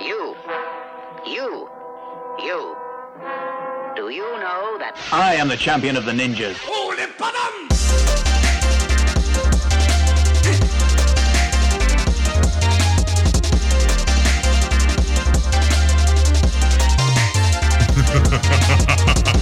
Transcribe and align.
You, 0.00 0.34
you, 1.24 1.68
you. 2.40 2.76
Do 3.94 4.08
you 4.08 4.24
know 4.40 4.76
that 4.78 4.98
I 5.12 5.36
am 5.36 5.46
the 5.46 5.56
champion 5.56 5.96
of 5.96 6.04
the 6.04 6.10
ninjas. 6.10 6.58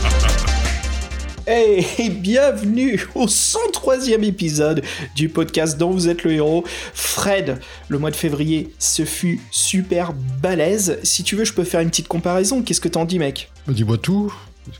Hey, 1.45 1.85
et 1.99 2.09
bienvenue 2.09 3.05
au 3.17 3.27
103e 3.27 4.23
épisode 4.23 4.85
du 5.17 5.29
podcast 5.29 5.77
dont 5.77 5.91
vous 5.91 6.09
êtes 6.09 6.23
le 6.23 6.33
héros. 6.33 6.63
Fred, 6.95 7.59
le 7.89 7.99
mois 7.99 8.13
de 8.13 8.17
février, 8.17 8.73
ce 8.79 9.05
fut 9.05 9.41
super 9.51 10.13
balèze. 10.41 11.01
Si 11.03 11.25
tu 11.25 11.35
veux, 11.35 11.45
je 11.45 11.53
peux 11.53 11.65
faire 11.65 11.81
une 11.81 11.91
petite 11.91 12.07
comparaison. 12.07 12.63
Qu'est-ce 12.63 12.81
que 12.81 12.89
t'en 12.89 13.05
dis, 13.05 13.19
mec? 13.19 13.51
Dis-moi 13.67 13.99
tout. 13.99 14.33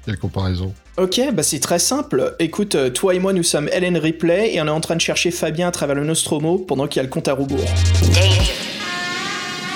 Quelle 0.07 0.19
comparaison? 0.19 0.73
Ok, 0.99 1.21
bah 1.33 1.43
c'est 1.43 1.59
très 1.59 1.81
simple. 1.81 2.37
Écoute, 2.39 2.77
euh, 2.77 2.91
toi 2.91 3.15
et 3.17 3.19
moi, 3.19 3.33
nous 3.33 3.43
sommes 3.43 3.69
Helen 3.73 3.97
Ripley 3.97 4.55
et 4.55 4.63
on 4.63 4.67
est 4.67 4.71
en 4.71 4.81
train 4.81 4.95
de 4.95 5.01
chercher 5.01 5.33
Fabien 5.33 5.69
à 5.69 5.73
travers 5.73 5.97
le 5.97 6.05
Nostromo 6.05 6.59
pendant 6.59 6.87
qu'il 6.87 6.99
y 6.99 7.01
a 7.01 7.03
le 7.03 7.09
compte 7.09 7.27
à 7.27 7.33
rebours. 7.33 7.59
Danger. 8.15 8.53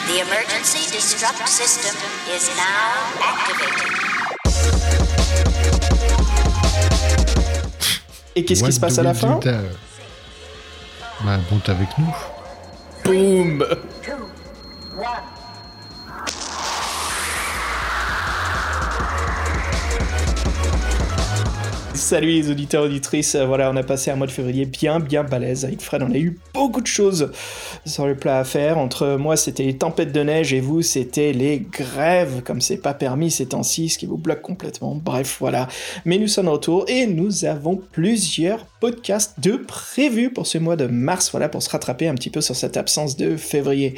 The 0.07 0.21
emergency 0.21 0.89
disrupt 0.93 1.49
system 1.49 1.97
is 2.33 2.47
now 2.57 3.27
activated. 3.27 3.96
Et 8.37 8.45
qu'est-ce 8.45 8.63
qui 8.63 8.73
se 8.73 8.79
passe 8.79 8.99
à 8.99 9.03
la 9.03 9.15
fin 9.15 9.39
there 9.39 9.61
Bah, 11.25 11.39
bon, 11.51 11.59
t'es 11.59 11.71
avec 11.73 11.89
nous. 11.99 12.15
Boum 13.05 13.65
Salut 22.07 22.29
les 22.29 22.53
auditeurs 22.53 22.85
auditrices, 22.85 23.35
voilà 23.35 23.69
on 23.69 23.75
a 23.75 23.83
passé 23.83 24.13
un 24.13 24.15
mois 24.15 24.29
de 24.29 24.33
février 24.33 24.65
bien 24.65 25.01
bien 25.01 25.25
balèze. 25.25 25.65
Avec 25.65 25.83
Fred, 25.83 26.05
on 26.05 26.13
a 26.13 26.17
eu 26.17 26.39
beaucoup 26.55 26.81
de 26.81 26.87
choses 26.87 27.33
sur 27.85 28.07
le 28.07 28.15
plat 28.15 28.39
à 28.39 28.45
faire, 28.45 28.79
entre 28.79 29.17
moi 29.17 29.37
c'était 29.37 29.65
les 29.65 29.77
tempêtes 29.77 30.13
de 30.13 30.21
neige 30.21 30.53
et 30.53 30.61
vous 30.61 30.83
c'était 30.83 31.33
les 31.33 31.59
grèves, 31.59 32.43
comme 32.45 32.61
c'est 32.61 32.77
pas 32.77 32.95
permis 32.95 33.33
ces 33.33 33.47
temps-ci, 33.47 33.89
ce 33.89 33.99
qui 33.99 34.07
vous 34.07 34.19
bloque 34.19 34.41
complètement, 34.41 34.95
bref 34.95 35.39
voilà, 35.41 35.67
mais 36.05 36.19
nous 36.19 36.29
sommes 36.29 36.47
de 36.47 36.51
retour 36.51 36.85
et 36.87 37.09
nous 37.09 37.45
avons 37.45 37.75
plusieurs 37.91 38.67
podcasts 38.87 39.41
de 39.41 39.57
prévus 39.57 40.33
pour 40.33 40.47
ce 40.47 40.59
mois 40.59 40.77
de 40.77 40.87
mars, 40.87 41.33
voilà 41.33 41.49
pour 41.49 41.61
se 41.61 41.69
rattraper 41.69 42.07
un 42.07 42.15
petit 42.15 42.31
peu 42.31 42.41
sur 42.41 42.55
cette 42.55 42.77
absence 42.77 43.17
de 43.17 43.37
février. 43.37 43.97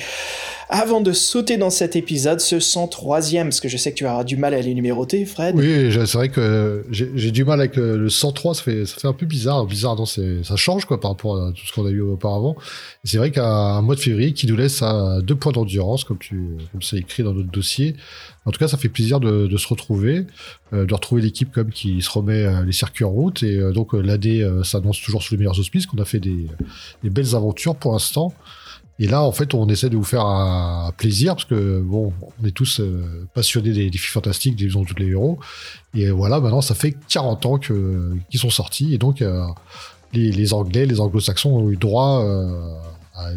Avant 0.70 1.02
de 1.02 1.12
sauter 1.12 1.58
dans 1.58 1.68
cet 1.68 1.94
épisode, 1.94 2.40
ce 2.40 2.56
103ème, 2.56 3.44
parce 3.44 3.60
que 3.60 3.68
je 3.68 3.76
sais 3.76 3.92
que 3.92 3.96
tu 3.96 4.06
auras 4.06 4.24
du 4.24 4.38
mal 4.38 4.54
à 4.54 4.62
les 4.62 4.72
numéroter 4.72 5.26
Fred, 5.26 5.56
Oui, 5.56 5.90
c'est 5.92 6.14
vrai 6.14 6.30
que 6.30 6.86
j'ai 6.90 7.30
du 7.30 7.44
mal 7.44 7.60
avec 7.60 7.76
le, 7.76 7.98
le 7.98 8.08
103, 8.08 8.54
ça 8.54 8.62
fait, 8.62 8.86
ça 8.86 8.96
fait 8.98 9.08
un 9.08 9.12
peu 9.12 9.26
bizarre. 9.26 9.66
Bizarre, 9.66 9.96
non, 9.96 10.06
ça 10.06 10.56
change 10.56 10.86
quoi 10.86 10.98
par 10.98 11.10
rapport 11.10 11.36
à 11.36 11.52
tout 11.52 11.66
ce 11.66 11.72
qu'on 11.74 11.84
a 11.84 11.90
eu 11.90 12.00
auparavant. 12.00 12.56
C'est 13.04 13.18
vrai 13.18 13.30
qu'un 13.30 13.82
mois 13.82 13.94
de 13.94 14.00
février 14.00 14.32
qui 14.32 14.46
nous 14.46 14.56
laisse 14.56 14.80
à 14.80 15.20
deux 15.22 15.36
points 15.36 15.52
d'endurance, 15.52 16.04
comme 16.04 16.18
tu, 16.18 16.56
comme 16.72 16.80
c'est 16.80 16.96
écrit 16.96 17.22
dans 17.22 17.34
notre 17.34 17.50
dossier. 17.50 17.94
En 18.48 18.50
tout 18.50 18.58
cas, 18.58 18.68
ça 18.68 18.78
fait 18.78 18.88
plaisir 18.88 19.20
de, 19.20 19.46
de 19.46 19.56
se 19.58 19.68
retrouver, 19.68 20.26
euh, 20.72 20.86
de 20.86 20.94
retrouver 20.94 21.20
l'équipe 21.20 21.52
comme 21.52 21.68
qui 21.70 22.00
se 22.00 22.08
remet 22.08 22.46
euh, 22.46 22.64
les 22.64 22.72
circuits 22.72 23.04
en 23.04 23.10
route. 23.10 23.42
Et 23.42 23.58
euh, 23.58 23.72
donc 23.72 23.94
euh, 23.94 24.62
s'annonce 24.64 25.02
toujours 25.02 25.22
sous 25.22 25.34
les 25.34 25.38
meilleurs 25.38 25.60
auspices, 25.60 25.84
qu'on 25.84 25.98
a 25.98 26.06
fait 26.06 26.18
des, 26.18 26.46
des 27.02 27.10
belles 27.10 27.34
aventures 27.34 27.76
pour 27.76 27.92
l'instant. 27.92 28.32
Et 28.98 29.06
là, 29.06 29.22
en 29.22 29.32
fait, 29.32 29.52
on 29.52 29.68
essaie 29.68 29.90
de 29.90 29.98
vous 29.98 30.02
faire 30.02 30.24
un 30.24 30.92
plaisir 30.96 31.34
parce 31.34 31.44
que 31.44 31.78
bon, 31.80 32.14
on 32.42 32.46
est 32.46 32.50
tous 32.50 32.80
passionnés 33.34 33.72
des 33.72 33.90
défis 33.90 34.08
fantastiques, 34.08 34.56
des 34.56 34.74
ont 34.76 34.84
tous 34.84 34.96
les 34.96 35.08
héros. 35.08 35.38
Et 35.94 36.10
voilà, 36.10 36.40
maintenant, 36.40 36.62
ça 36.62 36.74
fait 36.74 36.96
40 37.08 37.46
ans 37.46 37.58
qu'ils 37.58 38.40
sont 38.40 38.50
sortis. 38.50 38.94
Et 38.94 38.98
donc, 38.98 39.22
les, 40.12 40.32
les 40.32 40.52
Anglais, 40.52 40.84
les 40.84 40.98
Anglo-Saxons 40.98 41.50
ont 41.50 41.70
eu 41.70 41.76
droit 41.76 42.24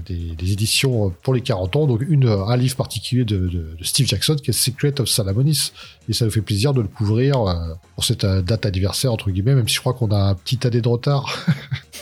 des, 0.05 0.51
éditions 0.51 1.13
pour 1.23 1.33
les 1.33 1.41
40 1.41 1.75
ans. 1.75 1.87
Donc, 1.87 2.01
une, 2.07 2.27
un 2.27 2.57
livre 2.57 2.75
particulier 2.75 3.25
de, 3.25 3.37
de- 3.37 3.75
de 3.77 3.83
Steve 3.83 4.07
Jackson 4.07 4.35
qui 4.35 4.49
est 4.51 4.53
Secret 4.53 4.99
of 5.01 5.09
Salamonis. 5.09 5.71
Et 6.09 6.13
ça 6.13 6.25
nous 6.25 6.31
fait 6.31 6.41
plaisir 6.41 6.73
de 6.73 6.81
le 6.81 6.87
couvrir 6.87 7.47
euh, 7.47 7.53
pour 7.95 8.03
cette 8.03 8.23
euh, 8.23 8.41
date 8.41 8.65
anniversaire, 8.65 9.13
entre 9.13 9.29
guillemets, 9.29 9.55
même 9.55 9.67
si 9.67 9.75
je 9.75 9.79
crois 9.79 9.93
qu'on 9.93 10.11
a 10.11 10.17
un 10.17 10.35
petit 10.35 10.65
année 10.65 10.81
de 10.81 10.87
retard. 10.87 11.45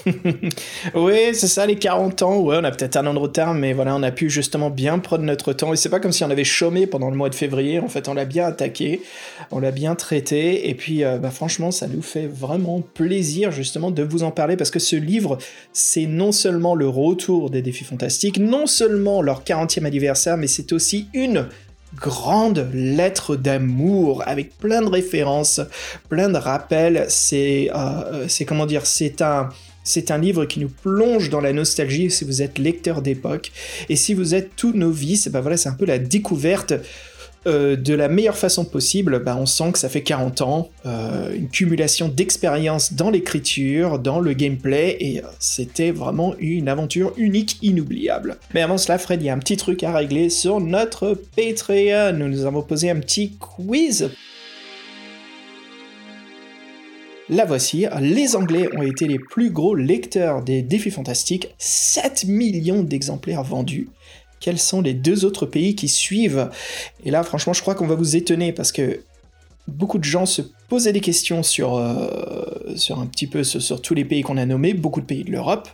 Oui, 0.95 1.33
c'est 1.33 1.47
ça, 1.47 1.65
les 1.65 1.75
40 1.75 2.21
ans. 2.21 2.39
Ouais, 2.39 2.57
on 2.59 2.63
a 2.63 2.71
peut-être 2.71 2.97
un 2.97 3.05
an 3.05 3.13
de 3.13 3.19
retard, 3.19 3.53
mais 3.53 3.73
voilà, 3.73 3.95
on 3.95 4.03
a 4.03 4.11
pu 4.11 4.29
justement 4.29 4.69
bien 4.69 4.99
prendre 4.99 5.23
notre 5.23 5.53
temps. 5.53 5.73
Et 5.73 5.75
c'est 5.75 5.89
pas 5.89 5.99
comme 5.99 6.11
si 6.11 6.23
on 6.23 6.29
avait 6.29 6.43
chômé 6.43 6.87
pendant 6.87 7.09
le 7.09 7.17
mois 7.17 7.29
de 7.29 7.35
février. 7.35 7.79
En 7.79 7.87
fait, 7.87 8.07
on 8.07 8.13
l'a 8.13 8.25
bien 8.25 8.45
attaqué, 8.47 9.01
on 9.51 9.59
l'a 9.59 9.71
bien 9.71 9.95
traité. 9.95 10.69
Et 10.69 10.75
puis, 10.75 11.03
euh, 11.03 11.17
bah, 11.17 11.31
franchement, 11.31 11.71
ça 11.71 11.87
nous 11.87 12.01
fait 12.01 12.27
vraiment 12.27 12.81
plaisir 12.81 13.51
justement 13.51 13.91
de 13.91 14.03
vous 14.03 14.23
en 14.23 14.31
parler 14.31 14.57
parce 14.57 14.71
que 14.71 14.79
ce 14.79 14.95
livre, 14.95 15.37
c'est 15.73 16.05
non 16.05 16.31
seulement 16.31 16.75
le 16.75 16.87
retour 16.87 17.49
des 17.49 17.61
défis 17.61 17.83
fantastiques, 17.83 18.39
non 18.39 18.67
seulement 18.67 19.21
leur 19.21 19.43
40e 19.43 19.85
anniversaire, 19.85 20.37
mais 20.37 20.47
c'est 20.47 20.71
aussi 20.71 21.07
une 21.13 21.47
grande 21.95 22.69
lettre 22.73 23.35
d'amour 23.35 24.23
avec 24.25 24.57
plein 24.57 24.81
de 24.81 24.89
références, 24.89 25.61
plein 26.09 26.29
de 26.29 26.37
rappels. 26.37 27.05
C'est, 27.09 27.69
euh, 27.75 28.27
c'est 28.27 28.45
comment 28.45 28.65
dire, 28.65 28.85
c'est 28.85 29.21
un, 29.21 29.49
c'est 29.83 30.11
un 30.11 30.17
livre 30.17 30.45
qui 30.45 30.59
nous 30.59 30.69
plonge 30.69 31.29
dans 31.29 31.41
la 31.41 31.53
nostalgie 31.53 32.11
si 32.11 32.25
vous 32.25 32.41
êtes 32.41 32.59
lecteur 32.59 33.01
d'époque. 33.01 33.51
Et 33.89 33.95
si 33.95 34.13
vous 34.13 34.35
êtes 34.35 34.55
tout 34.55 34.73
novice, 34.73 35.29
ben 35.29 35.41
voilà, 35.41 35.57
c'est 35.57 35.69
un 35.69 35.73
peu 35.73 35.85
la 35.85 35.99
découverte 35.99 36.73
euh, 37.47 37.77
de 37.77 37.93
la 37.93 38.09
meilleure 38.09 38.37
façon 38.37 38.65
possible. 38.65 39.23
Bah, 39.23 39.37
on 39.39 39.45
sent 39.45 39.71
que 39.71 39.79
ça 39.79 39.87
fait 39.87 40.01
40 40.01 40.41
ans, 40.41 40.69
euh, 40.85 41.33
une 41.33 41.49
cumulation 41.49 42.09
d'expérience 42.09 42.93
dans 42.93 43.09
l'écriture, 43.09 43.97
dans 43.97 44.19
le 44.19 44.33
gameplay, 44.33 44.97
et 44.99 45.19
euh, 45.19 45.27
c'était 45.39 45.91
vraiment 45.91 46.35
une 46.39 46.67
aventure 46.67 47.13
unique, 47.15 47.57
inoubliable. 47.61 48.37
Mais 48.53 48.61
avant 48.61 48.77
cela, 48.77 48.97
Fred, 48.97 49.21
il 49.21 49.25
y 49.25 49.29
a 49.29 49.33
un 49.33 49.39
petit 49.39 49.55
truc 49.55 49.83
à 49.83 49.93
régler 49.93 50.29
sur 50.29 50.59
notre 50.59 51.17
Patreon. 51.37 52.13
Nous 52.13 52.27
nous 52.27 52.45
avons 52.45 52.61
posé 52.61 52.89
un 52.89 52.99
petit 52.99 53.37
quiz 53.39 54.09
La 57.29 57.45
voici, 57.45 57.85
les 58.01 58.35
Anglais 58.35 58.67
ont 58.75 58.81
été 58.81 59.07
les 59.07 59.19
plus 59.19 59.51
gros 59.51 59.75
lecteurs 59.75 60.41
des 60.41 60.63
défis 60.63 60.89
fantastiques, 60.89 61.53
7 61.59 62.25
millions 62.25 62.81
d'exemplaires 62.81 63.43
vendus. 63.43 63.87
Quels 64.39 64.59
sont 64.59 64.81
les 64.81 64.93
deux 64.93 65.25
autres 65.25 65.45
pays 65.45 65.75
qui 65.75 65.87
suivent? 65.87 66.49
Et 67.03 67.11
là, 67.11 67.23
franchement, 67.23 67.53
je 67.53 67.61
crois 67.61 67.75
qu'on 67.75 67.87
va 67.87 67.95
vous 67.95 68.15
étonner 68.15 68.53
parce 68.53 68.71
que 68.71 69.01
beaucoup 69.67 69.97
de 69.97 70.03
gens 70.03 70.25
se 70.25 70.41
posaient 70.67 70.93
des 70.93 71.01
questions 71.01 71.43
sur, 71.43 71.75
euh, 71.75 72.73
sur 72.75 72.99
un 72.99 73.05
petit 73.05 73.27
peu 73.27 73.43
sur, 73.43 73.61
sur 73.61 73.81
tous 73.81 73.93
les 73.93 74.05
pays 74.05 74.21
qu'on 74.21 74.37
a 74.37 74.45
nommés, 74.45 74.73
beaucoup 74.73 75.01
de 75.01 75.05
pays 75.05 75.23
de 75.23 75.31
l'Europe. 75.31 75.69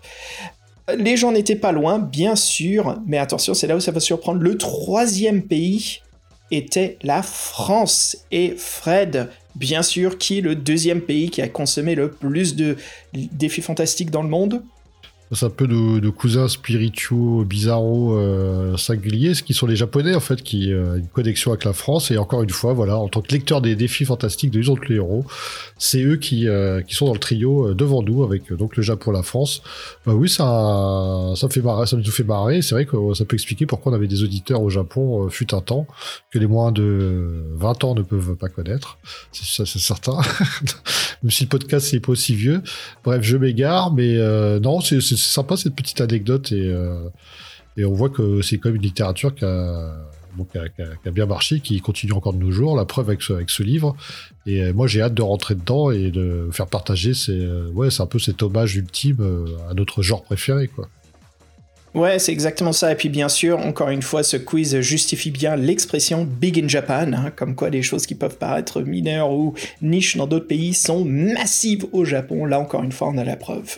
Les 0.98 1.18
gens 1.18 1.32
n'étaient 1.32 1.56
pas 1.56 1.72
loin, 1.72 1.98
bien 1.98 2.36
sûr, 2.36 3.02
mais 3.08 3.18
attention, 3.18 3.54
c'est 3.54 3.68
là 3.68 3.76
où 3.76 3.80
ça 3.80 3.92
va 3.92 4.00
surprendre. 4.00 4.42
Le 4.42 4.58
troisième 4.58 5.42
pays 5.42 6.02
était 6.52 6.98
la 7.02 7.24
France. 7.24 8.18
Et 8.32 8.54
Fred, 8.58 9.30
bien 9.56 9.82
sûr, 9.82 10.18
qui 10.18 10.40
est 10.40 10.42
le 10.42 10.56
deuxième 10.56 11.02
pays 11.02 11.30
qui 11.30 11.42
a 11.42 11.48
consommé 11.48 11.96
le 11.96 12.12
plus 12.12 12.56
de 12.56 12.78
défis 13.14 13.62
fantastiques 13.62 14.12
dans 14.12 14.22
le 14.22 14.30
monde? 14.30 14.62
C'est 15.32 15.46
un 15.48 15.50
peu 15.50 15.68
de, 15.68 16.10
cousins 16.10 16.48
spirituaux, 16.48 17.44
bizarros, 17.46 18.16
euh, 18.16 18.78
singuliers, 18.78 19.34
ce 19.34 19.42
qui 19.42 19.54
sont 19.56 19.66
les 19.66 19.76
Japonais, 19.76 20.14
en 20.14 20.20
fait, 20.20 20.44
qui 20.44 20.72
euh, 20.72 20.94
ont 20.94 20.96
une 20.98 21.08
connexion 21.08 21.52
avec 21.52 21.64
la 21.66 21.74
France. 21.74 22.12
Et 22.12 22.18
encore 22.18 22.44
une 22.44 22.52
fois, 22.52 22.74
voilà, 22.74 22.98
en 22.98 23.08
tant 23.08 23.22
que 23.22 23.32
lecteur 23.32 23.60
des 23.60 23.76
défis 23.76 24.06
fantastiques 24.06 24.52
de 24.52 24.62
tous 24.62 24.90
les 24.90 24.96
héros, 24.96 25.26
c'est 25.78 26.04
eux 26.04 26.18
qui, 26.18 26.48
euh, 26.48 26.82
qui 26.82 26.94
sont 26.94 27.08
dans 27.08 27.14
le 27.14 27.20
trio 27.20 27.70
euh, 27.70 27.74
devant 27.74 28.04
nous, 28.04 28.24
avec 28.24 28.54
donc 28.54 28.78
le 28.78 28.84
Japon 28.84 29.12
et 29.12 29.16
la 29.16 29.24
France. 29.24 29.64
Oui, 30.06 30.30
ça, 30.30 31.34
ça, 31.36 31.50
fait 31.50 31.62
marrer, 31.62 31.88
ça 31.88 31.98
nous 31.98 32.04
fait 32.04 32.24
marrer. 32.24 32.62
C'est 32.62 32.76
vrai 32.76 32.86
que 32.86 32.96
ça 33.16 33.26
peut 33.26 33.36
expliquer 33.36 33.66
pourquoi 33.66 33.92
on 33.92 33.96
avait 33.96 34.08
des 34.08 34.22
auditeurs 34.22 34.62
au 34.62 34.70
Japon, 34.70 35.28
fut 35.30 35.56
un 35.56 35.62
temps, 35.62 35.88
que 36.32 36.38
les 36.38 36.48
moins 36.48 36.72
de 36.72 37.46
20 37.56 37.84
ans 37.84 37.96
ne 37.96 38.04
peuvent 38.04 38.36
pas 38.36 38.50
connaître. 38.50 39.00
Ça, 39.32 39.66
c'est 39.66 39.80
certain. 39.80 40.18
Même 41.24 41.32
si 41.32 41.44
le 41.44 41.50
podcast 41.50 41.92
n'est 41.94 42.00
pas 42.00 42.12
aussi 42.12 42.36
vieux. 42.36 42.62
Bref, 43.04 43.24
je 43.24 43.38
m'égare, 43.38 43.92
mais 43.92 44.18
non, 44.60 44.82
c'est 44.82 45.15
c'est- 45.16 45.32
sympa 45.32 45.58
cette 45.58 45.76
petite 45.76 46.02
anecdote 46.02 46.52
et, 46.52 46.68
euh, 46.68 47.10
et 47.78 47.86
on 47.86 47.94
voit 47.94 48.10
que 48.10 48.42
c'est 48.42 48.58
quand 48.58 48.70
même 48.70 48.78
une 48.78 48.82
littérature 48.82 49.34
qui 49.36 49.46
a, 49.46 49.94
bien 51.12 51.26
marché, 51.26 51.60
qui 51.62 51.80
continue 51.80 52.14
encore 52.14 52.34
de 52.34 52.40
nos 52.40 52.52
jours. 52.52 52.76
La 52.76 52.86
preuve 52.86 53.10
avec 53.10 53.22
ce, 53.22 53.34
avec 53.34 53.50
ce 53.50 53.64
livre. 53.64 53.96
Et 54.46 54.64
euh, 54.64 54.74
moi, 54.74 54.88
j'ai 54.88 55.02
hâte 55.02 55.14
de 55.14 55.22
rentrer 55.22 55.56
dedans 55.56 55.92
et 55.92 56.12
de 56.12 56.50
faire 56.52 56.68
partager. 56.68 57.14
Euh, 57.30 57.70
ouais, 57.72 57.90
c'est 57.90 58.02
un 58.02 58.06
peu 58.08 58.20
cet 58.20 58.44
hommage 58.44 58.76
ultime 58.76 59.48
à 59.70 59.74
notre 59.74 60.02
genre 60.02 60.24
préféré, 60.24 60.68
quoi. 60.68 60.90
Ouais, 61.96 62.20
c'est 62.20 62.34
exactement 62.34 62.74
ça. 62.74 62.92
Et 62.92 62.96
puis 62.96 63.08
bien 63.08 63.30
sûr, 63.30 63.58
encore 63.60 63.90
une 63.90 64.02
fois, 64.02 64.22
ce 64.22 64.36
quiz 64.36 64.82
justifie 64.82 65.32
bien 65.32 65.56
l'expression 65.56 66.26
Big 66.26 66.62
in 66.62 66.68
Japan, 66.68 67.14
hein, 67.14 67.32
comme 67.34 67.56
quoi 67.56 67.70
des 67.70 67.82
choses 67.82 68.06
qui 68.06 68.16
peuvent 68.16 68.38
paraître 68.38 68.82
mineures 68.82 69.32
ou 69.32 69.54
niches 69.82 70.18
dans 70.18 70.28
d'autres 70.28 70.48
pays 70.48 70.74
sont 70.74 71.06
massives 71.06 71.86
au 71.94 72.04
Japon. 72.04 72.46
Là, 72.46 72.60
encore 72.60 72.84
une 72.84 72.92
fois, 72.92 73.08
on 73.08 73.18
a 73.18 73.24
la 73.24 73.38
preuve. 73.38 73.78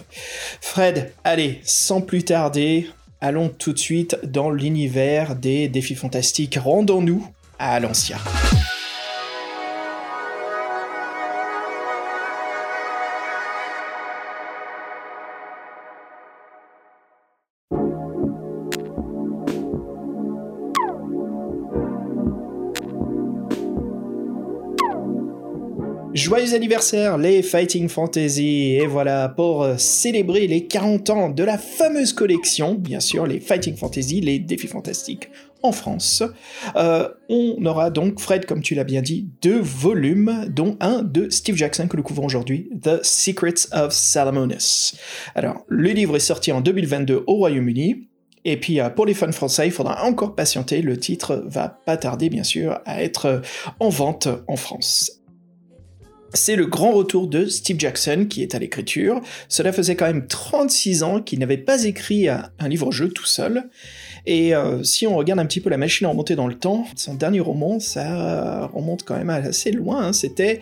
Fred, 0.61 1.11
allez, 1.23 1.59
sans 1.63 2.01
plus 2.01 2.23
tarder, 2.23 2.87
allons 3.21 3.49
tout 3.49 3.73
de 3.73 3.79
suite 3.79 4.17
dans 4.23 4.49
l'univers 4.49 5.35
des 5.35 5.67
défis 5.67 5.95
fantastiques. 5.95 6.57
Rendons-nous 6.59 7.23
à 7.59 7.79
l'ancien. 7.79 8.17
Joyeux 26.27 26.55
anniversaire 26.55 27.17
les 27.17 27.41
Fighting 27.41 27.87
Fantasy 27.87 28.73
Et 28.73 28.85
voilà, 28.85 29.29
pour 29.29 29.63
euh, 29.63 29.77
célébrer 29.77 30.45
les 30.45 30.67
40 30.67 31.09
ans 31.09 31.29
de 31.29 31.41
la 31.41 31.57
fameuse 31.57 32.11
collection, 32.11 32.73
bien 32.73 32.99
sûr, 32.99 33.25
les 33.25 33.39
Fighting 33.39 33.77
Fantasy, 33.77 34.19
les 34.19 34.37
défis 34.37 34.67
fantastiques 34.67 35.29
en 35.63 35.71
France, 35.71 36.23
euh, 36.75 37.07
on 37.29 37.65
aura 37.65 37.91
donc, 37.91 38.19
Fred, 38.19 38.45
comme 38.45 38.61
tu 38.61 38.75
l'as 38.75 38.83
bien 38.83 39.01
dit, 39.01 39.29
deux 39.41 39.61
volumes, 39.61 40.47
dont 40.49 40.75
un 40.81 41.01
de 41.01 41.29
Steve 41.29 41.55
Jackson 41.55 41.87
que 41.87 41.95
nous 41.95 42.03
couvrons 42.03 42.25
aujourd'hui, 42.25 42.69
The 42.83 43.01
Secrets 43.03 43.71
of 43.71 43.93
Salamonis. 43.93 44.97
Alors, 45.33 45.63
le 45.69 45.91
livre 45.91 46.17
est 46.17 46.19
sorti 46.19 46.51
en 46.51 46.59
2022 46.59 47.23
au 47.25 47.35
Royaume-Uni, 47.35 48.09
et 48.43 48.57
puis 48.57 48.81
euh, 48.81 48.89
pour 48.89 49.05
les 49.05 49.13
fans 49.13 49.31
français, 49.31 49.67
il 49.67 49.71
faudra 49.71 50.03
encore 50.03 50.35
patienter, 50.35 50.81
le 50.81 50.97
titre 50.97 51.45
va 51.47 51.69
pas 51.69 51.95
tarder 51.95 52.29
bien 52.29 52.43
sûr 52.43 52.81
à 52.85 53.01
être 53.01 53.41
en 53.79 53.87
vente 53.87 54.27
en 54.49 54.57
France. 54.57 55.21
C'est 56.37 56.55
le 56.55 56.67
grand 56.67 56.91
retour 56.91 57.27
de 57.27 57.47
Steve 57.47 57.79
Jackson 57.79 58.27
qui 58.29 58.43
est 58.43 58.53
à 58.53 58.59
l'écriture. 58.59 59.21
Cela 59.49 59.73
faisait 59.73 59.95
quand 59.95 60.05
même 60.05 60.27
36 60.27 61.03
ans 61.03 61.19
qu'il 61.19 61.39
n'avait 61.39 61.57
pas 61.57 61.83
écrit 61.83 62.29
un 62.29 62.67
livre-jeu 62.67 63.09
tout 63.09 63.25
seul. 63.25 63.69
Et 64.27 64.53
euh, 64.53 64.83
si 64.83 65.07
on 65.07 65.15
regarde 65.15 65.39
un 65.39 65.45
petit 65.45 65.61
peu 65.61 65.69
la 65.69 65.77
machine 65.77 66.05
à 66.05 66.09
remonter 66.09 66.35
dans 66.35 66.47
le 66.47 66.53
temps, 66.53 66.85
son 66.95 67.15
dernier 67.15 67.39
roman, 67.39 67.79
ça 67.79 68.67
remonte 68.73 69.03
quand 69.03 69.17
même 69.17 69.29
assez 69.29 69.71
loin. 69.71 70.07
Hein. 70.07 70.13
C'était 70.13 70.61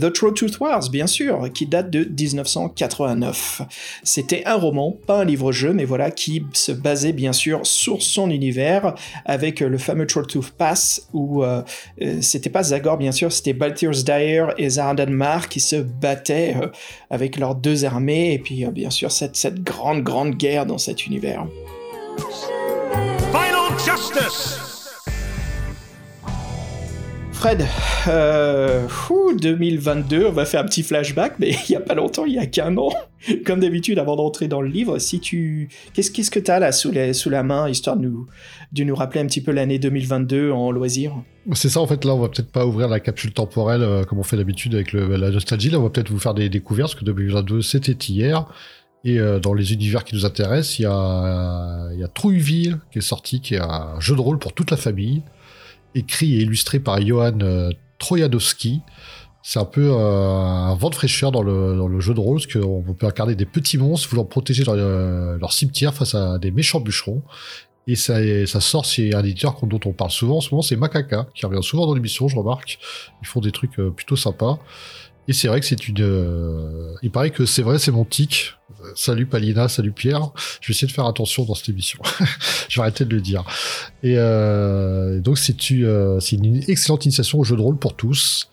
The 0.00 0.10
True 0.12 0.32
Tooth 0.32 0.58
Wars, 0.58 0.88
bien 0.90 1.06
sûr, 1.06 1.52
qui 1.52 1.66
date 1.66 1.90
de 1.90 2.04
1989. 2.04 3.62
C'était 4.02 4.42
un 4.46 4.54
roman, 4.54 4.96
pas 5.06 5.20
un 5.20 5.24
livre-jeu, 5.24 5.72
mais 5.72 5.84
voilà, 5.84 6.10
qui 6.10 6.44
se 6.54 6.72
basait 6.72 7.12
bien 7.12 7.32
sûr 7.32 7.66
sur 7.66 8.02
son 8.02 8.30
univers, 8.30 8.94
avec 9.26 9.60
le 9.60 9.76
fameux 9.76 10.06
Troll 10.06 10.26
Tooth 10.26 10.50
Pass, 10.52 11.08
où 11.12 11.44
euh, 11.44 11.62
euh, 12.00 12.22
c'était 12.22 12.50
pas 12.50 12.62
Zagor, 12.62 12.96
bien 12.96 13.12
sûr, 13.12 13.30
c'était 13.30 13.52
Balthir's 13.52 14.04
Dyer 14.04 14.46
et 14.56 14.70
Zaradan 14.70 15.10
Mar 15.10 15.48
qui 15.48 15.60
se 15.60 15.76
battaient 15.76 16.56
euh, 16.60 16.68
avec 17.10 17.38
leurs 17.38 17.54
deux 17.54 17.84
armées, 17.84 18.32
et 18.32 18.38
puis 18.38 18.64
bien 18.72 18.90
sûr 18.90 19.12
cette, 19.12 19.36
cette 19.36 19.62
grande, 19.62 20.02
grande 20.02 20.36
guerre 20.36 20.64
dans 20.64 20.78
cet 20.78 21.06
univers. 21.06 21.46
Final 23.30 23.78
Justice 23.78 24.71
Fred, 27.42 27.66
2022, 29.40 30.16
euh, 30.16 30.28
on 30.28 30.32
va 30.32 30.44
faire 30.44 30.60
un 30.60 30.64
petit 30.64 30.84
flashback, 30.84 31.40
mais 31.40 31.50
il 31.68 31.72
n'y 31.72 31.76
a 31.76 31.80
pas 31.80 31.94
longtemps, 31.94 32.24
il 32.24 32.34
y 32.34 32.38
a 32.38 32.46
qu'un 32.46 32.76
an. 32.76 32.90
Comme 33.44 33.58
d'habitude, 33.58 33.98
avant 33.98 34.14
d'entrer 34.14 34.46
dans 34.46 34.60
le 34.60 34.68
livre, 34.68 35.00
si 35.00 35.18
tu, 35.18 35.68
qu'est-ce, 35.92 36.30
que 36.30 36.38
tu 36.38 36.50
as 36.52 36.60
là 36.60 36.70
sous, 36.70 36.92
la 36.92 37.42
main, 37.42 37.68
histoire 37.68 37.96
de 37.96 38.02
nous, 38.02 38.28
de 38.70 38.84
nous 38.84 38.94
rappeler 38.94 39.18
un 39.18 39.26
petit 39.26 39.40
peu 39.40 39.50
l'année 39.50 39.80
2022 39.80 40.52
en 40.52 40.70
loisir? 40.70 41.16
C'est 41.52 41.68
ça, 41.68 41.80
en 41.80 41.86
fait, 41.88 42.04
là, 42.04 42.14
on 42.14 42.20
va 42.20 42.28
peut-être 42.28 42.52
pas 42.52 42.64
ouvrir 42.64 42.86
la 42.86 43.00
capsule 43.00 43.32
temporelle 43.32 43.82
euh, 43.82 44.04
comme 44.04 44.20
on 44.20 44.22
fait 44.22 44.36
d'habitude 44.36 44.76
avec 44.76 44.92
la 44.92 45.30
nostalgie. 45.30 45.70
Là, 45.70 45.80
on 45.80 45.82
va 45.82 45.90
peut-être 45.90 46.10
vous 46.10 46.20
faire 46.20 46.34
des 46.34 46.48
découvertes, 46.48 46.92
parce 46.92 47.00
que 47.00 47.06
2022, 47.06 47.60
c'était 47.60 47.90
hier. 47.90 48.46
Et 49.04 49.18
euh, 49.18 49.40
dans 49.40 49.52
les 49.52 49.72
univers 49.72 50.04
qui 50.04 50.14
nous 50.14 50.24
intéressent, 50.24 50.78
il 50.78 50.82
y 50.82 50.86
a, 50.86 51.88
il 51.92 51.98
y 51.98 52.04
a 52.04 52.08
Trouilleville 52.08 52.78
qui 52.92 52.98
est 52.98 53.02
sorti, 53.02 53.40
qui 53.40 53.54
est 53.54 53.60
un 53.60 53.98
jeu 53.98 54.14
de 54.14 54.20
rôle 54.20 54.38
pour 54.38 54.52
toute 54.52 54.70
la 54.70 54.76
famille 54.76 55.22
écrit 55.94 56.36
et 56.36 56.42
illustré 56.42 56.80
par 56.80 57.00
Johan 57.00 57.38
euh, 57.40 57.70
Trojanowski. 57.98 58.80
C'est 59.42 59.58
un 59.58 59.64
peu 59.64 59.90
euh, 59.92 59.98
un 59.98 60.74
vent 60.74 60.90
de 60.90 60.94
fraîcheur 60.94 61.32
dans 61.32 61.42
le, 61.42 62.00
jeu 62.00 62.14
de 62.14 62.20
rôle, 62.20 62.38
parce 62.38 62.52
qu'on 62.52 62.94
peut 62.94 63.06
incarner 63.06 63.34
des 63.34 63.46
petits 63.46 63.76
monstres 63.76 64.08
voulant 64.08 64.24
protéger 64.24 64.64
leur, 64.64 64.76
euh, 64.78 65.36
leur, 65.38 65.52
cimetière 65.52 65.94
face 65.94 66.14
à 66.14 66.38
des 66.38 66.52
méchants 66.52 66.80
bûcherons. 66.80 67.22
Et 67.88 67.96
ça, 67.96 68.18
ça 68.46 68.60
sort 68.60 68.84
chez 68.84 69.12
un 69.12 69.24
éditeur 69.24 69.56
dont 69.64 69.80
on 69.84 69.92
parle 69.92 70.12
souvent 70.12 70.36
en 70.36 70.40
ce 70.40 70.50
moment, 70.52 70.62
c'est 70.62 70.76
Macaca, 70.76 71.26
qui 71.34 71.44
revient 71.44 71.64
souvent 71.64 71.86
dans 71.86 71.94
l'émission, 71.94 72.28
je 72.28 72.36
remarque. 72.36 72.78
Ils 73.20 73.26
font 73.26 73.40
des 73.40 73.50
trucs 73.50 73.74
plutôt 73.74 74.14
sympas. 74.14 74.60
Et 75.28 75.32
c'est 75.32 75.48
vrai 75.48 75.60
que 75.60 75.66
c'est 75.66 75.88
une. 75.88 76.96
Il 77.02 77.10
paraît 77.10 77.30
que 77.30 77.46
c'est 77.46 77.62
vrai, 77.62 77.78
c'est 77.78 77.92
mon 77.92 78.04
tic. 78.04 78.54
Salut 78.96 79.26
Palina, 79.26 79.68
salut 79.68 79.92
Pierre. 79.92 80.32
Je 80.60 80.68
vais 80.68 80.72
essayer 80.72 80.88
de 80.88 80.92
faire 80.92 81.06
attention 81.06 81.44
dans 81.44 81.54
cette 81.54 81.68
émission. 81.68 82.00
je 82.68 82.76
vais 82.76 82.82
arrêter 82.82 83.04
de 83.04 83.14
le 83.14 83.20
dire. 83.20 83.44
Et 84.02 84.14
euh, 84.16 85.20
donc 85.20 85.38
c'est 85.38 85.56
euh, 85.72 86.18
une 86.20 86.62
excellente 86.68 87.04
initiation 87.04 87.38
au 87.38 87.44
jeu 87.44 87.56
de 87.56 87.60
rôle 87.60 87.78
pour 87.78 87.94
tous. 87.94 88.50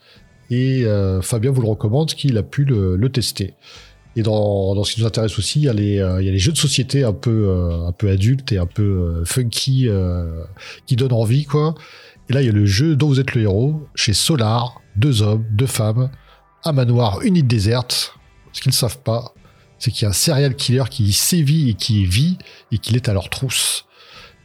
Et 0.50 0.84
euh, 0.84 1.20
Fabien 1.22 1.50
vous 1.50 1.62
le 1.62 1.68
recommande, 1.68 2.14
qu'il 2.14 2.38
a 2.38 2.42
pu 2.42 2.64
le, 2.64 3.08
tester. 3.08 3.54
Et 4.16 4.22
dans, 4.22 4.74
dans, 4.74 4.84
ce 4.84 4.94
qui 4.94 5.00
nous 5.00 5.06
intéresse 5.06 5.38
aussi, 5.38 5.60
il 5.60 5.64
y 5.64 5.68
a 5.68 5.72
les, 5.72 5.94
il 5.94 6.24
y 6.24 6.28
a 6.28 6.32
les 6.32 6.38
jeux 6.38 6.52
de 6.52 6.58
société 6.58 7.04
un 7.04 7.12
peu, 7.12 7.52
un 7.86 7.92
peu 7.92 8.08
adultes 8.10 8.50
et 8.52 8.58
un 8.58 8.66
peu 8.66 9.22
funky 9.24 9.88
qui 10.86 10.96
donnent 10.96 11.12
envie, 11.12 11.44
quoi. 11.44 11.74
Et 12.28 12.32
là, 12.32 12.42
il 12.42 12.46
y 12.46 12.48
a 12.48 12.52
le 12.52 12.66
jeu 12.66 12.96
dont 12.96 13.08
vous 13.08 13.20
êtes 13.20 13.34
le 13.34 13.42
héros 13.42 13.86
chez 13.94 14.12
Solar, 14.12 14.80
deux 14.96 15.22
hommes, 15.22 15.44
deux 15.52 15.66
femmes, 15.66 16.10
un 16.64 16.72
manoir, 16.72 17.20
une 17.22 17.36
île 17.36 17.46
déserte. 17.46 18.14
Ce 18.52 18.60
qu'ils 18.60 18.70
ne 18.70 18.74
savent 18.74 19.02
pas, 19.02 19.32
c'est 19.78 19.90
qu'il 19.90 20.02
y 20.02 20.06
a 20.06 20.10
un 20.10 20.14
serial 20.14 20.54
killer 20.54 20.84
qui 20.90 21.12
sévit 21.12 21.70
et 21.70 21.74
qui 21.74 22.04
vit 22.04 22.38
et 22.72 22.78
qu'il 22.78 22.96
est 22.96 23.08
à 23.08 23.12
leur 23.12 23.30
trousse. 23.30 23.86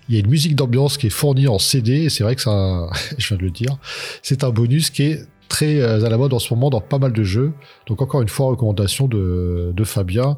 Il 0.08 0.16
y 0.16 0.18
a 0.18 0.22
une 0.22 0.30
musique 0.30 0.56
d'ambiance 0.56 0.98
qui 0.98 1.08
est 1.08 1.12
fournie 1.12 1.48
en 1.48 1.60
CD 1.60 2.04
et 2.04 2.10
c'est 2.10 2.24
vrai 2.24 2.36
que 2.36 2.42
ça, 2.42 2.88
je 3.18 3.28
viens 3.28 3.38
de 3.38 3.44
le 3.44 3.52
dire, 3.52 3.78
c'est 4.22 4.44
un 4.44 4.50
bonus 4.50 4.90
qui 4.90 5.04
est 5.04 5.28
très 5.48 5.80
euh, 5.80 6.04
à 6.04 6.10
la 6.10 6.18
mode 6.18 6.34
en 6.34 6.40
ce 6.40 6.54
moment 6.54 6.70
dans 6.70 6.82
pas 6.82 7.00
mal 7.00 7.12
de 7.12 7.24
jeux. 7.24 7.54
Donc 7.88 8.02
encore 8.02 8.22
une 8.22 8.30
fois, 8.30 8.48
recommandation 8.48 9.08
de, 9.08 9.74
Fabien. 9.84 10.38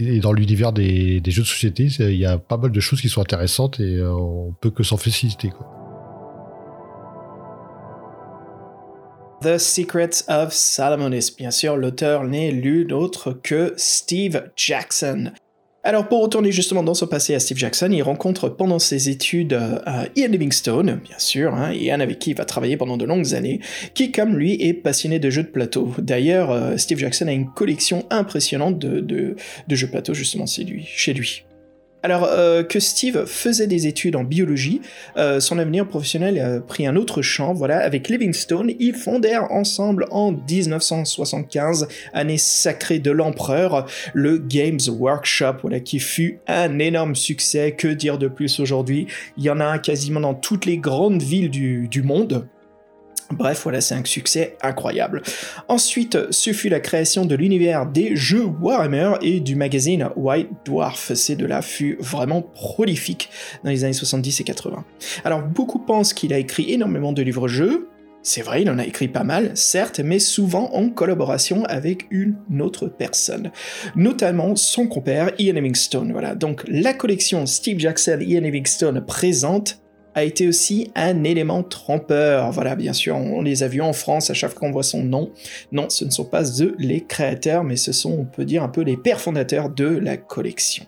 Et 0.00 0.18
dans 0.18 0.32
l'univers 0.32 0.72
des, 0.72 1.22
jeux 1.24 1.42
de 1.42 1.46
société, 1.46 1.84
il 2.00 2.16
y 2.16 2.26
a 2.26 2.36
pas 2.36 2.56
mal 2.56 2.72
de 2.72 2.80
choses 2.80 3.00
qui 3.00 3.08
sont 3.08 3.20
intéressantes 3.20 3.78
et 3.78 3.98
euh, 3.98 4.12
on 4.12 4.52
peut 4.60 4.70
que 4.70 4.82
s'en 4.82 4.96
féliciter. 4.96 5.52
The 9.44 9.58
Secrets 9.58 10.24
of 10.28 10.54
Salomonis. 10.54 11.32
Bien 11.36 11.50
sûr, 11.50 11.76
l'auteur 11.76 12.24
n'est 12.24 12.50
nul 12.50 12.94
autre 12.94 13.38
que 13.42 13.74
Steve 13.76 14.50
Jackson. 14.56 15.32
Alors 15.82 16.08
pour 16.08 16.22
retourner 16.22 16.50
justement 16.50 16.82
dans 16.82 16.94
son 16.94 17.06
passé 17.06 17.34
à 17.34 17.40
Steve 17.40 17.58
Jackson, 17.58 17.90
il 17.92 18.02
rencontre 18.02 18.48
pendant 18.48 18.78
ses 18.78 19.10
études 19.10 19.52
euh, 19.52 20.06
Ian 20.16 20.28
Livingstone, 20.28 20.98
bien 21.04 21.18
sûr, 21.18 21.54
hein, 21.54 21.74
Ian 21.74 22.00
avec 22.00 22.20
qui 22.20 22.30
il 22.30 22.36
va 22.36 22.46
travailler 22.46 22.78
pendant 22.78 22.96
de 22.96 23.04
longues 23.04 23.34
années, 23.34 23.60
qui 23.92 24.10
comme 24.10 24.34
lui 24.34 24.54
est 24.62 24.72
passionné 24.72 25.18
de 25.18 25.28
jeux 25.28 25.42
de 25.42 25.48
plateau. 25.48 25.92
D'ailleurs, 25.98 26.50
euh, 26.50 26.78
Steve 26.78 26.98
Jackson 26.98 27.28
a 27.28 27.32
une 27.32 27.50
collection 27.50 28.06
impressionnante 28.08 28.78
de, 28.78 29.00
de, 29.00 29.36
de 29.68 29.74
jeux 29.76 29.88
de 29.88 29.92
plateau 29.92 30.14
justement. 30.14 30.46
Chez 30.46 30.64
lui. 31.12 31.44
Alors 32.04 32.24
euh, 32.24 32.62
que 32.62 32.80
Steve 32.80 33.24
faisait 33.24 33.66
des 33.66 33.86
études 33.86 34.14
en 34.14 34.24
biologie, 34.24 34.82
euh, 35.16 35.40
son 35.40 35.58
avenir 35.58 35.88
professionnel 35.88 36.38
a 36.38 36.60
pris 36.60 36.86
un 36.86 36.96
autre 36.96 37.22
champ. 37.22 37.54
Voilà, 37.54 37.78
avec 37.78 38.10
Livingstone, 38.10 38.72
ils 38.78 38.94
fondèrent 38.94 39.50
ensemble 39.50 40.04
en 40.10 40.30
1975, 40.32 41.88
année 42.12 42.36
sacrée 42.36 42.98
de 42.98 43.10
l'empereur, 43.10 43.86
le 44.12 44.36
Games 44.36 44.80
Workshop, 44.86 45.54
voilà, 45.62 45.80
qui 45.80 45.98
fut 45.98 46.40
un 46.46 46.78
énorme 46.78 47.16
succès. 47.16 47.72
Que 47.72 47.88
dire 47.88 48.18
de 48.18 48.28
plus 48.28 48.60
aujourd'hui? 48.60 49.06
Il 49.38 49.44
y 49.44 49.48
en 49.48 49.60
a 49.60 49.78
quasiment 49.78 50.20
dans 50.20 50.34
toutes 50.34 50.66
les 50.66 50.76
grandes 50.76 51.22
villes 51.22 51.48
du 51.48 52.02
monde. 52.02 52.46
Bref, 53.30 53.62
voilà, 53.62 53.80
c'est 53.80 53.94
un 53.94 54.04
succès 54.04 54.56
incroyable. 54.62 55.22
Ensuite, 55.68 56.30
ce 56.30 56.52
fut 56.52 56.68
la 56.68 56.80
création 56.80 57.24
de 57.24 57.34
l'univers 57.34 57.86
des 57.86 58.14
jeux 58.14 58.44
Warhammer 58.44 59.14
et 59.22 59.40
du 59.40 59.56
magazine 59.56 60.10
White 60.14 60.48
Dwarf. 60.64 61.12
Ces 61.14 61.34
deux-là 61.34 61.62
fut 61.62 61.96
vraiment 62.00 62.42
prolifique 62.42 63.30
dans 63.64 63.70
les 63.70 63.84
années 63.84 63.94
70 63.94 64.40
et 64.40 64.44
80. 64.44 64.84
Alors, 65.24 65.42
beaucoup 65.42 65.78
pensent 65.78 66.12
qu'il 66.12 66.32
a 66.32 66.38
écrit 66.38 66.72
énormément 66.72 67.12
de 67.12 67.22
livres-jeux. 67.22 67.88
C'est 68.26 68.40
vrai, 68.40 68.62
il 68.62 68.70
en 68.70 68.78
a 68.78 68.86
écrit 68.86 69.08
pas 69.08 69.22
mal, 69.22 69.50
certes, 69.54 70.00
mais 70.00 70.18
souvent 70.18 70.70
en 70.72 70.88
collaboration 70.88 71.64
avec 71.66 72.06
une 72.10 72.36
autre 72.60 72.88
personne, 72.88 73.50
notamment 73.96 74.56
son 74.56 74.86
compère 74.86 75.32
Ian 75.38 75.54
Livingstone. 75.54 76.10
Voilà, 76.12 76.34
donc 76.34 76.62
la 76.66 76.94
collection 76.94 77.44
Steve 77.44 77.78
Jackson 77.78 78.18
Ian 78.20 78.40
Livingstone 78.40 79.04
présente 79.04 79.83
a 80.14 80.24
été 80.24 80.48
aussi 80.48 80.90
un 80.94 81.24
élément 81.24 81.62
trompeur. 81.62 82.52
Voilà, 82.52 82.76
bien 82.76 82.92
sûr, 82.92 83.16
on 83.16 83.42
les 83.42 83.62
a 83.62 83.68
vus 83.68 83.80
en 83.80 83.92
France 83.92 84.30
à 84.30 84.34
chaque 84.34 84.50
fois 84.50 84.60
qu'on 84.60 84.70
voit 84.70 84.82
son 84.82 85.02
nom. 85.02 85.30
Non, 85.72 85.88
ce 85.90 86.04
ne 86.04 86.10
sont 86.10 86.24
pas 86.24 86.44
eux 86.62 86.74
les 86.78 87.00
créateurs, 87.02 87.64
mais 87.64 87.76
ce 87.76 87.92
sont, 87.92 88.12
on 88.12 88.24
peut 88.24 88.44
dire, 88.44 88.62
un 88.62 88.68
peu 88.68 88.82
les 88.82 88.96
pères 88.96 89.20
fondateurs 89.20 89.70
de 89.70 89.86
la 89.86 90.16
collection. 90.16 90.86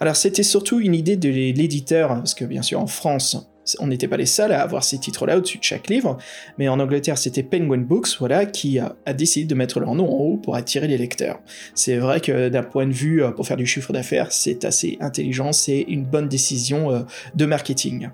Alors 0.00 0.16
c'était 0.16 0.42
surtout 0.42 0.80
une 0.80 0.94
idée 0.94 1.16
de 1.16 1.28
l'éditeur, 1.28 2.08
parce 2.08 2.34
que 2.34 2.44
bien 2.44 2.62
sûr 2.62 2.80
en 2.80 2.86
France, 2.86 3.46
on 3.78 3.86
n'était 3.86 4.08
pas 4.08 4.16
les 4.16 4.26
seuls 4.26 4.52
à 4.52 4.62
avoir 4.62 4.82
ces 4.82 4.98
titres-là 4.98 5.36
au-dessus 5.36 5.58
de 5.58 5.62
chaque 5.62 5.88
livre, 5.88 6.18
mais 6.58 6.68
en 6.68 6.80
Angleterre 6.80 7.18
c'était 7.18 7.42
Penguin 7.42 7.78
Books, 7.78 8.08
voilà, 8.18 8.46
qui 8.46 8.78
a, 8.78 8.96
a, 9.06 9.12
décidé 9.12 9.46
de 9.46 9.54
mettre 9.54 9.78
leur 9.78 9.94
nom 9.94 10.10
en 10.10 10.24
haut 10.24 10.36
pour 10.38 10.56
attirer 10.56 10.88
les 10.88 10.98
lecteurs. 10.98 11.40
C'est 11.74 11.98
vrai 11.98 12.20
que 12.20 12.48
d'un 12.48 12.62
point 12.62 12.86
de 12.86 12.92
vue 12.92 13.22
pour 13.36 13.46
faire 13.46 13.56
du 13.56 13.66
chiffre 13.66 13.92
d'affaires, 13.92 14.32
c'est 14.32 14.64
assez 14.64 14.96
intelligent, 15.00 15.52
c'est 15.52 15.82
une 15.82 16.04
bonne 16.04 16.28
décision 16.28 17.04
de 17.34 17.46
marketing. 17.46 18.08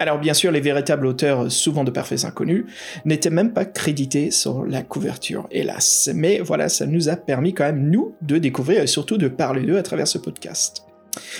Alors 0.00 0.18
bien 0.18 0.32
sûr, 0.32 0.50
les 0.50 0.60
véritables 0.60 1.04
auteurs, 1.04 1.52
souvent 1.52 1.84
de 1.84 1.90
parfaits 1.90 2.24
inconnus, 2.24 2.64
n'étaient 3.04 3.28
même 3.28 3.52
pas 3.52 3.66
crédités 3.66 4.30
sur 4.30 4.64
la 4.64 4.82
couverture, 4.82 5.46
hélas. 5.50 6.08
Mais 6.14 6.40
voilà, 6.40 6.70
ça 6.70 6.86
nous 6.86 7.10
a 7.10 7.16
permis 7.16 7.52
quand 7.52 7.64
même, 7.64 7.90
nous, 7.90 8.14
de 8.22 8.38
découvrir 8.38 8.80
et 8.80 8.86
surtout 8.86 9.18
de 9.18 9.28
parler 9.28 9.66
d'eux 9.66 9.76
à 9.76 9.82
travers 9.82 10.08
ce 10.08 10.16
podcast. 10.16 10.89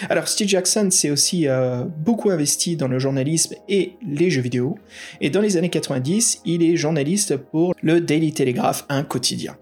Alors 0.08 0.28
Steve 0.28 0.48
Jackson 0.48 0.88
s'est 0.90 1.10
aussi 1.10 1.46
euh, 1.46 1.84
beaucoup 1.84 2.30
investi 2.30 2.76
dans 2.76 2.88
le 2.88 2.98
journalisme 2.98 3.54
et 3.68 3.94
les 4.06 4.30
jeux 4.30 4.40
vidéo, 4.40 4.78
et 5.20 5.30
dans 5.30 5.40
les 5.40 5.56
années 5.56 5.70
90, 5.70 6.40
il 6.44 6.62
est 6.62 6.76
journaliste 6.76 7.36
pour 7.36 7.74
le 7.82 8.00
Daily 8.00 8.32
Telegraph, 8.32 8.84
un 8.88 9.02
quotidien. 9.02 9.56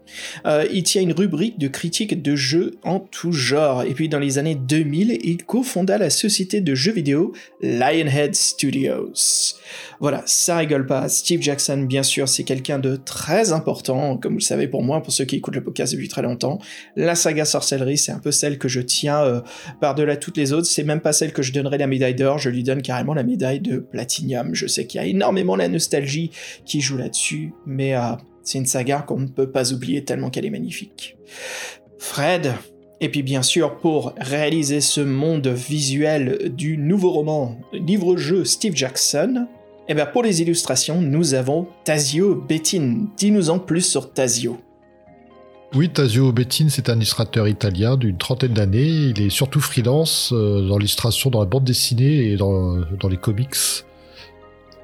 Euh, 0.46 0.66
il 0.72 0.82
tient 0.82 1.02
une 1.02 1.12
rubrique 1.12 1.58
de 1.58 1.68
critique 1.68 2.22
de 2.22 2.36
jeux 2.36 2.76
en 2.82 3.00
tout 3.00 3.32
genre, 3.32 3.82
et 3.82 3.94
puis 3.94 4.08
dans 4.08 4.18
les 4.18 4.38
années 4.38 4.54
2000, 4.54 5.18
il 5.22 5.44
cofonda 5.44 5.98
la 5.98 6.10
société 6.10 6.60
de 6.60 6.74
jeux 6.74 6.92
vidéo 6.92 7.32
Lionhead 7.60 8.34
Studios. 8.34 9.12
Voilà, 10.00 10.22
ça 10.26 10.58
rigole 10.58 10.86
pas. 10.86 11.08
Steve 11.08 11.42
Jackson, 11.42 11.78
bien 11.88 12.02
sûr, 12.02 12.28
c'est 12.28 12.44
quelqu'un 12.44 12.78
de 12.78 12.96
très 12.96 13.52
important, 13.52 14.16
comme 14.16 14.32
vous 14.32 14.38
le 14.38 14.44
savez 14.44 14.68
pour 14.68 14.82
moi, 14.82 15.02
pour 15.02 15.12
ceux 15.12 15.24
qui 15.24 15.36
écoutent 15.36 15.56
le 15.56 15.64
podcast 15.64 15.92
depuis 15.92 16.08
très 16.08 16.22
longtemps. 16.22 16.58
La 16.96 17.14
saga 17.14 17.44
sorcellerie, 17.44 17.98
c'est 17.98 18.12
un 18.12 18.18
peu 18.18 18.30
celle 18.30 18.58
que 18.58 18.68
je 18.68 18.80
tiens 18.80 19.22
euh, 19.22 19.40
par-delà 19.98 20.16
toutes 20.16 20.36
les 20.36 20.52
autres. 20.52 20.66
C'est 20.66 20.84
même 20.84 21.00
pas 21.00 21.12
celle 21.12 21.32
que 21.32 21.42
je 21.42 21.52
donnerai 21.52 21.76
la 21.76 21.88
médaille 21.88 22.14
d'or, 22.14 22.38
je 22.38 22.50
lui 22.50 22.62
donne 22.62 22.82
carrément 22.82 23.14
la 23.14 23.24
médaille 23.24 23.60
de 23.60 23.78
platinium. 23.78 24.54
Je 24.54 24.66
sais 24.66 24.86
qu'il 24.86 25.00
y 25.00 25.04
a 25.04 25.06
énormément 25.06 25.56
la 25.56 25.68
nostalgie 25.68 26.30
qui 26.64 26.80
joue 26.80 26.96
là-dessus, 26.96 27.52
mais 27.66 27.96
euh, 27.96 28.12
c'est 28.44 28.58
une 28.58 28.66
saga 28.66 29.00
qu'on 29.00 29.18
ne 29.18 29.26
peut 29.26 29.50
pas 29.50 29.72
oublier 29.72 30.04
tellement 30.04 30.30
qu'elle 30.30 30.46
est 30.46 30.50
magnifique. 30.50 31.16
Fred, 31.98 32.52
et 33.00 33.08
puis 33.08 33.24
bien 33.24 33.42
sûr, 33.42 33.78
pour 33.78 34.14
réaliser 34.18 34.80
ce 34.80 35.00
monde 35.00 35.48
visuel 35.48 36.52
du 36.54 36.78
nouveau 36.78 37.10
roman, 37.10 37.58
livre-jeu 37.72 38.44
Steve 38.44 38.76
Jackson, 38.76 39.46
et 39.88 39.92
eh 39.92 39.94
bien 39.94 40.06
pour 40.06 40.22
les 40.22 40.42
illustrations, 40.42 41.00
nous 41.00 41.34
avons 41.34 41.66
Tazio 41.84 42.34
Bettin. 42.34 43.06
Dis-nous 43.16 43.50
en 43.50 43.58
plus 43.58 43.80
sur 43.80 44.12
Tazio. 44.12 44.58
Oui, 45.74 45.90
Tazio 45.90 46.32
Bettin, 46.32 46.68
c'est 46.70 46.88
un 46.88 46.96
illustrateur 46.96 47.46
italien 47.46 47.98
d'une 47.98 48.16
trentaine 48.16 48.54
d'années. 48.54 48.88
Il 48.88 49.20
est 49.20 49.28
surtout 49.28 49.60
freelance 49.60 50.32
euh, 50.32 50.66
dans 50.66 50.78
l'illustration, 50.78 51.28
dans 51.28 51.40
la 51.40 51.46
bande 51.46 51.64
dessinée 51.64 52.32
et 52.32 52.36
dans, 52.36 52.78
les 53.10 53.16
comics. 53.18 53.54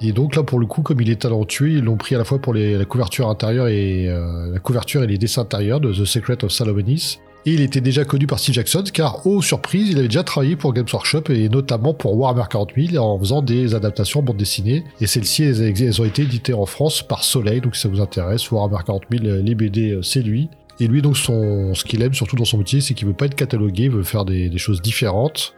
Et 0.02 0.12
donc 0.12 0.36
là, 0.36 0.42
pour 0.42 0.60
le 0.60 0.66
coup, 0.66 0.82
comme 0.82 1.00
il 1.00 1.08
est 1.08 1.22
talentueux, 1.22 1.70
ils 1.70 1.84
l'ont 1.84 1.96
pris 1.96 2.14
à 2.14 2.18
la 2.18 2.24
fois 2.24 2.38
pour 2.38 2.52
la 2.52 2.84
couverture 2.84 3.30
intérieure 3.30 3.68
et 3.68 4.08
euh, 4.08 4.52
la 4.52 4.58
couverture 4.58 5.02
et 5.02 5.06
les 5.06 5.16
dessins 5.16 5.42
intérieurs 5.42 5.80
de 5.80 5.90
The 5.90 6.04
Secret 6.04 6.44
of 6.44 6.52
Salomonis. 6.52 7.18
Et 7.46 7.54
il 7.54 7.62
était 7.62 7.80
déjà 7.80 8.04
connu 8.04 8.26
par 8.26 8.38
Steve 8.38 8.54
Jackson 8.54 8.84
car, 8.92 9.26
oh 9.26 9.40
surprise, 9.40 9.88
il 9.90 9.98
avait 9.98 10.08
déjà 10.08 10.22
travaillé 10.22 10.56
pour 10.56 10.74
Games 10.74 10.86
Workshop 10.92 11.24
et 11.30 11.48
notamment 11.48 11.94
pour 11.94 12.14
Warhammer 12.16 12.44
40 12.50 12.72
000 12.76 13.02
en 13.02 13.18
faisant 13.18 13.40
des 13.40 13.74
adaptations 13.74 14.20
en 14.20 14.22
bande 14.22 14.36
dessinée. 14.36 14.84
Et 15.00 15.06
celles-ci, 15.06 15.44
elles, 15.44 16.00
ont 16.00 16.04
été 16.04 16.22
éditées 16.22 16.54
en 16.54 16.66
France 16.66 17.02
par 17.02 17.24
Soleil, 17.24 17.62
donc 17.62 17.74
si 17.74 17.82
ça 17.82 17.88
vous 17.88 18.02
intéresse, 18.02 18.50
Warhammer 18.50 18.82
40 18.84 19.02
000, 19.10 19.42
les 19.42 19.54
BD, 19.54 19.92
euh, 19.92 20.02
c'est 20.02 20.22
lui. 20.22 20.50
Et 20.80 20.86
lui, 20.86 21.02
donc, 21.02 21.16
son, 21.16 21.74
ce 21.74 21.84
qu'il 21.84 22.02
aime 22.02 22.14
surtout 22.14 22.36
dans 22.36 22.44
son 22.44 22.58
métier, 22.58 22.80
c'est 22.80 22.94
qu'il 22.94 23.06
veut 23.06 23.14
pas 23.14 23.26
être 23.26 23.36
catalogué, 23.36 23.84
il 23.84 23.90
veut 23.90 24.02
faire 24.02 24.24
des, 24.24 24.48
des 24.48 24.58
choses 24.58 24.82
différentes. 24.82 25.54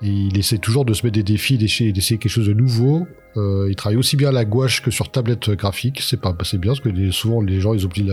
Et 0.00 0.08
il 0.08 0.38
essaie 0.38 0.58
toujours 0.58 0.84
de 0.84 0.94
se 0.94 1.04
mettre 1.04 1.16
des 1.16 1.24
défis, 1.24 1.58
d'essayer 1.58 1.92
quelque 1.92 2.28
chose 2.28 2.46
de 2.46 2.52
nouveau. 2.52 3.06
Euh, 3.36 3.66
il 3.68 3.74
travaille 3.74 3.98
aussi 3.98 4.16
bien 4.16 4.28
à 4.28 4.32
la 4.32 4.44
gouache 4.44 4.80
que 4.80 4.90
sur 4.90 5.10
tablette 5.10 5.50
graphique. 5.50 6.00
C'est 6.00 6.20
pas, 6.20 6.36
c'est 6.44 6.58
bien 6.58 6.72
parce 6.72 6.80
que 6.80 7.10
souvent 7.10 7.40
les 7.40 7.60
gens 7.60 7.74
ils 7.74 7.84
oublient 7.84 8.10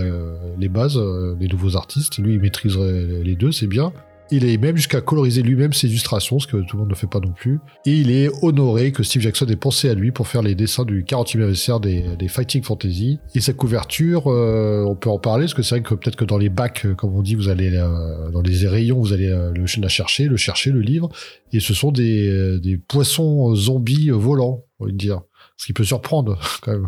les 0.58 0.68
bases, 0.68 0.98
euh, 0.98 1.36
les 1.39 1.48
nouveaux 1.48 1.77
artistes. 1.77 2.18
Lui, 2.18 2.34
il 2.34 2.39
maîtriserait 2.39 3.24
les 3.24 3.36
deux, 3.36 3.51
c'est 3.51 3.68
bien. 3.68 3.94
Il 4.32 4.46
est 4.46 4.58
même 4.58 4.75
jusqu'à 4.75 5.01
coloriser 5.01 5.44
lui-même 5.44 5.74
ses 5.74 5.88
illustrations, 5.88 6.39
ce 6.39 6.48
que 6.48 6.58
tout 6.58 6.77
le 6.77 6.79
monde 6.79 6.89
ne 6.89 6.96
fait 6.96 7.08
pas 7.08 7.20
non 7.20 7.32
plus. 7.32 7.60
Et 7.86 7.91
il 7.91 8.10
est 8.10 8.29
honoré 8.41 8.91
que 8.91 9.03
Steve 9.03 9.22
Jackson 9.22 9.46
ait 9.48 9.55
pensé 9.55 9.89
à 9.89 9.94
lui 9.94 10.12
pour 10.12 10.27
faire 10.27 10.41
les 10.41 10.55
dessins 10.55 10.84
du 10.84 11.03
40e 11.03 11.36
anniversaire 11.36 11.79
des, 11.79 12.27
Fighting 12.27 12.63
Fantasy. 12.63 13.20
Et 13.36 13.39
sa 13.39 13.53
couverture, 13.53 14.27
euh, 14.27 14.84
on 14.88 14.96
peut 14.96 15.10
en 15.10 15.20
parler, 15.20 15.44
parce 15.46 15.53
que 15.53 15.62
c'est 15.62 15.75
vrai 15.75 15.84
que 15.84 15.94
peut-être 15.94 16.15
que 16.15 16.25
dans 16.25 16.39
les 16.39 16.50
bacs, 16.50 16.86
euh, 16.86 16.96
comme 16.96 17.15
on 17.15 17.22
dit, 17.22 17.36
vous 17.36 17.50
allez 17.50 17.72
euh, 17.75 18.32
dans 18.32 18.41
les 18.41 18.67
rayons, 18.67 19.00
vous 19.00 19.13
allez 19.13 19.27
le, 19.27 19.82
la 19.82 19.89
chercher, 19.89 20.25
le 20.25 20.38
chercher, 20.38 20.72
le 20.72 20.82
livre. 20.82 21.10
Et 21.53 21.60
ce 21.60 21.74
sont 21.74 21.91
des, 21.91 22.60
des 22.60 22.77
poissons 22.77 23.53
zombies 23.55 24.10
volants, 24.10 24.65
on 24.79 24.86
va 24.86 24.91
dire 24.91 25.22
ce 25.57 25.67
qui 25.67 25.74
peut 25.74 25.83
surprendre 25.83 26.39
quand 26.62 26.74
même. 26.74 26.88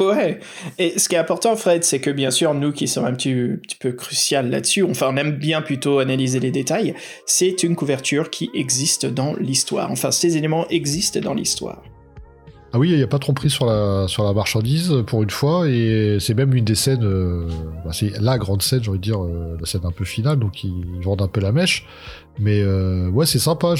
ouais. 0.00 0.40
Et 0.78 0.98
ce 0.98 1.08
qui 1.08 1.14
est 1.14 1.18
important, 1.18 1.56
Fred, 1.56 1.84
c'est 1.84 2.00
que 2.00 2.10
bien 2.10 2.30
sûr, 2.30 2.54
nous 2.54 2.72
qui 2.72 2.88
sommes 2.88 3.06
un 3.06 3.14
petit, 3.14 3.34
peu 3.78 3.92
crucial 3.92 4.50
là-dessus, 4.50 4.82
enfin, 4.82 5.08
on 5.10 5.16
aime 5.16 5.32
bien 5.32 5.62
plutôt 5.62 5.98
analyser 5.98 6.40
les 6.40 6.50
détails. 6.50 6.94
C'est 7.26 7.62
une 7.62 7.76
couverture 7.76 8.30
qui 8.30 8.50
existe 8.54 9.06
dans 9.06 9.34
l'histoire. 9.34 9.90
Enfin, 9.90 10.10
ces 10.10 10.36
éléments 10.36 10.68
existent 10.68 11.20
dans 11.20 11.34
l'histoire. 11.34 11.82
Ah 12.72 12.78
oui, 12.78 12.90
il 12.90 12.96
n'y 12.96 13.02
a 13.02 13.08
pas 13.08 13.16
de 13.16 13.22
tromperie 13.22 13.50
sur 13.50 13.66
la, 13.66 14.06
sur 14.06 14.22
la 14.22 14.32
marchandise 14.32 14.94
pour 15.04 15.24
une 15.24 15.30
fois, 15.30 15.68
et 15.68 16.18
c'est 16.20 16.34
même 16.34 16.54
une 16.54 16.64
des 16.64 16.76
scènes, 16.76 17.02
euh, 17.02 17.48
bah, 17.84 17.90
c'est 17.92 18.16
la 18.20 18.38
grande 18.38 18.62
scène, 18.62 18.80
j'ai 18.84 18.90
envie 18.90 19.00
de 19.00 19.02
dire, 19.02 19.24
euh, 19.24 19.56
la 19.58 19.66
scène 19.66 19.80
un 19.84 19.90
peu 19.90 20.04
finale, 20.04 20.38
donc 20.38 20.62
ils 20.62 20.84
vendent 21.02 21.22
un 21.22 21.26
peu 21.26 21.40
la 21.40 21.50
mèche. 21.50 21.84
Mais 22.38 22.60
euh, 22.62 23.10
ouais, 23.10 23.26
c'est 23.26 23.40
sympa, 23.40 23.74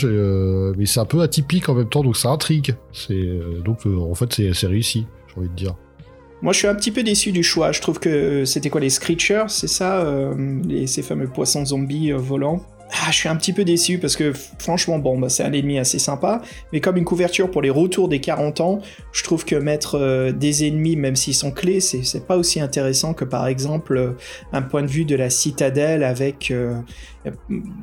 mais 0.76 0.87
c'est 0.87 0.99
un 0.99 1.04
peu 1.04 1.20
atypique 1.20 1.68
en 1.68 1.75
même 1.75 1.88
temps, 1.88 2.02
donc 2.02 2.16
ça 2.16 2.30
intrigue. 2.30 2.75
Donc 3.64 3.87
en 3.87 4.14
fait 4.14 4.42
c'est 4.52 4.66
réussi, 4.66 5.06
j'ai 5.28 5.38
envie 5.38 5.49
de 5.49 5.54
dire. 5.54 5.76
Moi, 6.42 6.52
je 6.52 6.59
suis 6.59 6.68
un 6.68 6.75
petit 6.75 6.90
peu 6.90 7.02
déçu 7.02 7.32
du 7.32 7.42
choix. 7.42 7.70
Je 7.70 7.82
trouve 7.82 8.00
que 8.00 8.47
c'était 8.47 8.70
quoi 8.70 8.80
les 8.80 8.88
Screechers, 8.88 9.44
c'est 9.49 9.68
ça, 9.68 10.04
ces 10.87 11.02
fameux 11.02 11.28
poissons 11.28 11.64
zombies 11.64 12.11
volants? 12.11 12.61
Ah, 12.92 13.11
je 13.11 13.16
suis 13.16 13.28
un 13.28 13.37
petit 13.37 13.52
peu 13.52 13.64
déçu 13.64 13.99
parce 13.99 14.16
que 14.16 14.32
franchement, 14.59 14.99
bon, 14.99 15.18
bah, 15.18 15.28
c'est 15.28 15.44
un 15.44 15.52
ennemi 15.52 15.78
assez 15.78 15.99
sympa, 15.99 16.42
mais 16.73 16.80
comme 16.80 16.97
une 16.97 17.04
couverture 17.04 17.50
pour 17.50 17.62
les 17.62 17.70
retours 17.70 18.09
des 18.09 18.20
40 18.20 18.61
ans, 18.61 18.80
je 19.12 19.23
trouve 19.23 19.44
que 19.44 19.54
mettre 19.54 19.97
euh, 19.97 20.32
des 20.32 20.66
ennemis, 20.66 20.97
même 20.97 21.14
s'ils 21.14 21.35
sont 21.35 21.52
clés, 21.52 21.80
c'est 21.80 22.26
pas 22.26 22.37
aussi 22.37 22.61
intéressant 22.61 23.14
que 23.14 23.25
par 23.25 23.47
exemple 23.47 23.97
euh, 23.97 24.11
un 24.52 24.62
point 24.62 24.82
de 24.82 24.88
vue 24.88 25.04
de 25.04 25.14
la 25.14 25.30
citadelle 25.30 26.02
avec, 26.02 26.50
euh, 26.50 26.75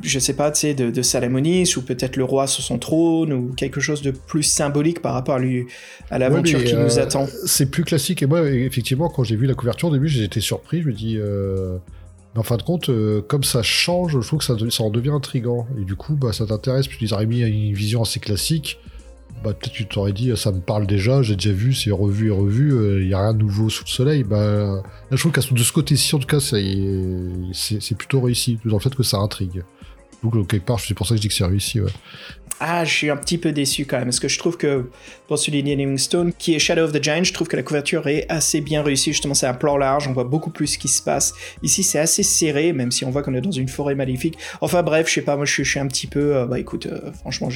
je 0.02 0.20
sais 0.20 0.34
pas, 0.34 0.52
tu 0.52 0.62
sais, 0.62 0.74
de, 0.74 0.90
de, 0.90 1.02
Salamonis 1.02 1.76
ou 1.78 1.82
peut-être 1.84 2.18
le 2.18 2.24
roi 2.26 2.48
sur 2.48 2.64
son 2.64 2.78
trône 2.78 3.32
ou 3.32 3.54
quelque 3.56 3.80
chose 3.80 4.02
de 4.02 4.12
plus 4.12 4.44
symbolique 4.44 5.02
par 5.02 5.14
rapport 5.14 5.36
à, 5.36 5.40
lui, 5.40 5.68
à 6.12 6.20
l'aventure 6.20 6.64
qui 6.64 6.76
nous 6.76 7.00
attend. 7.00 7.28
C'est 7.46 7.72
plus 7.72 7.84
classique. 7.84 8.24
Et 8.24 8.26
moi, 8.26 8.50
effectivement, 8.50 9.10
quand 9.10 9.24
j'ai 9.24 9.36
vu 9.36 9.46
la 9.46 9.54
couverture 9.54 9.90
au 9.90 9.94
début, 9.94 10.10
j'étais 10.10 10.42
surpris, 10.42 10.82
je 10.82 10.88
me 10.88 10.94
dis 10.94 11.18
en 12.38 12.44
fin 12.44 12.58
de 12.58 12.62
compte, 12.62 12.90
euh, 12.90 13.22
comme 13.22 13.44
ça 13.44 13.64
change, 13.64 14.20
je 14.20 14.28
trouve 14.28 14.40
que 14.40 14.46
ça, 14.46 14.84
en 14.84 14.90
devient 14.90 15.10
intrigant. 15.10 15.68
Et 15.80 15.84
du 15.84 15.96
coup, 15.96 16.16
bah, 16.16 16.34
ça 16.34 16.46
t'intéresse, 16.46 16.88
puis 16.88 16.98
ils 17.02 17.14
auraient 17.14 17.26
mis 17.26 17.42
une 17.42 17.74
vision 17.74 18.04
assez 18.04 18.20
classique. 18.20 18.80
Bah, 19.44 19.54
peut-être 19.54 19.74
tu 19.74 19.86
t'aurais 19.86 20.14
dit, 20.14 20.32
ça 20.36 20.52
me 20.52 20.60
parle 20.60 20.88
déjà, 20.88 21.22
j'ai 21.22 21.36
déjà 21.36 21.52
vu, 21.52 21.74
c'est 21.74 21.92
revu 21.92 22.28
et 22.28 22.32
revu, 22.32 22.70
il 22.70 22.76
euh, 22.76 23.06
n'y 23.06 23.14
a 23.14 23.22
rien 23.22 23.34
de 23.34 23.40
nouveau 23.40 23.70
sous 23.70 23.84
le 23.86 23.90
soleil. 23.90 24.24
Bah, 24.24 24.38
là, 24.38 24.84
je 25.12 25.18
trouve 25.18 25.32
que 25.32 25.54
de 25.54 25.64
ce 25.64 25.74
côté-ci, 25.74 26.16
en 26.16 26.20
tout 26.20 26.28
cas, 26.28 26.40
c'est 26.40 27.96
plutôt 27.98 28.22
réussi, 28.22 28.60
dans 28.66 28.78
le 28.78 28.82
fait 28.82 28.96
que 28.96 29.04
ça 29.04 29.18
intrigue. 29.18 29.64
Donc, 30.24 30.48
quelque 30.48 30.66
part, 30.66 30.80
c'est 30.80 30.94
pour 30.94 31.06
ça 31.06 31.14
que 31.14 31.18
je 31.18 31.22
dis 31.22 31.28
que 31.28 31.34
c'est 31.34 31.46
réussi. 31.46 31.80
Ah, 32.60 32.86
je 32.86 32.92
suis 32.92 33.10
un 33.10 33.18
petit 33.18 33.38
peu 33.38 33.52
déçu 33.52 33.86
quand 33.86 33.98
même, 33.98 34.08
parce 34.08 34.20
que 34.20 34.28
je 34.28 34.40
trouve 34.40 34.58
que 34.58 34.90
pour 35.28 35.38
souligner 35.38 35.76
Livingstone, 35.76 36.32
qui 36.34 36.56
est 36.56 36.60
Shadow 36.60 36.84
of 36.84 36.92
the 36.92 37.04
Giant, 37.04 37.24
je 37.24 37.34
trouve 37.34 37.48
que 37.48 37.56
la 37.56 37.64
couverture 37.64 38.08
est 38.08 38.26
assez 38.30 38.62
bien 38.62 38.82
réussie. 38.82 39.12
Justement, 39.12 39.34
c'est 39.34 39.46
un 39.46 39.54
plan 39.54 39.78
large, 39.78 40.08
on 40.08 40.14
voit 40.14 40.24
beaucoup 40.24 40.50
plus 40.50 40.68
ce 40.68 40.78
qui 40.78 40.88
se 40.88 41.02
passe. 41.02 41.34
Ici, 41.62 41.84
c'est 41.84 42.00
assez 42.00 42.24
serré, 42.24 42.74
même 42.74 42.92
si 42.92 43.06
on 43.06 43.12
voit 43.12 43.22
qu'on 43.22 43.34
est 43.34 43.42
dans 43.42 43.52
une 43.52 43.68
forêt 43.68 43.94
maléfique. 43.94 44.38
Enfin 44.62 44.84
bref, 44.84 45.08
je 45.08 45.16
sais 45.16 45.22
pas, 45.22 45.36
moi 45.36 45.46
je, 45.46 45.64
suis 45.64 45.80
un 45.80 45.88
petit 45.88 46.08
peu. 46.08 46.36
Euh, 46.36 46.46
bah 46.46 46.60
écoute, 46.60 46.88
euh, 46.88 47.12
franchement, 47.20 47.50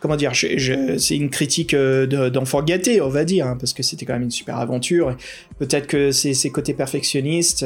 comment 0.00 0.16
dire, 0.16 0.32
c'est 0.34 1.16
une 1.16 1.30
critique 1.30 1.74
euh, 1.74 2.30
d'enfant 2.30 2.62
gâté, 2.62 3.00
on 3.00 3.08
va 3.08 3.24
dire, 3.24 3.46
hein, 3.46 3.56
parce 3.58 3.72
que 3.72 3.82
c'était 3.82 4.06
quand 4.06 4.14
même 4.14 4.22
une 4.22 4.30
super 4.30 4.56
aventure. 4.58 5.16
Peut-être 5.58 5.86
que 5.86 6.10
c'est 6.12 6.34
ses 6.34 6.50
côtés 6.50 6.74
perfectionnistes, 6.74 7.64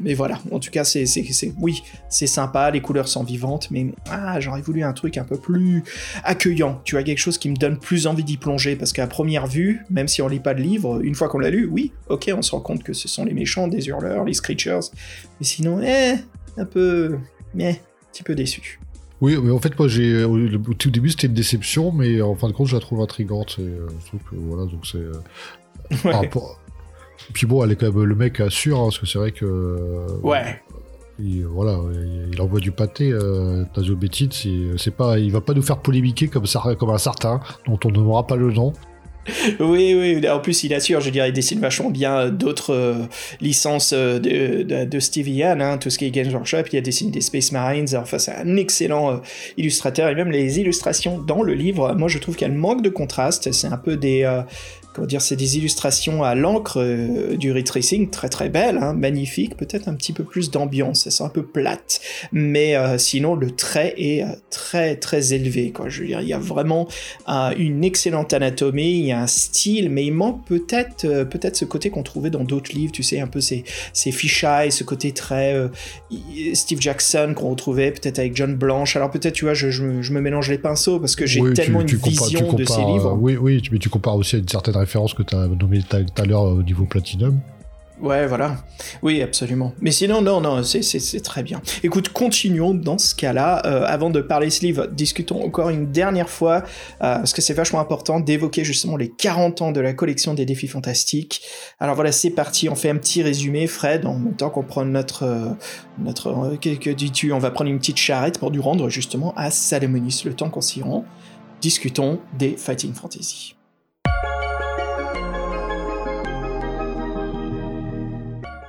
mais 0.00 0.14
voilà. 0.14 0.40
En 0.50 0.58
tout 0.58 0.70
cas, 0.70 0.84
c'est 0.84 1.04
oui, 1.60 1.82
c'est 2.08 2.26
sympa, 2.26 2.70
les 2.70 2.80
couleurs 2.80 3.08
sont 3.08 3.24
vivantes, 3.24 3.68
mais 3.70 3.86
ah, 4.10 4.40
j'aurais 4.40 4.62
voulu 4.62 4.82
un 4.82 4.92
truc 4.92 5.18
un 5.18 5.24
peu 5.24 5.36
plus 5.42 5.84
accueillant. 6.24 6.80
Tu 6.84 6.96
as 6.96 7.02
quelque 7.02 7.18
chose 7.18 7.36
qui 7.36 7.50
me 7.50 7.56
donne 7.56 7.78
plus 7.78 8.06
envie 8.06 8.24
d'y 8.24 8.36
plonger 8.36 8.76
parce 8.76 8.92
qu'à 8.92 9.06
première 9.06 9.46
vue, 9.46 9.84
même 9.90 10.08
si 10.08 10.22
on 10.22 10.28
lit 10.28 10.40
pas 10.40 10.54
de 10.54 10.62
livre, 10.62 11.00
une 11.02 11.14
fois 11.14 11.28
qu'on 11.28 11.38
l'a 11.38 11.50
lu, 11.50 11.68
oui, 11.70 11.92
ok, 12.08 12.30
on 12.34 12.42
se 12.42 12.52
rend 12.52 12.60
compte 12.60 12.82
que 12.82 12.92
ce 12.92 13.08
sont 13.08 13.24
les 13.24 13.34
méchants, 13.34 13.68
des 13.68 13.88
hurleurs, 13.88 14.24
les 14.24 14.34
screechers. 14.34 14.80
Mais 15.40 15.46
sinon, 15.46 15.80
eh, 15.82 16.14
un 16.56 16.64
peu, 16.64 17.18
eh, 17.58 17.68
un 17.68 17.74
petit 18.12 18.22
peu 18.22 18.34
déçu. 18.34 18.80
Oui, 19.20 19.36
mais 19.40 19.52
en 19.52 19.60
fait, 19.60 19.78
moi, 19.78 19.86
j'ai 19.86 20.24
au 20.24 20.58
tout 20.74 20.90
début, 20.90 21.10
c'était 21.10 21.28
une 21.28 21.34
déception, 21.34 21.92
mais 21.92 22.20
en 22.20 22.34
fin 22.34 22.48
de 22.48 22.52
compte, 22.52 22.66
je 22.66 22.74
la 22.74 22.80
trouve 22.80 23.00
intrigante. 23.00 23.56
Et, 23.60 23.62
euh, 23.62 23.86
je 24.00 24.06
trouve 24.06 24.20
que 24.28 24.34
voilà, 24.34 24.64
donc 24.64 24.84
c'est. 24.84 24.98
Euh, 24.98 25.12
Puis 27.32 27.46
bon, 27.46 27.62
elle 27.62 27.70
est 27.70 27.76
quand 27.76 27.92
même 27.92 28.02
le 28.02 28.14
mec 28.16 28.40
assure, 28.40 28.80
hein, 28.80 28.84
parce 28.84 28.98
que 28.98 29.06
c'est 29.06 29.18
vrai 29.18 29.30
que. 29.30 30.06
ouais. 30.22 30.60
Il, 31.18 31.44
voilà, 31.44 31.78
il 32.32 32.40
envoie 32.40 32.60
du 32.60 32.72
pâté, 32.72 33.10
euh, 33.12 33.64
Tazio 33.74 33.98
c'est 34.76 34.96
pas, 34.96 35.18
il 35.18 35.30
va 35.30 35.40
pas 35.40 35.54
nous 35.54 35.62
faire 35.62 35.78
polémiquer 35.78 36.28
comme, 36.28 36.46
ça, 36.46 36.62
comme 36.78 36.90
un 36.90 36.98
certain, 36.98 37.40
dont 37.66 37.78
on 37.84 37.90
n'aura 37.90 38.26
pas 38.26 38.36
le 38.36 38.52
nom. 38.52 38.72
Oui, 39.60 39.94
oui, 39.94 40.28
en 40.28 40.40
plus 40.40 40.64
il 40.64 40.74
assure, 40.74 41.00
je 41.00 41.10
dirais, 41.10 41.28
il 41.28 41.32
dessine 41.32 41.60
vachement 41.60 41.90
bien 41.90 42.28
d'autres 42.28 42.74
euh, 42.74 42.94
licences 43.40 43.92
euh, 43.92 44.18
de, 44.18 44.62
de, 44.62 44.84
de 44.84 45.28
Ian, 45.28 45.60
hein, 45.60 45.78
tout 45.78 45.90
ce 45.90 45.98
qui 45.98 46.06
est 46.06 46.10
Games 46.10 46.32
Workshop, 46.32 46.64
il 46.72 46.78
a 46.78 46.80
dessiné 46.80 47.10
des 47.10 47.20
Space 47.20 47.52
Marines, 47.52 47.86
enfin 47.96 48.18
c'est 48.18 48.34
un 48.34 48.56
excellent 48.56 49.12
euh, 49.12 49.16
illustrateur, 49.56 50.08
et 50.08 50.14
même 50.14 50.30
les 50.30 50.58
illustrations 50.58 51.18
dans 51.18 51.42
le 51.42 51.54
livre, 51.54 51.94
moi 51.96 52.08
je 52.08 52.18
trouve 52.18 52.36
qu'elles 52.36 52.52
manquent 52.52 52.82
de 52.82 52.90
contraste, 52.90 53.52
c'est 53.52 53.68
un 53.68 53.78
peu 53.78 53.96
des... 53.96 54.42
comment 54.94 55.06
dire, 55.06 55.20
c'est 55.22 55.36
des 55.36 55.56
illustrations 55.58 56.22
à 56.22 56.34
l'encre 56.34 56.80
euh, 56.80 57.36
du 57.36 57.50
ray 57.52 57.64
tracing 57.64 58.10
très 58.10 58.28
très 58.28 58.48
belles, 58.48 58.78
hein, 58.78 58.92
magnifiques, 58.92 59.56
peut-être 59.56 59.88
un 59.88 59.94
petit 59.94 60.12
peu 60.12 60.24
plus 60.24 60.50
d'ambiance, 60.50 61.06
elles 61.06 61.12
sont 61.12 61.24
un 61.24 61.28
peu 61.30 61.42
plates, 61.44 62.00
mais 62.32 62.76
euh, 62.76 62.98
sinon 62.98 63.34
le 63.34 63.50
trait 63.50 63.94
est 63.96 64.22
euh, 64.22 64.26
très 64.50 64.96
très 64.96 65.32
élevé, 65.32 65.70
quoi. 65.72 65.88
Je 65.88 66.00
veux 66.02 66.06
dire, 66.08 66.20
il 66.20 66.28
y 66.28 66.32
a 66.32 66.38
vraiment 66.38 66.88
euh, 67.28 67.52
une 67.56 67.84
excellente 67.84 68.32
anatomie, 68.32 68.98
il 69.00 69.06
y 69.06 69.12
a 69.12 69.20
un 69.22 69.26
style, 69.26 69.88
mais 69.90 70.04
il 70.04 70.12
manque 70.12 70.44
peut-être 70.46 71.24
peut-être 71.24 71.56
ce 71.56 71.64
côté 71.64 71.90
qu'on 71.90 72.02
trouvait 72.02 72.30
dans 72.30 72.44
d'autres 72.44 72.72
livres, 72.74 72.92
tu 72.92 73.02
sais, 73.02 73.20
un 73.20 73.26
peu 73.26 73.40
ces 73.40 73.64
ces 73.92 74.12
fisheye, 74.12 74.70
ce 74.70 74.84
côté 74.84 75.12
très 75.12 75.56
Steve 76.54 76.80
Jackson 76.80 77.32
qu'on 77.36 77.50
retrouvait 77.50 77.90
peut-être 77.90 78.18
avec 78.18 78.36
John 78.36 78.54
Blanche. 78.54 78.96
Alors 78.96 79.10
peut-être, 79.10 79.34
tu 79.34 79.44
vois, 79.44 79.54
je, 79.54 79.70
je 79.70 79.82
me- 79.84 80.02
je 80.02 80.12
me 80.12 80.20
mélange 80.20 80.50
les 80.50 80.58
pinceaux 80.58 80.98
parce 81.00 81.16
que 81.16 81.26
j'ai 81.26 81.40
Oui, 81.40 81.54
tellement 81.54 81.80
tu, 81.80 81.86
tu 81.86 81.94
une 81.94 82.00
compares- 82.00 82.28
vision 82.28 82.52
de 82.52 82.64
ces 82.64 82.80
livres. 82.84 83.16
oui, 83.20 83.36
oui, 83.36 83.62
mais 83.72 83.78
tu 83.78 83.88
compares 83.88 84.16
aussi 84.16 84.36
à 84.36 84.38
une 84.38 84.48
certaine 84.48 84.76
référence 84.82 85.14
que 85.14 85.22
tu 85.22 85.34
as 85.34 85.46
nommée 85.48 85.80
tout 85.82 85.96
à- 86.22 86.24
l'heure 86.24 86.44
euh, 86.46 86.58
au 86.58 86.62
niveau 86.62 86.84
Platinum. 86.84 87.40
Ouais, 88.00 88.26
voilà. 88.26 88.56
Oui, 89.02 89.22
absolument. 89.22 89.74
Mais 89.80 89.92
sinon, 89.92 90.22
non, 90.22 90.40
non, 90.40 90.64
c'est- 90.64 91.22
très 91.22 91.44
bien. 91.44 91.62
Écoute, 91.84 92.08
continuons 92.08 92.74
dans 92.74 92.98
ce 92.98 93.14
cas-là. 93.14 93.62
Euh, 93.64 93.84
avant 93.86 94.10
de 94.10 94.20
parler 94.20 94.50
ce 94.50 94.62
livre, 94.62 94.88
discutons 94.88 95.44
encore 95.44 95.68
une 95.68 95.92
dernière 95.92 96.28
fois, 96.28 96.64
euh, 96.64 97.18
parce 97.18 97.32
que 97.32 97.40
c'est 97.40 97.54
vachement 97.54 97.78
important 97.78 98.18
d'évoquer 98.18 98.64
justement 98.64 98.96
les 98.96 99.08
40 99.08 99.62
ans 99.62 99.70
de 99.70 99.78
la 99.80 99.92
collection 99.92 100.34
des 100.34 100.44
défis 100.44 100.66
fantastiques. 100.66 101.42
Alors 101.78 101.94
voilà, 101.94 102.10
c'est 102.10 102.30
parti, 102.30 102.68
on 102.68 102.74
fait 102.74 102.90
un 102.90 102.96
petit 102.96 103.22
résumé, 103.22 103.68
Fred, 103.68 104.04
en 104.04 104.18
même 104.18 104.34
temps 104.34 104.50
qu'on 104.50 104.64
prend 104.64 104.84
notre... 104.84 105.54
notre 106.00 106.56
que, 106.60 106.74
que 106.74 106.90
dis-tu? 106.90 107.32
On 107.32 107.38
va 107.38 107.52
prendre 107.52 107.70
une 107.70 107.78
petite 107.78 107.98
charrette 107.98 108.38
pour 108.40 108.50
nous 108.50 108.62
rendre 108.62 108.88
justement 108.88 109.32
à 109.36 109.52
Salomonis, 109.52 110.22
le 110.24 110.34
temps 110.34 110.50
qu'on 110.50 110.60
s'y 110.60 110.82
rend. 110.82 111.04
Discutons 111.60 112.18
des 112.36 112.56
Fighting 112.56 112.94
Fantasy. 112.94 113.54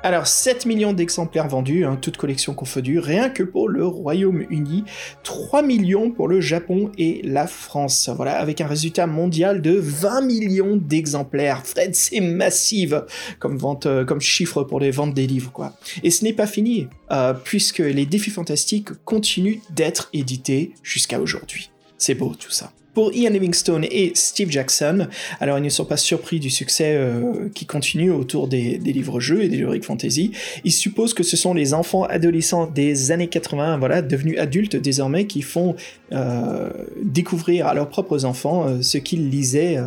Alors, 0.06 0.28
7 0.28 0.66
millions 0.66 0.92
d'exemplaires 0.92 1.48
vendus, 1.48 1.86
hein, 1.86 1.98
toute 2.00 2.18
collection 2.18 2.54
confondue, 2.54 3.00
rien 3.00 3.30
que 3.30 3.42
pour 3.42 3.70
le 3.70 3.86
Royaume-Uni, 3.86 4.84
3 5.24 5.62
millions 5.62 6.12
pour 6.12 6.28
le 6.28 6.42
Japon 6.42 6.92
et 6.98 7.22
la 7.24 7.48
France. 7.48 8.10
Voilà, 8.14 8.38
avec 8.38 8.60
un 8.60 8.68
résultat 8.68 9.08
mondial 9.08 9.62
de 9.62 9.72
20 9.72 10.20
millions 10.24 10.76
d'exemplaires. 10.76 11.66
Fred, 11.66 11.96
c'est 11.96 12.20
massive 12.20 13.06
comme 13.40 13.58
vente, 13.58 13.86
euh, 13.86 14.04
comme 14.04 14.20
chiffre 14.20 14.64
pour 14.64 14.82
les 14.82 14.92
ventes 14.92 15.14
des 15.14 15.26
livres, 15.26 15.54
quoi. 15.54 15.72
Et 16.04 16.12
ce 16.12 16.26
n'est 16.26 16.34
pas 16.34 16.48
fini, 16.48 16.90
euh, 17.12 17.34
puisque 17.34 17.80
les 17.80 18.06
défis 18.06 18.30
fantastiques 18.30 18.92
continuent 19.06 19.60
d'être 19.70 20.10
édités 20.12 20.74
jusqu'à 20.84 21.22
aujourd'hui. 21.22 21.72
C'est 21.98 22.16
beau 22.16 22.36
tout 22.38 22.52
ça. 22.52 22.74
Pour 22.94 23.12
Ian 23.12 23.32
Livingstone 23.32 23.86
et 23.90 24.12
Steve 24.14 24.52
Jackson, 24.52 25.08
alors 25.40 25.58
ils 25.58 25.64
ne 25.64 25.70
sont 25.70 25.86
pas 25.86 25.98
surpris 25.98 26.40
du 26.40 26.52
succès 26.52 26.94
euh, 26.96 27.50
qui 27.56 27.66
continue 27.66 28.12
autour 28.12 28.48
des, 28.48 28.78
livres-jeux 28.78 29.42
et 29.42 29.50
des 29.50 29.62
heroic 29.62 29.82
fantasy. 29.82 30.32
Ils 30.64 30.72
supposent 30.72 31.16
que 31.16 31.24
ce 31.24 31.36
sont 31.36 31.56
les 31.56 31.74
enfants 31.74 32.04
adolescents 32.04 32.68
des 32.68 33.10
années 33.12 33.30
80, 33.30 33.78
voilà, 33.80 34.04
devenus 34.04 34.38
adultes 34.38 34.76
désormais, 34.76 35.26
qui 35.26 35.42
font 35.42 35.76
euh, 36.12 36.70
découvrir 37.02 37.66
à 37.66 37.74
leurs 37.74 37.90
propres 37.90 38.26
enfants 38.26 38.68
euh, 38.68 38.84
ce 38.84 39.00
qu'ils 39.00 39.28
lisaient 39.28 39.80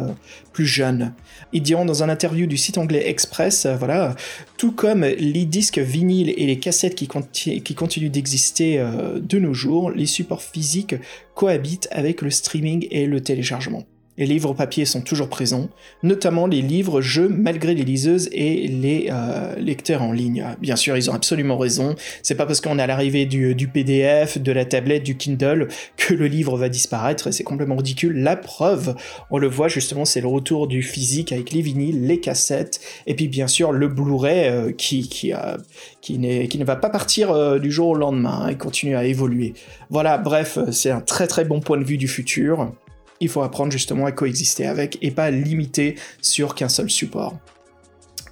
plus 0.52 0.66
jeunes. 0.66 1.12
Ils 1.52 1.62
diront 1.62 1.84
dans 1.84 2.02
un 2.02 2.08
interview 2.08 2.46
du 2.46 2.56
site 2.56 2.76
anglais 2.76 3.08
Express, 3.08 3.68
voilà, 3.78 4.16
tout 4.56 4.72
comme 4.72 5.04
les 5.04 5.44
disques 5.44 5.78
vinyles 5.78 6.34
et 6.36 6.46
les 6.46 6.58
cassettes 6.58 6.96
qui, 6.96 7.06
conti- 7.06 7.62
qui 7.62 7.74
continuent 7.76 8.10
d'exister 8.10 8.84
de 9.20 9.38
nos 9.38 9.54
jours, 9.54 9.90
les 9.90 10.06
supports 10.06 10.42
physiques 10.42 10.96
cohabitent 11.36 11.86
avec 11.92 12.22
le 12.22 12.30
streaming 12.30 12.88
et 12.90 13.06
le 13.06 13.20
téléchargement. 13.20 13.84
Les 14.18 14.26
livres 14.26 14.54
papier 14.54 14.84
sont 14.84 15.00
toujours 15.00 15.28
présents, 15.28 15.68
notamment 16.02 16.46
les 16.46 16.62
livres-jeux 16.62 17.28
malgré 17.28 17.74
les 17.74 17.84
liseuses 17.84 18.28
et 18.32 18.68
les 18.68 19.08
euh, 19.10 19.56
lecteurs 19.56 20.02
en 20.02 20.12
ligne. 20.12 20.44
Bien 20.60 20.76
sûr, 20.76 20.96
ils 20.96 21.10
ont 21.10 21.14
absolument 21.14 21.58
raison. 21.58 21.94
C'est 22.22 22.34
pas 22.34 22.46
parce 22.46 22.60
qu'on 22.60 22.78
à 22.78 22.86
l'arrivée 22.86 23.26
du, 23.26 23.54
du 23.54 23.68
PDF, 23.68 24.38
de 24.38 24.52
la 24.52 24.64
tablette, 24.64 25.02
du 25.02 25.16
Kindle 25.16 25.68
que 25.96 26.14
le 26.14 26.26
livre 26.26 26.56
va 26.56 26.68
disparaître. 26.68 27.30
C'est 27.30 27.44
complètement 27.44 27.76
ridicule. 27.76 28.22
La 28.22 28.36
preuve, 28.36 28.94
on 29.30 29.38
le 29.38 29.48
voit 29.48 29.68
justement, 29.68 30.04
c'est 30.04 30.20
le 30.20 30.28
retour 30.28 30.66
du 30.66 30.82
physique 30.82 31.32
avec 31.32 31.52
les 31.52 31.62
vinyles, 31.62 32.06
les 32.06 32.20
cassettes, 32.20 32.80
et 33.06 33.14
puis 33.14 33.28
bien 33.28 33.46
sûr 33.46 33.72
le 33.72 33.88
Blu-ray 33.88 34.48
euh, 34.48 34.72
qui 34.72 35.08
qui, 35.08 35.32
euh, 35.32 35.56
qui, 36.00 36.18
qui 36.48 36.58
ne 36.58 36.64
va 36.64 36.76
pas 36.76 36.90
partir 36.90 37.30
euh, 37.30 37.58
du 37.58 37.70
jour 37.70 37.88
au 37.88 37.94
lendemain. 37.94 38.42
hein, 38.42 38.50
il 38.50 38.58
continue 38.58 38.96
à 38.96 39.04
évoluer. 39.04 39.54
Voilà, 39.90 40.18
bref, 40.18 40.58
euh, 40.58 40.72
c'est 40.72 40.90
un 40.90 41.00
très 41.00 41.26
très 41.26 41.44
bon 41.44 41.60
point 41.60 41.78
de 41.78 41.84
vue 41.84 41.98
du 41.98 42.08
futur. 42.08 42.72
Il 43.20 43.28
faut 43.28 43.42
apprendre 43.42 43.72
justement 43.72 44.06
à 44.06 44.12
coexister 44.12 44.66
avec 44.66 44.98
et 45.02 45.10
pas 45.10 45.30
limiter 45.30 45.96
sur 46.20 46.54
qu'un 46.54 46.68
seul 46.68 46.90
support. 46.90 47.38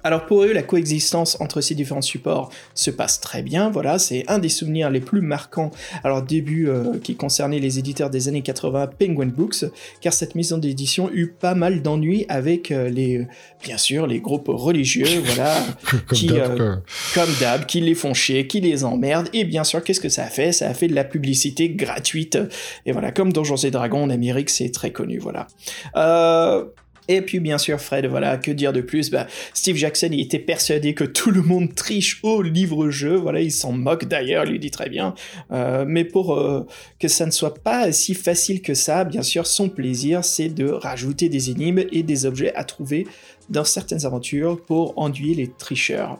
Alors 0.05 0.27
pour 0.27 0.43
eux, 0.43 0.53
la 0.53 0.61
coexistence 0.61 1.35
entre 1.39 1.61
ces 1.61 1.73
différents 1.73 2.03
supports 2.03 2.51
se 2.75 2.91
passe 2.91 3.19
très 3.19 3.41
bien, 3.41 3.71
voilà, 3.71 3.97
c'est 3.97 4.23
un 4.27 4.37
des 4.37 4.49
souvenirs 4.49 4.91
les 4.91 4.99
plus 4.99 5.21
marquants, 5.21 5.71
alors 6.03 6.21
début 6.21 6.69
euh, 6.69 6.99
qui 6.99 7.15
concernait 7.15 7.57
les 7.57 7.79
éditeurs 7.79 8.11
des 8.11 8.27
années 8.27 8.43
80, 8.43 8.91
Penguin 8.99 9.25
Books, 9.25 9.65
car 10.01 10.13
cette 10.13 10.35
maison 10.35 10.59
d'édition 10.59 11.09
eut 11.11 11.33
pas 11.33 11.55
mal 11.55 11.81
d'ennuis 11.81 12.27
avec 12.29 12.69
euh, 12.69 12.87
les, 12.87 13.25
bien 13.63 13.79
sûr, 13.79 14.05
les 14.05 14.19
groupes 14.19 14.49
religieux, 14.49 15.07
voilà, 15.25 15.55
Comme 15.89 16.01
Qui, 16.15 16.29
euh, 16.33 16.55
quoi. 16.55 16.81
comme 17.15 17.33
d'hab, 17.39 17.65
qui 17.65 17.81
les 17.81 17.95
font 17.95 18.13
chier, 18.13 18.45
qui 18.45 18.61
les 18.61 18.83
emmerdent, 18.83 19.29
et 19.33 19.43
bien 19.43 19.63
sûr, 19.63 19.83
qu'est-ce 19.83 20.01
que 20.01 20.09
ça 20.09 20.25
a 20.25 20.29
fait? 20.29 20.51
Ça 20.51 20.69
a 20.69 20.75
fait 20.75 20.87
de 20.87 20.93
la 20.93 21.03
publicité 21.03 21.69
gratuite, 21.69 22.37
et 22.85 22.91
voilà, 22.91 23.11
comme 23.11 23.33
Donjons 23.33 23.55
et 23.55 23.71
Dragons 23.71 24.03
en 24.03 24.11
Amérique, 24.11 24.51
c'est 24.51 24.69
très 24.69 24.91
connu, 24.91 25.17
voilà. 25.17 25.47
Euh, 25.95 26.63
et 27.07 27.21
puis 27.21 27.39
bien 27.39 27.57
sûr, 27.57 27.79
Fred, 27.79 28.05
voilà, 28.07 28.37
que 28.37 28.51
dire 28.51 28.73
de 28.73 28.81
plus? 28.81 29.09
Bah, 29.09 29.27
Steve 29.53 29.75
Jackson, 29.75 30.09
il 30.11 30.21
était 30.21 30.39
persuadé 30.39 30.93
que 30.93 31.03
tout 31.03 31.31
le 31.31 31.41
monde 31.41 31.73
triche 31.73 32.19
au 32.23 32.41
livre-jeu, 32.41 33.15
voilà, 33.15 33.41
il 33.41 33.51
s'en 33.51 33.71
moque 33.71 34.05
d'ailleurs, 34.05 34.45
il 34.45 34.51
lui 34.51 34.59
dit 34.59 34.71
très 34.71 34.89
bien. 34.89 35.13
Euh, 35.51 35.85
mais 35.87 36.03
pour 36.03 36.33
euh, 36.33 36.65
que 36.99 37.07
ça 37.07 37.25
ne 37.25 37.31
soit 37.31 37.55
pas 37.55 37.91
si 37.91 38.13
facile 38.13 38.61
que 38.61 38.73
ça, 38.73 39.03
bien 39.03 39.23
sûr, 39.23 39.45
son 39.47 39.69
plaisir, 39.69 40.23
c'est 40.23 40.49
de 40.49 40.67
rajouter 40.67 41.29
des 41.29 41.49
énigmes 41.49 41.83
et 41.91 42.03
des 42.03 42.25
objets 42.25 42.53
à 42.55 42.63
trouver 42.63 43.07
dans 43.49 43.63
certaines 43.63 44.05
aventures 44.05 44.61
pour 44.61 44.97
enduire 44.97 45.37
les 45.37 45.47
tricheurs. 45.47 46.19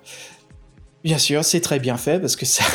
Bien 1.05 1.19
sûr, 1.19 1.45
c'est 1.45 1.59
très 1.59 1.77
bien 1.77 1.97
fait 1.97 2.19
parce 2.19 2.35
que 2.35 2.45
ça, 2.47 2.65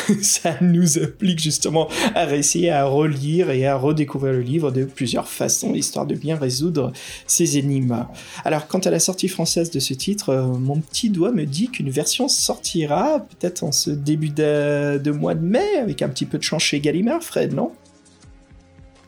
nous 0.60 0.98
applique 0.98 1.40
justement 1.40 1.88
à 2.14 2.26
réussir 2.26 2.76
à 2.76 2.84
relire 2.84 3.50
et 3.50 3.66
à 3.66 3.74
redécouvrir 3.74 4.32
le 4.34 4.40
livre 4.40 4.70
de 4.70 4.84
plusieurs 4.84 5.26
façons, 5.28 5.74
histoire 5.74 6.06
de 6.06 6.14
bien 6.14 6.36
résoudre 6.36 6.92
ces 7.26 7.58
énigmes. 7.58 8.06
Alors, 8.44 8.68
quant 8.68 8.78
à 8.78 8.90
la 8.90 9.00
sortie 9.00 9.26
française 9.26 9.72
de 9.72 9.80
ce 9.80 9.94
titre, 9.94 10.28
euh, 10.28 10.44
mon 10.44 10.78
petit 10.78 11.10
doigt 11.10 11.32
me 11.32 11.44
dit 11.44 11.70
qu'une 11.70 11.90
version 11.90 12.28
sortira 12.28 13.18
peut-être 13.18 13.64
en 13.64 13.72
ce 13.72 13.90
début 13.90 14.30
de, 14.30 14.98
de 14.98 15.10
mois 15.10 15.34
de 15.34 15.44
mai, 15.44 15.78
avec 15.82 16.00
un 16.00 16.08
petit 16.08 16.24
peu 16.24 16.38
de 16.38 16.44
chance 16.44 16.62
chez 16.62 16.78
Gallimard, 16.78 17.24
Fred, 17.24 17.52
non? 17.52 17.72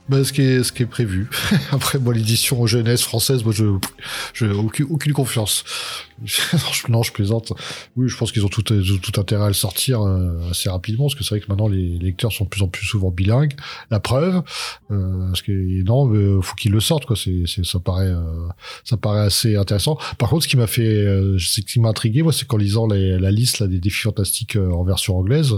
Bah, 0.08 0.24
ce, 0.24 0.32
qui 0.32 0.42
est, 0.42 0.64
ce 0.64 0.72
qui 0.72 0.82
est 0.82 0.86
prévu. 0.86 1.30
Après, 1.70 1.98
moi, 1.98 2.12
l'édition 2.12 2.66
jeunesse 2.66 3.02
française, 3.02 3.44
moi, 3.44 3.52
je, 3.52 3.64
je 4.34 4.46
aucune, 4.46 4.86
aucune 4.90 5.12
confiance. 5.12 5.64
non, 6.20 6.26
je, 6.72 6.92
non, 6.92 7.02
je 7.04 7.12
plaisante. 7.12 7.52
Oui, 7.96 8.08
je 8.08 8.16
pense 8.16 8.32
qu'ils 8.32 8.44
ont 8.44 8.48
tout, 8.48 8.62
tout 8.62 9.20
intérêt 9.20 9.44
à 9.44 9.48
le 9.48 9.54
sortir 9.54 10.02
euh, 10.02 10.50
assez 10.50 10.68
rapidement, 10.68 11.04
parce 11.04 11.14
que 11.14 11.22
c'est 11.22 11.30
vrai 11.36 11.40
que 11.40 11.46
maintenant 11.48 11.68
les 11.68 11.98
lecteurs 11.98 12.32
sont 12.32 12.44
de 12.44 12.48
plus 12.48 12.62
en 12.62 12.68
plus 12.68 12.84
souvent 12.84 13.10
bilingues. 13.10 13.54
La 13.92 14.00
preuve, 14.00 14.42
euh, 14.90 15.28
parce 15.28 15.42
que 15.42 15.82
non, 15.84 16.06
mais 16.06 16.42
faut 16.42 16.56
qu'ils 16.56 16.72
le 16.72 16.80
sortent, 16.80 17.06
quoi. 17.06 17.16
C'est, 17.16 17.44
c'est, 17.46 17.64
ça 17.64 17.78
paraît, 17.78 18.06
euh, 18.10 18.48
ça 18.84 18.96
paraît 18.96 19.20
assez 19.20 19.54
intéressant. 19.56 19.98
Par 20.18 20.28
contre, 20.30 20.42
ce 20.42 20.48
qui 20.48 20.56
m'a 20.56 20.66
fait, 20.66 20.82
euh, 20.84 21.38
ce 21.38 21.60
qui 21.60 21.78
m'a 21.78 21.90
intrigué, 21.90 22.22
moi, 22.22 22.32
c'est 22.32 22.46
qu'en 22.46 22.56
lisant 22.56 22.88
les- 22.88 23.18
la 23.20 23.30
liste 23.30 23.60
là, 23.60 23.68
des 23.68 23.78
défis 23.78 24.02
fantastiques 24.02 24.56
euh, 24.56 24.70
en 24.72 24.82
version 24.82 25.16
anglaise. 25.16 25.54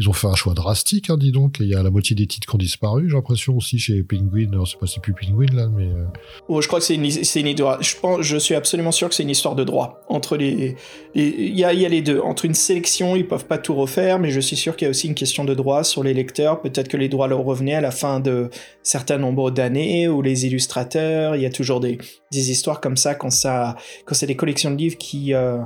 Ils 0.00 0.08
ont 0.08 0.12
fait 0.12 0.28
un 0.28 0.34
choix 0.36 0.54
drastique, 0.54 1.10
hein, 1.10 1.16
dis 1.18 1.32
donc. 1.32 1.56
Il 1.58 1.66
y 1.66 1.74
a 1.74 1.82
la 1.82 1.90
moitié 1.90 2.14
des 2.14 2.26
titres 2.28 2.46
qui 2.48 2.54
ont 2.54 2.58
disparu, 2.58 3.08
j'ai 3.08 3.16
l'impression 3.16 3.56
aussi 3.56 3.78
chez 3.80 4.04
Penguin. 4.04 4.48
Alors, 4.52 4.68
c'est 4.68 4.78
pas 4.78 4.86
c'est 4.86 5.02
plus 5.02 5.12
Penguin 5.12 5.52
là, 5.54 5.68
mais 5.68 5.88
euh, 5.88 6.04
Oh, 6.48 6.60
je 6.62 6.68
crois 6.68 6.78
que 6.78 6.84
c'est 6.84 6.94
une. 6.94 7.10
Je 7.10 8.00
pense, 8.00 8.22
je 8.22 8.36
suis 8.36 8.54
absolument 8.54 8.92
sûr 8.92 9.08
que 9.08 9.14
c'est 9.16 9.24
une 9.24 9.30
histoire 9.30 9.56
de 9.56 9.64
droit 9.64 10.00
entre 10.08 10.36
les. 10.36 10.76
Il 11.14 11.58
y 11.58 11.64
a, 11.64 11.72
y 11.72 11.84
a 11.84 11.88
les 11.88 12.00
deux. 12.00 12.20
Entre 12.20 12.44
une 12.44 12.54
sélection, 12.54 13.16
ils 13.16 13.26
peuvent 13.26 13.46
pas 13.46 13.58
tout 13.58 13.74
refaire, 13.74 14.20
mais 14.20 14.30
je 14.30 14.38
suis 14.40 14.56
sûr 14.56 14.76
qu'il 14.76 14.86
y 14.86 14.88
a 14.88 14.90
aussi 14.90 15.08
une 15.08 15.14
question 15.16 15.44
de 15.44 15.54
droit 15.54 15.82
sur 15.82 16.04
les 16.04 16.14
lecteurs. 16.14 16.60
Peut-être 16.60 16.86
que 16.88 16.96
les 16.96 17.08
droits 17.08 17.26
leur 17.26 17.40
revenaient 17.44 17.74
à 17.74 17.80
la 17.80 17.90
fin 17.90 18.20
de 18.20 18.50
certains 18.84 19.18
nombres 19.18 19.50
d'années 19.50 20.06
ou 20.06 20.22
les 20.22 20.46
illustrateurs. 20.46 21.34
Il 21.34 21.42
y 21.42 21.46
a 21.46 21.50
toujours 21.50 21.80
des, 21.80 21.98
des 22.30 22.50
histoires 22.52 22.80
comme 22.80 22.96
ça 22.96 23.16
quand 23.16 23.30
ça, 23.30 23.76
quand 24.04 24.14
c'est 24.14 24.26
des 24.28 24.36
collections 24.36 24.70
de 24.70 24.76
livres 24.76 24.96
qui. 24.96 25.34
euh, 25.34 25.58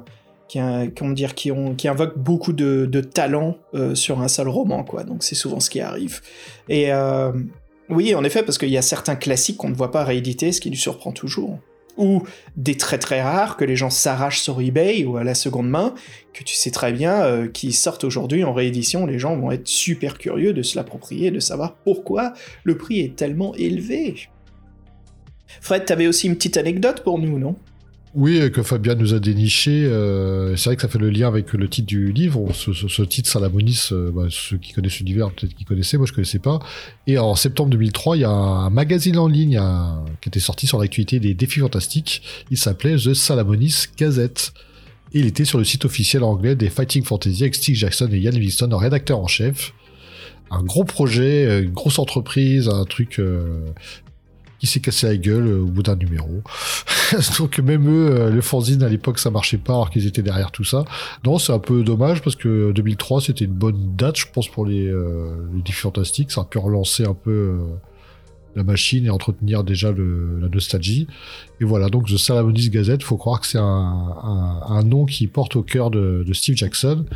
qui, 0.53 0.61
comment 0.95 1.12
dire, 1.12 1.35
qui, 1.35 1.51
invoquent 1.88 2.19
beaucoup 2.19 2.53
de, 2.53 2.85
de 2.85 3.01
talent 3.01 3.57
euh, 3.75 3.95
sur 3.95 4.21
un 4.21 4.29
seul 4.29 4.49
roman, 4.49 4.85
quoi. 4.85 5.03
Donc 5.03 5.23
c'est 5.23 5.35
souvent 5.35 5.61
ce 5.61 5.71
qui 5.71 5.81
arrive. 5.81 6.21
Et 6.69 6.93
euh, 6.93 7.33
oui, 7.88 8.15
en 8.15 8.23
effet, 8.23 8.43
parce 8.43 8.59
qu'il 8.59 8.69
y 8.69 8.77
a 8.77 8.83
certains 8.83 9.17
classiques 9.17 9.57
qu'on 9.57 9.71
ne 9.71 9.75
voit 9.75 9.91
pas 9.91 10.05
réédités, 10.05 10.53
ce 10.53 10.61
qui 10.61 10.71
nous 10.71 10.77
surprend 10.77 11.12
toujours. 11.12 11.59
Ou 11.97 12.23
des 12.57 12.77
très 12.77 12.99
très 12.99 13.23
rares 13.23 13.57
que 13.57 13.65
les 13.65 13.77
gens 13.77 13.88
s'arrachent 13.88 14.41
sur 14.41 14.61
eBay 14.61 15.05
ou 15.05 15.17
à 15.17 15.25
la 15.25 15.35
seconde 15.35 15.71
main, 15.71 15.95
que 16.35 16.43
tu 16.45 16.55
sais 16.55 16.71
très 16.71 16.93
bien, 16.93 17.23
euh, 17.23 17.49
qui 17.49 17.73
sortent 17.73 18.05
aujourd'hui 18.05 18.45
en 18.45 18.53
réédition. 18.53 19.07
Les 19.07 19.19
gens 19.19 19.35
vont 19.37 19.53
être 19.53 19.69
super 19.69 20.19
curieux 20.19 20.53
de 20.53 20.62
se 20.62 20.77
l'approprier, 20.77 21.31
de 21.31 21.41
savoir 21.41 21.77
pourquoi 21.77 22.35
le 22.65 22.77
prix 22.77 23.01
est 23.01 23.17
tellement 23.17 23.55
élevé. 23.55 24.17
Fred, 25.62 25.87
t'avais 25.87 26.07
aussi 26.07 26.27
une 26.27 26.37
petite 26.37 26.59
anecdote 26.59 27.03
pour 27.05 27.19
nous, 27.19 27.38
non? 27.38 27.57
Oui, 28.14 28.51
que 28.53 28.62
Fabien 28.62 28.94
nous 28.94 29.14
a 29.14 29.20
déniché. 29.20 29.85
euh, 29.87 30.55
c'est 30.57 30.68
vrai 30.68 30.77
que 30.77 30.83
ça 30.83 30.88
fait 30.88 30.98
le 30.98 31.09
lien 31.09 31.29
avec 31.29 31.55
le 31.55 31.66
titre 31.66 31.87
du 31.87 32.12
livre. 32.12 32.53
Ce, 32.53 33.03
titre, 33.03 33.31
Salamonis, 33.31 33.88
euh, 33.92 34.11
bah, 34.12 34.27
ceux 34.29 34.59
qui 34.59 34.72
connaissent 34.75 34.98
l'univers, 34.98 35.31
peut-être 35.31 35.55
qu'ils 35.55 35.64
connaissaient, 35.64 35.96
moi 35.96 36.07
je 36.07 36.12
connaissais 36.12 36.38
pas. 36.38 36.59
Et 37.07 37.16
en 37.16 37.35
septembre 37.35 37.70
2003, 37.70 38.18
il 38.18 38.20
y 38.20 38.25
a 38.25 38.31
un 38.31 38.68
magazine 38.68 39.16
en 39.16 39.29
ligne 39.29 39.59
qui 40.20 40.29
était 40.29 40.40
sorti 40.40 40.66
sur 40.66 40.79
l'actualité 40.79 41.20
des 41.20 41.33
défis 41.33 41.61
fantastiques. 41.61 42.22
Il 42.51 42.59
s'appelait 42.59 42.96
The 42.96 43.14
Salamonis 43.14 43.87
Gazette. 43.96 44.53
Et 45.14 45.20
il 45.20 45.27
était 45.27 45.44
sur 45.44 45.59
le 45.59 45.64
site 45.64 45.85
officiel 45.87 46.22
anglais 46.22 46.55
des 46.55 46.68
Fighting 46.68 47.05
Fantasy 47.05 47.42
avec 47.42 47.55
Steve 47.55 47.77
Jackson 47.77 48.09
et 48.12 48.18
Ian 48.18 48.31
Livingstone 48.31 48.75
en 48.75 48.79
rédacteur 48.79 49.18
en 49.18 49.27
chef. 49.27 49.72
Un 50.51 50.62
gros 50.62 50.85
projet, 50.85 51.62
une 51.62 51.72
grosse 51.72 51.98
entreprise, 51.98 52.68
un 52.68 52.85
truc 52.85 53.18
euh, 53.18 53.72
s'est 54.68 54.81
cassé 54.81 55.07
la 55.07 55.16
gueule 55.16 55.46
euh, 55.46 55.61
au 55.61 55.66
bout 55.66 55.83
d'un 55.83 55.96
numéro. 55.96 56.42
Donc 57.38 57.59
même 57.59 57.88
eux, 57.88 58.11
euh, 58.11 58.31
le 58.31 58.40
fanzine 58.40 58.83
à 58.83 58.88
l'époque 58.88 59.18
ça 59.18 59.31
marchait 59.31 59.59
pas 59.59 59.72
alors 59.72 59.90
qu'ils 59.90 60.07
étaient 60.07 60.22
derrière 60.22 60.51
tout 60.51 60.64
ça. 60.64 60.85
Non, 61.25 61.38
c'est 61.38 61.53
un 61.53 61.59
peu 61.59 61.83
dommage 61.83 62.22
parce 62.22 62.37
que 62.37 62.72
2003 62.72 63.22
c'était 63.22 63.44
une 63.44 63.53
bonne 63.53 63.96
date 63.96 64.18
je 64.18 64.27
pense 64.33 64.48
pour 64.48 64.66
les, 64.66 64.87
euh, 64.87 65.35
les 65.66 65.72
fantastiques. 65.72 66.31
Ça 66.31 66.42
a 66.42 66.44
pu 66.44 66.59
relancer 66.59 67.05
un 67.05 67.14
peu 67.14 67.31
euh, 67.31 67.59
la 68.55 68.64
machine 68.64 69.07
et 69.07 69.11
entretenir 69.11 69.64
déjà 69.64 69.92
la 69.92 70.48
nostalgie. 70.48 71.07
Et 71.61 71.64
voilà, 71.64 71.88
donc 71.88 72.07
The 72.07 72.18
Salamonis 72.18 72.68
Gazette, 72.68 73.03
faut 73.03 73.16
croire 73.16 73.40
que 73.40 73.46
c'est 73.46 73.59
un 73.59 74.83
nom 74.85 75.07
qui 75.07 75.27
porte 75.27 75.57
au 75.57 75.62
cœur 75.62 75.90
de, 75.90 76.22
de 76.27 76.33
Steve 76.35 76.57
Jackson. 76.57 77.07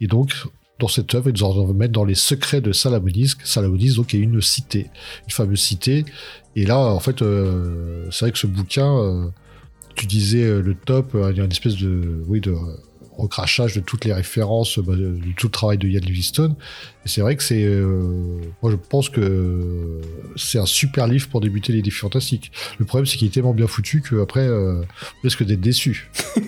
Et 0.00 0.06
donc 0.06 0.32
dans 0.78 0.88
cette 0.88 1.14
œuvre, 1.14 1.28
ils 1.28 1.40
nous 1.40 1.72
mettre 1.72 1.92
dans 1.92 2.04
les 2.04 2.14
secrets 2.14 2.60
de 2.60 2.72
Salamonis. 2.72 3.34
Salamonis 3.42 3.94
donc 3.96 4.14
est 4.14 4.18
une 4.18 4.40
cité, 4.40 4.90
une 5.26 5.32
fameuse 5.32 5.60
cité 5.60 6.04
et 6.58 6.64
là, 6.64 6.76
en 6.76 6.98
fait, 6.98 7.22
euh, 7.22 8.08
c'est 8.10 8.24
vrai 8.24 8.32
que 8.32 8.38
ce 8.38 8.48
bouquin, 8.48 8.98
euh, 8.98 9.28
tu 9.94 10.06
disais 10.06 10.42
euh, 10.42 10.60
le 10.60 10.74
top, 10.74 11.14
euh, 11.14 11.30
il 11.30 11.38
y 11.38 11.40
a 11.40 11.44
une 11.44 11.52
espèce 11.52 11.76
de, 11.76 12.24
oui, 12.26 12.40
de 12.40 12.52
recrachage 13.18 13.74
de 13.74 13.80
toutes 13.80 14.04
les 14.04 14.12
références, 14.12 14.78
bah, 14.78 14.94
de, 14.94 15.18
tout 15.36 15.48
le 15.48 15.52
travail 15.52 15.78
de 15.78 15.88
Ian 15.88 16.00
Livingstone. 16.00 16.54
C'est 17.04 17.20
vrai 17.20 17.36
que 17.36 17.42
c'est, 17.42 17.64
euh, 17.64 18.40
moi 18.62 18.70
je 18.70 18.76
pense 18.76 19.08
que 19.08 20.00
c'est 20.36 20.58
un 20.58 20.66
super 20.66 21.06
livre 21.06 21.28
pour 21.28 21.40
débuter 21.40 21.72
les 21.72 21.82
défis 21.82 21.98
fantastiques. 21.98 22.52
Le 22.78 22.84
problème, 22.84 23.06
c'est 23.06 23.16
qu'il 23.16 23.26
est 23.26 23.30
tellement 23.30 23.54
bien 23.54 23.66
foutu 23.66 24.02
qu'après, 24.02 24.46
euh, 24.46 24.82
risque 25.22 25.44
d'être 25.44 25.60
déçu. 25.60 26.10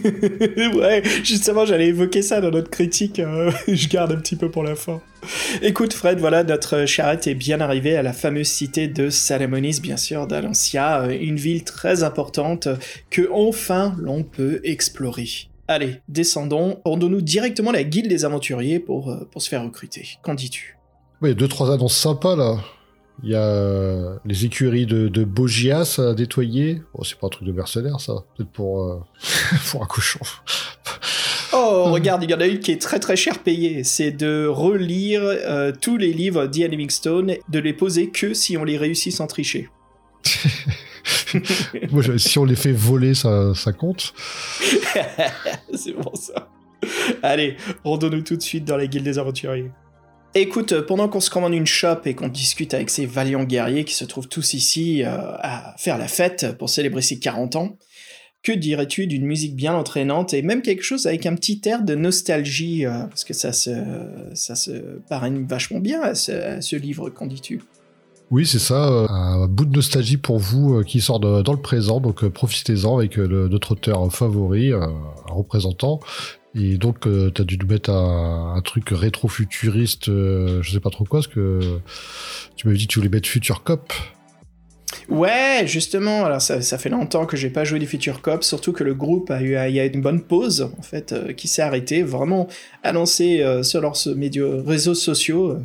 ouais, 0.75 1.03
justement, 1.25 1.65
j'allais 1.65 1.89
évoquer 1.89 2.23
ça 2.23 2.41
dans 2.41 2.51
notre 2.51 2.71
critique. 2.71 3.19
euh, 3.19 3.51
je 3.69 3.89
garde 3.89 4.13
un 4.13 4.17
petit 4.17 4.37
peu 4.37 4.51
pour 4.51 4.63
la 4.63 4.75
fin. 4.75 5.01
Écoute, 5.63 5.93
Fred, 5.93 6.19
voilà, 6.19 6.45
notre 6.45 6.87
charrette 6.87 7.27
est 7.27 7.35
bien 7.35 7.61
arrivée 7.61 7.97
à 7.97 8.03
la 8.03 8.13
fameuse 8.13 8.49
cité 8.49 8.89
de 8.89 9.11
Salamonis, 9.11 9.81
bien 9.81 9.97
sûr, 9.97 10.27
d'Alancia, 10.27 11.03
euh, 11.03 11.19
une 11.19 11.37
ville 11.37 11.65
très 11.65 12.03
importante 12.03 12.69
que 13.11 13.29
enfin 13.33 13.95
l'on 13.99 14.23
peut 14.23 14.61
explorer. 14.65 15.50
Allez, 15.71 16.01
descendons, 16.09 16.81
rendons-nous 16.85 17.21
directement 17.21 17.71
à 17.71 17.75
la 17.75 17.85
guilde 17.85 18.09
des 18.09 18.25
aventuriers 18.25 18.81
pour, 18.81 19.09
euh, 19.09 19.29
pour 19.31 19.41
se 19.41 19.49
faire 19.49 19.63
recruter. 19.63 20.19
Qu'en 20.21 20.35
dis-tu? 20.35 20.77
Ouais, 21.23 21.29
il 21.29 21.33
y 21.33 21.37
a 21.37 21.39
deux, 21.39 21.47
trois 21.47 21.73
annonces 21.73 21.97
sympas 21.97 22.35
là. 22.35 22.59
Il 23.23 23.31
y 23.31 23.37
a 23.37 23.45
euh, 23.45 24.17
les 24.25 24.47
écuries 24.47 24.85
de, 24.85 25.07
de 25.07 25.23
Bogias 25.23 26.01
à 26.01 26.15
nettoyer. 26.15 26.83
Oh, 26.93 27.05
c'est 27.05 27.17
pas 27.17 27.29
un 27.29 27.31
truc 27.31 27.47
de 27.47 27.53
mercenaire, 27.53 28.01
ça. 28.01 28.15
Peut-être 28.37 28.51
pour, 28.51 28.83
euh, 28.83 28.99
pour 29.71 29.85
un 29.85 29.87
cochon. 29.87 30.19
Oh, 31.53 31.85
regarde, 31.93 32.25
il 32.25 32.31
y 32.31 32.35
en 32.35 32.41
a 32.41 32.47
une 32.47 32.59
qui 32.59 32.73
est 32.73 32.83
très 32.83 32.99
très 32.99 33.15
cher 33.15 33.39
payée. 33.39 33.85
C'est 33.85 34.11
de 34.11 34.49
relire 34.49 35.23
euh, 35.23 35.71
tous 35.81 35.97
les 35.97 36.13
livres 36.13 36.47
d'Ian 36.47 36.67
Livingstone, 36.67 37.35
de 37.49 37.59
les 37.61 37.75
poser 37.75 38.11
que 38.11 38.35
si 38.35 38.57
on 38.57 38.65
les 38.65 38.77
réussit 38.77 39.13
sans 39.13 39.29
tricher. 39.29 39.69
Moi, 41.91 42.03
si 42.19 42.39
on 42.39 42.45
les 42.45 42.57
fait 42.57 42.73
voler, 42.73 43.15
ça, 43.15 43.55
ça 43.55 43.73
compte. 43.73 44.15
C'est 45.75 45.93
bon 45.93 46.15
ça. 46.15 46.49
Allez, 47.23 47.57
rendons-nous 47.85 48.23
tout 48.23 48.37
de 48.37 48.43
suite 48.43 48.65
dans 48.65 48.77
la 48.77 48.87
guilde 48.87 49.05
des 49.05 49.19
aventuriers. 49.19 49.71
Écoute, 50.35 50.81
pendant 50.83 51.09
qu'on 51.09 51.21
se 51.21 51.29
commande 51.29 51.55
une 51.55 51.67
shop 51.67 52.03
et 52.05 52.15
qu'on 52.15 52.29
discute 52.29 52.73
avec 52.73 52.89
ces 52.89 53.05
valiants 53.05 53.43
guerriers 53.43 53.85
qui 53.85 53.95
se 53.95 54.05
trouvent 54.05 54.29
tous 54.29 54.55
ici 54.55 55.03
euh, 55.03 55.09
à 55.11 55.75
faire 55.77 55.99
la 55.99 56.07
fête 56.07 56.57
pour 56.57 56.71
célébrer 56.71 57.03
ses 57.03 57.19
40 57.19 57.57
ans, 57.57 57.77
que 58.45 58.53
dirais-tu 58.53 59.09
d'une 59.09 59.27
musique 59.27 59.57
bien 59.57 59.75
entraînante 59.75 60.33
et 60.33 60.43
même 60.43 60.63
quelque 60.63 60.83
chose 60.83 61.07
avec 61.07 61.27
un 61.27 61.35
petit 61.35 61.61
air 61.65 61.83
de 61.83 61.97
nostalgie 61.97 62.87
euh, 62.87 63.07
Parce 63.07 63.25
que 63.25 63.35
ça 63.35 63.53
se, 63.53 63.71
ça 64.35 64.55
se 64.55 64.71
parraine 65.09 65.47
vachement 65.47 65.81
bien 65.81 66.01
à 66.01 66.15
ce, 66.15 66.31
à 66.31 66.61
ce 66.61 66.77
livre, 66.77 67.11
qu'en 67.11 67.27
dis-tu? 67.27 67.61
Oui, 68.31 68.47
c'est 68.47 68.59
ça. 68.59 68.89
euh, 68.89 69.09
un 69.09 69.49
bout 69.49 69.65
de 69.65 69.75
nostalgie 69.75 70.17
pour 70.17 70.39
vous 70.39 70.75
euh, 70.75 70.85
qui 70.85 71.01
sort 71.01 71.21
dans 71.21 71.53
le 71.53 71.61
présent. 71.61 72.01
Donc, 72.01 72.23
euh, 72.23 72.31
profitez-en 72.31 72.97
avec 72.99 73.19
notre 73.19 73.73
auteur 73.73 74.13
favori, 74.13 74.73
un 74.73 74.93
représentant. 75.29 76.01
Et 76.55 76.77
donc, 76.77 77.07
euh, 77.07 77.31
t'as 77.31 77.45
dû 77.45 77.57
nous 77.59 77.67
mettre 77.67 77.91
un, 77.91 78.61
truc 78.65 78.89
rétro-futuriste, 78.91 80.09
euh, 80.09 80.63
je 80.63 80.73
sais 80.73 80.81
pas 80.81 80.91
trop 80.91 81.05
quoi, 81.05 81.21
parce 81.21 81.33
que 81.33 81.79
tu 82.57 82.67
m'avais 82.67 82.79
dit 82.79 82.87
que 82.87 82.93
tu 82.93 82.99
voulais 82.99 83.11
mettre 83.11 83.29
Future 83.29 83.63
Cop. 83.63 83.93
Ouais, 85.09 85.63
justement, 85.67 86.25
alors 86.25 86.43
ça, 86.43 86.61
fait 86.61 86.89
longtemps 86.89 87.27
que 87.27 87.37
j'ai 87.37 87.51
pas 87.51 87.65
joué 87.65 87.79
des 87.79 87.87
Future 87.87 88.21
Cops, 88.21 88.47
surtout 88.47 88.73
que 88.73 88.83
le 88.83 88.95
groupe 88.95 89.31
a 89.31 89.41
eu 89.43 89.53
y 89.53 89.81
a 89.81 89.85
une 89.85 90.03
bonne 90.03 90.23
pause, 90.23 90.71
en 90.77 90.83
fait, 90.83 91.15
qui 91.37 91.47
s'est 91.47 91.63
arrêté, 91.63 92.03
vraiment 92.03 92.49
annoncé 92.83 93.43
euh, 93.43 93.63
sur 93.63 93.81
leurs 93.81 93.97
réseaux 94.67 94.95
sociaux 94.95 95.57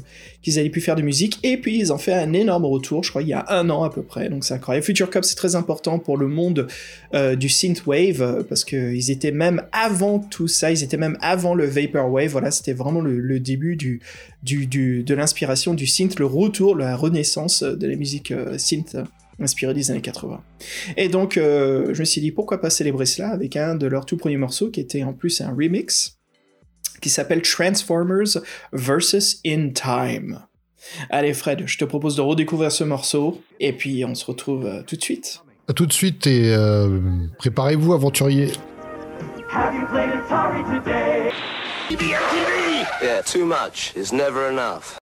qu'ils 0.45 0.59
allaient 0.59 0.69
plus 0.69 0.81
faire 0.81 0.95
de 0.95 1.01
musique, 1.01 1.39
et 1.43 1.57
puis 1.57 1.77
ils 1.77 1.91
ont 1.91 1.97
fait 1.97 2.13
un 2.13 2.31
énorme 2.31 2.65
retour, 2.65 3.03
je 3.03 3.09
crois, 3.09 3.23
il 3.23 3.27
y 3.27 3.33
a 3.33 3.45
un 3.49 3.69
an 3.71 3.83
à 3.83 3.89
peu 3.89 4.03
près, 4.03 4.29
donc 4.29 4.45
c'est 4.45 4.53
incroyable. 4.53 4.85
Future 4.85 5.09
Cops, 5.09 5.27
c'est 5.27 5.35
très 5.35 5.55
important 5.55 5.97
pour 5.97 6.17
le 6.17 6.27
monde 6.27 6.67
euh, 7.15 7.35
du 7.35 7.49
synthwave, 7.49 8.21
euh, 8.21 8.43
parce 8.43 8.63
qu'ils 8.63 9.09
étaient 9.09 9.31
même 9.31 9.63
avant 9.71 10.19
tout 10.19 10.47
ça, 10.47 10.71
ils 10.71 10.83
étaient 10.83 10.97
même 10.97 11.17
avant 11.19 11.55
le 11.55 11.65
vaporwave, 11.65 12.29
voilà, 12.29 12.51
c'était 12.51 12.73
vraiment 12.73 13.01
le, 13.01 13.39
début 13.39 13.75
de 13.75 15.13
l'inspiration 15.13 15.73
du 15.73 15.87
synth, 15.87 16.19
le 16.19 16.27
retour, 16.27 16.75
la 16.75 16.95
renaissance 16.95 17.63
de 17.63 17.87
la 17.87 17.95
musique 17.95 18.31
euh, 18.31 18.57
synth 18.59 18.95
inspirée 19.39 19.73
des 19.73 19.91
années 19.91 20.01
80. 20.01 20.41
Et 20.97 21.09
donc, 21.09 21.37
euh, 21.37 21.93
je 21.93 21.99
me 21.99 22.05
suis 22.05 22.21
dit, 22.21 22.31
pourquoi 22.31 22.61
pas 22.61 22.69
célébrer 22.69 23.05
cela 23.05 23.29
avec 23.29 23.55
un 23.55 23.75
de 23.75 23.87
leurs 23.87 24.05
tout 24.05 24.17
premiers 24.17 24.37
morceaux, 24.37 24.69
qui 24.69 24.79
était 24.79 25.03
en 25.03 25.13
plus 25.13 25.41
un 25.41 25.53
remix, 25.53 26.17
qui 27.01 27.09
s'appelle 27.09 27.41
Transformers 27.41 28.37
versus 28.73 29.39
In 29.45 29.69
Time. 29.69 30.41
Allez 31.09 31.33
Fred, 31.33 31.63
je 31.65 31.77
te 31.77 31.85
propose 31.85 32.15
de 32.15 32.21
redécouvrir 32.21 32.71
ce 32.71 32.83
morceau, 32.83 33.41
et 33.59 33.73
puis 33.73 34.05
on 34.05 34.15
se 34.15 34.25
retrouve 34.25 34.65
euh, 34.65 34.83
tout 34.83 34.95
de 34.95 35.01
suite. 35.01 35.41
À 35.67 35.73
tout 35.73 35.85
de 35.85 35.93
suite 35.93 36.27
et 36.27 36.53
euh, 36.53 36.99
préparez-vous, 37.39 37.93
aventuriers. 37.93 38.51
Have 39.51 39.73
you 39.73 39.85
played 39.87 40.09
Atari 40.09 40.63
today? 40.63 41.31
Yeah, 43.01 43.21
too 43.21 43.45
much 43.45 43.93
is 43.95 44.11
never 44.11 44.49
enough. 44.49 44.97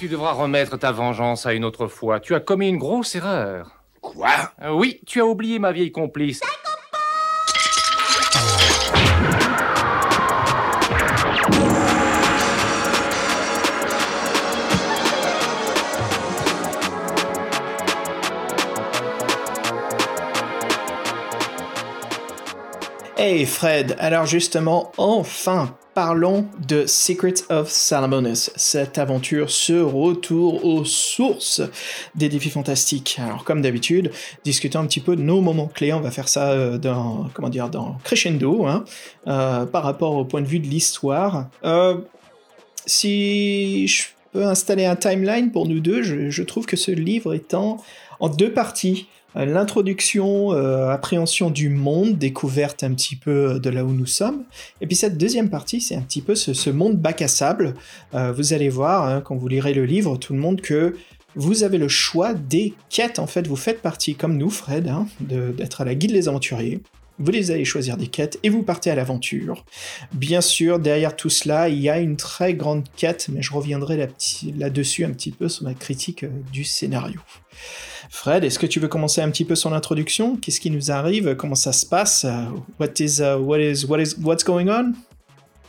Tu 0.00 0.08
devras 0.08 0.32
remettre 0.32 0.78
ta 0.78 0.92
vengeance 0.92 1.44
à 1.44 1.52
une 1.52 1.62
autre 1.62 1.86
fois. 1.86 2.20
Tu 2.20 2.34
as 2.34 2.40
commis 2.40 2.70
une 2.70 2.78
grosse 2.78 3.14
erreur. 3.14 3.84
Quoi? 4.00 4.30
Euh, 4.62 4.70
oui, 4.70 4.98
tu 5.06 5.20
as 5.20 5.26
oublié 5.26 5.58
ma 5.58 5.72
vieille 5.72 5.92
complice. 5.92 6.40
Hey 23.18 23.44
Fred, 23.44 23.96
alors 23.98 24.24
justement, 24.24 24.92
enfin, 24.96 25.76
parlons 26.02 26.46
de 26.66 26.86
Secret 26.86 27.34
of 27.50 27.68
Salamonis, 27.68 28.48
cette 28.56 28.96
aventure, 28.96 29.50
ce 29.50 29.74
retour 29.74 30.64
aux 30.64 30.86
sources 30.86 31.60
des 32.14 32.30
défis 32.30 32.48
fantastiques. 32.48 33.20
Alors 33.22 33.44
comme 33.44 33.60
d'habitude, 33.60 34.10
discutons 34.42 34.78
un 34.78 34.86
petit 34.86 35.00
peu 35.00 35.14
de 35.14 35.20
nos 35.20 35.42
moments 35.42 35.66
clés, 35.66 35.92
on 35.92 36.00
va 36.00 36.10
faire 36.10 36.26
ça 36.26 36.52
euh, 36.52 36.78
dans, 36.78 37.28
comment 37.34 37.50
dire, 37.50 37.68
dans 37.68 37.98
crescendo, 38.02 38.64
hein, 38.64 38.86
euh, 39.26 39.66
par 39.66 39.82
rapport 39.82 40.16
au 40.16 40.24
point 40.24 40.40
de 40.40 40.46
vue 40.46 40.58
de 40.58 40.68
l'histoire. 40.68 41.50
Euh, 41.64 41.98
si 42.86 43.86
je 43.86 44.04
peux 44.32 44.46
installer 44.46 44.86
un 44.86 44.96
timeline 44.96 45.52
pour 45.52 45.68
nous 45.68 45.80
deux, 45.80 46.02
je, 46.02 46.42
trouve 46.42 46.64
que 46.64 46.78
ce 46.78 46.92
livre 46.92 47.34
est 47.34 47.52
en 47.52 47.76
deux 48.38 48.54
parties. 48.54 49.06
Euh, 49.36 49.44
L'introduction, 49.44 50.52
euh, 50.52 50.88
appréhension 50.90 51.50
du 51.50 51.68
monde, 51.68 52.18
découverte 52.18 52.82
un 52.82 52.92
petit 52.94 53.16
peu 53.16 53.58
de 53.60 53.70
là 53.70 53.84
où 53.84 53.92
nous 53.92 54.06
sommes. 54.06 54.44
Et 54.80 54.86
puis 54.86 54.96
cette 54.96 55.18
deuxième 55.18 55.50
partie, 55.50 55.80
c'est 55.80 55.94
un 55.94 56.02
petit 56.02 56.22
peu 56.22 56.34
ce, 56.34 56.70
monde 56.70 56.96
bac 56.96 57.22
à 57.22 57.28
sable. 57.28 57.74
Euh, 58.14 58.32
vous 58.32 58.52
allez 58.52 58.68
voir, 58.68 59.06
hein, 59.06 59.20
quand 59.20 59.36
vous 59.36 59.48
lirez 59.48 59.74
le 59.74 59.84
livre, 59.84 60.16
tout 60.16 60.32
le 60.32 60.38
monde, 60.38 60.60
que 60.60 60.96
vous 61.36 61.62
avez 61.62 61.78
le 61.78 61.88
choix 61.88 62.34
des 62.34 62.74
quêtes. 62.88 63.18
En 63.18 63.26
fait, 63.26 63.46
vous 63.46 63.56
faites 63.56 63.82
partie, 63.82 64.14
comme 64.14 64.36
nous, 64.36 64.50
Fred, 64.50 64.88
hein, 64.88 65.06
d'être 65.20 65.80
à 65.80 65.84
la 65.84 65.94
guide 65.94 66.12
des 66.12 66.28
aventuriers. 66.28 66.80
Vous 67.20 67.30
les 67.30 67.50
allez 67.50 67.66
choisir 67.66 67.98
des 67.98 68.06
quêtes 68.06 68.38
et 68.42 68.48
vous 68.48 68.62
partez 68.62 68.90
à 68.90 68.94
l'aventure. 68.94 69.64
Bien 70.14 70.40
sûr, 70.40 70.78
derrière 70.78 71.14
tout 71.14 71.28
cela, 71.28 71.68
il 71.68 71.78
y 71.78 71.90
a 71.90 71.98
une 71.98 72.16
très 72.16 72.54
grande 72.54 72.84
quête, 72.96 73.28
mais 73.30 73.42
je 73.42 73.52
reviendrai 73.52 73.98
là- 73.98 74.06
là-dessus 74.56 75.04
un 75.04 75.10
petit 75.10 75.30
peu 75.30 75.50
sur 75.50 75.64
ma 75.64 75.74
critique 75.74 76.24
euh, 76.24 76.30
du 76.50 76.64
scénario. 76.64 77.20
Fred, 78.12 78.42
est-ce 78.44 78.58
que 78.58 78.66
tu 78.66 78.80
veux 78.80 78.88
commencer 78.88 79.20
un 79.20 79.30
petit 79.30 79.44
peu 79.44 79.54
son 79.54 79.72
introduction 79.72 80.36
Qu'est-ce 80.36 80.60
qui 80.60 80.70
nous 80.70 80.90
arrive? 80.90 81.36
Comment 81.36 81.54
ça 81.54 81.72
se 81.72 81.86
passe? 81.86 82.26
What 82.78 82.88
is 82.98 83.20
uh, 83.20 83.38
what 83.40 83.58
is 83.60 83.86
what 83.86 84.00
is 84.00 84.16
what's 84.20 84.44
going 84.44 84.68
on? 84.68 84.92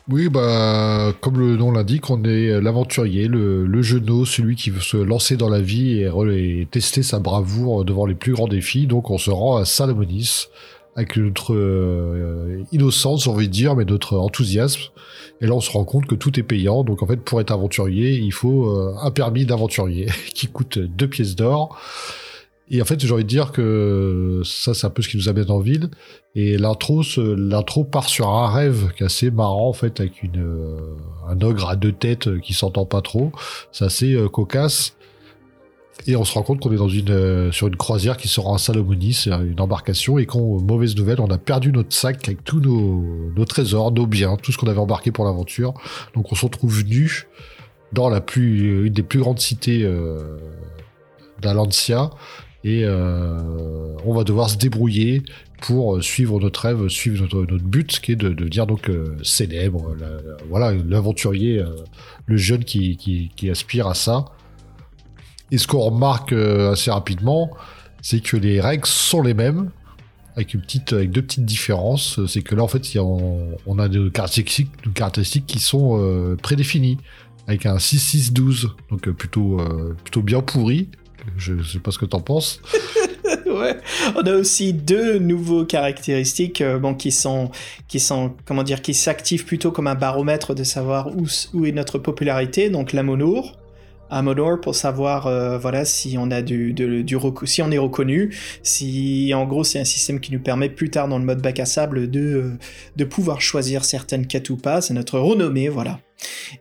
Oui, 0.10 0.28
bah, 0.28 1.14
comme 1.22 1.40
le 1.40 1.56
nom 1.56 1.72
l'indique, 1.72 2.10
on 2.10 2.24
est 2.24 2.60
l'aventurier, 2.60 3.28
le, 3.28 3.66
le 3.66 3.82
genou, 3.84 4.26
celui 4.26 4.56
qui 4.56 4.72
veut 4.72 4.82
se 4.82 4.98
lancer 4.98 5.38
dans 5.38 5.48
la 5.48 5.62
vie 5.62 6.02
et, 6.02 6.68
tester 6.70 7.04
sa 7.04 7.20
bravoure 7.20 7.86
devant 7.86 8.08
les 8.08 8.16
plus 8.16 8.34
grands 8.34 8.48
défis. 8.48 8.88
Donc, 8.88 9.12
on 9.12 9.20
se 9.20 9.30
rend 9.30 9.58
à 9.58 9.66
Salamonis 9.66 10.48
avec 10.96 11.16
notre 11.16 11.54
euh, 11.54 12.64
innocence, 12.72 13.24
j'ai 13.24 13.30
envie 13.30 13.48
dire, 13.48 13.76
mais 13.76 13.86
notre 13.86 14.18
enthousiasme. 14.18 14.82
Et 15.40 15.48
là, 15.48 15.54
on 15.54 15.62
se 15.62 15.72
rend 15.72 15.86
compte 15.86 16.08
que 16.08 16.16
tout 16.16 16.38
est 16.40 16.44
payant. 16.44 16.84
Donc, 16.84 17.04
en 17.04 17.08
fait, 17.08 17.18
pour 17.18 17.40
être 17.40 17.52
aventurier, 17.52 18.18
il 18.18 18.34
faut 18.34 18.70
euh, 18.70 18.96
un 19.02 19.12
permis 19.12 19.46
d'aventurier 19.46 20.08
qui 20.34 20.48
coûte 20.48 20.80
deux 20.80 21.08
pièces 21.08 21.36
d'or. 21.36 21.80
Et 22.70 22.82
en 22.82 22.86
fait, 22.86 23.00
j'ai 23.00 23.12
envie 23.12 23.24
de 23.24 23.30
dire 23.30 23.52
que 23.52 24.42
ça, 24.46 24.74
c'est 24.74 24.88
un 24.88 24.90
peu 24.90 25.02
ce 25.02 25.10
qui 25.10 25.18
nous 25.18 25.28
amène 25.28 25.52
en 25.52 25.60
ville. 25.60 25.90
Et 26.36 26.58
l'intro, 26.58 27.04
l'intro 27.18 27.84
part 27.84 28.08
sur 28.08 28.30
un 28.30 28.50
rêve 28.50 28.94
qui 28.96 29.04
est 29.04 29.06
assez 29.06 29.30
marrant 29.30 29.68
en 29.68 29.74
fait, 29.74 30.00
avec 30.00 30.24
une 30.24 30.42
euh, 30.42 30.96
un 31.28 31.42
ogre 31.42 31.68
à 31.70 31.76
deux 31.76 31.92
têtes 31.92 32.28
euh, 32.28 32.40
qui 32.40 32.54
s'entend 32.54 32.86
pas 32.86 33.02
trop. 33.02 33.34
C'est 33.74 33.84
assez 33.84 34.14
euh, 34.14 34.30
cocasse. 34.30 34.96
Et 36.08 36.16
on 36.16 36.24
se 36.24 36.34
rend 36.34 36.44
compte 36.44 36.62
qu'on 36.62 36.72
est 36.72 36.78
dans 36.78 36.88
une 36.88 37.52
sur 37.52 37.68
une 37.68 37.76
croisière 37.76 38.18
qui 38.18 38.28
se 38.28 38.40
rend 38.40 38.56
à 38.56 38.58
Salomonis, 38.58 39.14
c'est 39.14 39.30
une 39.30 39.60
embarcation, 39.60 40.18
et 40.18 40.26
qu'on 40.26 40.60
mauvaise 40.60 40.96
nouvelle, 40.96 41.20
on 41.20 41.30
a 41.30 41.38
perdu 41.38 41.72
notre 41.72 41.94
sac 41.94 42.28
avec 42.28 42.44
tous 42.44 42.60
nos, 42.60 43.32
nos 43.36 43.46
trésors, 43.46 43.92
nos 43.92 44.08
biens, 44.08 44.36
tout 44.42 44.52
ce 44.52 44.58
qu'on 44.58 44.68
avait 44.68 44.80
embarqué 44.80 45.12
pour 45.12 45.26
l'aventure. 45.26 45.76
Donc 46.16 46.32
on 46.32 46.36
se 46.36 46.44
retrouve 46.44 46.84
nu 46.86 47.28
dans 47.92 48.10
la 48.10 48.20
plus 48.20 48.88
une 48.88 48.94
des 48.94 49.04
plus 49.04 49.20
grandes 49.20 49.40
cités 49.40 49.88
d'Alancia 51.40 52.10
et 52.64 52.84
euh, 52.84 53.40
on 54.06 54.14
va 54.14 54.24
devoir 54.24 54.50
se 54.50 54.58
débrouiller 54.58 55.24
pour 55.62 55.96
euh, 55.96 56.02
suivre 56.02 56.40
notre 56.40 56.62
rêve, 56.62 56.88
suivre 56.90 57.22
notre, 57.22 57.40
notre 57.40 57.64
but, 57.64 58.00
qui 58.00 58.12
est 58.12 58.16
de, 58.16 58.30
devenir 58.30 58.68
donc 58.68 58.90
euh, 58.90 59.18
célèbre, 59.24 59.96
voilà, 60.50 60.74
l'aventurier, 60.74 61.64
le 62.26 62.38
jeune 62.38 62.64
qui, 62.64 63.30
aspire 63.50 63.88
à 63.88 63.96
ça. 63.96 64.26
Et 65.50 65.58
ce 65.58 65.68
qu'on 65.68 65.80
remarque 65.80 66.34
assez 66.34 66.92
rapidement, 66.92 67.52
c'est 68.02 68.22
que 68.22 68.38
les 68.38 68.62
règles 68.62 68.86
sont 68.86 69.22
les 69.22 69.34
mêmes, 69.34 69.72
avec 70.36 70.54
une 70.54 70.62
petite, 70.62 70.94
avec 70.94 71.12
deux 71.12 71.22
petites 71.22 71.46
différences. 71.46 72.26
C'est 72.28 72.42
que 72.42 72.56
là, 72.56 72.64
en 72.64 72.68
fait, 72.68 72.98
on, 72.98 73.80
a 73.80 73.90
des 73.90 74.10
caractéristiques, 74.12 75.46
qui 75.46 75.60
sont 75.60 76.38
prédéfinies, 76.42 77.00
avec 77.48 77.66
un 77.66 77.78
6-6-12, 77.78 78.70
donc 78.90 79.10
plutôt, 79.10 79.60
plutôt 80.04 80.22
bien 80.22 80.42
pourri. 80.42 80.88
Je 81.38 81.62
sais 81.64 81.80
pas 81.80 81.92
ce 81.92 82.00
que 82.00 82.06
t'en 82.06 82.22
penses. 82.22 82.62
Ouais. 83.46 83.78
On 84.16 84.22
a 84.22 84.34
aussi 84.34 84.74
deux 84.74 85.20
nouveaux 85.20 85.66
caractéristiques 85.66 86.62
euh, 86.62 86.80
bon, 86.80 86.94
qui 86.96 87.12
sont, 87.12 87.52
qui 87.88 88.00
sont, 88.00 88.34
comment 88.46 88.64
dire, 88.64 88.82
qui 88.82 88.94
s'activent 88.94 89.46
plutôt 89.46 89.72
comme 89.72 89.88
un 89.88 89.96
baromètre 89.96 90.56
de 90.56 90.64
savoir 90.64 91.10
où, 91.16 91.28
où 91.54 91.66
est 91.66 91.72
notre 91.72 91.98
popularité. 92.00 92.70
Donc 92.70 92.94
la 92.94 93.04
monour 94.22 94.60
pour 94.60 94.76
savoir, 94.76 95.28
euh, 95.28 95.58
voilà, 95.58 95.86
si 95.86 96.18
on 96.20 96.30
a 96.32 96.42
du, 96.42 96.76
si 97.46 97.62
on 97.62 97.72
est 97.72 97.78
reconnu, 97.78 98.36
si, 98.62 99.32
en 99.34 99.46
gros, 99.46 99.64
c'est 99.64 99.80
un 99.80 99.86
système 99.86 100.20
qui 100.20 100.34
nous 100.34 100.42
permet 100.42 100.70
plus 100.70 100.90
tard 100.90 101.08
dans 101.08 101.18
le 101.18 101.24
mode 101.24 101.42
bac 101.42 101.60
à 101.62 101.66
sable 101.66 102.12
de, 102.12 102.20
euh, 102.20 102.52
de 102.98 103.06
pouvoir 103.06 103.40
choisir 103.40 103.86
certaines 103.86 104.28
quêtes 104.28 104.50
ou 104.50 104.58
pas. 104.58 104.82
C'est 104.82 104.94
notre 104.94 105.18
renommée, 105.18 105.70
voilà. 105.70 106.00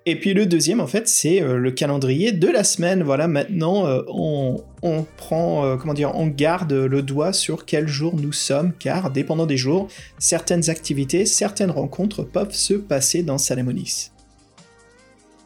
Et 0.06 0.14
puis 0.14 0.32
le 0.32 0.46
deuxième, 0.46 0.80
en 0.80 0.86
fait, 0.86 1.08
c'est 1.08 1.42
euh, 1.42 1.58
le 1.58 1.72
calendrier 1.72 2.30
de 2.30 2.48
la 2.48 2.62
semaine. 2.62 3.02
Voilà, 3.02 3.26
maintenant, 3.26 3.84
on, 4.08 4.62
on 4.82 5.04
prend, 5.16 5.76
comment 5.76 5.94
dire, 5.94 6.12
on 6.14 6.28
garde 6.28 6.72
le 6.72 7.02
doigt 7.02 7.32
sur 7.32 7.64
quel 7.64 7.88
jour 7.88 8.14
nous 8.16 8.32
sommes, 8.32 8.72
car 8.78 9.10
dépendant 9.10 9.46
des 9.46 9.56
jours, 9.56 9.88
certaines 10.18 10.70
activités, 10.70 11.26
certaines 11.26 11.72
rencontres 11.72 12.22
peuvent 12.22 12.54
se 12.54 12.74
passer 12.74 13.24
dans 13.24 13.38
Salamonis. 13.38 14.12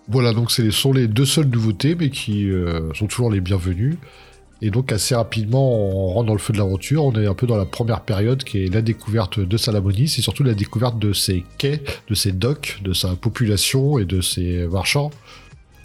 Voilà, 0.08 0.32
donc 0.32 0.50
ce 0.50 0.70
sont 0.70 0.92
les 0.92 1.08
deux 1.08 1.24
seules 1.24 1.48
nouveautés, 1.48 1.94
mais 1.94 2.10
qui 2.10 2.50
euh, 2.50 2.92
sont 2.94 3.06
toujours 3.06 3.30
les 3.30 3.40
bienvenues. 3.40 3.98
Et 4.60 4.70
donc 4.70 4.92
assez 4.92 5.14
rapidement, 5.14 5.74
on 5.74 6.12
rentre 6.12 6.26
dans 6.26 6.32
le 6.32 6.38
feu 6.38 6.52
de 6.52 6.58
l'aventure. 6.58 7.04
On 7.04 7.12
est 7.20 7.26
un 7.26 7.34
peu 7.34 7.46
dans 7.46 7.56
la 7.56 7.66
première 7.66 8.00
période 8.00 8.44
qui 8.44 8.64
est 8.64 8.72
la 8.72 8.82
découverte 8.82 9.40
de 9.40 9.56
Salamonis 9.56 10.14
et 10.18 10.22
surtout 10.22 10.42
la 10.42 10.54
découverte 10.54 10.98
de 10.98 11.12
ses 11.12 11.44
quais, 11.58 11.82
de 12.08 12.14
ses 12.14 12.32
docks, 12.32 12.78
de 12.82 12.92
sa 12.92 13.16
population 13.16 13.98
et 13.98 14.04
de 14.04 14.20
ses 14.20 14.66
marchands. 14.66 15.10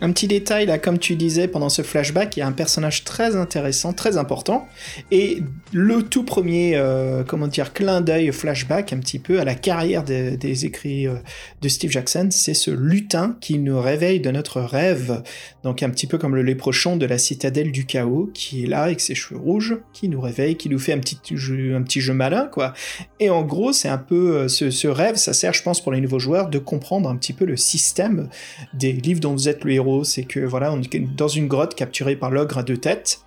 Un 0.01 0.11
petit 0.11 0.27
détail 0.27 0.65
là, 0.65 0.77
comme 0.77 0.97
tu 0.97 1.15
disais 1.15 1.47
pendant 1.47 1.67
ce 1.69 1.81
flashback, 1.81 2.37
il 2.37 2.39
y 2.39 2.43
a 2.43 2.47
un 2.47 2.53
personnage 2.53 3.03
très 3.03 3.35
intéressant, 3.35 3.91
très 3.91 4.17
important, 4.17 4.67
et 5.11 5.43
le 5.73 6.03
tout 6.03 6.23
premier, 6.23 6.75
euh, 6.75 7.23
comment 7.23 7.47
dire, 7.47 7.73
clin 7.73 7.99
d'œil 7.99 8.31
flashback 8.31 8.93
un 8.93 8.99
petit 8.99 9.19
peu 9.19 9.39
à 9.39 9.43
la 9.43 9.55
carrière 9.55 10.03
des, 10.03 10.65
écrits 10.65 11.07
euh, 11.07 11.15
de 11.61 11.69
Steve 11.69 11.91
Jackson, 11.91 12.29
c'est 12.31 12.53
ce 12.53 12.71
lutin 12.71 13.37
qui 13.41 13.59
nous 13.59 13.79
réveille 13.79 14.19
de 14.21 14.31
notre 14.31 14.61
rêve, 14.61 15.21
donc 15.63 15.83
un 15.83 15.89
petit 15.89 16.07
peu 16.07 16.17
comme 16.17 16.35
le 16.35 16.43
léprochon 16.43 16.95
de 16.95 17.05
la 17.05 17.17
citadelle 17.17 17.71
du 17.71 17.85
chaos, 17.85 18.29
qui 18.33 18.63
est 18.63 18.67
là 18.67 18.83
avec 18.83 19.01
ses 19.01 19.15
cheveux 19.15 19.39
rouges, 19.39 19.77
qui 19.91 20.07
nous 20.07 20.21
réveille, 20.21 20.55
qui 20.55 20.69
nous 20.69 20.79
fait 20.79 20.93
un 20.93 20.99
petit 20.99 21.19
jeu, 21.35 21.75
un 21.75 21.81
petit 21.81 21.99
jeu 21.99 22.13
malin, 22.13 22.49
quoi. 22.51 22.73
Et 23.19 23.29
en 23.29 23.43
gros, 23.43 23.73
c'est 23.73 23.89
un 23.89 23.97
peu 23.97 24.37
euh, 24.37 24.47
ce 24.47 24.87
rêve, 24.87 25.15
ça 25.15 25.33
sert, 25.33 25.53
je 25.53 25.61
pense, 25.61 25.81
pour 25.81 25.91
les 25.91 25.99
nouveaux 25.99 26.19
joueurs 26.19 26.49
de 26.49 26.59
comprendre 26.59 27.09
un 27.09 27.17
petit 27.17 27.33
peu 27.33 27.45
le 27.45 27.57
système 27.57 28.29
des 28.73 28.93
livres 28.93 29.19
dont 29.19 29.33
vous 29.33 29.49
êtes 29.49 29.63
le 29.65 29.73
héros. 29.73 29.88
C'est 30.03 30.23
que 30.23 30.39
voilà, 30.39 30.71
on 30.73 30.81
est 30.81 31.15
dans 31.15 31.27
une 31.27 31.47
grotte 31.47 31.75
capturée 31.75 32.15
par 32.15 32.31
l'ogre 32.31 32.57
à 32.57 32.63
deux 32.63 32.77
têtes. 32.77 33.23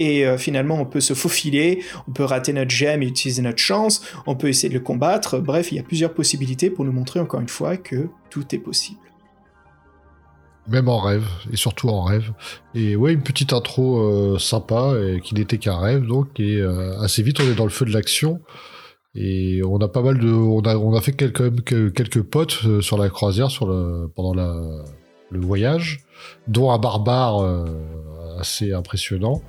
Et 0.00 0.26
euh, 0.26 0.38
finalement, 0.38 0.80
on 0.80 0.84
peut 0.84 1.00
se 1.00 1.14
faufiler, 1.14 1.82
on 2.06 2.12
peut 2.12 2.24
rater 2.24 2.52
notre 2.52 2.70
gemme 2.70 3.02
et 3.02 3.06
utiliser 3.06 3.42
notre 3.42 3.58
chance, 3.58 4.02
on 4.26 4.36
peut 4.36 4.48
essayer 4.48 4.68
de 4.68 4.74
le 4.74 4.80
combattre. 4.80 5.38
Bref, 5.38 5.72
il 5.72 5.76
y 5.76 5.78
a 5.78 5.82
plusieurs 5.82 6.14
possibilités 6.14 6.70
pour 6.70 6.84
nous 6.84 6.92
montrer 6.92 7.20
encore 7.20 7.40
une 7.40 7.48
fois 7.48 7.76
que 7.76 8.08
tout 8.30 8.54
est 8.54 8.58
possible. 8.58 9.00
Même 10.68 10.88
en 10.88 10.98
rêve, 10.98 11.26
et 11.50 11.56
surtout 11.56 11.88
en 11.88 12.02
rêve. 12.02 12.30
Et 12.74 12.94
ouais, 12.94 13.12
une 13.12 13.22
petite 13.22 13.52
intro 13.52 14.00
euh, 14.00 14.38
sympa, 14.38 14.92
qui 15.24 15.34
n'était 15.34 15.58
qu'un 15.58 15.78
rêve, 15.78 16.06
donc, 16.06 16.38
et 16.38 16.58
euh, 16.58 17.00
assez 17.00 17.22
vite 17.22 17.40
on 17.40 17.50
est 17.50 17.54
dans 17.54 17.64
le 17.64 17.70
feu 17.70 17.86
de 17.86 17.92
l'action. 17.92 18.40
Et 19.14 19.62
on 19.64 19.78
a 19.78 19.88
pas 19.88 20.02
mal 20.02 20.18
de, 20.18 20.30
on 20.30 20.60
a, 20.60 20.76
on 20.76 20.94
a 20.94 21.00
fait 21.00 21.12
quelques, 21.12 21.64
quelques 21.64 22.22
potes 22.22 22.80
sur 22.82 22.98
la 22.98 23.08
croisière, 23.08 23.50
sur 23.50 23.66
le, 23.66 24.08
pendant 24.14 24.34
la, 24.34 24.54
le 25.30 25.40
voyage, 25.40 26.00
dont 26.46 26.70
un 26.70 26.78
barbare 26.78 27.42
euh, 27.42 27.64
assez 28.38 28.72
impressionnant. 28.72 29.42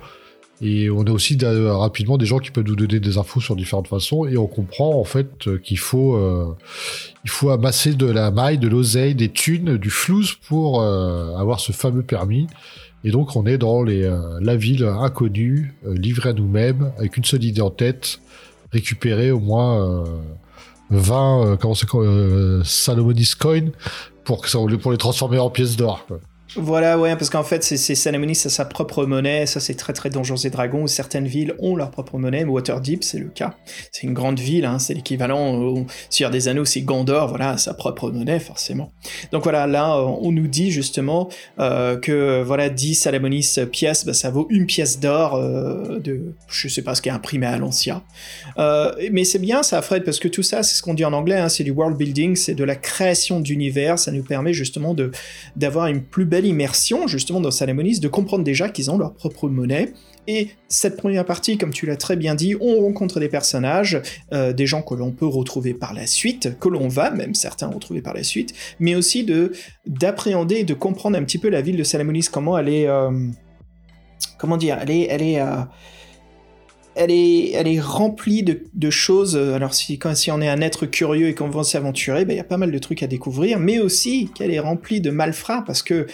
Et 0.62 0.90
on 0.90 1.02
a 1.04 1.10
aussi 1.10 1.36
de- 1.36 1.66
rapidement 1.68 2.18
des 2.18 2.26
gens 2.26 2.38
qui 2.38 2.50
peuvent 2.50 2.66
nous 2.66 2.76
donner 2.76 3.00
des 3.00 3.16
infos 3.16 3.40
sur 3.40 3.56
différentes 3.56 3.88
façons. 3.88 4.26
Et 4.26 4.36
on 4.36 4.46
comprend 4.46 4.94
en 5.00 5.04
fait 5.04 5.46
euh, 5.46 5.58
qu'il 5.58 5.78
faut, 5.78 6.14
euh, 6.16 6.54
faut 7.26 7.48
amasser 7.50 7.94
de 7.94 8.04
la 8.06 8.30
maille, 8.30 8.58
de 8.58 8.68
l'oseille, 8.68 9.14
des 9.14 9.30
thunes, 9.30 9.78
du 9.78 9.88
flouze 9.88 10.34
pour 10.34 10.82
euh, 10.82 11.34
avoir 11.36 11.60
ce 11.60 11.72
fameux 11.72 12.02
permis. 12.02 12.46
Et 13.04 13.10
donc 13.10 13.36
on 13.36 13.46
est 13.46 13.56
dans 13.56 13.86
euh, 13.86 14.38
la 14.42 14.56
ville 14.56 14.84
inconnue, 14.84 15.74
euh, 15.86 15.94
livrée 15.94 16.28
à 16.30 16.32
nous-mêmes, 16.34 16.92
avec 16.98 17.16
une 17.16 17.24
seule 17.24 17.44
idée 17.44 17.62
en 17.62 17.70
tête, 17.70 18.20
récupérer 18.70 19.30
au 19.30 19.40
moins 19.40 20.02
euh, 20.02 20.04
20 20.90 21.46
euh, 21.46 21.56
comment 21.56 21.74
euh, 21.94 22.62
Salomonis 22.64 23.32
coin 23.40 23.70
pour, 24.30 24.78
pour 24.80 24.92
les 24.92 24.98
transformer 24.98 25.38
en 25.38 25.50
pièces 25.50 25.76
d'or. 25.76 26.06
Voilà, 26.56 26.98
ouais, 26.98 27.14
parce 27.14 27.30
qu'en 27.30 27.44
fait, 27.44 27.62
c'est 27.62 27.76
c'est 27.76 27.94
Salamonis 27.94 28.42
a 28.44 28.48
sa 28.48 28.64
propre 28.64 29.06
monnaie. 29.06 29.46
Ça, 29.46 29.60
c'est 29.60 29.74
très 29.74 29.92
très 29.92 30.10
Donjons 30.10 30.36
et 30.36 30.50
Dragons 30.50 30.86
certaines 30.86 31.26
villes 31.26 31.54
ont 31.60 31.76
leur 31.76 31.90
propre 31.90 32.18
monnaie. 32.18 32.44
Waterdeep, 32.44 33.04
c'est 33.04 33.18
le 33.18 33.28
cas. 33.28 33.54
C'est 33.92 34.02
une 34.02 34.14
grande 34.14 34.40
ville, 34.40 34.64
hein, 34.64 34.78
c'est 34.78 34.94
l'équivalent 34.94 35.54
au 35.54 35.86
des 36.32 36.48
Anneaux, 36.48 36.64
c'est 36.64 36.82
Gondor, 36.82 37.28
voilà, 37.28 37.56
sa 37.56 37.72
propre 37.74 38.10
monnaie, 38.10 38.40
forcément. 38.40 38.92
Donc 39.32 39.44
voilà, 39.44 39.66
là, 39.66 39.96
euh, 39.96 40.02
on 40.20 40.32
nous 40.32 40.48
dit 40.48 40.70
justement 40.70 41.28
euh, 41.58 41.96
que 41.96 42.42
voilà, 42.42 42.68
10 42.68 42.94
Salamonis 42.94 43.56
pièces, 43.70 44.04
bah, 44.04 44.12
ça 44.12 44.30
vaut 44.30 44.46
une 44.50 44.66
pièce 44.66 45.00
d'or 45.00 45.36
euh, 45.36 45.98
de, 45.98 46.34
je 46.48 46.68
sais 46.68 46.82
pas 46.82 46.94
ce 46.94 47.02
qui 47.02 47.08
est 47.08 47.12
imprimé 47.12 47.46
à 47.46 47.56
l'ancien. 47.58 48.02
Euh, 48.58 48.92
mais 49.12 49.24
c'est 49.24 49.38
bien 49.38 49.62
ça, 49.62 49.80
Fred, 49.82 50.04
parce 50.04 50.18
que 50.18 50.28
tout 50.28 50.42
ça, 50.42 50.62
c'est 50.62 50.74
ce 50.74 50.82
qu'on 50.82 50.94
dit 50.94 51.04
en 51.04 51.12
anglais, 51.12 51.38
hein, 51.38 51.48
c'est 51.48 51.64
du 51.64 51.70
world 51.70 51.96
building, 51.96 52.36
c'est 52.36 52.54
de 52.54 52.64
la 52.64 52.76
création 52.76 53.40
d'univers. 53.40 53.98
Ça 53.98 54.12
nous 54.12 54.22
permet 54.22 54.52
justement 54.52 54.94
d'avoir 55.56 55.86
une 55.86 56.02
plus 56.02 56.24
belle 56.24 56.39
immersion 56.46 57.06
justement 57.06 57.40
dans 57.40 57.50
Salamonis, 57.50 58.00
de 58.00 58.08
comprendre 58.08 58.44
déjà 58.44 58.68
qu'ils 58.68 58.90
ont 58.90 58.98
leur 58.98 59.14
propre 59.14 59.48
monnaie. 59.48 59.92
Et 60.26 60.50
cette 60.68 60.96
première 60.96 61.24
partie, 61.24 61.58
comme 61.58 61.72
tu 61.72 61.86
l'as 61.86 61.96
très 61.96 62.14
bien 62.14 62.34
dit, 62.34 62.54
on 62.60 62.80
rencontre 62.82 63.20
des 63.20 63.28
personnages, 63.28 64.00
euh, 64.32 64.52
des 64.52 64.66
gens 64.66 64.82
que 64.82 64.94
l'on 64.94 65.12
peut 65.12 65.26
retrouver 65.26 65.74
par 65.74 65.94
la 65.94 66.06
suite, 66.06 66.58
que 66.60 66.68
l'on 66.68 66.88
va 66.88 67.10
même 67.10 67.34
certains 67.34 67.68
retrouver 67.68 68.02
par 68.02 68.14
la 68.14 68.22
suite, 68.22 68.54
mais 68.78 68.94
aussi 68.94 69.24
de 69.24 69.52
d'appréhender 69.86 70.64
de 70.64 70.74
comprendre 70.74 71.16
un 71.16 71.24
petit 71.24 71.38
peu 71.38 71.48
la 71.48 71.62
ville 71.62 71.76
de 71.76 71.84
Salamonis, 71.84 72.26
comment 72.30 72.56
elle 72.58 72.68
est, 72.68 72.86
euh, 72.86 73.10
comment 74.38 74.56
dire, 74.56 74.78
elle 74.80 74.90
est, 74.90 75.06
elle 75.10 75.22
est, 75.22 75.40
euh, 75.40 75.62
elle 76.94 77.10
est, 77.10 77.52
elle 77.52 77.66
est 77.66 77.80
remplie 77.80 78.42
de, 78.42 78.62
de 78.74 78.90
choses. 78.90 79.36
Alors 79.36 79.74
si, 79.74 79.98
quand, 79.98 80.14
si 80.14 80.30
on 80.30 80.40
est 80.40 80.48
un 80.48 80.60
être 80.60 80.86
curieux 80.86 81.28
et 81.28 81.34
qu'on 81.34 81.48
veut 81.48 81.62
s'aventurer, 81.64 82.24
ben, 82.24 82.34
il 82.34 82.36
y 82.36 82.40
a 82.40 82.44
pas 82.44 82.58
mal 82.58 82.70
de 82.70 82.78
trucs 82.78 83.02
à 83.02 83.06
découvrir, 83.06 83.58
mais 83.58 83.78
aussi 83.78 84.28
qu'elle 84.34 84.52
est 84.52 84.60
remplie 84.60 85.00
de 85.00 85.10
malfrats 85.10 85.62
parce 85.66 85.82
que 85.82 86.06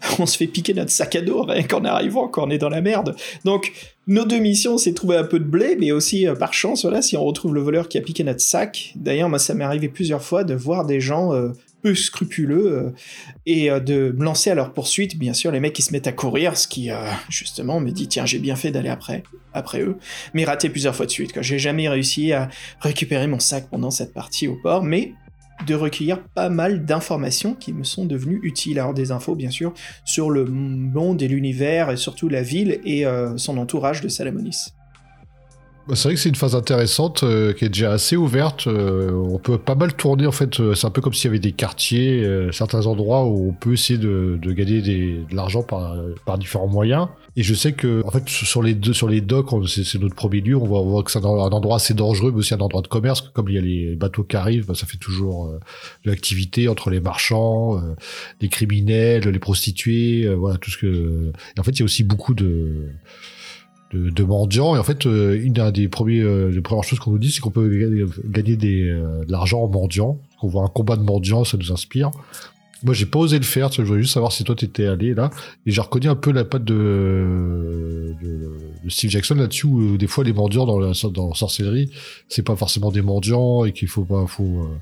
on 0.18 0.26
se 0.26 0.36
fait 0.36 0.46
piquer 0.46 0.74
notre 0.74 0.90
sac 0.90 1.16
à 1.16 1.20
dos 1.20 1.42
rien 1.42 1.62
qu'en 1.62 1.84
arrivant, 1.84 2.28
quand 2.28 2.46
on 2.46 2.50
est 2.50 2.58
dans 2.58 2.68
la 2.68 2.80
merde. 2.80 3.14
Donc, 3.44 3.72
nos 4.06 4.24
deux 4.24 4.38
missions, 4.38 4.78
c'est 4.78 4.94
trouver 4.94 5.16
un 5.16 5.24
peu 5.24 5.38
de 5.38 5.44
blé, 5.44 5.76
mais 5.78 5.92
aussi, 5.92 6.26
euh, 6.26 6.34
par 6.34 6.52
chance, 6.52 6.86
si 7.02 7.16
on 7.16 7.24
retrouve 7.24 7.54
le 7.54 7.60
voleur 7.60 7.88
qui 7.88 7.98
a 7.98 8.00
piqué 8.00 8.24
notre 8.24 8.40
sac. 8.40 8.92
D'ailleurs, 8.96 9.28
moi, 9.28 9.38
ça 9.38 9.54
m'est 9.54 9.64
arrivé 9.64 9.88
plusieurs 9.88 10.22
fois 10.22 10.44
de 10.44 10.54
voir 10.54 10.86
des 10.86 11.00
gens 11.00 11.32
euh, 11.32 11.50
peu 11.82 11.94
scrupuleux 11.94 12.72
euh, 12.72 12.90
et 13.46 13.70
de 13.70 14.14
me 14.16 14.24
lancer 14.24 14.50
à 14.50 14.54
leur 14.54 14.72
poursuite. 14.72 15.18
Bien 15.18 15.32
sûr, 15.32 15.52
les 15.52 15.60
mecs, 15.60 15.78
ils 15.78 15.82
se 15.82 15.92
mettent 15.92 16.06
à 16.06 16.12
courir, 16.12 16.56
ce 16.56 16.66
qui, 16.66 16.90
justement, 17.28 17.80
me 17.80 17.90
dit, 17.90 18.08
tiens, 18.08 18.26
j'ai 18.26 18.38
bien 18.38 18.56
fait 18.56 18.70
d'aller 18.70 18.88
après, 18.88 19.22
après 19.54 19.80
eux. 19.80 19.96
Mais 20.34 20.44
raté 20.44 20.68
plusieurs 20.68 20.94
fois 20.94 21.06
de 21.06 21.10
suite. 21.10 21.40
J'ai 21.40 21.58
jamais 21.58 21.88
réussi 21.88 22.32
à 22.32 22.48
récupérer 22.80 23.26
mon 23.26 23.38
sac 23.38 23.68
pendant 23.70 23.90
cette 23.90 24.12
partie 24.12 24.48
au 24.48 24.56
port, 24.56 24.82
mais 24.82 25.14
de 25.66 25.74
recueillir 25.74 26.22
pas 26.22 26.48
mal 26.48 26.84
d'informations 26.84 27.54
qui 27.54 27.72
me 27.72 27.84
sont 27.84 28.04
devenues 28.04 28.40
utiles. 28.42 28.78
Alors 28.78 28.94
des 28.94 29.12
infos 29.12 29.34
bien 29.34 29.50
sûr 29.50 29.72
sur 30.04 30.30
le 30.30 30.44
monde 30.44 31.22
et 31.22 31.28
l'univers 31.28 31.90
et 31.90 31.96
surtout 31.96 32.28
la 32.28 32.42
ville 32.42 32.80
et 32.84 33.06
euh, 33.06 33.36
son 33.36 33.58
entourage 33.58 34.00
de 34.00 34.08
Salamonis. 34.08 34.72
Bah, 35.88 35.96
C'est 35.96 36.08
vrai 36.08 36.14
que 36.14 36.20
c'est 36.20 36.28
une 36.28 36.34
phase 36.36 36.54
intéressante 36.54 37.22
euh, 37.24 37.52
qui 37.52 37.64
est 37.64 37.68
déjà 37.70 37.90
assez 37.92 38.14
ouverte. 38.16 38.66
euh, 38.66 39.10
on 39.12 39.38
peut 39.38 39.58
pas 39.58 39.74
mal 39.74 39.94
tourner 39.94 40.26
en 40.26 40.30
fait. 40.32 40.60
euh, 40.60 40.74
c'est 40.74 40.86
un 40.86 40.90
peu 40.90 41.00
comme 41.00 41.14
s'il 41.14 41.24
y 41.24 41.28
avait 41.28 41.38
des 41.40 41.52
quartiers, 41.52 42.22
euh, 42.22 42.52
certains 42.52 42.86
endroits 42.86 43.24
où 43.24 43.48
on 43.48 43.52
peut 43.52 43.72
essayer 43.72 43.98
de, 43.98 44.38
de 44.40 44.52
gagner 44.52 44.82
des- 44.82 45.24
de 45.28 45.34
l'argent 45.34 45.62
par, 45.62 45.96
par 46.26 46.38
différents 46.38 46.68
moyens. 46.68 47.08
Et 47.36 47.42
je 47.42 47.54
sais 47.54 47.72
que 47.72 48.02
en 48.04 48.10
fait 48.10 48.28
sur 48.28 48.62
les 48.62 48.74
deux 48.74 48.92
sur 48.92 49.08
les 49.08 49.20
docks, 49.20 49.48
c'est 49.68 49.98
notre 50.00 50.14
premier 50.14 50.40
lieu. 50.42 50.56
On 50.56 50.66
voit, 50.66 50.80
on 50.82 50.90
voit 50.90 51.02
que 51.02 51.10
c'est 51.10 51.18
un, 51.24 51.24
endroit 51.24 51.76
assez 51.76 51.94
dangereux, 51.94 52.30
mais 52.32 52.38
aussi 52.38 52.54
un 52.54 52.58
endroit 52.60 52.82
de 52.82 52.88
commerce. 52.88 53.22
Comme 53.32 53.48
il 53.48 53.54
y 53.54 53.58
a 53.58 53.62
les 53.62 53.96
bateaux 53.96 54.22
qui 54.24 54.36
arrivent, 54.36 54.66
bah, 54.66 54.74
ça 54.74 54.86
fait 54.86 54.98
toujours 54.98 55.46
euh, 55.46 55.58
de 56.04 56.10
l'activité 56.10 56.68
entre 56.68 56.90
les 56.90 57.00
marchands, 57.00 57.78
euh, 57.78 57.94
les 58.40 58.48
criminels, 58.48 59.26
les 59.28 59.38
prostituées, 59.38 60.24
euh, 60.26 60.34
voilà 60.34 60.58
tout 60.58 60.70
ce 60.70 60.76
que. 60.78 61.32
Et 61.56 61.60
en 61.60 61.62
fait, 61.62 61.70
il 61.72 61.78
y 61.80 61.82
a 61.82 61.84
aussi 61.86 62.04
beaucoup 62.04 62.34
de 62.34 62.88
de, 63.92 64.10
de 64.10 64.24
mendiants. 64.24 64.76
Et 64.76 64.78
en 64.78 64.84
fait, 64.84 65.06
euh, 65.06 65.40
une 65.42 65.52
des, 65.52 65.88
premiers, 65.88 66.20
euh, 66.20 66.50
des 66.50 66.60
premières 66.60 66.84
choses 66.84 66.98
qu'on 66.98 67.12
nous 67.12 67.18
dit, 67.18 67.30
c'est 67.30 67.40
qu'on 67.40 67.50
peut 67.50 67.68
gagner, 68.26 68.56
des, 68.56 68.88
euh, 68.88 69.24
de 69.24 69.32
l'argent 69.32 69.62
en 69.62 69.68
mendiant. 69.68 70.18
On 70.42 70.48
voit 70.48 70.64
un 70.64 70.68
combat 70.68 70.96
de 70.96 71.02
mendiants, 71.02 71.44
ça 71.44 71.56
nous 71.56 71.72
inspire. 71.72 72.10
Moi, 72.82 72.94
j'ai 72.94 73.06
pas 73.06 73.18
osé 73.18 73.38
le 73.38 73.44
faire. 73.44 73.70
Je 73.70 73.82
voulais 73.82 74.00
juste 74.00 74.14
savoir 74.14 74.32
si 74.32 74.42
toi 74.42 74.54
t'étais 74.54 74.86
allé 74.86 75.12
là. 75.14 75.30
Et 75.66 75.70
j'ai 75.70 75.80
reconnu 75.80 76.08
un 76.08 76.14
peu 76.14 76.32
la 76.32 76.44
patte 76.44 76.64
de, 76.64 78.14
de, 78.22 78.88
Steve 78.88 79.10
Jackson 79.10 79.34
là-dessus, 79.34 79.66
où 79.66 79.80
euh, 79.80 79.98
des 79.98 80.06
fois 80.06 80.24
les 80.24 80.32
mendiants 80.32 80.64
dans 80.64 80.78
la 80.78 80.92
dans 81.12 81.28
la 81.28 81.34
sorcellerie, 81.34 81.90
c'est 82.28 82.42
pas 82.42 82.56
forcément 82.56 82.90
des 82.90 83.02
mendiants 83.02 83.64
et 83.66 83.72
qu'il 83.72 83.88
faut 83.88 84.04
pas, 84.04 84.26
faut, 84.26 84.44
euh, 84.44 84.78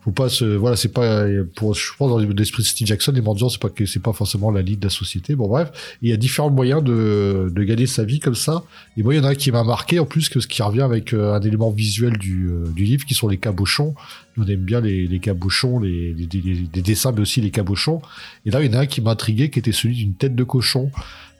faut 0.00 0.12
pas 0.12 0.28
se, 0.28 0.44
voilà, 0.44 0.76
c'est 0.76 0.92
pas, 0.92 1.24
pour, 1.56 1.74
je 1.74 1.82
pense 1.98 2.08
dans 2.10 2.18
l'esprit 2.18 2.62
de 2.62 2.68
Steve 2.68 2.86
Jackson, 2.86 3.12
les 3.12 3.20
mendiants, 3.20 3.48
c'est 3.48 3.60
pas 3.60 3.68
que, 3.68 3.84
c'est 3.84 4.00
pas 4.00 4.12
forcément 4.12 4.50
la 4.50 4.62
ligne 4.62 4.78
de 4.78 4.84
la 4.86 4.90
société. 4.90 5.34
Bon, 5.34 5.48
bref. 5.48 5.70
Il 6.02 6.08
y 6.08 6.12
a 6.12 6.16
différents 6.16 6.50
moyens 6.50 6.82
de, 6.84 7.50
de 7.52 7.62
gagner 7.64 7.86
sa 7.86 8.04
vie 8.04 8.20
comme 8.20 8.36
ça. 8.36 8.62
Et 8.96 9.02
moi, 9.02 9.12
il 9.14 9.18
y 9.18 9.20
en 9.20 9.24
a 9.24 9.30
un 9.30 9.34
qui 9.34 9.50
m'a 9.50 9.64
marqué, 9.64 9.98
en 9.98 10.06
plus, 10.06 10.28
que 10.28 10.40
ce 10.40 10.46
qui 10.46 10.62
revient 10.62 10.82
avec 10.82 11.12
euh, 11.12 11.34
un 11.34 11.40
élément 11.42 11.70
visuel 11.70 12.16
du, 12.16 12.48
euh, 12.48 12.68
du 12.74 12.84
livre, 12.84 13.04
qui 13.04 13.14
sont 13.14 13.28
les 13.28 13.38
cabochons. 13.38 13.94
Nous, 14.36 14.44
on 14.44 14.46
aime 14.46 14.60
bien 14.60 14.80
les, 14.80 15.06
les 15.08 15.18
cabochons, 15.18 15.80
les, 15.80 16.14
les, 16.14 16.26
les- 16.72 16.82
dessins, 16.82 17.12
mais 17.12 17.20
aussi 17.20 17.40
les 17.40 17.50
cabochons. 17.50 18.00
Et 18.46 18.50
là, 18.50 18.62
il 18.62 18.72
y 18.72 18.74
en 18.74 18.78
a 18.78 18.82
un 18.82 18.86
qui 18.86 19.00
m'a 19.00 19.10
intrigué, 19.10 19.50
qui 19.50 19.58
était 19.58 19.72
celui 19.72 19.96
d'une 19.96 20.14
tête 20.14 20.34
de 20.36 20.44
cochon. 20.44 20.90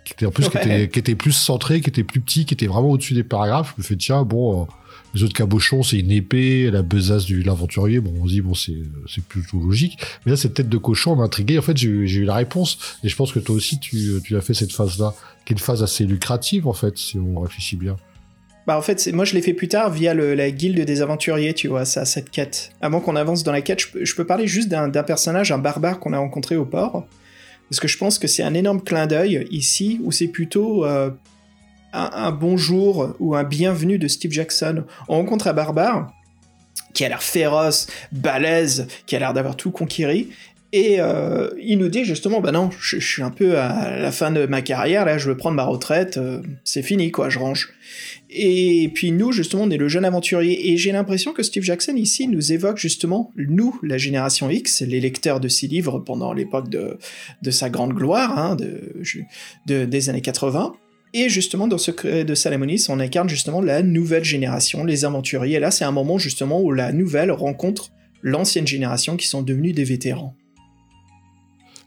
Qui 0.04 0.14
était, 0.14 0.26
en 0.26 0.30
plus, 0.30 0.48
qui, 0.48 0.56
Ouais. 0.56 0.64
était, 0.64 0.88
qui 0.88 0.98
était 0.98 1.14
plus 1.14 1.32
centré, 1.32 1.80
qui 1.80 1.90
était 1.90 2.02
plus 2.04 2.20
petit, 2.20 2.44
qui 2.44 2.54
était 2.54 2.66
vraiment 2.66 2.90
au-dessus 2.90 3.14
des 3.14 3.24
paragraphes. 3.24 3.74
Je 3.76 3.82
me 3.82 3.86
fais, 3.86 3.96
tiens, 3.96 4.22
bon, 4.24 4.62
euh, 4.62 4.64
les 5.14 5.22
autres 5.22 5.34
cabochons, 5.34 5.82
c'est 5.82 5.98
une 5.98 6.10
épée, 6.10 6.70
la 6.70 6.82
besace 6.82 7.24
du 7.24 7.42
l'aventurier. 7.42 8.00
Bon, 8.00 8.12
on 8.20 8.26
se 8.26 8.32
dit, 8.32 8.40
bon, 8.40 8.54
c'est, 8.54 8.74
plutôt 9.28 9.58
logique. 9.58 9.98
Mais 10.24 10.32
là, 10.32 10.36
cette 10.36 10.54
tête 10.54 10.68
de 10.68 10.78
cochon 10.78 11.16
m'a 11.16 11.24
intrigué. 11.24 11.58
En 11.58 11.62
fait, 11.62 11.76
j'ai 11.76 11.88
eu, 11.88 12.24
la 12.24 12.34
réponse. 12.34 12.78
Et 13.04 13.08
je 13.08 13.16
pense 13.16 13.32
que 13.32 13.38
toi 13.38 13.54
aussi, 13.54 13.78
tu, 13.78 14.20
tu 14.22 14.36
as 14.36 14.40
fait 14.40 14.54
cette 14.54 14.72
phase-là, 14.72 15.14
qui 15.44 15.52
est 15.52 15.56
une 15.56 15.60
phase 15.60 15.82
assez 15.82 16.04
lucrative, 16.04 16.66
en 16.66 16.72
fait, 16.72 16.98
si 16.98 17.18
on 17.18 17.40
réfléchit 17.40 17.76
bien. 17.76 17.96
Bah 18.66 18.76
en 18.76 18.82
fait, 18.82 19.10
moi 19.14 19.24
je 19.24 19.32
l'ai 19.32 19.40
fait 19.40 19.54
plus 19.54 19.68
tard 19.68 19.90
via 19.90 20.12
la 20.12 20.50
guilde 20.50 20.78
des 20.84 21.00
aventuriers, 21.00 21.54
tu 21.54 21.68
vois, 21.68 21.86
ça, 21.86 22.04
cette 22.04 22.28
quête. 22.28 22.70
Avant 22.82 23.00
qu'on 23.00 23.16
avance 23.16 23.42
dans 23.42 23.50
la 23.50 23.62
quête, 23.62 23.80
je 23.80 24.14
peux, 24.14 24.26
parler 24.26 24.46
juste 24.46 24.68
d'un 24.68 24.88
d'un 24.88 25.04
personnage, 25.04 25.50
un 25.52 25.56
barbare 25.56 25.98
qu'on 25.98 26.12
a 26.12 26.18
rencontré 26.18 26.54
au 26.54 26.66
port. 26.66 27.06
Parce 27.70 27.80
que 27.80 27.88
je 27.88 27.96
pense 27.96 28.18
que 28.18 28.26
c'est 28.26 28.42
un 28.42 28.52
énorme 28.52 28.82
clin 28.82 29.06
d'œil 29.06 29.46
ici, 29.50 30.00
où 30.04 30.12
c'est 30.12 30.28
plutôt 30.28 30.84
euh, 30.84 31.10
un, 31.92 32.32
bonjour 32.32 33.14
ou 33.18 33.34
un 33.34 33.44
bienvenue 33.44 33.98
de 33.98 34.08
Steve 34.08 34.32
Jackson. 34.32 34.84
On 35.08 35.16
rencontre 35.16 35.48
un 35.48 35.52
barbare 35.52 36.12
qui 36.94 37.04
a 37.04 37.08
l'air 37.08 37.22
féroce, 37.22 37.86
balèze, 38.12 38.86
qui 39.06 39.16
a 39.16 39.18
l'air 39.18 39.32
d'avoir 39.32 39.56
tout 39.56 39.70
conquéri. 39.70 40.28
Et 40.72 40.96
euh, 41.00 41.48
il 41.58 41.78
nous 41.78 41.88
dit 41.88 42.04
justement, 42.04 42.40
bah 42.40 42.52
non, 42.52 42.68
je, 42.78 42.98
suis 42.98 43.22
un 43.22 43.30
peu 43.30 43.58
à 43.58 43.98
la 43.98 44.12
fin 44.12 44.30
de 44.30 44.44
ma 44.44 44.60
carrière, 44.60 45.06
là, 45.06 45.16
je 45.16 45.30
veux 45.30 45.36
prendre 45.36 45.56
ma 45.56 45.64
retraite, 45.64 46.18
euh, 46.18 46.42
c'est 46.62 46.82
fini, 46.82 47.10
quoi, 47.10 47.30
je 47.30 47.38
range. 47.38 47.72
Et 48.28 48.90
puis 48.92 49.10
nous, 49.10 49.32
justement, 49.32 49.62
on 49.62 49.70
est 49.70 49.78
le 49.78 49.88
jeune 49.88 50.04
aventurier. 50.04 50.70
Et 50.70 50.76
j'ai 50.76 50.92
l'impression 50.92 51.32
que 51.32 51.42
Steve 51.42 51.62
Jackson, 51.62 51.94
ici, 51.96 52.28
nous 52.28 52.52
évoque 52.52 52.76
justement, 52.76 53.32
nous, 53.36 53.80
la 53.82 53.96
génération 53.96 54.50
X, 54.50 54.82
les 54.82 55.00
lecteurs 55.00 55.40
de 55.40 55.48
ses 55.48 55.68
livres 55.68 56.00
pendant 56.00 56.34
l'époque 56.34 56.68
de, 56.68 56.98
de 57.40 57.50
sa 57.50 57.70
grande 57.70 57.94
gloire, 57.94 58.38
hein, 58.38 58.54
de- 58.54 59.84
des 59.86 60.10
années 60.10 60.20
80. 60.20 60.74
Et 61.14 61.28
justement, 61.28 61.68
dans 61.68 61.78
Secret 61.78 62.24
de 62.24 62.34
Salamonis, 62.34 62.86
on 62.88 63.00
incarne 63.00 63.28
justement 63.28 63.60
la 63.60 63.82
nouvelle 63.82 64.24
génération, 64.24 64.84
les 64.84 65.04
aventuriers. 65.04 65.56
Et 65.56 65.60
là, 65.60 65.70
c'est 65.70 65.84
un 65.84 65.92
moment 65.92 66.18
justement 66.18 66.60
où 66.60 66.72
la 66.72 66.92
nouvelle 66.92 67.30
rencontre 67.32 67.90
l'ancienne 68.22 68.66
génération 68.66 69.16
qui 69.16 69.26
sont 69.26 69.42
devenus 69.42 69.74
des 69.74 69.84
vétérans. 69.84 70.34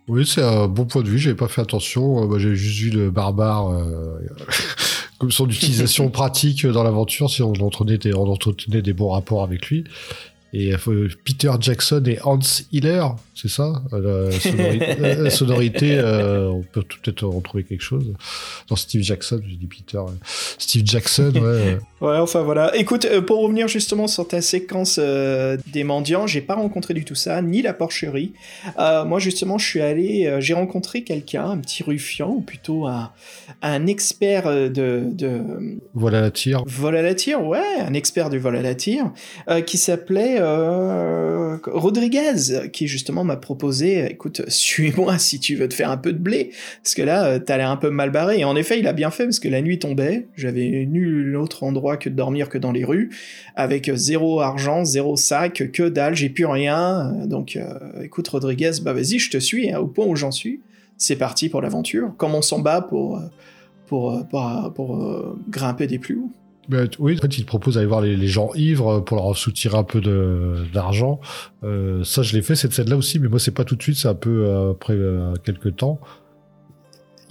Oui, 0.07 0.25
c'est 0.25 0.41
un 0.41 0.67
bon 0.67 0.85
point 0.85 1.03
de 1.03 1.09
vue. 1.09 1.19
J'avais 1.19 1.35
pas 1.35 1.47
fait 1.47 1.61
attention. 1.61 2.23
Euh, 2.23 2.27
moi, 2.27 2.39
J'ai 2.39 2.55
juste 2.55 2.79
vu 2.79 2.89
le 2.89 3.11
barbare 3.11 3.69
euh, 3.69 4.19
comme 5.19 5.31
son 5.31 5.47
utilisation 5.47 6.09
pratique 6.09 6.65
dans 6.65 6.83
l'aventure. 6.83 7.29
Si 7.29 7.41
on 7.43 7.53
entretenait, 7.53 7.97
des, 7.97 8.13
on 8.13 8.27
entretenait 8.27 8.81
des 8.81 8.93
bons 8.93 9.09
rapports 9.09 9.43
avec 9.43 9.67
lui. 9.67 9.83
Et 10.53 10.73
euh, 10.73 11.07
Peter 11.23 11.51
Jackson 11.59 12.03
et 12.07 12.19
Hans 12.23 12.39
Hiller, 12.71 13.05
c'est 13.35 13.47
ça? 13.49 13.81
La 13.91 14.31
sonorité, 14.31 14.95
la 14.99 15.29
sonorité 15.29 15.97
euh, 15.97 16.49
on 16.49 16.61
peut 16.63 16.83
peut-être 16.83 17.25
retrouver 17.25 17.63
quelque 17.63 17.81
chose. 17.83 18.13
Dans 18.67 18.75
Steve 18.75 19.01
Jackson, 19.01 19.41
j'ai 19.47 19.55
dit 19.55 19.67
Peter. 19.67 19.97
euh, 19.97 20.11
Steve 20.57 20.83
Jackson, 20.85 21.31
ouais. 21.35 21.77
Ouais, 22.01 22.17
enfin 22.17 22.41
voilà. 22.41 22.75
Écoute, 22.75 23.05
euh, 23.05 23.21
pour 23.21 23.41
revenir 23.43 23.67
justement 23.67 24.07
sur 24.07 24.27
ta 24.27 24.41
séquence 24.41 24.97
euh, 24.99 25.55
des 25.67 25.83
mendiants, 25.83 26.25
j'ai 26.25 26.41
pas 26.41 26.55
rencontré 26.55 26.95
du 26.95 27.05
tout 27.05 27.13
ça, 27.13 27.43
ni 27.43 27.61
la 27.61 27.73
porcherie. 27.75 28.33
Euh, 28.79 29.05
moi, 29.05 29.19
justement, 29.19 29.59
je 29.59 29.67
suis 29.67 29.81
allé, 29.81 30.25
euh, 30.25 30.41
j'ai 30.41 30.55
rencontré 30.55 31.03
quelqu'un, 31.03 31.47
un 31.51 31.57
petit 31.59 31.83
ruffian, 31.83 32.29
ou 32.29 32.41
plutôt 32.41 32.87
un, 32.87 33.11
un 33.61 33.85
expert 33.85 34.47
euh, 34.47 34.67
de, 34.67 35.03
de 35.11 35.41
voilà 35.93 36.21
la 36.21 36.31
tire. 36.31 36.63
vol 36.65 36.97
à 36.97 37.03
la 37.03 37.13
tire, 37.13 37.45
ouais, 37.45 37.61
un 37.79 37.93
expert 37.93 38.31
du 38.31 38.39
vol 38.39 38.55
à 38.55 38.63
la 38.63 38.73
tire, 38.73 39.11
euh, 39.47 39.61
qui 39.61 39.77
s'appelait 39.77 40.40
euh, 40.41 41.57
Rodriguez, 41.65 42.69
qui 42.73 42.87
justement 42.87 43.23
m'a 43.23 43.37
proposé, 43.37 44.05
écoute, 44.11 44.41
suis-moi 44.47 45.17
si 45.17 45.39
tu 45.39 45.55
veux 45.55 45.69
te 45.69 45.73
faire 45.73 45.89
un 45.91 45.97
peu 45.97 46.11
de 46.11 46.17
blé, 46.17 46.51
parce 46.83 46.95
que 46.95 47.01
là, 47.01 47.25
euh, 47.25 47.39
t'as 47.39 47.57
l'air 47.57 47.69
un 47.69 47.77
peu 47.77 47.89
mal 47.89 48.09
barré. 48.09 48.39
Et 48.39 48.45
en 48.45 48.55
effet, 48.55 48.79
il 48.79 48.87
a 48.87 48.93
bien 48.93 49.11
fait, 49.11 49.23
parce 49.23 49.39
que 49.39 49.47
la 49.47 49.61
nuit 49.61 49.79
tombait, 49.79 50.27
j'avais 50.35 50.85
nul 50.85 51.35
autre 51.35 51.63
endroit 51.63 51.97
que 51.97 52.09
de 52.09 52.15
dormir 52.15 52.49
que 52.49 52.57
dans 52.57 52.71
les 52.71 52.83
rues, 52.83 53.09
avec 53.55 53.91
zéro 53.93 54.41
argent, 54.41 54.83
zéro 54.83 55.15
sac, 55.15 55.71
que 55.71 55.87
dalle, 55.87 56.15
j'ai 56.15 56.29
plus 56.29 56.45
rien. 56.45 57.13
Donc, 57.25 57.55
euh, 57.55 58.03
écoute, 58.03 58.27
Rodriguez, 58.27 58.71
bah 58.81 58.93
vas-y, 58.93 59.19
je 59.19 59.29
te 59.29 59.37
suis, 59.37 59.71
hein, 59.71 59.79
au 59.79 59.87
point 59.87 60.05
où 60.05 60.15
j'en 60.15 60.31
suis. 60.31 60.61
C'est 60.97 61.15
parti 61.15 61.49
pour 61.49 61.61
l'aventure. 61.61 62.13
Comme 62.17 62.35
on 62.35 62.41
s'en 62.41 62.59
bat 62.59 62.81
pour, 62.81 63.19
grimper 65.49 65.87
des 65.87 65.99
plus 65.99 66.17
hauts. 66.17 66.31
T- 66.69 66.97
oui, 66.99 67.15
en 67.17 67.21
fait, 67.21 67.37
il 67.37 67.41
te 67.41 67.47
propose 67.47 67.75
d'aller 67.75 67.87
voir 67.87 68.01
les, 68.01 68.27
gens 68.27 68.51
ivres 68.55 68.99
pour 69.01 69.17
leur 69.17 69.35
soutirer 69.35 69.77
un 69.77 69.83
peu 69.83 70.01
d'argent. 70.73 71.19
Euh, 71.63 72.03
ça, 72.03 72.21
je 72.21 72.35
l'ai 72.35 72.41
fait 72.41 72.55
cette 72.55 72.73
scène-là 72.73 72.95
aussi, 72.95 73.19
mais 73.19 73.27
moi, 73.27 73.39
c'est 73.39 73.51
pas 73.51 73.63
tout 73.63 73.75
de 73.75 73.81
suite, 73.81 73.97
c'est 73.97 74.07
un 74.07 74.15
peu 74.15 74.45
euh, 74.45 74.71
après 74.71 74.93
euh, 74.93 75.33
quelques 75.43 75.75
temps. 75.75 75.99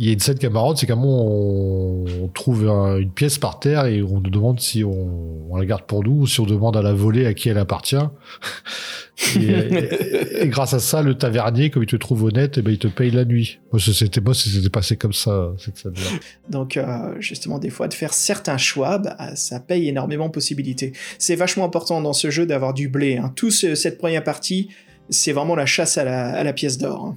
Il 0.03 0.07
y 0.07 0.09
a 0.09 0.13
une 0.15 0.19
scène 0.19 0.39
qui 0.39 0.47
est 0.47 0.51
marrante, 0.51 0.79
c'est 0.79 0.89
moment, 0.89 1.27
on, 1.27 2.05
on 2.23 2.29
trouve 2.29 2.67
un- 2.71 2.97
une 2.97 3.11
pièce 3.11 3.37
par 3.37 3.61
terre 3.61 3.85
et 3.85 4.03
on 4.03 4.19
nous 4.21 4.31
demande 4.31 4.59
si 4.59 4.83
on, 4.83 5.51
on 5.53 5.57
la 5.57 5.67
garde 5.67 5.83
pour 5.83 6.03
nous 6.03 6.23
ou 6.23 6.27
si 6.27 6.41
on 6.41 6.47
demande 6.47 6.75
à 6.75 6.81
la 6.81 6.95
voler 6.95 7.27
à 7.27 7.35
qui 7.35 7.51
elle 7.51 7.59
appartient. 7.59 7.97
et, 9.37 9.41
et- 9.41 10.43
et 10.45 10.49
grâce 10.49 10.73
à 10.73 10.79
ça, 10.79 11.03
le 11.03 11.15
tavernier, 11.19 11.69
comme 11.69 11.83
il 11.83 11.87
te 11.87 11.97
trouve 11.97 12.25
honnête, 12.25 12.57
eh 12.57 12.63
ben, 12.63 12.71
il 12.73 12.79
te 12.79 12.89
paye 12.89 13.11
la 13.11 13.27
nuit. 13.27 13.59
Moi, 13.73 13.79
c'était 13.81 14.23
moi, 14.23 14.33
ça 14.33 14.49
s'était 14.49 14.71
passé 14.71 14.97
comme 14.97 15.13
ça, 15.13 15.53
cette 15.59 15.77
scène-là. 15.77 16.19
Donc, 16.49 16.79
euh, 16.79 17.15
justement, 17.19 17.59
des 17.59 17.69
fois, 17.71 17.87
de 17.87 17.93
faire 17.95 18.15
certains 18.15 18.57
choix, 18.57 18.97
bah, 18.97 19.37
ça 19.37 19.61
paye 19.61 19.87
énormément 19.89 20.29
de 20.29 20.33
possibilités. 20.33 20.93
C'est 21.19 21.37
vachement 21.37 21.67
important 21.67 22.01
dans 22.01 22.15
ce 22.15 22.31
jeu 22.31 22.47
d'avoir 22.47 22.73
du 22.73 22.89
blé. 22.89 23.19
Hein. 23.19 23.33
Tout 23.37 23.51
ce- 23.51 23.75
cette 23.75 23.99
première 23.99 24.25
partie, 24.25 24.71
c'est 25.11 25.33
vraiment 25.33 25.57
la 25.57 25.67
chasse 25.67 25.99
à 25.99 26.05
la, 26.05 26.31
à 26.33 26.43
la 26.43 26.55
pièce 26.55 26.79
d'or. 26.79 27.05
hein. 27.05 27.17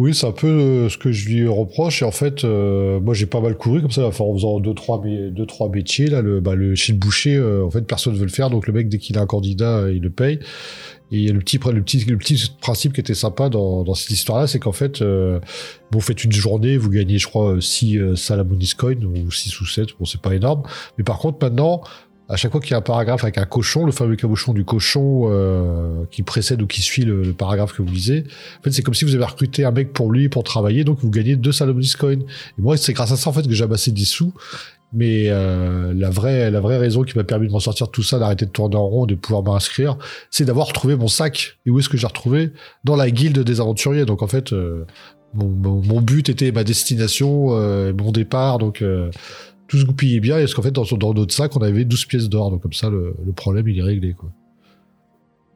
Oui, 0.00 0.14
c'est 0.14 0.26
un 0.26 0.32
peu 0.32 0.46
euh, 0.46 0.88
ce 0.88 0.96
que 0.96 1.12
je 1.12 1.28
lui 1.28 1.46
reproche. 1.46 2.00
Et 2.00 2.06
en 2.06 2.10
fait, 2.10 2.44
euh, 2.44 3.00
moi, 3.00 3.12
j'ai 3.12 3.26
pas 3.26 3.42
mal 3.42 3.54
couru 3.54 3.82
comme 3.82 3.90
ça, 3.90 4.06
enfin, 4.06 4.24
en 4.24 4.32
faisant 4.32 4.58
deux 4.58 4.72
trois, 4.72 5.02
deux, 5.04 5.44
trois 5.44 5.68
métiers. 5.68 6.06
Là, 6.06 6.22
le, 6.22 6.40
bah, 6.40 6.54
le, 6.54 6.74
chez 6.74 6.94
le 6.94 6.98
boucher, 6.98 7.36
euh, 7.36 7.66
en 7.66 7.70
fait, 7.70 7.82
personne 7.82 8.14
veut 8.14 8.24
le 8.24 8.30
faire. 8.30 8.48
Donc, 8.48 8.66
le 8.66 8.72
mec, 8.72 8.88
dès 8.88 8.96
qu'il 8.96 9.18
a 9.18 9.20
un 9.20 9.26
candidat, 9.26 9.80
euh, 9.80 9.92
il 9.92 10.00
le 10.00 10.08
paye. 10.08 10.38
Et 11.12 11.30
le 11.30 11.38
petit, 11.40 11.58
le 11.58 11.82
petit, 11.82 12.02
le 12.06 12.16
petit 12.16 12.50
principe 12.62 12.94
qui 12.94 13.00
était 13.00 13.12
sympa 13.12 13.50
dans, 13.50 13.92
cette 13.92 14.08
histoire-là, 14.08 14.46
c'est 14.46 14.58
qu'en 14.58 14.72
fait, 14.72 15.02
euh, 15.02 15.38
vous 15.90 16.00
faites 16.00 16.24
une 16.24 16.32
journée, 16.32 16.78
vous 16.78 16.88
gagnez, 16.88 17.18
je 17.18 17.26
crois, 17.26 17.58
6 17.60 18.16
Salamonis 18.16 18.72
Coin, 18.78 19.02
ou 19.04 19.30
6 19.30 19.60
ou 19.60 19.66
7, 19.66 19.88
bon, 19.98 20.06
c'est 20.06 20.22
pas 20.22 20.34
énorme. 20.34 20.62
Mais 20.96 21.04
par 21.04 21.18
contre, 21.18 21.36
maintenant, 21.42 21.82
à 22.30 22.36
chaque 22.36 22.52
fois 22.52 22.60
qu'il 22.60 22.70
y 22.70 22.74
a 22.74 22.78
un 22.78 22.82
paragraphe 22.82 23.24
avec 23.24 23.38
un 23.38 23.44
cochon, 23.44 23.84
le 23.84 23.92
fameux 23.92 24.14
cabochon 24.14 24.54
du 24.54 24.64
cochon 24.64 25.22
euh, 25.24 26.04
qui 26.10 26.22
précède 26.22 26.62
ou 26.62 26.66
qui 26.66 26.80
suit 26.80 27.04
le, 27.04 27.32
paragraphe 27.32 27.72
que 27.72 27.82
vous 27.82 27.92
lisez, 27.92 28.24
en 28.60 28.62
fait, 28.62 28.70
c'est 28.70 28.82
comme 28.82 28.94
si 28.94 29.04
vous 29.04 29.14
avez 29.14 29.24
recruté 29.24 29.64
un 29.64 29.72
mec 29.72 29.92
pour 29.92 30.12
lui, 30.12 30.28
pour 30.28 30.44
travailler, 30.44 30.84
donc 30.84 31.00
vous 31.00 31.10
gagnez 31.10 31.34
deux 31.34 31.52
Salamonis 31.52 31.94
Coin. 31.98 32.20
Et 32.20 32.62
moi, 32.62 32.76
c'est 32.76 32.92
grâce 32.92 33.10
à 33.10 33.16
ça, 33.16 33.30
en 33.30 33.32
fait, 33.32 33.46
que 33.46 33.52
j'ai 33.52 33.64
amassé 33.64 33.90
des 33.90 34.04
sous. 34.04 34.32
Mais 34.92 35.26
euh, 35.28 35.92
la 35.94 36.10
vraie, 36.10 36.50
la 36.50 36.60
vraie 36.60 36.78
raison 36.78 37.02
qui 37.02 37.16
m'a 37.16 37.24
permis 37.24 37.46
de 37.46 37.52
m'en 37.52 37.60
sortir 37.60 37.90
tout 37.90 38.02
ça, 38.02 38.18
d'arrêter 38.18 38.46
de 38.46 38.50
tourner 38.50 38.76
en 38.76 38.86
rond, 38.86 39.06
de 39.06 39.14
pouvoir 39.14 39.42
m'inscrire, 39.42 39.96
c'est 40.30 40.44
d'avoir 40.44 40.68
retrouvé 40.68 40.96
mon 40.96 41.08
sac. 41.08 41.58
Et 41.66 41.70
où 41.70 41.78
est-ce 41.78 41.88
que 41.88 41.96
j'ai 41.96 42.06
retrouvé? 42.06 42.52
Dans 42.84 42.96
la 42.96 43.10
guilde 43.10 43.40
des 43.40 43.60
aventuriers. 43.60 44.04
Donc 44.04 44.22
en 44.22 44.26
fait, 44.26 44.52
euh, 44.52 44.84
mon 45.34 46.00
but 46.00 46.28
était 46.28 46.50
ma 46.50 46.64
destination, 46.64 47.48
euh, 47.50 47.92
mon 47.96 48.10
départ. 48.10 48.58
Donc 48.58 48.82
euh, 48.82 49.10
tout 49.70 49.78
se 49.78 49.84
goupillait 49.84 50.18
bien. 50.18 50.36
Et 50.36 50.40
parce 50.40 50.54
qu'en 50.54 50.62
fait, 50.62 50.72
dans, 50.72 51.14
notre 51.14 51.32
sac, 51.32 51.56
on 51.56 51.62
avait 51.62 51.84
12 51.84 52.04
pièces 52.06 52.28
d'or. 52.28 52.50
Donc 52.50 52.60
comme 52.60 52.72
ça, 52.72 52.90
le, 52.90 53.14
problème, 53.34 53.68
il 53.68 53.78
est 53.78 53.82
réglé. 53.82 54.14
Quoi. 54.14 54.32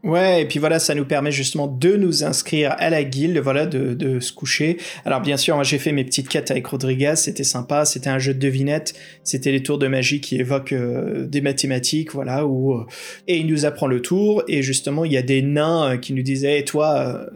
Ouais, 0.05 0.43
et 0.43 0.45
puis 0.45 0.61
voilà, 0.61 0.79
ça 0.79 0.95
nous 0.95 1.05
permet 1.05 1.33
justement 1.33 1.67
de 1.67 1.97
nous 1.97 2.23
inscrire 2.23 2.77
à 2.79 2.91
la 2.91 3.03
guilde, 3.03 3.39
voilà, 3.39 3.67
de, 3.67 4.21
se 4.21 4.33
coucher. 4.33 4.77
Alors 5.05 5.21
bien 5.21 5.37
sûr, 5.37 5.65
j'ai 5.65 5.79
fait 5.79 5.91
mes 5.91 6.05
petites 6.05 6.29
quêtes 6.29 6.53
avec 6.53 6.65
Rodriguez, 6.67 7.15
c'était 7.17 7.43
sympa, 7.43 7.87
c'était 7.87 8.11
un 8.11 8.19
jeu 8.19 8.35
de 8.35 8.39
devinettes, 8.39 8.95
c'était 9.25 9.51
les 9.51 9.62
tours 9.62 9.79
de 9.79 9.89
magie 9.89 10.21
qui 10.21 10.37
évoquent 10.37 10.75
euh, 10.75 11.27
des 11.27 11.41
mathématiques, 11.41 12.12
voilà, 12.12 12.47
où, 12.47 12.75
euh, 12.75 12.85
et 13.27 13.39
il 13.39 13.47
nous 13.47 13.65
apprend 13.65 13.87
le 13.87 14.01
tour, 14.03 14.45
et 14.47 14.62
justement, 14.62 15.07
il 15.07 15.12
y 15.12 15.17
a 15.17 15.23
des 15.23 15.41
nains 15.41 15.95
euh, 15.95 15.97
qui 15.97 16.12
nous 16.12 16.23
disaient, 16.23 16.61
Eh, 16.61 16.65
toi, 16.65 17.27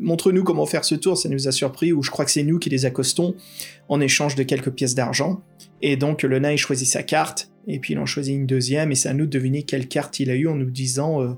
montre-nous 0.00 0.44
comment 0.44 0.66
faire 0.66 0.84
ce 0.84 0.94
tour, 0.94 1.18
ça 1.18 1.28
nous 1.28 1.48
a 1.48 1.52
surpris, 1.52 1.92
ou 1.92 2.02
je 2.02 2.12
crois 2.12 2.24
que 2.24 2.30
c'est 2.30 2.44
nous 2.44 2.60
qui 2.60 2.70
les 2.70 2.86
accostons, 2.86 3.34
en 3.88 4.00
échange 4.00 4.36
de 4.36 4.44
quelques 4.44 4.70
pièces 4.70 4.94
d'argent. 4.94 5.42
Et 5.82 5.96
donc 5.96 6.22
le 6.22 6.38
nain, 6.38 6.52
il 6.52 6.58
choisit 6.58 6.88
sa 6.88 7.02
carte, 7.02 7.50
et 7.66 7.78
puis 7.78 7.94
il 7.94 7.98
en 7.98 8.06
choisit 8.06 8.34
une 8.34 8.46
deuxième, 8.46 8.92
et 8.92 8.94
c'est 8.94 9.08
à 9.08 9.14
nous 9.14 9.26
de 9.26 9.30
deviner 9.30 9.62
quelle 9.62 9.88
carte 9.88 10.20
il 10.20 10.30
a 10.30 10.34
eu 10.34 10.48
en 10.48 10.54
nous 10.54 10.70
disant... 10.70 11.22
euh, 11.22 11.34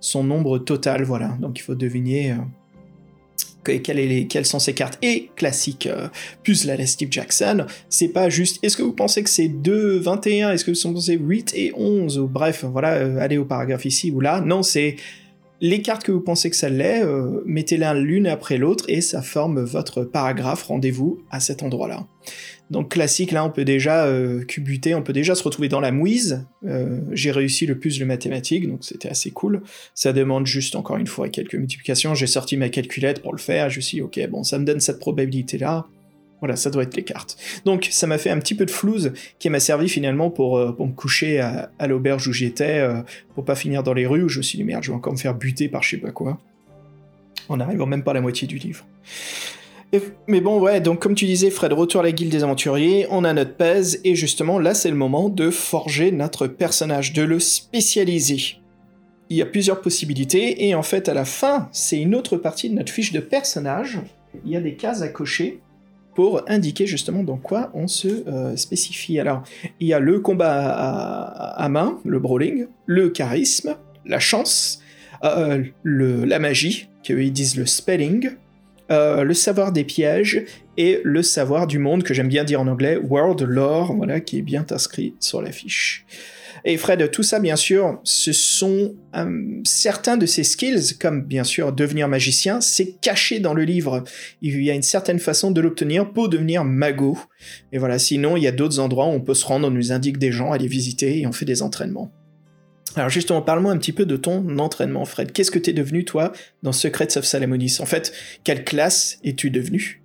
son 0.00 0.24
nombre 0.24 0.58
total, 0.58 1.02
voilà. 1.02 1.36
Donc 1.40 1.58
il 1.58 1.62
faut 1.62 1.74
deviner 1.74 2.32
euh, 2.32 2.36
que- 3.64 3.72
quelles, 4.26 4.46
sont 4.46 4.58
ces 4.58 4.74
cartes. 4.74 4.98
Et 5.02 5.30
classique, 5.36 5.86
euh, 5.86 6.08
puzzle 6.42 6.70
à 6.70 6.76
la 6.76 6.86
Steve 6.86 7.08
Jackson, 7.10 7.66
c'est 7.88 8.08
pas 8.08 8.28
juste 8.28 8.58
est-ce 8.62 8.76
que 8.76 8.82
vous 8.82 8.92
pensez 8.92 9.22
que 9.22 9.30
c'est 9.30 9.48
2, 9.48 9.98
21, 9.98 10.52
est-ce 10.52 10.64
que 10.64 10.70
vous 10.70 10.94
pensez 10.94 11.14
8 11.14 11.52
et 11.56 11.72
11, 11.74 12.18
ou 12.18 12.28
bref, 12.28 12.64
voilà, 12.64 12.94
euh, 12.94 13.18
allez 13.18 13.38
au 13.38 13.44
paragraphe 13.44 13.84
ici 13.84 14.10
ou 14.10 14.20
là. 14.20 14.40
Non, 14.40 14.62
c'est 14.62 14.96
les 15.60 15.82
cartes 15.82 16.04
que 16.04 16.12
vous 16.12 16.20
pensez 16.20 16.50
que 16.50 16.56
ça 16.56 16.68
l'est, 16.68 17.02
euh, 17.02 17.42
mettez-les 17.44 17.92
l'une 17.94 18.26
après 18.26 18.58
l'autre 18.58 18.84
et 18.88 19.00
ça 19.00 19.22
forme 19.22 19.60
votre 19.60 20.04
paragraphe. 20.04 20.62
Rendez-vous 20.64 21.22
à 21.30 21.40
cet 21.40 21.62
endroit-là. 21.62 22.06
Donc 22.70 22.90
classique, 22.90 23.32
là 23.32 23.44
on 23.44 23.50
peut 23.50 23.64
déjà 23.64 24.04
euh, 24.04 24.44
cubuter, 24.44 24.94
on 24.94 25.02
peut 25.02 25.14
déjà 25.14 25.34
se 25.34 25.42
retrouver 25.42 25.68
dans 25.68 25.80
la 25.80 25.90
mouise. 25.90 26.44
Euh, 26.66 27.00
J'ai 27.12 27.30
réussi 27.30 27.66
le 27.66 27.78
puzzle 27.78 28.04
mathématique, 28.04 28.68
donc 28.68 28.84
c'était 28.84 29.08
assez 29.08 29.30
cool. 29.30 29.62
Ça 29.94 30.12
demande 30.12 30.46
juste 30.46 30.76
encore 30.76 30.98
une 30.98 31.06
fois 31.06 31.28
quelques 31.28 31.54
multiplications. 31.54 32.14
J'ai 32.14 32.26
sorti 32.26 32.56
ma 32.56 32.68
calculette 32.68 33.22
pour 33.22 33.32
le 33.32 33.38
faire. 33.38 33.70
Je 33.70 33.80
suis 33.80 34.02
ok, 34.02 34.20
bon, 34.28 34.44
ça 34.44 34.58
me 34.58 34.64
donne 34.64 34.80
cette 34.80 34.98
probabilité-là. 34.98 35.86
Voilà, 36.40 36.56
ça 36.56 36.70
doit 36.70 36.84
être 36.84 36.96
les 36.96 37.02
cartes. 37.02 37.36
Donc 37.64 37.88
ça 37.90 38.06
m'a 38.06 38.18
fait 38.18 38.30
un 38.30 38.38
petit 38.38 38.54
peu 38.54 38.64
de 38.64 38.70
flouze 38.70 39.12
qui 39.38 39.50
m'a 39.50 39.60
servi 39.60 39.88
finalement 39.88 40.30
pour, 40.30 40.58
euh, 40.58 40.76
me 40.78 40.92
coucher 40.92 41.40
à, 41.40 41.86
l'auberge 41.86 42.28
où 42.28 42.32
j'étais, 42.32 42.78
euh, 42.78 43.02
pour 43.34 43.44
pas 43.44 43.56
finir 43.56 43.82
dans 43.82 43.94
les 43.94 44.06
rues 44.06 44.22
où 44.22 44.28
je 44.28 44.38
me 44.38 44.42
suis 44.42 44.56
dit 44.56 44.64
merde, 44.64 44.84
je 44.84 44.90
vais 44.90 44.96
encore 44.96 45.12
me 45.12 45.18
faire 45.18 45.34
buter 45.34 45.68
par 45.68 45.82
je 45.82 45.90
sais 45.90 45.96
pas 45.96 46.12
quoi. 46.12 46.38
En 47.48 47.56
n'arrivant 47.56 47.86
même 47.86 48.04
pas 48.04 48.12
à 48.12 48.14
la 48.14 48.20
moitié 48.20 48.46
du 48.46 48.58
livre. 48.58 48.84
Mais 50.26 50.42
bon, 50.42 50.60
ouais, 50.60 50.82
donc 50.82 51.00
comme 51.00 51.14
tu 51.14 51.24
disais, 51.24 51.50
Fred, 51.50 51.72
retour 51.72 52.02
à 52.02 52.04
la 52.04 52.12
guilde 52.12 52.30
des 52.30 52.44
aventuriers, 52.44 53.06
on 53.10 53.24
a 53.24 53.32
notre 53.32 53.54
pèse, 53.54 54.00
et 54.04 54.14
justement, 54.14 54.58
là, 54.58 54.74
c'est 54.74 54.90
le 54.90 54.96
moment 54.96 55.30
de 55.30 55.48
forger 55.48 56.12
notre 56.12 56.46
personnage, 56.46 57.14
de 57.14 57.22
le 57.22 57.40
spécialiser. 57.40 58.58
Il 59.30 59.38
y 59.38 59.42
a 59.42 59.46
plusieurs 59.46 59.80
possibilités, 59.80 60.68
et 60.68 60.74
en 60.74 60.82
fait, 60.82 61.08
à 61.08 61.14
la 61.14 61.24
fin, 61.24 61.70
c'est 61.72 61.98
une 61.98 62.14
autre 62.14 62.36
partie 62.36 62.68
de 62.68 62.74
notre 62.74 62.92
fiche 62.92 63.12
de 63.12 63.20
personnage. 63.20 63.98
Il 64.44 64.52
y 64.52 64.56
a 64.56 64.60
des 64.60 64.74
cases 64.74 65.00
à 65.00 65.08
cocher 65.08 65.60
pour 66.18 66.42
indiquer 66.48 66.84
justement 66.84 67.22
dans 67.22 67.36
quoi 67.36 67.70
on 67.74 67.86
se 67.86 68.08
euh, 68.08 68.56
spécifie. 68.56 69.20
Alors, 69.20 69.44
il 69.78 69.86
y 69.86 69.92
a 69.92 70.00
le 70.00 70.18
combat 70.18 70.68
à, 70.68 71.68
main, 71.68 72.00
le 72.04 72.18
brawling, 72.18 72.66
le 72.86 73.10
charisme, 73.10 73.76
la 74.04 74.18
chance, 74.18 74.82
euh, 75.22 75.62
le, 75.84 76.24
la 76.24 76.40
magie, 76.40 76.88
qu'ils 77.04 77.32
disent 77.32 77.56
le 77.56 77.66
spelling, 77.66 78.30
euh, 78.90 79.22
le 79.22 79.32
savoir 79.32 79.70
des 79.70 79.84
pièges 79.84 80.44
et 80.76 81.00
le 81.04 81.22
savoir 81.22 81.68
du 81.68 81.78
monde, 81.78 82.02
que 82.02 82.14
j'aime 82.14 82.26
bien 82.26 82.42
dire 82.42 82.60
en 82.60 82.66
anglais, 82.66 82.96
world 82.96 83.40
lore, 83.42 83.94
voilà, 83.94 84.18
qui 84.18 84.38
est 84.38 84.42
bien 84.42 84.66
inscrit 84.72 85.14
sur 85.20 85.40
la 85.40 85.52
fiche. 85.52 86.04
Et 86.70 86.76
Fred, 86.76 87.10
tout 87.10 87.22
ça, 87.22 87.40
bien 87.40 87.56
sûr, 87.56 87.98
ce 88.04 88.30
sont 88.30 88.94
euh, 89.16 89.60
certains 89.64 90.18
de 90.18 90.26
ces 90.26 90.44
skills, 90.44 90.98
comme 91.00 91.22
bien 91.22 91.42
sûr 91.42 91.72
devenir 91.72 92.08
magicien, 92.08 92.60
c'est 92.60 93.00
caché 93.00 93.40
dans 93.40 93.54
le 93.54 93.64
livre. 93.64 94.04
Il 94.42 94.62
y 94.62 94.70
a 94.70 94.74
une 94.74 94.82
certaine 94.82 95.18
façon 95.18 95.50
de 95.50 95.62
l'obtenir 95.62 96.12
pour 96.12 96.28
devenir 96.28 96.64
mago. 96.64 97.18
Et 97.72 97.78
voilà, 97.78 97.98
sinon, 97.98 98.36
il 98.36 98.42
y 98.42 98.46
a 98.46 98.52
d'autres 98.52 98.80
endroits 98.80 99.06
où 99.06 99.12
on 99.12 99.22
peut 99.22 99.32
se 99.32 99.46
rendre, 99.46 99.68
on 99.68 99.70
nous 99.70 99.92
indique 99.92 100.18
des 100.18 100.30
gens, 100.30 100.52
aller 100.52 100.66
visiter 100.66 101.20
et 101.20 101.26
on 101.26 101.32
fait 101.32 101.46
des 101.46 101.62
entraînements. 101.62 102.12
Alors 102.96 103.08
justement, 103.08 103.40
parle-moi 103.40 103.72
un 103.72 103.78
petit 103.78 103.92
peu 103.92 104.04
de 104.04 104.18
ton 104.18 104.58
entraînement, 104.58 105.06
Fred. 105.06 105.32
Qu'est-ce 105.32 105.50
que 105.50 105.58
t'es 105.58 105.72
devenu, 105.72 106.04
toi, 106.04 106.32
dans 106.62 106.72
Secrets 106.72 107.16
of 107.16 107.24
Salamonis 107.24 107.78
En 107.80 107.86
fait, 107.86 108.12
quelle 108.44 108.64
classe 108.64 109.18
es-tu 109.24 109.48
devenu? 109.48 110.02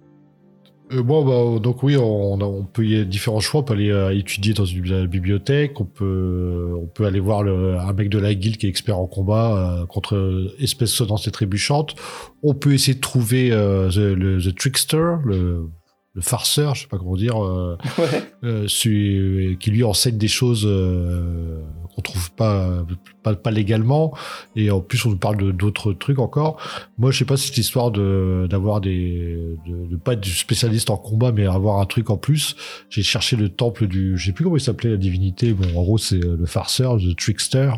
Bon, 1.02 1.26
bah, 1.26 1.60
donc 1.60 1.84
oui, 1.84 1.96
on, 1.98 2.66
peut 2.66 2.86
y 2.86 2.96
avoir 2.96 3.08
différents 3.08 3.40
choix. 3.40 3.62
On 3.62 3.64
peut 3.64 3.74
aller 3.74 3.92
euh, 3.92 4.16
étudier 4.18 4.54
dans 4.54 4.66
une 4.66 4.86
la 4.86 5.06
bibliothèque. 5.08 5.80
On 5.80 5.86
peut, 5.86 6.76
on 6.82 6.88
peut 6.88 7.06
aller 7.06 7.20
voir 7.20 7.44
le, 7.44 7.78
un 7.78 7.94
mec 7.94 8.10
de 8.10 8.20
la 8.20 8.34
guilde 8.34 8.58
qui 8.58 8.66
est 8.66 8.70
expert 8.70 8.98
en 8.98 9.08
combat 9.08 9.82
euh, 9.82 9.86
contre 9.86 10.52
espèces 10.60 10.92
sonnantes 10.92 11.28
et 11.28 11.32
trébuchantes. 11.32 11.96
On 12.44 12.54
peut 12.54 12.74
essayer 12.74 12.96
de 12.96 13.00
trouver 13.02 13.52
euh, 13.52 13.90
the, 13.90 14.16
le, 14.16 14.42
the 14.42 14.56
trickster, 14.56 15.16
le, 15.26 15.70
le 16.14 16.22
farceur, 16.22 16.76
je 16.76 16.82
sais 16.82 16.88
pas 16.88 16.98
comment 16.98 17.16
dire, 17.16 17.44
euh, 17.44 17.78
Ouais. 17.98 18.24
euh, 18.44 19.56
qui 19.60 19.72
lui 19.72 19.84
enseigne 19.84 20.18
des 20.18 20.28
choses 20.28 20.66
euh, 20.66 21.60
qu'on 21.94 22.02
trouve 22.02 22.32
pas, 22.32 22.86
pas 23.22 23.36
pas 23.36 23.52
légalement. 23.52 24.14
Et 24.56 24.72
en 24.72 24.82
plus 24.82 25.06
on 25.06 25.12
nous 25.12 25.18
parle 25.18 25.38
de 25.38 25.52
d'autres 25.52 25.94
trucs 25.94 26.20
encore. 26.20 26.58
Moi 26.98 27.12
je 27.12 27.20
sais 27.20 27.26
pas 27.26 27.38
si 27.38 27.48
cette 27.48 27.58
histoire 27.58 27.92
de 27.92 28.48
d'avoir 28.50 28.82
des 28.82 29.38
de, 29.68 29.88
de 29.88 29.96
pas 29.96 30.14
être 30.14 30.26
spécialiste 30.26 30.90
en 30.90 30.98
combat 30.98 31.32
mais 31.32 31.46
avoir 31.46 31.80
un 31.80 31.86
truc 31.86 32.10
en 32.10 32.18
plus 32.18 32.56
j'ai 32.90 33.04
cherché 33.04 33.36
le 33.36 33.50
temple 33.50 33.88
du 33.88 34.18
je 34.18 34.26
sais 34.26 34.32
plus 34.32 34.44
comment 34.44 34.58
il 34.58 34.62
s'appelait 34.62 34.92
la 34.92 34.98
divinité. 34.98 35.54
Bon 35.54 35.68
en 35.78 35.84
gros 35.84 35.98
c'est 35.98 36.24
euh, 36.24 36.38
le 36.38 36.46
farceur 36.46 36.98
le 36.98 37.14
trickster. 37.14 37.72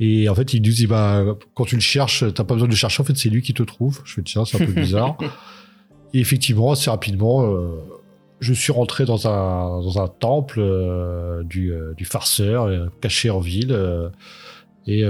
Et 0.00 0.28
en 0.28 0.34
fait 0.34 0.54
il 0.54 0.62
nous 0.62 0.72
dit 0.72 0.86
bah 0.86 1.24
quand 1.54 1.64
tu 1.64 1.76
le 1.76 1.80
cherches 1.80 2.24
t'as 2.34 2.44
pas 2.44 2.54
besoin 2.54 2.68
de 2.68 2.72
le 2.72 2.76
chercher. 2.76 3.02
En 3.02 3.04
fait 3.04 3.16
c'est 3.16 3.30
lui 3.30 3.42
qui 3.42 3.54
te 3.54 3.62
trouve. 3.62 4.00
Je 4.04 4.14
fais 4.14 4.22
tiens 4.22 4.44
c'est 4.44 4.62
un 4.62 4.66
peu 4.66 4.72
bizarre. 4.80 5.16
Et 6.12 6.20
effectivement 6.20 6.72
assez 6.72 6.90
rapidement 6.90 7.44
euh, 7.44 7.80
je 8.44 8.52
suis 8.52 8.72
rentré 8.72 9.06
dans 9.06 9.26
un, 9.26 10.08
temple 10.08 10.60
euh, 10.60 11.42
du, 11.44 11.72
euh, 11.72 11.94
du 11.94 12.04
farceur, 12.04 12.64
euh, 12.64 12.88
caché 13.00 13.30
en 13.30 13.40
ville. 13.40 13.76
et 14.86 15.02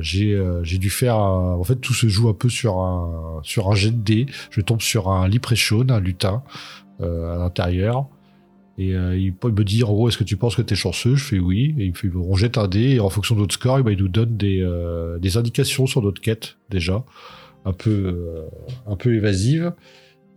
j'ai 0.00 0.78
dû 0.78 0.90
faire... 0.90 1.16
En 1.16 1.64
fait, 1.64 1.76
tout 1.76 1.92
se 1.92 2.08
joue 2.08 2.28
un 2.28 2.34
peu 2.34 2.48
sur 2.48 2.78
un, 2.78 3.40
sur 3.42 3.70
un 3.70 3.74
jet 3.74 3.90
de 3.90 4.00
dés. 4.00 4.26
Je 4.50 4.60
tombe 4.60 4.80
sur 4.80 5.08
un 5.10 5.28
Liprechaude, 5.28 5.90
un 5.90 6.00
lutin, 6.00 6.42
à 7.00 7.36
l'intérieur. 7.36 8.06
Et 8.78 8.90
il 8.90 9.32
me 9.32 9.64
dire, 9.64 9.90
en 9.90 9.94
gros, 9.94 10.08
est-ce 10.08 10.18
que 10.18 10.24
tu 10.24 10.36
penses 10.36 10.54
que 10.54 10.62
t'es 10.62 10.76
chanceux? 10.76 11.16
Je 11.16 11.24
fais 11.24 11.40
oui. 11.40 11.74
Et 11.78 11.86
il 11.86 11.90
me 11.90 11.96
fait, 11.96 12.10
on 12.14 12.36
jette 12.36 12.58
un 12.58 12.68
dé, 12.68 12.94
et 12.94 13.00
en 13.00 13.10
fonction 13.10 13.34
de 13.34 13.40
notre 13.40 13.54
score, 13.54 13.80
eh 13.80 13.82
ben, 13.82 13.90
il 13.90 13.98
nous 13.98 14.08
donne 14.08 14.36
des, 14.36 14.64
des 15.20 15.36
indications 15.36 15.86
sur 15.86 16.00
notre 16.00 16.20
quête, 16.20 16.56
déjà. 16.70 17.04
Un 17.64 17.72
peu, 17.72 18.46
un 18.86 18.94
peu 18.94 19.16
évasive. 19.16 19.72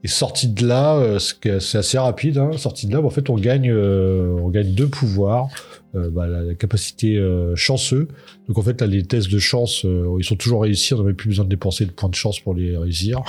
Et 0.04 0.08
sorti 0.08 0.48
de 0.48 0.66
là, 0.66 0.96
euh, 0.96 1.20
c'est 1.20 1.78
assez 1.78 1.98
rapide. 1.98 2.38
Hein, 2.38 2.52
sorti 2.58 2.88
de 2.88 2.94
là, 2.94 3.02
bah, 3.02 3.08
en 3.08 3.12
fait, 3.12 3.30
on 3.30 3.36
gagne, 3.36 3.70
euh, 3.70 4.36
on 4.42 4.50
gagne 4.50 4.74
deux 4.74 4.88
pouvoirs. 4.88 5.50
Euh, 5.94 6.10
bah, 6.10 6.26
la, 6.26 6.54
capacité 6.54 7.18
euh, 7.18 7.54
chanceux. 7.58 8.08
Donc 8.48 8.58
en 8.58 8.62
fait, 8.62 8.80
là, 8.80 8.88
les 8.88 9.04
tests 9.04 9.30
de 9.30 9.40
chance, 9.40 9.84
euh, 9.84 10.16
ils 10.20 10.24
sont 10.24 10.38
toujours 10.38 10.62
réussis. 10.62 10.94
On 10.94 10.98
n'a 11.00 11.04
même 11.04 11.16
plus 11.16 11.28
besoin 11.30 11.44
de 11.44 11.50
dépenser 11.50 11.86
de 11.86 11.92
points 11.92 12.08
de 12.08 12.16
chance 12.16 12.40
pour 12.40 12.54
les 12.54 12.78
réussir. 12.78 13.20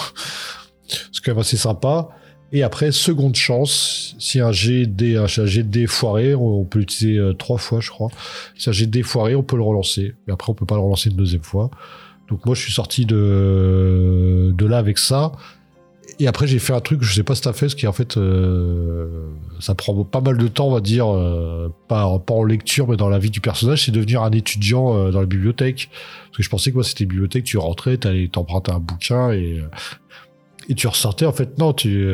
C'est 0.86 1.24
quand 1.24 1.32
même 1.32 1.40
assez 1.40 1.56
sympa. 1.56 2.10
Et 2.52 2.62
après, 2.62 2.92
seconde 2.92 3.34
chance, 3.34 4.14
si 4.20 4.38
un 4.38 4.52
GD, 4.52 5.16
un 5.16 5.26
GD 5.26 5.86
foiré, 5.88 6.34
on 6.34 6.60
on 6.60 6.64
peut 6.64 6.78
l'utiliser 6.80 7.18
euh, 7.18 7.32
trois 7.32 7.58
fois, 7.58 7.80
je 7.80 7.90
crois. 7.90 8.10
Si 8.56 8.68
un 8.68 8.72
GD 8.72 9.02
foiré, 9.02 9.34
on 9.34 9.42
peut 9.42 9.56
le 9.56 9.62
relancer. 9.62 10.14
Et 10.28 10.30
après, 10.30 10.50
on 10.50 10.54
peut 10.54 10.66
pas 10.66 10.76
le 10.76 10.82
relancer 10.82 11.10
une 11.10 11.16
deuxième 11.16 11.42
fois. 11.42 11.70
Donc 12.28 12.46
moi, 12.46 12.54
je 12.54 12.60
suis 12.60 12.72
sorti 12.72 13.06
de, 13.06 14.54
de 14.56 14.66
là 14.66 14.78
avec 14.78 14.98
ça. 14.98 15.32
Et 16.18 16.26
après, 16.26 16.46
j'ai 16.46 16.58
fait 16.58 16.72
un 16.72 16.80
truc, 16.80 17.02
je 17.02 17.12
sais 17.12 17.22
pas 17.22 17.34
si 17.34 17.42
t'as 17.42 17.52
fait, 17.52 17.68
ce 17.68 17.76
qui 17.76 17.86
en 17.86 17.92
fait, 17.92 18.16
euh, 18.16 19.28
ça 19.60 19.74
prend 19.74 20.04
pas 20.04 20.20
mal 20.20 20.36
de 20.36 20.48
temps, 20.48 20.68
on 20.68 20.74
va 20.74 20.80
dire, 20.80 21.06
euh, 21.08 21.68
pas, 21.88 22.18
pas 22.18 22.34
en 22.34 22.44
lecture, 22.44 22.88
mais 22.88 22.96
dans 22.96 23.08
la 23.08 23.18
vie 23.18 23.30
du 23.30 23.40
personnage, 23.40 23.84
c'est 23.84 23.92
devenir 23.92 24.22
un 24.22 24.30
étudiant 24.32 24.96
euh, 24.96 25.10
dans 25.10 25.20
la 25.20 25.26
bibliothèque. 25.26 25.88
Parce 26.26 26.38
que 26.38 26.42
je 26.42 26.48
pensais 26.48 26.70
que 26.70 26.76
moi, 26.76 26.84
c'était 26.84 27.04
bibliothèque, 27.04 27.44
tu 27.44 27.58
rentrais, 27.58 27.96
t'allais 27.96 28.28
t'empruntais 28.28 28.72
un 28.72 28.78
bouquin 28.78 29.32
et, 29.32 29.58
euh, 29.60 29.68
et 30.68 30.74
tu 30.74 30.86
ressortais. 30.86 31.26
En 31.26 31.32
fait, 31.32 31.58
non, 31.58 31.72
tu 31.72 32.08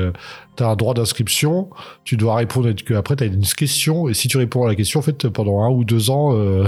as 0.58 0.66
un 0.66 0.76
droit 0.76 0.94
d'inscription, 0.94 1.68
tu 2.04 2.16
dois 2.16 2.36
répondre, 2.36 2.72
que 2.72 2.94
après, 2.94 3.16
tu 3.16 3.24
as 3.24 3.26
une 3.26 3.44
question, 3.44 4.08
et 4.08 4.14
si 4.14 4.28
tu 4.28 4.36
réponds 4.36 4.64
à 4.64 4.68
la 4.68 4.74
question, 4.74 5.00
en 5.00 5.02
fait, 5.02 5.28
pendant 5.28 5.62
un 5.62 5.70
ou 5.70 5.84
deux 5.84 6.10
ans, 6.10 6.34
euh, 6.34 6.66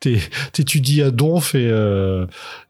t'étudies 0.52 1.02
à 1.02 1.10
donf, 1.10 1.54
et, 1.54 1.68
euh, 1.70 2.26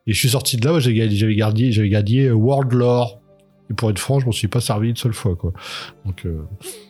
et 0.06 0.12
je 0.12 0.18
suis 0.18 0.30
sorti 0.30 0.56
de 0.56 0.68
là, 0.68 0.78
j'avais 0.78 0.94
gagné, 1.34 1.72
j'avais 1.72 1.88
gagné 1.88 2.30
World 2.30 2.72
Lore. 2.72 3.19
Et 3.70 3.74
pour 3.74 3.88
être 3.90 3.98
franc, 3.98 4.18
je 4.20 4.26
m'en 4.26 4.32
suis 4.32 4.48
pas 4.48 4.60
servi 4.60 4.90
une 4.90 4.96
seule 4.96 5.12
fois, 5.14 5.36
quoi. 5.36 5.52
Donc, 6.04 6.26
euh, 6.26 6.42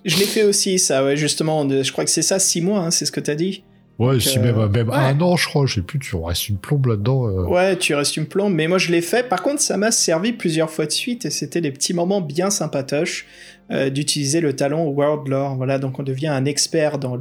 Je 0.05 0.17
l'ai 0.17 0.25
fait 0.25 0.45
aussi, 0.45 0.79
ça, 0.79 1.05
ouais, 1.05 1.17
justement. 1.17 1.69
je 1.69 1.93
crois 1.93 2.05
que 2.05 2.11
c'est 2.11 2.23
ça, 2.23 2.39
six 2.39 2.61
mois, 2.63 2.81
hein, 2.81 2.91
c'est 2.91 3.05
ce 3.05 3.13
que 3.13 3.21
t'as 3.21 3.35
dit. 3.35 3.65
ouais, 3.99 4.13
Donc, 4.13 4.23
si 4.23 4.39
euh, 4.39 4.43
même, 4.43 4.69
même 4.73 4.89
ouais. 4.89 4.97
un 4.97 5.21
an, 5.21 5.37
je 5.37 5.47
crois, 5.47 5.67
je 5.67 5.75
sais 5.75 5.83
plus, 5.83 5.99
tu 5.99 6.17
restes 6.17 6.49
une 6.49 6.57
plombe 6.57 6.87
là-dedans. 6.87 7.27
euh. 7.29 7.45
Ouais, 7.47 7.77
tu 7.77 7.95
restes 7.95 8.17
une 8.17 8.25
plombe, 8.27 8.55
mais 8.55 8.67
moi 8.67 8.79
je 8.79 8.91
l'ai 8.93 9.03
fait. 9.03 9.29
Par 9.29 9.43
contre, 9.43 9.61
ça 9.61 9.77
m'a 9.77 9.91
servi 9.91 10.33
plusieurs 10.33 10.71
fois 10.71 10.87
de 10.87 10.91
suite 10.93 11.27
et 11.27 11.31
c'était 11.31 11.61
des 11.61 11.71
petits 11.71 11.93
moments 11.93 12.23
bien 12.23 12.49
sympatoches 12.49 13.27
euh, 13.71 13.91
d'utiliser 13.91 14.41
le 14.41 14.57
talent 14.57 14.85
World 14.87 15.29
Lore. 15.29 15.57
Voilà, 15.57 15.79
donc 15.79 15.99
on 15.99 16.03
devient 16.03 16.29
un 16.29 16.47
expert 16.47 16.99
dans 16.99 17.19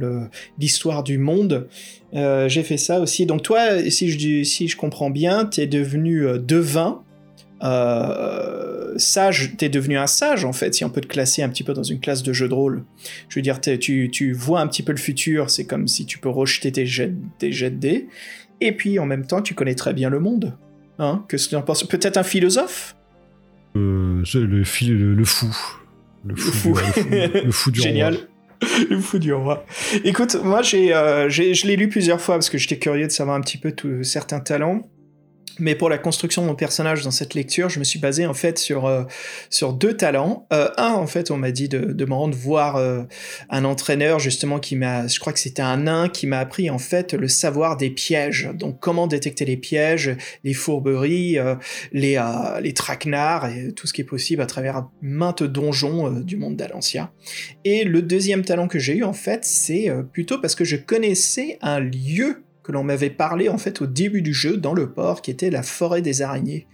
l'histoire 0.58 1.02
du 1.02 1.18
monde. 1.18 1.68
Euh, 2.14 2.48
J'ai 2.48 2.62
fait 2.62 2.78
ça 2.78 2.98
aussi. 3.00 3.26
Donc 3.26 3.42
toi, 3.42 3.60
si 3.90 4.10
je 4.10 4.16
dis- 4.16 4.44
si 4.46 4.66
je 4.68 4.76
comprends 4.78 5.10
bien, 5.10 5.44
t'es 5.44 5.66
devenu 5.66 6.26
euh, 6.26 6.38
devin. 6.38 7.02
Euh, 7.62 8.94
sage, 8.96 9.52
t'es 9.56 9.68
devenu 9.68 9.96
un 9.98 10.06
sage 10.06 10.44
en 10.44 10.52
fait, 10.52 10.74
si 10.74 10.84
on 10.84 10.90
peut 10.90 11.00
te 11.00 11.06
classer 11.06 11.42
un 11.42 11.48
petit 11.48 11.62
peu 11.64 11.72
dans 11.74 11.82
une 11.82 12.00
classe 12.00 12.22
de 12.22 12.32
jeu 12.32 12.48
de 12.48 12.54
rôle. 12.54 12.84
Je 13.28 13.36
veux 13.36 13.42
dire, 13.42 13.60
tu, 13.60 14.10
tu 14.10 14.32
vois 14.32 14.60
un 14.60 14.66
petit 14.66 14.82
peu 14.82 14.92
le 14.92 14.98
futur, 14.98 15.50
c'est 15.50 15.64
comme 15.66 15.86
si 15.88 16.06
tu 16.06 16.18
peux 16.18 16.28
rejeter 16.28 16.72
tes 16.72 16.86
jets, 16.86 17.12
tes 17.38 17.52
jets 17.52 17.70
de 17.70 17.76
dés. 17.76 18.08
Et 18.60 18.72
puis 18.72 18.98
en 18.98 19.06
même 19.06 19.26
temps, 19.26 19.42
tu 19.42 19.54
connais 19.54 19.74
très 19.74 19.92
bien 19.94 20.10
le 20.10 20.20
monde. 20.20 20.56
Hein 20.98 21.24
que 21.28 21.36
Peut-être 21.86 22.16
un 22.18 22.22
philosophe? 22.22 22.96
Euh, 23.76 24.22
le, 24.34 24.64
fil, 24.64 24.96
le, 24.98 25.14
le 25.14 25.24
fou. 25.24 25.46
Le 26.26 26.36
fou, 26.36 26.50
fou. 26.52 26.72
Du, 26.74 26.80
le 26.80 26.92
fou, 26.92 27.44
le 27.46 27.50
fou 27.52 27.70
du 27.70 27.80
Génial. 27.82 28.14
roi. 28.14 28.24
Le 28.90 28.98
fou 29.00 29.18
du 29.18 29.32
roi. 29.32 29.64
Écoute, 30.04 30.36
moi, 30.44 30.60
j'ai, 30.60 30.94
euh, 30.94 31.30
j'ai- 31.30 31.54
je 31.54 31.66
l'ai 31.66 31.76
lu 31.76 31.88
plusieurs 31.88 32.20
fois 32.20 32.34
parce 32.34 32.50
que 32.50 32.58
j'étais 32.58 32.78
curieux 32.78 33.06
de 33.06 33.12
savoir 33.12 33.36
un 33.36 33.40
petit 33.40 33.56
peu 33.56 33.72
tous 33.72 34.02
certains 34.02 34.40
talents. 34.40 34.86
Mais 35.58 35.74
pour 35.74 35.88
la 35.88 35.98
construction 35.98 36.42
de 36.42 36.46
mon 36.46 36.54
personnage 36.54 37.02
dans 37.02 37.10
cette 37.10 37.34
lecture, 37.34 37.68
je 37.68 37.78
me 37.78 37.84
suis 37.84 37.98
basé 37.98 38.26
en 38.26 38.34
fait 38.34 38.58
sur, 38.58 38.86
euh, 38.86 39.04
sur 39.50 39.72
deux 39.72 39.96
talents. 39.96 40.46
Euh, 40.52 40.70
un, 40.76 40.92
en 40.92 41.06
fait, 41.06 41.30
on 41.30 41.36
m'a 41.36 41.50
dit 41.50 41.68
de, 41.68 41.78
de 41.78 42.04
me 42.04 42.14
rendre 42.14 42.36
voir 42.36 42.76
euh, 42.76 43.02
un 43.50 43.64
entraîneur 43.64 44.18
justement 44.18 44.58
qui 44.58 44.76
m'a, 44.76 45.06
je 45.06 45.18
crois 45.18 45.32
que 45.32 45.38
c'était 45.38 45.62
un 45.62 45.78
nain 45.78 46.08
qui 46.08 46.26
m'a 46.26 46.38
appris 46.38 46.70
en 46.70 46.78
fait 46.78 47.14
le 47.14 47.28
savoir 47.28 47.76
des 47.76 47.90
pièges. 47.90 48.50
Donc 48.54 48.78
comment 48.80 49.06
détecter 49.06 49.44
les 49.44 49.56
pièges, 49.56 50.16
les 50.44 50.54
fourberies, 50.54 51.38
les, 51.92 52.22
les 52.60 52.74
traquenards 52.74 53.46
et 53.46 53.72
tout 53.72 53.86
ce 53.86 53.92
qui 53.92 54.00
est 54.00 54.04
possible 54.04 54.42
à 54.42 54.46
travers 54.46 54.86
maintes 55.02 55.42
donjons 55.42 56.10
du 56.10 56.36
monde 56.36 56.56
d'Alancia. 56.56 57.12
Et 57.64 57.84
le 57.84 58.02
deuxième 58.02 58.44
talent 58.44 58.68
que 58.68 58.78
j'ai 58.78 58.96
eu 58.96 59.04
en 59.04 59.12
fait, 59.12 59.44
c'est 59.44 59.90
plutôt 60.12 60.40
parce 60.40 60.54
que 60.54 60.64
je 60.64 60.76
connaissais 60.76 61.58
un 61.62 61.80
lieu 61.80 62.42
l'on 62.70 62.84
m'avait 62.84 63.10
parlé 63.10 63.48
en 63.48 63.58
fait 63.58 63.80
au 63.80 63.86
début 63.86 64.22
du 64.22 64.32
jeu 64.32 64.56
dans 64.56 64.74
le 64.74 64.92
port, 64.92 65.22
qui 65.22 65.30
était 65.30 65.50
la 65.50 65.62
forêt 65.62 66.02
des 66.02 66.22
araignées. 66.22 66.66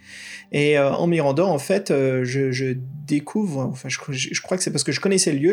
Et 0.53 0.78
euh, 0.78 0.92
en 0.92 1.07
m'y 1.07 1.20
rendant, 1.20 1.51
en 1.51 1.59
fait, 1.59 1.90
euh, 1.90 2.24
je, 2.24 2.76
découvre, 3.07 3.61
enfin, 3.61 3.88
je, 3.88 3.99
crois 4.40 4.57
que 4.57 4.62
c'est 4.62 4.70
parce 4.70 4.84
que 4.84 4.92
je 4.92 5.01
connaissais 5.01 5.32
le 5.32 5.38
lieu, 5.38 5.53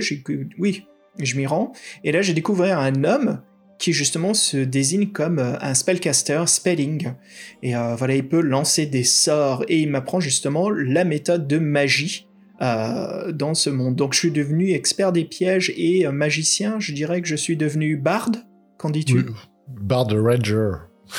oui, 0.58 0.86
je 1.20 1.38
m'y 1.38 1.46
rends, 1.46 1.72
et 2.04 2.12
là 2.12 2.22
j'ai 2.22 2.34
découvert 2.34 2.80
un 2.80 3.04
homme 3.04 3.42
qui 3.80 3.94
justement 3.94 4.34
se 4.34 4.58
désigne 4.58 5.08
comme 5.08 5.40
euh, 5.40 5.56
un 5.62 5.74
spellcaster, 5.74 6.44
spelling. 6.48 7.14
Et 7.62 7.74
voilà, 7.74 8.16
il 8.16 8.28
peut 8.28 8.42
lancer 8.42 8.86
des 8.86 9.04
sorts, 9.04 9.66
et 9.68 9.80
il 9.80 9.90
m'apprend 9.90 10.20
justement 10.20 10.70
la 10.70 11.04
méthode 11.04 11.48
de 11.48 11.58
magie 11.58 12.28
dans 12.62 13.54
ce 13.56 13.70
monde. 13.70 13.96
Donc 13.98 14.14
je 14.14 14.20
suis 14.20 14.32
devenu 14.32 14.72
expert 14.72 15.12
des 15.12 15.26
pièges 15.26 15.74
et 15.76 16.08
magicien, 16.08 16.80
je 16.80 16.94
dirais 16.94 17.22
que 17.22 17.28
je 17.28 17.36
suis 17.36 17.58
devenu 17.58 17.98
barde, 17.98 18.38
qu'en 18.78 18.90
dis-tu? 18.90 19.26
Bard 19.68 20.08
Ranger. 20.12 20.72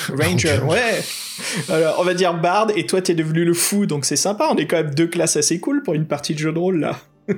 Ranger, 0.09 0.59
ouais. 0.67 1.01
Alors, 1.69 1.97
on 1.99 2.03
va 2.03 2.13
dire 2.13 2.33
Bard, 2.39 2.67
et 2.75 2.85
toi, 2.85 3.01
t'es 3.01 3.15
devenu 3.15 3.45
le 3.45 3.53
fou, 3.53 3.85
donc 3.85 4.05
c'est 4.05 4.15
sympa. 4.15 4.47
On 4.51 4.55
est 4.57 4.67
quand 4.67 4.77
même 4.77 4.93
deux 4.93 5.07
classes 5.07 5.37
assez 5.37 5.59
cool 5.59 5.83
pour 5.83 5.93
une 5.93 6.05
partie 6.05 6.33
de 6.33 6.39
jeu 6.39 6.51
de 6.51 6.59
rôle, 6.59 6.79
là. 6.79 6.97
Euh, 7.29 7.33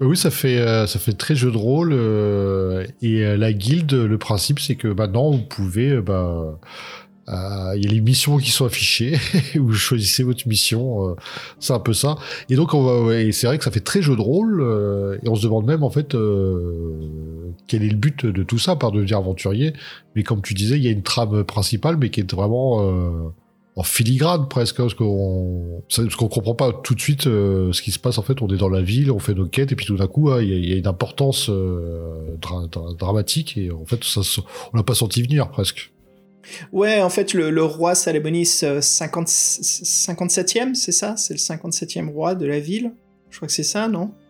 Oui, 0.00 0.16
ça 0.16 0.30
fait, 0.30 0.58
euh, 0.58 0.86
ça 0.86 0.98
fait 0.98 1.12
très 1.12 1.34
jeu 1.34 1.50
de 1.50 1.56
rôle. 1.56 1.92
euh, 1.92 2.84
et 3.02 3.24
euh, 3.24 3.36
la 3.36 3.52
guilde, 3.52 3.92
le 3.94 4.18
principe, 4.18 4.58
c'est 4.58 4.74
que 4.76 4.88
maintenant, 4.88 5.30
vous 5.30 5.42
pouvez. 5.42 5.90
euh, 5.90 6.52
euh, 7.28 7.72
Il 7.76 7.84
y 7.84 7.88
a 7.88 7.90
les 7.90 8.00
missions 8.00 8.36
qui 8.38 8.50
sont 8.50 8.64
affichées, 8.66 9.16
vous 9.54 9.72
choisissez 9.72 10.22
votre 10.22 10.46
mission, 10.48 11.08
euh, 11.10 11.14
c'est 11.60 11.72
un 11.72 11.78
peu 11.80 11.92
ça. 11.92 12.16
Et 12.50 12.56
donc, 12.56 12.74
on 12.74 12.82
va, 12.82 13.00
ouais, 13.02 13.30
c'est 13.32 13.46
vrai 13.46 13.58
que 13.58 13.64
ça 13.64 13.70
fait 13.70 13.80
très 13.80 14.02
jeu 14.02 14.16
de 14.16 14.20
rôle, 14.20 14.60
euh, 14.60 15.18
et 15.22 15.28
on 15.28 15.34
se 15.34 15.42
demande 15.44 15.66
même, 15.66 15.82
en 15.82 15.90
fait, 15.90 16.14
euh, 16.14 16.96
quel 17.68 17.82
est 17.82 17.88
le 17.88 17.96
but 17.96 18.26
de 18.26 18.42
tout 18.42 18.58
ça, 18.58 18.76
par 18.76 18.92
devenir 18.92 19.18
aventurier. 19.18 19.72
Mais 20.16 20.22
comme 20.22 20.42
tu 20.42 20.54
disais, 20.54 20.76
il 20.76 20.82
y 20.82 20.88
a 20.88 20.90
une 20.90 21.02
trame 21.02 21.44
principale, 21.44 21.96
mais 21.96 22.10
qui 22.10 22.20
est 22.20 22.34
vraiment 22.34 22.80
euh, 22.82 23.28
en 23.76 23.82
filigrane 23.82 24.48
presque, 24.48 24.80
hein, 24.80 24.84
parce 24.84 24.94
qu'on 24.94 25.82
parce 25.96 26.14
qu'on 26.16 26.28
comprend 26.28 26.54
pas 26.54 26.72
tout 26.84 26.94
de 26.94 27.00
suite 27.00 27.26
euh, 27.26 27.72
ce 27.72 27.80
qui 27.80 27.90
se 27.90 27.98
passe. 27.98 28.18
En 28.18 28.22
fait, 28.22 28.42
on 28.42 28.48
est 28.48 28.58
dans 28.58 28.68
la 28.68 28.82
ville, 28.82 29.10
on 29.10 29.18
fait 29.18 29.32
nos 29.34 29.46
quêtes, 29.46 29.72
et 29.72 29.76
puis 29.76 29.86
tout 29.86 29.96
d'un 29.96 30.06
coup, 30.08 30.30
hein, 30.30 30.42
il 30.42 30.48
y, 30.48 30.52
a- 30.52 30.56
il 30.56 30.68
y 30.68 30.72
a 30.74 30.76
une 30.76 30.86
importance 30.86 31.46
euh, 31.48 32.36
dra- 32.40 32.66
dra- 32.68 32.94
dramatique, 32.98 33.56
et 33.56 33.70
en 33.70 33.86
fait, 33.86 34.02
ça, 34.04 34.20
on 34.72 34.76
l'a 34.76 34.82
pas 34.82 34.94
senti 34.94 35.22
venir 35.22 35.48
presque. 35.50 35.90
Ouais, 36.72 37.00
en 37.00 37.10
fait, 37.10 37.34
le, 37.34 37.64
roi 37.64 37.94
Salabonis 37.94 38.60
euh, 38.62 38.80
50, 38.80 39.28
57e, 39.28 40.74
c'est 40.74 40.92
ça? 40.92 41.16
C'est 41.16 41.34
le 41.34 41.38
57e 41.38 42.10
roi 42.10 42.34
de 42.34 42.46
la 42.46 42.60
ville. 42.60 42.92
Je 43.30 43.36
crois 43.36 43.48
que 43.48 43.54
c'est 43.54 43.62
ça, 43.62 43.88
non? 43.88 44.12
Euh, 44.18 44.21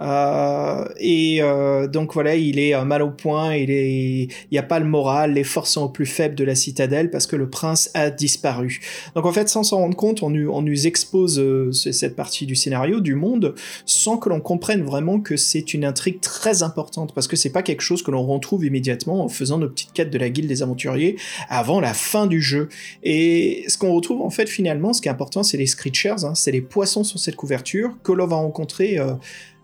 et 0.00 1.38
euh, 1.42 1.86
donc 1.88 2.14
voilà, 2.14 2.36
il 2.36 2.58
est 2.58 2.74
euh, 2.74 2.84
mal 2.84 3.02
au 3.02 3.10
point, 3.10 3.54
il 3.54 3.70
est, 3.70 4.22
il 4.22 4.28
n'y 4.52 4.58
a 4.58 4.62
pas 4.62 4.78
le 4.78 4.86
moral, 4.86 5.32
les 5.34 5.44
forces 5.44 5.72
sont 5.72 5.82
au 5.82 5.88
plus 5.88 6.06
faibles 6.06 6.34
de 6.34 6.44
la 6.44 6.54
citadelle 6.54 7.10
parce 7.10 7.26
que 7.26 7.36
le 7.36 7.48
prince 7.50 7.90
a 7.94 8.10
disparu. 8.10 8.80
Donc 9.14 9.26
en 9.26 9.32
fait, 9.32 9.48
sans 9.48 9.62
s'en 9.62 9.78
rendre 9.78 9.96
compte, 9.96 10.22
on, 10.22 10.32
on 10.34 10.62
nous 10.62 10.86
expose 10.86 11.38
euh, 11.38 11.72
ce- 11.72 11.92
cette 11.92 12.16
partie 12.16 12.46
du 12.46 12.54
scénario, 12.54 13.00
du 13.00 13.14
monde, 13.14 13.54
sans 13.86 14.16
que 14.18 14.28
l'on 14.28 14.40
comprenne 14.40 14.82
vraiment 14.82 15.20
que 15.20 15.36
c'est 15.36 15.74
une 15.74 15.84
intrigue 15.84 16.20
très 16.20 16.62
importante 16.62 17.12
parce 17.14 17.26
que 17.26 17.36
c'est 17.36 17.50
pas 17.52 17.62
quelque 17.62 17.82
chose 17.82 18.02
que 18.02 18.10
l'on 18.10 18.24
retrouve 18.24 18.64
immédiatement 18.64 19.24
en 19.24 19.28
faisant 19.28 19.58
nos 19.58 19.68
petites 19.68 19.92
quêtes 19.92 20.10
de 20.10 20.18
la 20.18 20.30
guilde 20.30 20.48
des 20.48 20.62
aventuriers 20.62 21.16
avant 21.48 21.80
la 21.80 21.94
fin 21.94 22.26
du 22.26 22.40
jeu. 22.40 22.68
Et 23.02 23.64
ce 23.68 23.76
qu'on 23.78 23.92
retrouve 23.94 24.20
en 24.22 24.30
fait 24.30 24.48
finalement, 24.48 24.92
ce 24.92 25.00
qui 25.00 25.08
est 25.08 25.10
important, 25.10 25.42
c'est 25.42 25.56
les 25.56 25.66
screechers, 25.66 26.24
hein, 26.24 26.34
c'est 26.34 26.52
les 26.52 26.60
poissons 26.62 27.04
sur 27.04 27.18
cette 27.18 27.36
couverture 27.36 27.96
que 28.02 28.12
l'on 28.12 28.26
va 28.26 28.36
rencontrer 28.36 28.98
euh, 28.98 29.12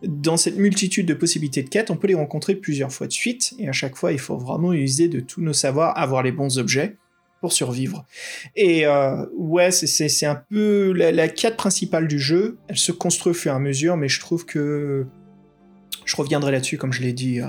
dans 0.07 0.37
cette 0.37 0.57
multitude 0.57 1.07
de 1.07 1.15
possibilités 1.15 1.63
de 1.63 1.69
quêtes. 1.69 1.91
On 1.91 1.97
peut 1.97 2.07
les 2.09 2.15
rencontrer 2.15 2.55
plusieurs 2.55 2.93
fois 2.93 3.07
de 3.07 3.13
suite, 3.13 3.55
et 3.59 3.69
à 3.69 3.73
chaque 3.73 3.97
fois, 3.97 4.13
il 4.13 4.19
faut 4.19 4.37
vraiment 4.37 4.73
user 4.73 5.09
de 5.09 5.21
tous 5.21 5.41
nos 5.41 5.53
savoirs, 5.53 5.97
avoir 5.99 6.23
les 6.23 6.33
bons 6.33 6.59
objets 6.59 6.97
pour 7.41 7.53
survivre. 7.53 8.07
Et 8.57 8.87
euh, 8.87 9.27
ouais, 9.37 9.71
c'est- 9.71 10.25
un 10.27 10.43
peu 10.51 10.93
la, 10.93 11.13
la 11.13 11.29
quête 11.29 11.57
principale 11.57 12.09
du 12.09 12.19
jeu. 12.19 12.57
Elle 12.69 12.79
se 12.79 12.91
construit 12.93 13.33
au 13.33 13.35
fur 13.35 13.53
et 13.53 13.55
à 13.55 13.59
mesure, 13.59 13.97
mais 13.99 14.09
je 14.09 14.19
trouve 14.21 14.47
que 14.47 15.05
je 16.07 16.17
reviendrai 16.17 16.53
là-dessus, 16.53 16.79
comme 16.79 16.93
je 16.93 17.03
l'ai 17.03 17.13
dit 17.13 17.41
euh, 17.41 17.47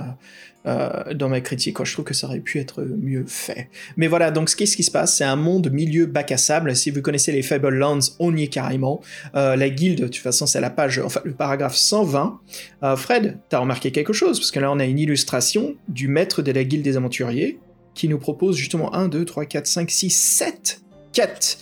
euh, 0.66 1.14
dans 1.14 1.28
ma 1.28 1.40
critique. 1.40 1.76
quoi. 1.76 1.84
Je 1.84 1.92
trouve 1.92 2.04
que 2.04 2.14
ça 2.14 2.26
aurait 2.26 2.40
pu 2.40 2.58
être 2.58 2.82
mieux 2.82 3.24
fait. 3.26 3.68
Mais 3.96 4.08
voilà, 4.08 4.30
donc 4.30 4.48
ce 4.48 4.56
qu'est-ce 4.56 4.76
qui 4.76 4.82
se 4.82 4.90
passe 4.90 5.16
C'est 5.16 5.24
un 5.24 5.36
monde 5.36 5.70
milieu 5.70 6.06
bac 6.06 6.32
à 6.32 6.36
sable. 6.36 6.74
Si 6.74 6.90
vous 6.90 7.02
connaissez 7.02 7.30
les 7.30 7.42
Fable 7.42 7.74
Lands, 7.74 8.00
on 8.18 8.36
y 8.36 8.44
est 8.44 8.48
carrément. 8.48 9.00
Euh, 9.34 9.54
la 9.54 9.68
guilde, 9.68 10.00
de 10.00 10.06
toute 10.06 10.16
façon, 10.16 10.46
c'est 10.46 10.60
la 10.60 10.70
page, 10.70 10.98
enfin 10.98 11.20
le 11.24 11.34
paragraphe 11.34 11.76
120. 11.76 12.40
Euh, 12.82 12.96
Fred, 12.96 13.38
t'as 13.48 13.58
remarqué 13.58 13.92
quelque 13.92 14.12
chose? 14.12 14.38
Parce 14.38 14.50
que 14.50 14.58
là, 14.58 14.72
on 14.72 14.78
a 14.78 14.84
une 14.84 14.98
illustration 14.98 15.76
du 15.88 16.08
maître 16.08 16.42
de 16.42 16.50
la 16.50 16.64
guilde 16.64 16.82
des 16.82 16.96
aventuriers 16.96 17.58
qui 17.94 18.08
nous 18.08 18.18
propose 18.18 18.56
justement 18.56 18.94
1, 18.94 19.08
2, 19.08 19.24
3, 19.24 19.46
4, 19.46 19.66
5, 19.66 19.90
6, 19.90 20.10
7 20.10 20.80
quêtes. 21.12 21.58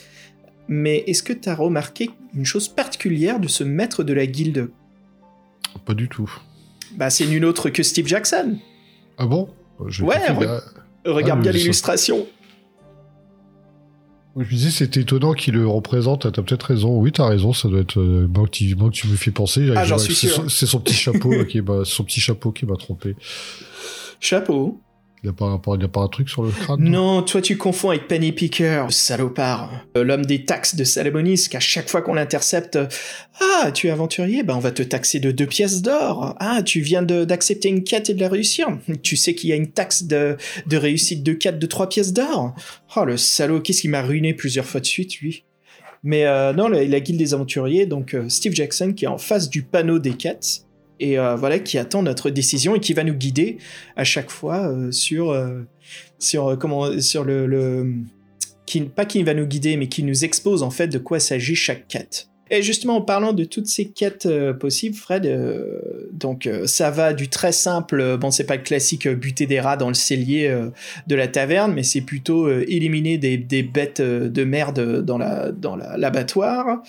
Mais 0.66 1.04
est-ce 1.06 1.22
que 1.22 1.32
t'as 1.32 1.54
remarqué 1.54 2.10
une 2.34 2.46
chose 2.46 2.68
particulière 2.68 3.38
de 3.38 3.48
ce 3.48 3.64
maître 3.64 4.02
de 4.02 4.14
la 4.14 4.26
guilde? 4.26 4.70
Pas 5.84 5.94
du 5.94 6.08
tout. 6.08 6.30
Bah, 6.96 7.10
c'est 7.10 7.26
nul 7.26 7.44
autre 7.44 7.70
que 7.70 7.82
Steve 7.82 8.06
Jackson. 8.06 8.58
Ah 9.18 9.26
bon? 9.26 9.48
Ouais, 9.80 10.16
re- 10.16 10.42
euh, 10.42 10.60
Regarde 11.12 11.40
Ah, 11.40 11.42
bien 11.42 11.52
l'illustration. 11.52 12.26
Je 14.36 14.40
me 14.40 14.48
disais, 14.48 14.70
c'était 14.70 15.00
étonnant 15.02 15.32
qu'il 15.32 15.54
le 15.54 15.66
représente. 15.68 16.22
T'as 16.32 16.42
peut-être 16.42 16.64
raison. 16.64 16.98
Oui, 16.98 17.12
t'as 17.12 17.28
raison. 17.28 17.52
Ça 17.52 17.68
doit 17.68 17.80
être. 17.80 18.00
Euh, 18.00 18.26
moi, 18.34 18.46
que 18.46 18.50
tu, 18.50 18.74
moi 18.74 18.88
que 18.90 18.94
tu 18.94 19.06
me 19.06 19.14
fais 19.16 19.30
penser. 19.30 19.68
Ah, 19.76 19.84
Je 19.84 19.90
j'en 19.90 19.98
suis 19.98 20.14
c'est 20.14 20.26
sûr. 20.26 20.36
son- 20.36 20.48
C'est 20.48 20.66
son 20.66 20.80
petit 20.80 20.94
chapeau 20.94 21.30
là, 21.32 21.44
qui 21.44 21.60
m'a, 21.60 21.84
son 21.84 22.02
petit 22.02 22.18
chapeau 22.20 22.50
qui 22.50 22.66
m'a 22.66 22.76
trompé. 22.76 23.14
Chapeau. 24.18 24.80
Il 25.24 25.28
il 25.30 25.84
a 25.84 25.88
pas 25.88 26.00
un 26.02 26.08
truc 26.08 26.28
sur 26.28 26.42
le 26.42 26.50
crâne. 26.50 26.80
Non, 26.84 27.22
toi 27.22 27.40
tu 27.40 27.56
confonds 27.56 27.88
avec 27.90 28.08
Penny 28.08 28.30
Picker, 28.32 28.84
salopard. 28.90 29.72
Euh, 29.96 30.04
L'homme 30.04 30.26
des 30.26 30.44
taxes 30.44 30.76
de 30.76 30.84
Salamonis, 30.84 31.48
qu'à 31.50 31.60
chaque 31.60 31.88
fois 31.88 32.02
qu'on 32.02 32.12
l'intercepte, 32.12 32.78
ah, 33.40 33.72
tu 33.72 33.86
es 33.86 33.90
aventurier, 33.90 34.42
bah 34.42 34.54
on 34.54 34.60
va 34.60 34.70
te 34.70 34.82
taxer 34.82 35.20
de 35.20 35.30
deux 35.30 35.46
pièces 35.46 35.80
d'or. 35.80 36.36
Ah, 36.40 36.62
tu 36.62 36.80
viens 36.80 37.02
d'accepter 37.02 37.70
une 37.70 37.84
quête 37.84 38.10
et 38.10 38.14
de 38.14 38.20
la 38.20 38.28
réussir. 38.28 38.68
Tu 39.02 39.16
sais 39.16 39.34
qu'il 39.34 39.48
y 39.48 39.54
a 39.54 39.56
une 39.56 39.70
taxe 39.70 40.02
de, 40.04 40.36
réussite 40.70 41.22
de 41.22 41.32
quête 41.32 41.58
de 41.58 41.66
trois 41.66 41.88
pièces 41.88 42.12
d'or. 42.12 42.54
Oh 42.94 43.06
le 43.06 43.16
salaud, 43.16 43.60
qu'est-ce 43.60 43.80
qui 43.80 43.88
m'a 43.88 44.02
ruiné 44.02 44.34
plusieurs 44.34 44.66
fois 44.66 44.80
de 44.80 44.86
suite, 44.86 45.20
lui. 45.20 45.44
Mais 46.02 46.26
euh, 46.26 46.52
non, 46.52 46.68
la, 46.68 46.84
la 46.84 47.00
guilde 47.00 47.18
des 47.18 47.32
aventuriers, 47.32 47.86
donc 47.86 48.12
euh, 48.12 48.28
Steve 48.28 48.52
Jackson 48.52 48.92
qui 48.92 49.06
est 49.06 49.08
en 49.08 49.16
face 49.16 49.48
du 49.48 49.62
panneau 49.62 49.98
des 49.98 50.12
quêtes, 50.12 50.63
et 51.00 51.18
euh, 51.18 51.36
voilà, 51.36 51.58
qui 51.58 51.78
attend 51.78 52.02
notre 52.02 52.30
décision 52.30 52.74
et 52.74 52.80
qui 52.80 52.92
va 52.94 53.04
nous 53.04 53.14
guider 53.14 53.58
à 53.96 54.04
chaque 54.04 54.30
fois 54.30 54.68
euh, 54.68 54.90
sur, 54.92 55.30
euh, 55.30 55.62
sur, 56.18 56.56
comment, 56.58 57.00
sur 57.00 57.24
le, 57.24 57.46
le- 57.46 57.94
qui, 58.66 58.80
pas 58.82 59.04
qui 59.04 59.22
va 59.22 59.34
nous 59.34 59.46
guider, 59.46 59.76
mais 59.76 59.88
qui 59.88 60.02
nous 60.02 60.24
expose 60.24 60.62
en 60.62 60.70
fait 60.70 60.88
de 60.88 60.98
quoi 60.98 61.20
s'agit 61.20 61.54
chaque 61.54 61.86
quête. 61.88 62.28
Et 62.54 62.62
justement, 62.62 62.96
en 62.98 63.00
parlant 63.00 63.32
de 63.32 63.42
toutes 63.42 63.66
ces 63.66 63.86
quêtes 63.86 64.26
euh, 64.26 64.52
possibles, 64.52 64.94
Fred, 64.94 65.26
euh, 65.26 66.08
donc 66.12 66.46
euh, 66.46 66.68
ça 66.68 66.90
va 66.92 67.12
du 67.12 67.28
très 67.28 67.50
simple, 67.50 68.16
bon, 68.16 68.30
c'est 68.30 68.44
pas 68.44 68.54
le 68.54 68.62
classique 68.62 69.08
buter 69.08 69.46
des 69.46 69.58
rats 69.58 69.76
dans 69.76 69.88
le 69.88 69.94
cellier 69.94 70.54
de 71.06 71.14
la 71.16 71.26
taverne, 71.26 71.72
mais 71.74 71.82
c'est 71.82 72.00
plutôt 72.00 72.48
éliminer 72.60 73.18
des, 73.18 73.62
bêtes 73.62 74.00
de 74.00 74.44
merde 74.44 75.04
dans 75.04 75.18
la 75.18 75.50
dans 75.50 75.74
la- 75.74 75.96
l'abattoir. 75.96 76.82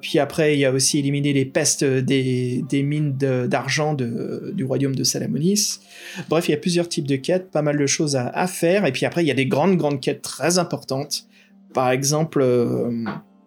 Puis 0.00 0.18
après, 0.18 0.54
il 0.54 0.60
y 0.60 0.64
a 0.64 0.72
aussi 0.72 0.98
éliminer 0.98 1.32
les 1.32 1.44
pestes 1.44 1.84
des, 1.84 2.64
mines 2.72 3.16
d'argent 3.16 3.94
du 3.94 4.64
royaume 4.64 4.94
de 4.94 5.04
Salamonis. 5.04 5.80
Bref, 6.28 6.48
il 6.48 6.52
y 6.52 6.54
a 6.54 6.58
plusieurs 6.58 6.88
types 6.88 7.08
de 7.08 7.16
quêtes, 7.16 7.50
pas 7.50 7.62
mal 7.62 7.76
de 7.76 7.86
choses 7.86 8.16
à, 8.16 8.28
à 8.28 8.46
faire. 8.46 8.86
Et 8.86 8.92
puis 8.92 9.04
après, 9.04 9.22
il 9.22 9.28
y 9.28 9.32
a 9.32 9.34
des 9.34 9.46
grandes, 9.46 9.76
grandes 9.76 10.00
quêtes 10.00 10.22
très 10.22 10.58
importantes. 10.58 11.26
Par 11.74 11.90
exemple, 11.90 12.42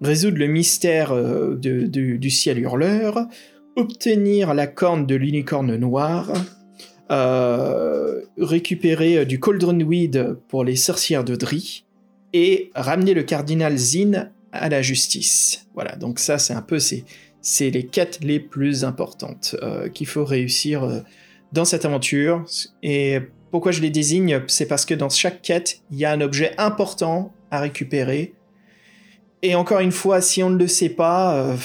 résoudre 0.05 0.37
le 0.37 0.47
mystère 0.47 1.11
euh, 1.11 1.55
du 1.57 2.29
ciel 2.29 2.59
hurleur, 2.59 3.27
obtenir 3.75 4.53
la 4.53 4.67
corne 4.67 5.05
de 5.05 5.15
l'unicorne 5.15 5.75
noir, 5.75 6.31
euh, 7.11 8.21
récupérer 8.37 9.17
euh, 9.17 9.25
du 9.25 9.39
cauldron 9.39 9.79
weed 9.81 10.37
pour 10.47 10.63
les 10.63 10.77
sorcières 10.77 11.25
de 11.25 11.35
Dri, 11.35 11.85
et 12.31 12.71
ramener 12.75 13.13
le 13.13 13.23
cardinal 13.23 13.77
Zin 13.77 14.31
à 14.51 14.69
la 14.69 14.81
justice. 14.81 15.67
Voilà, 15.73 15.95
donc 15.95 16.19
ça, 16.19 16.37
c'est 16.37 16.53
un 16.53 16.61
peu 16.61 16.79
ces, 16.79 17.03
c'est 17.41 17.69
les 17.69 17.85
quêtes 17.85 18.19
les 18.21 18.39
plus 18.39 18.83
importantes 18.83 19.55
qu'il 19.93 20.07
faut 20.07 20.25
réussir 20.25 21.03
dans 21.53 21.65
cette 21.65 21.85
aventure. 21.85 22.45
Et 22.83 23.19
pourquoi 23.51 23.71
je 23.71 23.81
les 23.81 23.89
désigne? 23.89 24.41
C'est 24.47 24.65
parce 24.65 24.85
que 24.85 24.93
dans 24.93 25.09
chaque 25.09 25.41
quête, 25.41 25.81
il 25.91 25.97
y 25.97 26.05
a 26.05 26.11
un 26.11 26.21
objet 26.21 26.53
important 26.57 27.33
à 27.51 27.59
récupérer. 27.59 28.34
Et 29.45 29.53
encore 29.53 29.79
une 29.79 29.91
fois, 29.91 30.21
si 30.21 30.41
on 30.41 30.49
ne 30.49 30.57
le 30.57 30.67
sait 30.67 30.89
pas, 30.89 31.37
euh, 31.37 31.55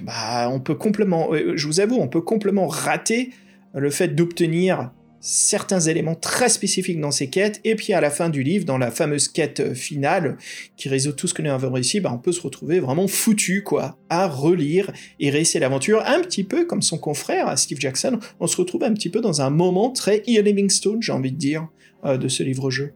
bah, 0.00 0.48
on 0.48 0.60
peut 0.60 0.76
complètement, 0.76 1.32
euh, 1.32 1.54
je 1.56 1.66
vous 1.66 1.80
avoue, 1.80 1.96
on 1.96 2.06
peut 2.06 2.20
complètement 2.20 2.68
rater 2.68 3.30
le 3.74 3.90
fait 3.90 4.14
d'obtenir 4.14 4.92
certains 5.18 5.80
éléments 5.80 6.14
très 6.14 6.48
spécifiques 6.48 7.00
dans 7.00 7.10
ces 7.10 7.28
quêtes, 7.28 7.60
et 7.64 7.74
puis 7.74 7.92
à 7.94 8.00
la 8.00 8.10
fin 8.10 8.28
du 8.28 8.44
livre, 8.44 8.64
dans 8.64 8.78
la 8.78 8.92
fameuse 8.92 9.26
quête 9.26 9.74
finale, 9.74 10.36
qui 10.76 10.88
résout 10.88 11.14
tout 11.14 11.26
ce 11.26 11.34
que 11.34 11.42
nous 11.42 11.50
avons 11.50 11.72
réussi, 11.72 11.98
bah, 11.98 12.12
on 12.14 12.18
peut 12.18 12.30
se 12.30 12.40
retrouver 12.40 12.78
vraiment 12.78 13.08
foutu, 13.08 13.64
quoi, 13.64 13.98
à 14.08 14.28
relire 14.28 14.92
et 15.18 15.28
réussir 15.30 15.60
l'aventure, 15.60 16.04
un 16.06 16.20
petit 16.20 16.44
peu 16.44 16.64
comme 16.64 16.80
son 16.80 16.96
confrère, 16.96 17.58
Steve 17.58 17.80
Jackson, 17.80 18.20
on 18.38 18.46
se 18.46 18.56
retrouve 18.56 18.84
un 18.84 18.94
petit 18.94 19.10
peu 19.10 19.20
dans 19.20 19.42
un 19.42 19.50
moment 19.50 19.90
très 19.90 20.22
Ian 20.28 20.44
Livingstone, 20.44 21.02
j'ai 21.02 21.10
envie 21.10 21.32
de 21.32 21.38
dire, 21.38 21.66
euh, 22.04 22.18
de 22.18 22.28
ce 22.28 22.44
livre-jeu. 22.44 22.92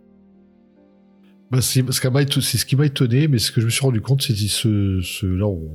Bah, 1.50 1.60
c'est 1.60 1.84
ce 1.90 2.64
qui 2.64 2.76
m'a 2.76 2.86
étonné, 2.86 3.26
mais 3.26 3.38
ce 3.38 3.50
que 3.50 3.60
je 3.60 3.66
me 3.66 3.70
suis 3.70 3.82
rendu 3.82 4.00
compte, 4.00 4.22
c'est 4.22 4.34
que 4.34 5.00
ce, 5.00 5.26
là, 5.26 5.46
on 5.46 5.68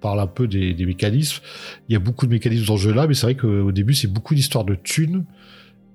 parle 0.00 0.20
un 0.20 0.28
peu 0.28 0.46
des, 0.46 0.74
mécanismes. 0.86 1.42
Il 1.88 1.92
y 1.92 1.96
a 1.96 1.98
beaucoup 1.98 2.26
de 2.26 2.30
mécanismes 2.30 2.66
dans 2.66 2.76
ce 2.76 2.82
jeu-là, 2.84 3.06
mais 3.08 3.14
c'est 3.14 3.26
vrai 3.26 3.34
qu'au 3.34 3.72
début, 3.72 3.94
c'est 3.94 4.08
beaucoup 4.08 4.34
d'histoires 4.34 4.64
de 4.64 4.76
thunes. 4.76 5.24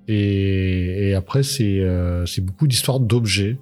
Et, 0.08 1.14
après, 1.16 1.44
c'est 1.44 1.80
euh, 1.80 2.26
c'est 2.26 2.42
beaucoup 2.42 2.68
d'histoires 2.68 3.00
d'objets. 3.00 3.58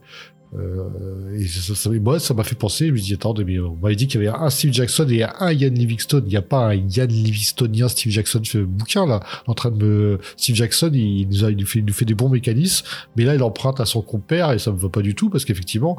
Euh, 0.56 1.36
et 1.36 1.48
ça, 1.48 1.74
ça, 1.74 1.90
moi, 1.90 2.20
ça 2.20 2.34
m'a 2.34 2.44
fait 2.44 2.56
penser, 2.56 2.88
je 2.88 2.92
me 2.92 2.98
dis, 2.98 3.14
attends, 3.14 3.34
mais 3.46 3.60
on 3.60 3.76
m'avait 3.76 3.96
dit 3.96 4.08
qu'il 4.08 4.22
y 4.22 4.28
avait 4.28 4.38
un 4.38 4.50
Steve 4.50 4.72
Jackson 4.72 5.08
et 5.10 5.24
un 5.24 5.52
Ian 5.52 5.72
Livingstone. 5.72 6.24
Il 6.26 6.30
n'y 6.30 6.38
a 6.38 6.42
pas 6.42 6.68
un 6.68 6.74
Ian 6.74 7.08
Livingstonien 7.08 7.88
Steve 7.88 8.12
Jackson 8.12 8.42
fait 8.44 8.62
bouquin, 8.62 9.06
là. 9.06 9.22
En 9.48 9.54
train 9.54 9.72
de 9.72 9.84
me, 9.84 10.20
Steve 10.38 10.56
Jackson, 10.56 10.92
il 10.94 11.28
nous, 11.30 11.44
a, 11.44 11.52
il 11.52 11.58
nous 11.58 11.66
fait, 11.66 11.80
il 11.80 11.86
nous 11.86 11.94
fait 11.94 12.06
des 12.06 12.14
bons 12.14 12.30
mécanismes, 12.30 12.86
mais 13.16 13.24
là, 13.24 13.36
il 13.36 13.44
emprunte 13.44 13.80
à 13.80 13.86
son 13.86 14.02
compère 14.02 14.52
et 14.52 14.60
ça 14.60 14.72
me 14.72 14.78
va 14.78 14.90
pas 14.90 15.02
du 15.02 15.16
tout 15.16 15.30
parce 15.30 15.46
qu'effectivement, 15.46 15.98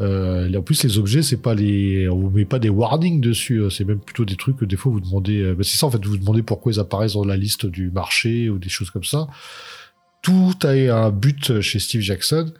euh, 0.00 0.52
en 0.54 0.62
plus, 0.62 0.84
les 0.84 0.98
objets, 0.98 1.22
c'est 1.22 1.42
pas 1.42 1.54
les, 1.54 2.08
on 2.08 2.16
vous 2.18 2.30
met 2.30 2.44
pas 2.44 2.58
des 2.58 2.68
warnings 2.68 3.20
dessus, 3.20 3.58
euh, 3.58 3.70
c'est 3.70 3.84
même 3.84 3.98
plutôt 3.98 4.24
des 4.24 4.36
trucs 4.36 4.56
que 4.58 4.64
des 4.64 4.76
fois 4.76 4.92
vous 4.92 5.00
demandez, 5.00 5.54
bah, 5.54 5.64
c'est 5.64 5.78
ça 5.78 5.86
en 5.86 5.90
fait, 5.90 6.04
vous 6.04 6.18
demandez 6.18 6.42
pourquoi 6.42 6.72
ils 6.72 6.78
apparaissent 6.78 7.14
dans 7.14 7.24
la 7.24 7.36
liste 7.36 7.66
du 7.66 7.90
marché 7.90 8.50
ou 8.50 8.58
des 8.58 8.68
choses 8.68 8.90
comme 8.90 9.04
ça. 9.04 9.28
Tout 10.22 10.54
a 10.62 10.68
un 10.68 11.10
but 11.10 11.60
chez 11.60 11.78
Steve 11.78 12.02
Jackson. 12.02 12.52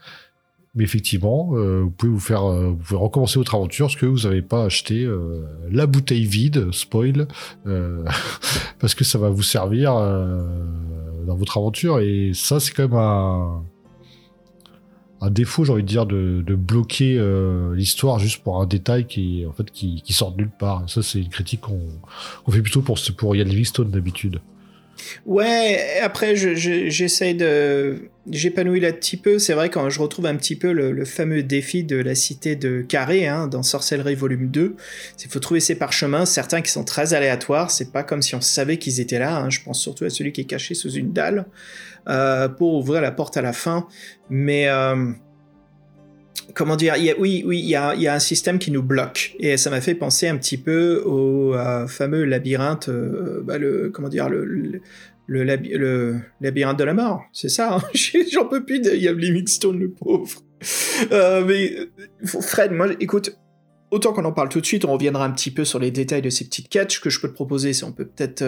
Mais 0.74 0.84
effectivement, 0.84 1.50
euh, 1.54 1.80
vous 1.82 1.90
pouvez 1.90 2.12
vous 2.12 2.20
faire, 2.20 2.44
euh, 2.44 2.68
vous 2.70 2.76
pouvez 2.76 3.00
recommencer 3.00 3.38
votre 3.38 3.54
aventure 3.54 3.86
parce 3.86 3.96
que 3.96 4.06
vous 4.06 4.28
n'avez 4.28 4.42
pas 4.42 4.64
acheté 4.64 5.02
euh, 5.02 5.42
la 5.70 5.86
bouteille 5.86 6.24
vide, 6.24 6.70
spoil, 6.72 7.26
parce 8.78 8.94
que 8.94 9.04
ça 9.04 9.18
va 9.18 9.30
vous 9.30 9.42
servir 9.42 9.94
dans 9.94 11.36
votre 11.36 11.56
aventure. 11.58 12.00
Et 12.00 12.32
ça, 12.34 12.60
c'est 12.60 12.72
quand 12.72 12.88
même 12.88 12.98
un, 15.20 15.30
défaut, 15.30 15.64
j'ai 15.64 15.72
envie 15.72 15.82
de 15.82 15.88
dire, 15.88 16.06
de, 16.06 16.54
bloquer 16.54 17.18
l'histoire 17.74 18.18
juste 18.18 18.42
pour 18.42 18.60
un 18.60 18.66
détail 18.66 19.06
qui, 19.06 19.44
en 19.48 19.52
fait, 19.52 19.70
qui, 19.70 20.12
sort 20.12 20.32
de 20.32 20.38
nulle 20.38 20.50
part. 20.50 20.88
Ça, 20.88 21.02
c'est 21.02 21.20
une 21.20 21.28
critique 21.28 21.62
qu'on 21.62 22.52
fait 22.52 22.62
plutôt 22.62 22.82
pour, 22.82 22.98
pour 23.16 23.34
Ian 23.34 23.44
Livingstone 23.44 23.90
d'habitude. 23.90 24.40
Ouais, 25.26 25.98
après, 26.02 26.36
je- 26.36 26.54
je- 26.54 26.88
j'essaye 26.88 27.34
de. 27.34 28.10
J'épanouis 28.30 28.80
là 28.80 28.88
un 28.88 28.92
petit 28.92 29.16
peu. 29.16 29.38
C'est 29.38 29.54
vrai, 29.54 29.70
quand 29.70 29.88
je 29.88 30.00
retrouve 30.00 30.26
un 30.26 30.36
petit 30.36 30.56
peu 30.56 30.72
le, 30.72 31.04
fameux 31.04 31.42
défi 31.42 31.82
de 31.84 31.96
la 31.96 32.14
cité 32.14 32.56
de 32.56 32.82
Carré 32.82 33.26
hein, 33.26 33.46
dans 33.46 33.62
Sorcellerie 33.62 34.14
Volume 34.16 34.48
2, 34.50 34.76
il 35.24 35.30
faut 35.30 35.38
trouver 35.40 35.60
ces 35.60 35.76
parchemins, 35.76 36.26
certains 36.26 36.60
qui 36.60 36.70
sont 36.70 36.84
très 36.84 37.14
aléatoires. 37.14 37.70
C'est 37.70 37.90
pas 37.92 38.02
comme 38.02 38.20
si 38.22 38.34
on 38.34 38.40
savait 38.40 38.76
qu'ils 38.78 39.00
étaient 39.00 39.18
là. 39.18 39.36
hein. 39.38 39.50
Je 39.50 39.60
pense 39.62 39.80
surtout 39.80 40.04
à 40.04 40.10
celui 40.10 40.32
qui 40.32 40.42
est 40.42 40.44
caché 40.44 40.74
sous 40.74 40.90
une 40.92 41.12
dalle 41.12 41.46
euh, 42.08 42.48
pour 42.48 42.74
ouvrir 42.74 43.00
la 43.00 43.10
porte 43.12 43.36
à 43.36 43.42
la 43.42 43.52
fin. 43.52 43.86
Mais. 44.30 44.68
euh, 44.68 45.12
Comment 46.54 46.76
dire 46.76 46.94
il 46.96 47.04
y 47.04 47.10
a, 47.10 47.14
Oui, 47.18 47.42
oui, 47.46 47.58
il 47.60 47.68
y 47.68 47.74
a, 47.76 47.94
il 47.94 48.02
y 48.02 48.06
a 48.08 48.14
un 48.14 48.18
système 48.18 48.58
qui 48.58 48.70
nous 48.70 48.82
bloque. 48.82 49.34
Et 49.38 49.56
ça 49.56 49.70
m'a 49.70 49.80
fait 49.80 49.94
penser 49.94 50.28
un 50.28 50.36
petit 50.36 50.56
peu 50.58 51.02
au 51.04 51.54
euh, 51.54 51.86
fameux 51.86 52.24
labyrinthe, 52.24 52.88
euh, 52.88 53.40
bah, 53.44 53.58
le, 53.58 53.90
comment 53.90 54.08
dire, 54.08 54.28
le, 54.28 54.44
le, 54.44 54.80
le 55.26 55.44
laby- 55.44 55.76
le 55.76 56.20
labyrinthe 56.40 56.78
de 56.78 56.84
la 56.84 56.94
mort, 56.94 57.22
c'est 57.32 57.48
ça. 57.48 57.76
hein 57.76 57.82
J'en 58.32 58.46
peux 58.46 58.64
plus 58.64 58.80
de 58.80 58.90
Liam 58.90 59.18
Livingstone, 59.18 59.78
le 59.78 59.90
pauvre. 59.90 60.42
Euh, 61.12 61.44
mais 61.44 61.74
Fred, 62.24 62.72
moi, 62.72 62.88
écoute, 63.00 63.36
autant 63.90 64.12
qu'on 64.12 64.24
en 64.24 64.32
parle 64.32 64.48
tout 64.48 64.60
de 64.60 64.66
suite, 64.66 64.84
on 64.84 64.92
reviendra 64.92 65.24
un 65.24 65.30
petit 65.30 65.50
peu 65.50 65.64
sur 65.64 65.78
les 65.78 65.90
détails 65.90 66.22
de 66.22 66.30
ces 66.30 66.44
petites. 66.44 66.68
Ce 66.90 67.00
que 67.00 67.10
je 67.10 67.20
peux 67.20 67.28
te 67.28 67.34
proposer, 67.34 67.72
c'est 67.72 67.84
on 67.84 67.92
peut 67.92 68.06
peut-être 68.06 68.42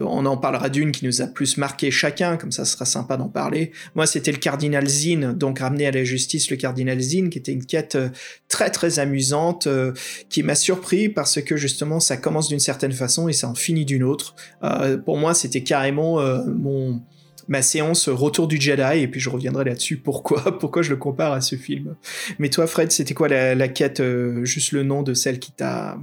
on 0.00 0.26
en 0.26 0.36
parlera 0.36 0.68
d'une 0.68 0.92
qui 0.92 1.04
nous 1.04 1.22
a 1.22 1.26
plus 1.26 1.56
marqué 1.56 1.90
chacun, 1.90 2.36
comme 2.36 2.52
ça 2.52 2.64
sera 2.64 2.84
sympa 2.84 3.16
d'en 3.16 3.28
parler. 3.28 3.72
Moi, 3.94 4.06
c'était 4.06 4.30
le 4.30 4.38
cardinal 4.38 4.86
Zine, 4.86 5.32
donc 5.32 5.58
ramener 5.58 5.86
à 5.86 5.90
la 5.90 6.04
justice 6.04 6.50
le 6.50 6.56
cardinal 6.56 7.00
Zine, 7.00 7.30
qui 7.30 7.38
était 7.38 7.52
une 7.52 7.64
quête 7.64 7.96
euh, 7.96 8.08
très 8.48 8.70
très 8.70 8.98
amusante, 8.98 9.66
euh, 9.66 9.92
qui 10.28 10.42
m'a 10.42 10.54
surpris 10.54 11.08
parce 11.08 11.42
que 11.42 11.56
justement 11.56 12.00
ça 12.00 12.16
commence 12.16 12.48
d'une 12.48 12.60
certaine 12.60 12.92
façon 12.92 13.28
et 13.28 13.32
ça 13.32 13.48
en 13.48 13.54
finit 13.54 13.84
d'une 13.84 14.04
autre. 14.04 14.36
Euh, 14.62 14.98
pour 14.98 15.16
moi, 15.16 15.34
c'était 15.34 15.62
carrément 15.62 16.20
mon 16.46 17.02
ma 17.48 17.62
séance 17.62 18.10
Retour 18.10 18.46
du 18.46 18.60
Jedi, 18.60 18.98
et 19.00 19.08
puis 19.08 19.20
je 19.20 19.30
reviendrai 19.30 19.64
là-dessus 19.64 19.96
pourquoi, 19.96 20.58
pourquoi 20.58 20.82
je 20.82 20.90
le 20.90 20.96
compare 20.96 21.32
à 21.32 21.40
ce 21.40 21.56
film? 21.56 21.96
Mais 22.38 22.50
toi, 22.50 22.66
Fred, 22.66 22.92
c'était 22.92 23.14
quoi 23.14 23.26
la, 23.28 23.54
la 23.54 23.68
quête, 23.68 24.02
juste 24.42 24.72
le 24.72 24.82
nom 24.82 25.02
de 25.02 25.14
celle 25.14 25.38
qui 25.38 25.52
t'a 25.52 25.96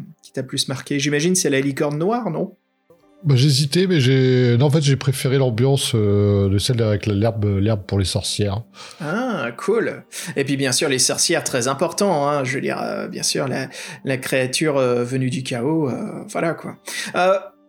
plus 0.47 0.67
marqué? 0.67 0.99
J'imagine 0.99 1.35
c'est 1.35 1.51
la 1.51 1.61
licorne 1.61 1.99
noire, 1.99 2.31
non? 2.31 2.55
Bah, 3.25 3.35
J'hésitais, 3.35 3.87
mais 3.87 3.99
j'ai. 3.99 4.55
Non, 4.59 4.67
en 4.67 4.69
fait, 4.69 4.83
j'ai 4.83 4.95
préféré 4.95 5.37
l'ambiance 5.39 5.93
euh, 5.95 6.47
de 6.47 6.57
celle 6.59 6.81
avec 6.83 7.07
l'herbe, 7.07 7.45
l'herbe 7.59 7.81
pour 7.87 7.97
les 7.97 8.05
sorcières. 8.05 8.61
Ah, 9.01 9.47
cool. 9.57 10.03
Et 10.35 10.43
puis 10.43 10.57
bien 10.57 10.71
sûr 10.71 10.89
les 10.89 10.99
sorcières, 10.99 11.43
très 11.43 11.67
important. 11.67 12.27
Hein, 12.29 12.43
je 12.43 12.53
veux 12.55 12.61
dire, 12.61 12.79
euh, 12.83 13.07
bien 13.07 13.23
sûr 13.23 13.47
la, 13.47 13.67
la 14.03 14.17
créature 14.17 14.77
euh, 14.77 15.03
venue 15.03 15.29
du 15.31 15.41
chaos. 15.43 15.89
voilà 16.29 16.53
quoi. 16.53 16.77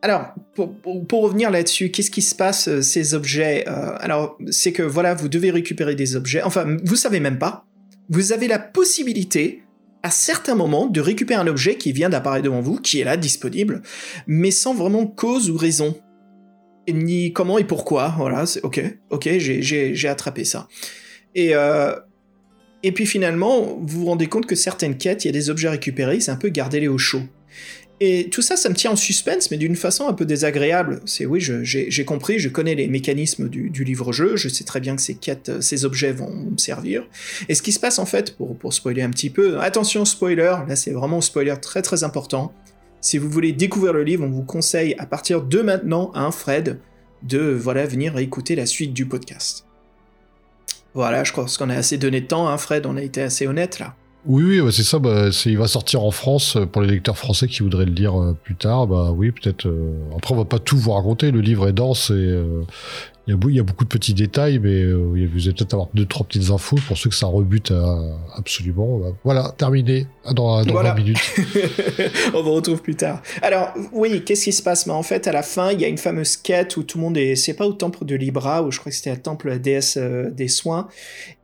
Alors, 0.03 0.27
pour, 0.55 0.77
pour- 0.79 1.07
pour 1.07 1.23
revenir 1.23 1.51
là-dessus, 1.51 1.91
qu'est-ce 1.91 2.11
qui 2.11 2.23
se 2.23 2.35
passe 2.35 2.81
ces 2.83 3.15
objets 3.15 3.65
Alors, 3.67 4.37
c'est 4.51 4.73
que 4.73 4.83
voilà, 4.83 5.15
vous 5.15 5.29
devez 5.29 5.51
récupérer 5.51 5.95
des 5.95 6.15
objets. 6.17 6.43
Enfin, 6.43 6.77
vous 6.85 6.97
savez 6.97 7.19
même 7.19 7.39
pas. 7.39 7.65
Vous 8.09 8.33
avez 8.33 8.47
la 8.47 8.59
possibilité 8.61 9.63
à 10.07 10.11
certains 10.11 10.55
moments 10.55 10.87
de 10.87 11.01
récupérer 11.01 11.41
un 11.41 11.49
objet 11.49 11.75
qui 11.75 11.91
vient 11.91 12.09
d'apparaître 12.09 12.45
devant 12.45 12.61
vous, 12.61 12.77
qui 12.77 13.01
est 13.01 13.05
là 13.05 13.17
disponible, 13.17 13.83
mais 14.29 14.53
sans 14.53 14.73
vraiment 14.73 15.05
cause 15.05 15.51
ou 15.51 15.57
raison. 15.57 15.99
Ni 16.89 17.33
comment 17.33 17.59
et 17.59 17.65
pourquoi. 17.65 18.15
Voilà, 18.17 18.47
c'est 18.47 18.63
ok, 18.63 18.81
ok, 19.11 19.29
j'ai- 19.39 20.09
attrapé 20.09 20.45
ça. 20.45 20.69
Et, 21.35 21.57
euh, 21.57 21.97
et 22.85 22.93
puis 22.93 23.05
finalement, 23.05 23.81
vous 23.83 24.01
vous 24.03 24.07
rendez 24.07 24.29
compte 24.29 24.47
que 24.47 24.55
certaines 24.55 24.97
quêtes, 24.97 25.25
il 25.25 25.27
y 25.27 25.31
a 25.31 25.33
des 25.33 25.51
objets 25.51 25.71
récupérés, 25.71 26.21
c'est 26.21 26.31
un 26.31 26.37
peu 26.37 26.51
garder-les 26.51 26.87
au 26.87 26.99
chaud. 26.99 27.23
Et 28.01 28.29
tout 28.29 28.43
ça, 28.43 28.57
ça 28.57 28.69
me 28.69 28.75
tient 28.75 28.91
en 28.91 28.97
suspense, 28.97 29.51
mais 29.51 29.57
d'une 29.57 29.75
façon 29.75 30.07
un 30.07 30.13
peu 30.13 30.27
désagréable. 30.27 31.01
C'est 31.07 31.25
oui, 31.25 31.41
j'ai 31.41 32.05
compris, 32.05 32.39
je 32.39 32.51
connais 32.51 32.75
les 32.75 32.89
mécanismes 32.89 33.49
du, 33.49 33.85
livre-jeu, 33.85 34.37
je 34.37 34.49
sais 34.49 34.65
très 34.65 34.81
bien 34.81 34.97
que 34.97 35.03
ces 35.03 35.15
quêtes, 35.15 35.49
euh, 35.49 35.61
ces 35.61 35.85
objets 35.85 36.13
vont 36.13 36.31
me 36.31 36.59
servir. 36.59 37.07
Et 37.49 37.55
ce 37.55 37.63
qui 37.63 37.73
se 37.73 37.81
passe 37.81 37.99
en 37.99 38.05
fait, 38.05 38.37
pour, 38.37 38.75
spoiler 38.75 39.03
un 39.03 39.11
petit 39.11 39.31
peu, 39.31 39.61
attention 39.61 40.05
spoiler, 40.05 40.55
là 40.69 40.77
c'est 40.77 40.91
vraiment 40.91 41.19
un 41.19 41.23
spoiler 41.23 41.55
très 41.63 41.83
très 41.83 42.05
important. 42.05 42.53
Si 43.01 43.17
vous 43.17 43.31
voulez 43.31 43.53
découvrir 43.53 43.93
le 43.93 44.03
livre, 44.03 44.25
on 44.25 44.31
vous 44.31 44.43
conseille 44.43 44.95
à 44.99 45.07
partir 45.07 45.43
de 45.43 45.63
maintenant, 45.63 46.11
hein, 46.15 46.33
Fred, 46.33 46.81
de 47.23 47.39
voilà 47.39 47.87
venir 47.87 48.19
écouter 48.19 48.57
la 48.57 48.67
suite 48.67 48.93
du 48.93 49.07
podcast. 49.07 49.65
Voilà, 50.93 51.25
je 51.25 51.33
crois 51.33 51.47
qu'on 51.59 51.71
a 51.71 51.77
assez 51.77 51.99
donné 51.99 52.21
de 52.21 52.27
temps, 52.27 52.49
hein, 52.49 52.59
Fred, 52.59 52.85
on 52.85 52.97
a 52.97 53.03
été 53.03 53.23
assez 53.23 53.47
honnête 53.47 53.79
là. 53.79 53.95
Oui, 54.27 54.43
oui, 54.45 54.61
bah, 54.61 54.73
c'est 54.73 54.83
ça. 54.83 54.99
Bah, 54.99 55.29
il 55.45 55.57
va 55.59 55.69
sortir 55.69 56.03
en 56.03 56.11
France 56.11 56.57
euh, 56.57 56.67
pour 56.67 56.83
les 56.83 56.89
lecteurs 56.89 57.17
français 57.17 57.47
qui 57.47 57.63
voudraient 57.63 57.85
le 57.85 57.93
lire 57.93 58.21
euh, 58.21 58.37
plus 58.43 58.57
tard. 58.57 58.87
Bah 58.87 59.13
oui, 59.15 59.31
peut-être. 59.31 59.67
euh, 59.67 59.93
Après, 60.17 60.35
on 60.35 60.39
va 60.39 60.45
pas 60.45 60.59
tout 60.59 60.77
vous 60.77 60.93
raconter. 60.93 61.31
Le 61.31 61.41
livre 61.41 61.69
est 61.69 61.73
dense 61.73 62.11
et 62.11 62.43
il 63.27 63.31
y, 63.31 63.35
a 63.35 63.37
beau- 63.37 63.49
il 63.49 63.57
y 63.57 63.61
a 63.61 63.63
beaucoup 63.63 63.85
de 63.85 63.89
petits 63.89 64.15
détails, 64.15 64.59
mais 64.59 64.83
euh, 64.83 64.97
vous 64.97 65.15
allez 65.17 65.53
peut-être 65.53 65.75
avoir 65.75 65.89
deux, 65.95 66.07
trois 66.07 66.25
petites 66.27 66.51
infos 66.51 66.77
pour 66.87 66.97
ceux 66.97 67.11
que 67.11 67.17
ça 67.17 67.27
rebute 67.27 67.71
euh, 67.73 68.13
absolument. 68.37 68.99
Bah, 68.99 69.13
voilà, 69.25 69.53
terminé. 69.59 70.07
Dans, 70.33 70.65
dans 70.65 70.73
Voilà. 70.73 70.91
20 70.95 70.97
minutes. 71.03 71.35
on 72.35 72.43
vous 72.43 72.53
retrouve 72.53 72.83
plus 72.83 72.95
tard. 72.97 73.23
Alors, 73.43 73.73
oui, 73.93 74.23
qu'est-ce 74.25 74.45
qui 74.45 74.53
se 74.53 74.63
passe? 74.63 74.87
Mais 74.87 74.93
en 74.93 75.03
fait, 75.03 75.27
à 75.27 75.33
la 75.33 75.43
fin, 75.43 75.71
il 75.73 75.81
y 75.81 75.85
a 75.85 75.89
une 75.89 75.99
fameuse 75.99 76.37
quête 76.37 76.77
où 76.77 76.83
tout 76.83 76.99
le 76.99 77.05
monde 77.05 77.17
est. 77.17 77.37
C'est 77.37 77.55
pas 77.55 77.67
au 77.67 77.73
temple 77.73 78.05
de 78.05 78.15
Libra, 78.17 78.63
où 78.63 78.71
je 78.71 78.79
crois 78.81 78.91
que 78.91 78.97
c'était 78.97 79.11
le 79.13 79.21
temple 79.23 79.49
la 79.49 79.59
déesse 79.59 79.97
euh, 80.01 80.31
des 80.31 80.49
soins. 80.49 80.89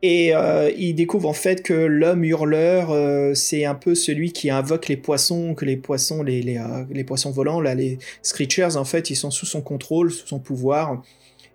Et 0.02 0.34
euh, 0.34 0.70
il 0.76 0.94
découvre 0.94 1.28
en 1.28 1.32
fait 1.32 1.62
que 1.62 1.72
l'homme 1.74 2.24
hurleur, 2.24 2.90
euh, 2.90 3.34
c'est 3.34 3.64
un 3.64 3.74
peu 3.76 3.94
celui 3.94 4.32
qui 4.32 4.50
invoque 4.50 4.88
les 4.88 4.96
poissons, 4.96 5.54
que 5.54 5.64
les 5.64 5.76
poissons, 5.76 6.22
les, 6.22 6.42
les, 6.42 6.58
euh, 6.58 6.84
les 6.90 7.04
poissons 7.04 7.30
volants, 7.30 7.60
là, 7.60 7.74
les 7.74 7.98
Screechers, 8.22 8.76
en 8.76 8.84
fait, 8.84 9.10
ils 9.10 9.16
sont 9.16 9.30
sous 9.30 9.46
son 9.46 9.60
contrôle, 9.62 10.10
sous 10.10 10.26
son 10.26 10.38
pouvoir. 10.40 11.02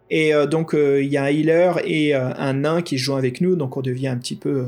Et 0.10 0.34
euh, 0.34 0.46
donc 0.46 0.74
euh, 0.74 1.04
il 1.04 1.12
y 1.12 1.18
a 1.18 1.24
un 1.24 1.28
healer 1.28 1.82
et 1.84 2.16
euh, 2.16 2.34
un 2.38 2.54
nain 2.54 2.82
qui 2.82 2.98
jouent 2.98 3.16
avec 3.16 3.42
nous, 3.42 3.56
donc 3.56 3.76
on 3.78 3.82
devient 3.82 4.08
un 4.08 4.18
petit 4.18 4.36
peu 4.36 4.68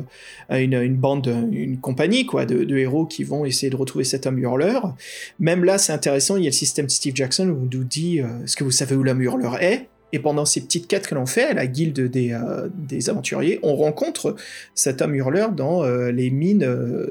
une, 0.50 0.96
bande, 0.96 1.28
une 1.52 1.78
compagnie 1.78 2.26
quoi, 2.26 2.46
de, 2.46 2.78
héros 2.78 3.06
qui 3.06 3.24
vont 3.24 3.46
essayer 3.46 3.70
de 3.70 3.76
retrouver 3.76 4.04
cet 4.04 4.26
homme 4.28 4.40
hurleur. 4.40 4.96
Même 5.40 5.64
là, 5.64 5.78
c'est 5.78 5.94
intéressant, 5.94 6.36
il 6.38 6.44
y 6.44 6.48
a 6.48 6.50
le 6.50 6.54
système 6.54 6.88
de 6.88 6.92
Steve 6.92 7.16
Jackson 7.16 7.50
où 7.50 7.64
on 7.64 7.78
nous 7.78 7.84
dit 7.84 8.20
est-ce 8.20 8.56
que 8.56 8.64
vous 8.64 8.72
savez 8.72 8.96
où 8.96 9.04
l'homme 9.04 9.22
hurleur 9.22 9.62
est? 9.62 9.88
Et 10.12 10.18
pendant 10.18 10.44
ces 10.44 10.62
petites 10.62 10.88
quêtes 10.88 11.08
que 11.08 11.14
l'on 11.14 11.28
fait 11.28 11.44
à 11.44 11.54
la 11.54 11.68
guilde 11.68 12.00
des, 12.10 12.36
des 12.74 13.10
aventuriers, 13.12 13.60
on 13.62 13.76
rencontre 13.76 14.36
cet 14.74 15.04
homme 15.04 15.14
hurleur 15.14 15.52
dans 15.52 15.84
les 16.10 16.32
mines 16.32 16.68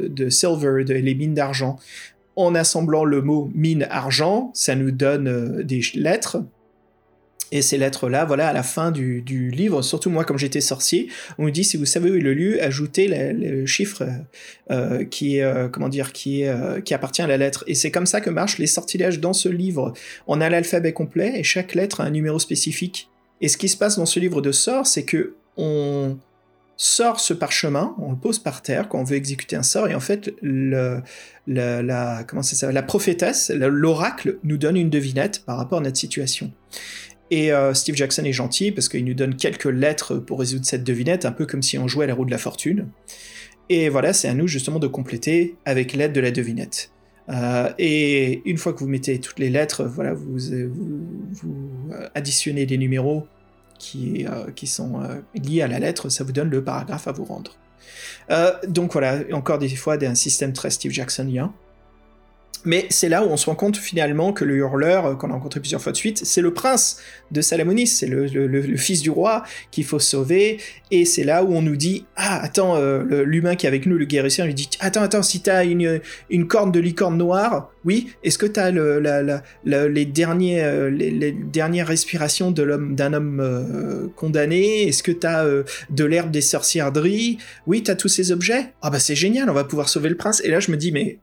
de 0.09 0.29
silver, 0.29 0.83
les 0.85 1.15
mines 1.15 1.35
d'argent. 1.35 1.79
En 2.35 2.55
assemblant 2.55 3.05
le 3.05 3.23
mot 3.23 3.51
mine 3.55 3.87
argent, 3.89 4.51
ça 4.53 4.75
nous 4.75 4.91
donne 4.91 5.63
des 5.63 5.81
lettres 5.95 6.39
et 7.51 7.63
ces 7.63 7.79
lettres-là, 7.79 8.25
voilà, 8.25 8.49
à 8.49 8.53
la 8.53 8.63
fin 8.63 8.91
du, 8.91 9.23
livre, 9.51 9.83
surtout 9.83 10.11
moi, 10.11 10.25
comme 10.25 10.39
j'étais 10.39 10.61
sorcier, 10.61 11.09
on 11.39 11.45
nous 11.45 11.51
dit 11.51 11.65
si 11.65 11.77
vous 11.77 11.87
savez 11.87 12.11
où 12.11 12.15
est 12.15 12.21
le 12.21 12.35
lieu, 12.35 12.63
ajoutez 12.63 13.09
le 13.09 13.67
chiffre 13.67 14.05
euh, 14.71 15.05
qui 15.05 15.39
est, 15.39 15.43
euh, 15.43 15.69
comment 15.69 15.89
dire, 15.89 16.13
euh, 16.27 16.81
qui 16.81 16.95
appartient 16.95 17.23
à 17.23 17.27
la 17.27 17.37
lettre. 17.37 17.65
Et 17.67 17.75
c'est 17.75 17.91
comme 17.91 18.07
ça 18.07 18.21
que 18.21 18.31
marchent 18.31 18.59
les 18.59 18.67
sortilèges 18.67 19.21
dans 19.21 19.33
ce 19.33 19.49
livre. 19.49 19.93
On 20.27 20.41
a 20.41 20.49
l'alphabet 20.51 20.93
complet 20.93 21.33
et 21.37 21.43
chaque 21.43 21.75
lettre 21.75 22.01
a 22.01 22.05
un 22.05 22.11
numéro 22.11 22.39
spécifique. 22.39 23.09
Et 23.41 23.49
ce 23.49 23.57
qui 23.57 23.69
se 23.69 23.77
passe 23.77 23.97
dans 23.97 24.07
ce 24.07 24.21
livre 24.21 24.43
de 24.43 24.53
sorts, 24.53 24.87
c'est 24.87 25.05
que 25.05 25.35
on 25.57 26.19
sort 26.79 27.19
ce 27.19 27.35
parchemin, 27.35 27.95
on 27.99 28.13
le 28.13 28.17
pose 28.17 28.39
par 28.39 28.63
terre 28.63 28.89
quand 28.89 29.01
on 29.01 29.05
veut 29.05 29.17
exécuter 29.17 29.57
un 29.57 29.65
sort, 29.65 29.89
et 29.89 29.97
en 29.97 30.01
fait, 30.01 30.33
la, 30.43 31.03
comment 32.27 32.43
ça 32.43 32.71
la 32.71 32.83
prophétesse, 32.83 33.51
le- 33.51 33.69
l'oracle, 33.69 34.39
nous 34.45 34.57
donne 34.57 34.77
une 34.77 34.89
devinette 34.89 35.45
par 35.45 35.57
rapport 35.57 35.79
à 35.79 35.83
notre 35.83 35.97
situation. 35.97 36.53
Et 37.31 37.53
euh, 37.53 37.75
Steve 37.75 37.95
Jackson 37.95 38.25
est 38.25 38.33
gentil 38.33 38.73
parce 38.73 38.89
qu'il 38.89 39.05
nous 39.05 39.15
donne 39.15 39.37
quelques 39.37 39.67
lettres 39.67 40.17
pour 40.17 40.41
résoudre 40.41 40.65
cette 40.65 40.85
devinette, 40.85 41.27
un 41.27 41.33
peu 41.33 41.47
comme 41.47 41.63
si 41.63 41.79
on 41.79 41.89
jouait 41.89 42.05
à 42.05 42.09
la 42.09 42.15
roue 42.15 42.25
de 42.25 42.31
la 42.31 42.39
fortune. 42.39 42.89
Et 43.69 43.89
voilà, 43.89 44.13
c'est 44.13 44.29
à 44.29 44.35
nous 44.35 44.47
justement 44.47 44.79
de 44.79 44.87
compléter 44.87 45.57
avec 45.65 45.93
l'aide 45.93 46.13
de 46.13 46.21
la 46.21 46.31
devinette. 46.31 46.91
Euh, 47.29 47.71
et 47.79 48.41
une 48.49 48.57
fois 48.57 48.73
que 48.73 48.79
vous 48.79 48.89
mettez 48.89 49.21
toutes 49.21 49.39
les 49.39 49.51
lettres, 49.51 49.85
voilà, 49.85 50.15
vous, 50.15 50.55
euh, 50.55 50.71
additionnez 52.15 52.65
les 52.65 52.79
numéros 52.79 53.27
qui, 53.79 54.27
qui 54.57 54.67
sont 54.67 55.01
liés 55.37 55.63
à 55.63 55.69
la 55.69 55.79
lettre, 55.79 56.09
ça 56.09 56.25
vous 56.25 56.33
donne 56.33 56.51
le 56.51 56.65
paragraphe 56.65 57.07
à 57.07 57.13
vous 57.13 57.25
rendre. 57.25 57.57
Donc 58.67 58.93
voilà, 58.93 59.21
encore 59.33 59.59
des 59.59 59.69
fois 59.69 60.03
un 60.03 60.17
système 60.17 60.53
très 60.53 60.71
Steve 60.71 60.91
Jacksonien. 60.91 61.55
Mais 62.65 62.87
c'est 62.91 63.09
là 63.09 63.25
où 63.25 63.29
on 63.29 63.37
se 63.37 63.47
rend 63.47 63.55
compte 63.55 63.77
finalement 63.77 64.33
que 64.33 64.45
le 64.45 64.57
hurleur, 64.57 65.07
euh, 65.07 65.15
qu'on 65.15 65.31
a 65.31 65.35
rencontré 65.35 65.61
plusieurs 65.61 65.81
fois 65.81 65.93
de 65.93 65.97
suite, 65.97 66.21
c'est 66.25 66.41
le 66.41 66.53
prince 66.53 67.01
de 67.31 67.41
Salamonis, 67.41 67.87
c'est 67.87 68.07
le, 68.07 68.77
fils 68.77 69.03
du 69.03 69.11
roi 69.11 69.45
qu'il 69.71 69.85
faut 69.85 69.99
sauver. 69.99 70.59
Et 70.91 71.05
c'est 71.05 71.25
là 71.25 71.45
où 71.45 71.53
on 71.53 71.63
nous 71.63 71.77
dit 71.77 72.07
Ah, 72.17 72.41
attends, 72.43 72.77
euh, 72.77 73.25
l'humain 73.25 73.55
qui 73.55 73.67
est 73.67 73.69
avec 73.69 73.87
nous, 73.87 73.97
le 73.97 74.05
guérisseur, 74.05 74.47
lui 74.47 74.55
dit 74.55 74.69
Attends, 74.81 75.03
attends, 75.03 75.23
si 75.23 75.41
t'as 75.41 75.65
une, 75.65 76.01
une 76.31 76.47
corne 76.47 76.73
de 76.73 76.81
licorne 76.81 77.17
noire, 77.17 77.71
oui, 77.85 78.09
est-ce 78.23 78.39
que 78.39 78.47
t'as 78.47 78.71
les, 78.71 80.05
derniers, 80.07 80.63
euh, 80.63 80.91
les, 80.91 81.33
dernières 81.33 81.87
respirations 81.87 82.51
de 82.51 82.63
l'homme, 82.63 82.95
d'un 82.95 83.13
homme 83.13 84.11
condamné? 84.17 84.89
Est-ce 84.89 85.03
que 85.03 85.13
t'as 85.13 85.45
de 85.45 86.05
l'herbe 86.05 86.31
des 86.31 86.41
sorcières-dries 86.41 87.39
Oui, 87.67 87.83
t'as 87.83 87.95
tous 87.95 88.09
ces 88.09 88.33
objets 88.33 88.73
Ah, 88.83 88.91
bah 88.91 88.99
c'est 88.99 89.15
génial, 89.15 89.49
on 89.49 89.55
va 89.55 89.65
pouvoir 89.65 89.89
sauver 89.89 90.09
le 90.09 90.17
prince. 90.17 90.43
Et 90.45 90.49
là, 90.49 90.61
je 90.61 90.71
me 90.71 90.77
dis 90.77 90.93
Mais 90.93 91.19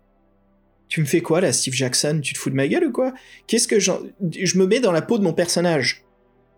Tu 0.87 1.01
me 1.01 1.05
fais 1.05 1.21
quoi 1.21 1.41
là, 1.41 1.51
Steve 1.51 1.73
Jackson? 1.73 2.19
Tu 2.21 2.33
te 2.33 2.39
fous 2.39 2.49
de 2.49 2.55
ma 2.55 2.67
gueule 2.67 2.85
ou 2.85 2.91
quoi? 2.91 3.13
Qu'est-ce 3.47 3.67
que 3.67 3.79
je 3.79 4.57
me 4.57 4.65
mets 4.67 4.79
dans 4.79 4.91
la 4.91 5.01
peau 5.01 5.17
de 5.17 5.23
mon 5.23 5.33
personnage 5.33 6.05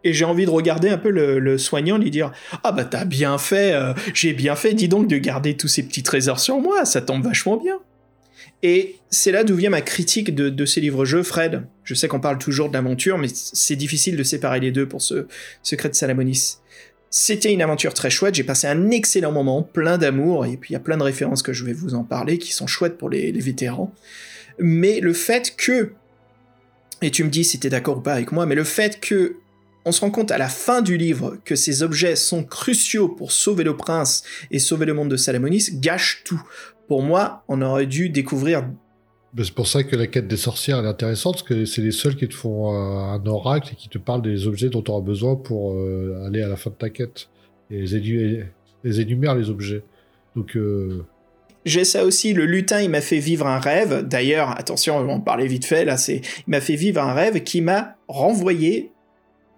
et 0.03 0.13
j'ai 0.13 0.25
envie 0.25 0.45
de 0.45 0.51
regarder 0.51 0.89
un 0.89 0.97
peu 0.97 1.09
le, 1.09 1.39
le 1.39 1.57
soignant, 1.57 1.97
lui 1.97 2.11
dire 2.11 2.31
Ah 2.63 2.71
bah 2.71 2.85
t'as 2.85 3.03
bien 3.03 3.37
fait, 3.37 3.73
euh, 3.73 3.93
j'ai 4.13 4.33
bien 4.33 4.55
fait, 4.55 4.73
dis 4.73 4.87
donc, 4.87 5.07
de 5.07 5.17
garder 5.17 5.57
tous 5.57 5.67
ces 5.67 5.83
petits 5.83 6.03
trésors 6.03 6.39
sur 6.39 6.59
moi, 6.59 6.85
ça 6.85 7.01
tombe 7.01 7.23
vachement 7.23 7.57
bien. 7.57 7.79
Et 8.63 8.95
c'est 9.09 9.31
là 9.31 9.43
d'où 9.43 9.55
vient 9.55 9.69
ma 9.69 9.81
critique 9.81 10.33
de, 10.33 10.49
de 10.49 10.65
ces 10.65 10.81
livres-jeux, 10.81 11.23
Fred. 11.23 11.63
Je 11.83 11.93
sais 11.93 12.07
qu'on 12.07 12.19
parle 12.19 12.37
toujours 12.37 12.69
d'aventure, 12.69 13.17
mais 13.17 13.27
c'est 13.31 13.75
difficile 13.75 14.17
de 14.17 14.23
séparer 14.23 14.59
les 14.59 14.71
deux 14.71 14.87
pour 14.87 15.01
ce 15.01 15.27
Secret 15.61 15.89
de 15.89 15.95
Salamonis. 15.95 16.57
C'était 17.09 17.53
une 17.53 17.61
aventure 17.61 17.93
très 17.93 18.09
chouette, 18.09 18.35
j'ai 18.35 18.43
passé 18.43 18.67
un 18.67 18.91
excellent 18.91 19.31
moment, 19.31 19.63
plein 19.63 19.97
d'amour, 19.97 20.45
et 20.45 20.57
puis 20.57 20.71
il 20.71 20.73
y 20.73 20.75
a 20.75 20.81
plein 20.81 20.97
de 20.97 21.03
références 21.03 21.41
que 21.41 21.53
je 21.53 21.63
vais 21.63 21.73
vous 21.73 21.95
en 21.95 22.03
parler 22.03 22.37
qui 22.37 22.51
sont 22.51 22.67
chouettes 22.67 22.97
pour 22.97 23.09
les, 23.09 23.31
vétérans. 23.31 23.93
Mais 24.59 24.99
le 24.99 25.13
fait 25.13 25.55
que, 25.55 25.93
et 27.01 27.11
tu 27.11 27.23
me 27.23 27.29
dis 27.29 27.45
si 27.45 27.59
t'es 27.59 27.69
d'accord 27.69 27.99
ou 27.99 28.01
pas 28.01 28.13
avec 28.13 28.31
moi, 28.31 28.45
mais 28.45 28.55
le 28.55 28.63
fait 28.63 28.99
que 28.99 29.37
on 29.85 29.93
se 29.93 30.01
rend 30.01 30.11
compte 30.11 30.31
à 30.31 30.37
la 30.37 30.49
fin 30.49 30.81
du 30.81 30.97
livre 30.97 31.37
que 31.45 31.55
ces 31.55 31.81
objets 31.81 32.17
sont 32.17 32.43
cruciaux 32.43 33.07
pour 33.07 33.31
sauver 33.31 33.63
le 33.63 33.77
prince 33.77 34.23
et 34.51 34.59
sauver 34.59 34.85
le 34.85 34.93
monde 34.93 35.09
de 35.09 35.15
Salamonis 35.15 35.69
gâche 35.75 36.23
tout. 36.25 36.41
Pour 36.89 37.03
moi, 37.03 37.45
on 37.47 37.61
aurait 37.61 37.85
dû 37.85 38.09
découvrir 38.09 38.67
c'est 39.43 39.53
pour 39.53 39.67
ça 39.67 39.83
que 39.83 39.95
la 39.95 40.07
quête 40.07 40.27
des 40.27 40.37
sorcières 40.37 40.83
est 40.83 40.87
intéressante, 40.87 41.35
parce 41.35 41.43
que 41.43 41.65
c'est 41.65 41.81
les 41.81 41.91
seuls 41.91 42.15
qui 42.15 42.27
te 42.27 42.33
font 42.33 42.73
un 42.73 43.23
oracle 43.25 43.69
et 43.73 43.75
qui 43.75 43.89
te 43.89 43.97
parlent 43.97 44.21
des 44.21 44.47
objets 44.47 44.69
dont 44.69 44.81
tu 44.81 44.91
auras 44.91 45.01
besoin 45.01 45.35
pour 45.35 45.73
euh, 45.73 46.23
aller 46.25 46.41
à 46.41 46.47
la 46.47 46.55
fin 46.55 46.69
de 46.69 46.75
ta 46.75 46.89
quête. 46.89 47.29
Et 47.69 47.81
les, 47.81 47.95
énu- 47.95 48.45
les 48.83 49.01
énumèrent 49.01 49.35
les 49.35 49.49
objets. 49.49 49.83
Donc, 50.35 50.55
euh, 50.55 51.05
J'ai 51.65 51.83
ça 51.83 52.05
aussi, 52.05 52.33
le 52.33 52.45
lutin, 52.45 52.81
il 52.81 52.89
m'a 52.89 53.01
fait 53.01 53.19
vivre 53.19 53.45
un 53.47 53.59
rêve. 53.59 54.07
D'ailleurs, 54.07 54.51
attention, 54.57 54.97
on 54.97 55.09
en 55.09 55.19
parler 55.19 55.47
vite 55.47 55.65
fait, 55.65 55.83
là, 55.83 55.97
c'est, 55.97 56.21
il 56.47 56.51
m'a 56.51 56.61
fait 56.61 56.75
vivre 56.75 57.01
un 57.01 57.13
rêve 57.13 57.43
qui 57.43 57.61
m'a 57.61 57.95
renvoyé 58.07 58.91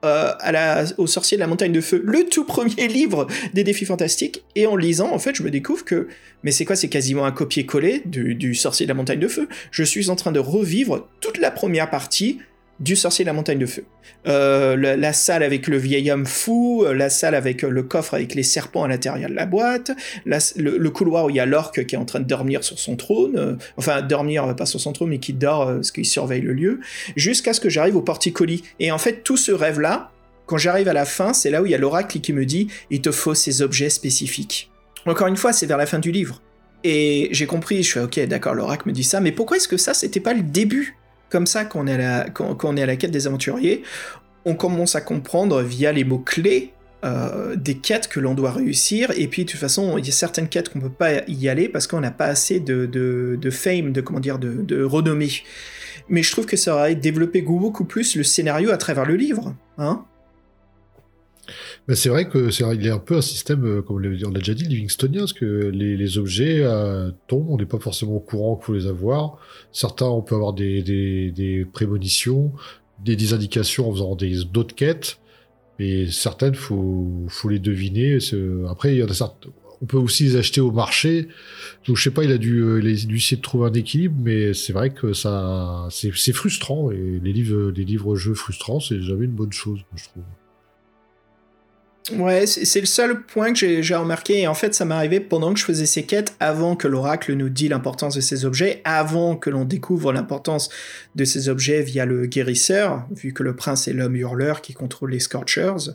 euh, 0.06 0.86
au 0.98 1.08
sorcier 1.08 1.38
de 1.38 1.40
la 1.40 1.48
montagne 1.48 1.72
de 1.72 1.82
feu, 1.82 2.02
le 2.06 2.26
tout 2.26 2.46
premier 2.46 2.88
livre 2.90 3.28
des 3.54 3.64
défis 3.64 3.86
fantastiques. 3.86 4.44
Et 4.56 4.66
en 4.66 4.76
lisant, 4.76 5.12
en 5.12 5.20
fait, 5.20 5.36
je 5.36 5.44
me 5.44 5.52
découvre 5.52 5.84
que, 5.84 6.08
mais 6.44 6.52
c'est 6.52 6.66
quoi, 6.66 6.76
c'est 6.76 6.90
quasiment 6.90 7.26
un 7.26 7.32
copier-coller 7.32 8.04
du 8.06 8.56
sorcier 8.56 8.86
de 8.86 8.90
la 8.90 8.96
montagne 8.96 9.20
de 9.20 9.28
feu. 9.28 9.48
Je 9.72 9.84
suis 9.84 10.10
en 10.10 10.16
train 10.16 10.32
de 10.32 10.40
revivre 10.40 11.08
toute 11.22 11.38
la 11.38 11.52
première 11.52 11.90
partie 11.90 12.40
du 12.80 12.96
sorcier 12.96 13.26
de 13.26 13.30
la 13.30 13.34
montagne 13.34 13.60
de 13.60 13.66
feu. 13.66 13.84
Euh, 14.28 14.76
la, 14.76 15.14
salle 15.14 15.44
avec 15.44 15.68
le 15.68 15.78
vieil 15.78 16.12
homme 16.12 16.26
fou, 16.26 16.84
euh, 16.86 16.94
la 16.94 17.10
salle 17.10 17.36
avec 17.36 17.64
euh, 17.64 17.70
le 17.70 17.84
coffre 17.84 18.14
avec 18.14 18.36
les 18.36 18.44
serpents 18.44 18.84
à 18.84 18.88
l'intérieur 18.88 19.30
de 19.30 19.36
la 19.36 19.46
boîte, 19.46 19.92
le, 20.26 20.90
couloir 20.90 21.26
où 21.26 21.30
il 21.30 21.36
y 21.36 21.40
a 21.40 21.46
l'orque 21.46 21.86
qui 21.86 21.96
est 21.96 21.98
en 21.98 22.06
train 22.06 22.20
de 22.20 22.26
dormir 22.26 22.64
sur 22.64 22.80
son 22.80 22.96
trône, 22.96 23.58
enfin 23.78 24.02
dormir 24.02 24.56
pas 24.56 24.66
sur 24.66 24.80
son 24.80 24.92
trône 24.94 25.10
mais 25.10 25.20
qui 25.20 25.34
dort 25.34 25.68
parce 25.68 25.92
qu'il 25.92 26.06
surveille 26.06 26.42
le 26.42 26.54
lieu, 26.54 26.80
jusqu'à 27.16 27.54
ce 27.54 27.60
que 27.60 27.70
j'arrive 27.70 27.96
au 27.96 28.02
porticolis. 28.02 28.64
Et 28.80 28.92
en 28.92 28.98
fait 28.98 29.24
tout 29.24 29.38
ce 29.38 29.52
rêve 29.52 29.80
là, 29.80 30.12
quand 30.46 30.58
j'arrive 30.58 30.88
à 30.88 30.94
la 30.94 31.06
fin, 31.06 31.34
c'est 31.34 31.52
là 31.52 31.62
où 31.62 31.66
il 31.66 31.72
y 31.72 31.76
a 31.76 31.78
l'oracle 31.78 32.20
qui 32.20 32.34
me 32.34 32.46
dit 32.46 32.68
il 32.90 33.02
te 33.02 33.12
faut 33.12 33.36
ces 33.36 33.62
objets 33.62 33.90
spécifiques. 33.90 34.72
Encore 35.06 35.28
une 35.28 35.38
fois, 35.38 35.54
c'est 35.54 35.66
vers 35.66 35.78
la 35.78 35.86
fin 35.86 36.00
du 36.00 36.12
livre. 36.12 36.42
Et 36.84 37.30
j'ai 37.32 37.46
compris, 37.46 37.84
je 37.84 37.92
fais 37.92 38.00
ok, 38.00 38.20
d'accord, 38.28 38.54
l'oracle 38.54 38.88
me 38.88 38.94
dit 38.94 39.04
ça, 39.04 39.20
mais 39.20 39.32
pourquoi 39.32 39.58
est-ce 39.58 39.68
que 39.68 39.78
ça, 39.78 39.94
c'était 39.94 40.20
pas 40.20 40.34
le 40.34 40.42
début? 40.42 40.99
Comme 41.30 41.48
ça 41.48 41.66
qu'on 41.66 41.88
est, 41.88 41.94
à 41.94 41.98
la, 41.98 42.28
est 42.28 42.82
à 42.82 42.86
la 42.86 42.96
quête 42.96 43.12
des 43.12 43.28
aventuriers, 43.28 43.84
on 44.46 44.56
commence 44.56 44.96
à 44.96 45.02
comprendre 45.02 45.62
via 45.62 45.92
les 45.92 46.04
mots-clés 46.04 46.74
euh, 47.06 47.56
des 47.56 47.76
quêtes 47.78 48.10
que 48.10 48.20
l'on 48.20 48.34
doit 48.34 48.52
réussir, 48.52 49.12
et 49.16 49.28
puis 49.28 49.46
de 49.46 49.52
toute 49.52 49.60
façon, 49.60 49.98
il 49.98 50.06
y 50.06 50.10
a 50.10 50.12
certaines 50.12 50.50
quêtes 50.50 50.70
qu'on 50.70 50.82
peut 50.82 50.90
pas 50.90 51.22
y 51.28 51.48
aller 51.48 51.70
parce 51.70 51.88
qu'on 51.88 52.02
n'a 52.02 52.12
pas 52.12 52.26
assez 52.26 52.60
de, 52.60 52.86
de, 52.86 53.38
de 53.40 53.50
fame, 53.50 53.94
de 53.94 54.02
comment 54.02 54.20
dire, 54.20 54.38
de, 54.38 54.62
de 54.62 54.84
renommée. 54.84 55.32
Mais 56.10 56.24
je 56.24 56.32
trouve 56.32 56.46
que 56.46 56.58
ça 56.58 56.76
aurait 56.76 56.96
développé 56.96 57.42
beaucoup 57.42 57.86
plus 57.86 58.16
le 58.16 58.24
scénario 58.24 58.72
à 58.72 58.78
travers 58.78 59.06
le 59.06 59.16
livre, 59.16 59.56
hein 59.78 60.04
c'est 61.94 62.10
vrai 62.10 62.28
que 62.28 62.50
c'est 62.52 62.64
il 62.76 62.86
est 62.86 62.92
un 62.92 63.00
peu 63.00 63.18
un 63.18 63.22
système, 63.22 63.66
euh, 63.66 63.82
comme 63.82 63.98
on 63.98 64.00
l'a 64.00 64.40
déjà 64.40 64.54
dit, 64.54 64.66
Livingstonien, 64.66 65.20
parce 65.20 65.34
que 65.34 65.46
les, 65.46 66.18
objets 66.18 66.60
euh, 66.62 67.12
tombent, 67.28 67.50
on 67.50 67.58
n'est 67.58 67.66
pas 67.66 67.80
forcément 67.80 68.16
au 68.16 68.20
courant 68.20 68.56
qu'il 68.56 68.66
faut 68.66 68.74
les 68.74 68.88
avoir. 68.88 69.38
Certains, 69.72 70.08
on 70.08 70.22
peut 70.22 70.36
avoir 70.36 70.54
des, 70.54 70.82
des, 70.82 71.66
prémonitions, 71.72 72.52
des, 73.04 73.34
indications 73.34 73.90
en 73.90 73.94
faisant 73.94 74.18
d'autres 74.52 74.76
quêtes, 74.76 75.20
mais 75.80 76.08
certaines, 76.08 76.56
faut, 76.56 77.26
faut 77.28 77.50
les 77.50 77.60
deviner. 77.60 78.18
Après, 78.70 78.94
il 78.94 79.00
y 79.00 79.02
a 79.02 79.14
certaines. 79.14 79.52
On 79.82 79.86
peut 79.86 79.98
aussi 79.98 80.26
les 80.26 80.36
acheter 80.36 80.60
au 80.60 80.72
marché. 80.72 81.30
Donc, 81.88 81.96
je 81.96 82.04
sais 82.04 82.12
pas, 82.12 82.24
il 82.24 82.32
a 82.32 82.38
dû, 82.38 82.60
euh, 82.62 82.82
il 82.84 82.88
a 82.88 83.06
dû 83.06 83.16
essayer 83.16 83.38
de 83.38 83.42
trouver 83.42 83.70
un 83.70 83.74
équilibre, 83.74 84.16
mais 84.22 84.54
c'est 84.54 84.74
vrai 84.74 84.90
que 84.90 85.14
ça, 85.14 85.88
c'est 85.90 86.34
frustrant. 86.34 86.92
Et 86.92 87.20
les 87.24 87.32
livres, 87.32 87.72
les 87.72 87.86
livres-jeux 87.86 88.34
frustrants, 88.34 88.80
c'est 88.80 89.02
jamais 89.02 89.26
une 89.26 89.32
bonne 89.32 89.54
chose, 89.54 89.80
je 89.96 90.04
trouve. 90.06 90.24
Ouais, 92.18 92.48
c'est 92.48 92.80
le 92.80 92.86
seul 92.86 93.22
point 93.22 93.54
que 93.54 93.82
j'ai 93.82 93.96
remarqué, 93.96 94.42
et 94.42 94.48
en 94.48 94.54
fait 94.54 94.74
ça 94.74 94.86
m'est 94.86 94.96
arrivé 94.96 95.20
pendant 95.20 95.54
que 95.54 95.60
je 95.60 95.66
faisais 95.66 95.86
ces 95.86 96.04
quêtes, 96.04 96.34
avant 96.40 96.76
que 96.76 96.88
l'oracle 96.88 97.34
nous 97.34 97.50
dit 97.50 97.68
l'importance 97.68 98.16
de 98.16 98.22
ces 98.22 98.46
objets, 98.46 98.82
avant 98.84 99.36
que 99.36 99.50
l'on 99.50 99.66
découvre 99.66 100.12
l'importance 100.12 100.70
de 101.16 101.26
ces 101.26 101.50
objets 101.50 101.82
via 101.82 102.06
le 102.06 102.26
guérisseur, 102.26 103.06
vu 103.12 103.34
que 103.34 103.44
le 103.44 103.56
prince 103.56 103.88
est 103.88 103.94
l'homme 103.94 104.16
hurleur 104.16 104.62
qui 104.62 104.74
contrôle 104.74 105.12
les 105.12 105.20
Scorchers. 105.20 105.92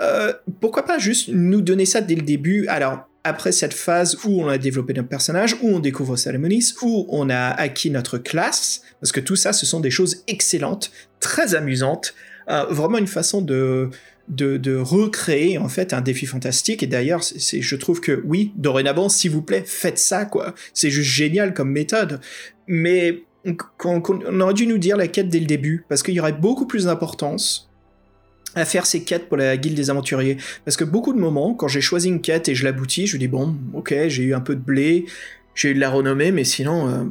Euh, 0.00 0.32
pourquoi 0.60 0.84
pas 0.84 0.98
juste 0.98 1.28
nous 1.28 1.60
donner 1.60 1.86
ça 1.86 2.00
dès 2.00 2.14
le 2.14 2.22
début? 2.22 2.66
Alors, 2.68 3.08
après 3.24 3.52
cette 3.52 3.74
phase 3.74 4.16
où 4.24 4.42
on 4.42 4.48
a 4.48 4.58
développé 4.58 4.94
notre 4.94 5.08
personnage, 5.08 5.56
où 5.62 5.68
on 5.68 5.80
découvre 5.80 6.16
Salamonis, 6.16 6.74
où 6.82 7.06
on 7.10 7.30
a 7.30 7.48
acquis 7.50 7.90
notre 7.90 8.18
classe, 8.18 8.82
parce 9.00 9.12
que 9.12 9.20
tout 9.20 9.36
ça, 9.36 9.52
ce 9.52 9.66
sont 9.66 9.80
des 9.80 9.90
choses 9.90 10.22
excellentes, 10.28 10.90
très 11.20 11.54
amusantes, 11.54 12.14
euh, 12.48 12.64
vraiment 12.70 12.98
une 12.98 13.06
façon 13.06 13.42
de 13.42 13.90
de, 14.28 14.76
recréer 14.76 15.58
en 15.58 15.68
fait 15.68 15.92
un 15.92 16.00
défi 16.00 16.26
fantastique. 16.26 16.82
Et 16.82 16.86
d'ailleurs 16.86 17.22
c'est- 17.22 17.62
je 17.62 17.76
trouve 17.76 18.00
que 18.00 18.22
oui 18.24 18.52
dorénavant 18.56 19.08
s'il 19.08 19.30
vous 19.30 19.42
plaît 19.42 19.64
faites 19.66 19.98
ça 19.98 20.24
quoi. 20.24 20.54
C'est 20.74 20.90
juste 20.90 21.10
génial 21.10 21.54
comme 21.54 21.70
méthode. 21.70 22.20
Mais 22.66 23.22
on 23.84 24.40
aurait 24.40 24.54
dû 24.54 24.66
nous 24.66 24.78
dire 24.78 24.96
la 24.96 25.08
quête 25.08 25.28
dès 25.28 25.40
le 25.40 25.46
début 25.46 25.84
parce 25.88 26.02
qu'il 26.02 26.14
y 26.14 26.20
aurait 26.20 26.32
beaucoup 26.32 26.66
plus 26.66 26.84
d'importance 26.84 27.70
à 28.54 28.64
faire 28.64 28.86
ces 28.86 29.02
quêtes 29.04 29.28
pour 29.28 29.36
la 29.36 29.56
guilde 29.56 29.76
des 29.76 29.90
aventuriers. 29.90 30.38
Parce 30.64 30.76
que 30.76 30.84
beaucoup 30.84 31.12
de 31.12 31.18
moments 31.18 31.54
quand 31.54 31.68
j'ai 31.68 31.80
choisi 31.80 32.08
une 32.08 32.20
quête 32.20 32.48
et 32.48 32.54
je 32.54 32.64
l'aboutis 32.64 33.06
je 33.06 33.16
dis 33.16 33.28
bon 33.28 33.56
ok 33.74 33.94
j'ai 34.08 34.24
eu 34.24 34.34
un 34.34 34.40
peu 34.40 34.54
de 34.54 34.60
blé 34.60 35.06
j'ai 35.54 35.70
eu 35.70 35.74
de 35.74 35.80
la 35.80 35.90
renommée 35.90 36.32
mais 36.32 36.44
sinon 36.44 36.88
euh, 36.88 37.04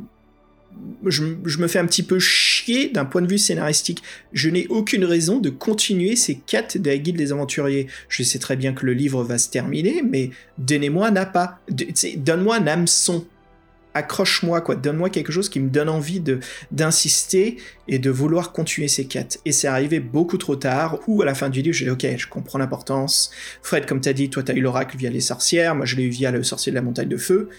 je, 1.05 1.23
je 1.45 1.57
me 1.59 1.67
fais 1.67 1.79
un 1.79 1.85
petit 1.85 2.03
peu 2.03 2.19
chier 2.19 2.56
d'un 2.93 3.05
point 3.05 3.21
de 3.21 3.27
vue 3.27 3.37
scénaristique. 3.37 4.03
Je 4.33 4.49
n'ai 4.49 4.67
aucune 4.67 5.05
raison 5.05 5.39
de 5.39 5.49
continuer 5.49 6.15
ces 6.15 6.35
quêtes 6.35 6.77
de 6.77 6.89
la 6.89 6.97
guilde 6.97 7.17
des 7.17 7.31
aventuriers. 7.31 7.87
Je 8.09 8.23
sais 8.23 8.39
très 8.39 8.55
bien 8.55 8.73
que 8.73 8.85
le 8.85 8.93
livre 8.93 9.23
va 9.23 9.37
se 9.37 9.49
terminer, 9.49 10.01
mais 10.01 10.31
donnez-moi 10.57 11.07
un 11.07 11.45
sais, 11.93 12.15
Donne-moi 12.17 12.57
un 12.57 12.67
hameçon. 12.67 13.25
Accroche-moi, 13.93 14.61
quoi. 14.61 14.75
Donne-moi 14.75 15.09
quelque 15.09 15.31
chose 15.31 15.49
qui 15.49 15.59
me 15.59 15.69
donne 15.69 15.89
envie 15.89 16.19
de 16.19 16.39
d'insister 16.71 17.57
et 17.87 17.97
de 17.97 18.11
vouloir 18.11 18.51
continuer 18.51 18.87
ces 18.87 19.05
quêtes. 19.05 19.39
Et 19.43 19.51
c'est 19.51 19.67
arrivé 19.67 19.99
beaucoup 19.99 20.37
trop 20.37 20.55
tard, 20.55 20.99
ou 21.07 21.23
à 21.23 21.25
la 21.25 21.33
fin 21.33 21.49
du 21.49 21.63
livre, 21.63 21.75
j'ai 21.75 21.85
dit, 21.85 21.91
ok, 21.91 22.05
je 22.15 22.27
comprends 22.27 22.59
l'importance. 22.59 23.31
Fred, 23.63 23.87
comme 23.87 24.01
t'as 24.01 24.13
dit, 24.13 24.29
toi 24.29 24.43
t'as 24.43 24.53
eu 24.53 24.61
l'oracle 24.61 24.97
via 24.97 25.09
les 25.09 25.21
sorcières, 25.21 25.73
moi 25.73 25.87
je 25.87 25.95
l'ai 25.95 26.03
eu 26.03 26.09
via 26.09 26.29
le 26.29 26.43
sorcier 26.43 26.71
de 26.71 26.75
la 26.75 26.83
montagne 26.83 27.09
de 27.09 27.17
feu. 27.17 27.49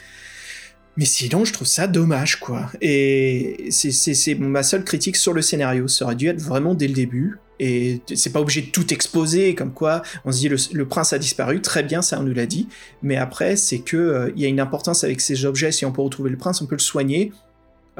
Mais 0.98 1.04
sinon, 1.04 1.44
je 1.44 1.52
trouve 1.52 1.68
ça 1.68 1.86
dommage, 1.86 2.40
quoi. 2.40 2.72
Et 2.80 3.68
c'est- 3.70 4.34
ma 4.34 4.64
seule 4.64 4.82
critique 4.82 5.14
sur 5.14 5.32
le 5.32 5.42
scénario. 5.42 5.86
Ça 5.86 6.04
aurait 6.04 6.16
dû 6.16 6.26
être 6.26 6.40
vraiment 6.40 6.74
dès 6.74 6.88
le 6.88 6.92
début. 6.92 7.38
Et 7.60 8.00
c'est 8.14 8.32
pas 8.32 8.40
obligé 8.40 8.62
de 8.62 8.66
tout 8.70 8.92
exposer, 8.92 9.54
comme 9.54 9.72
quoi 9.72 10.02
on 10.24 10.32
se 10.32 10.38
dit 10.38 10.48
le, 10.48 10.56
le 10.72 10.86
prince 10.88 11.12
a 11.12 11.18
disparu, 11.18 11.60
très 11.60 11.82
bien, 11.84 12.02
ça 12.02 12.18
on 12.20 12.24
nous 12.24 12.34
l'a 12.34 12.46
dit. 12.46 12.68
Mais 13.02 13.16
après, 13.16 13.54
c'est 13.56 13.78
que 13.78 13.96
euh, 13.96 14.32
il 14.34 14.42
y 14.42 14.44
a 14.44 14.48
une 14.48 14.58
importance 14.60 15.04
avec 15.04 15.20
ces 15.20 15.44
objets. 15.44 15.70
Si 15.70 15.84
on 15.84 15.92
peut 15.92 16.02
retrouver 16.02 16.30
le 16.30 16.36
prince, 16.36 16.62
on 16.62 16.66
peut 16.66 16.74
le 16.76 16.80
soigner. 16.80 17.32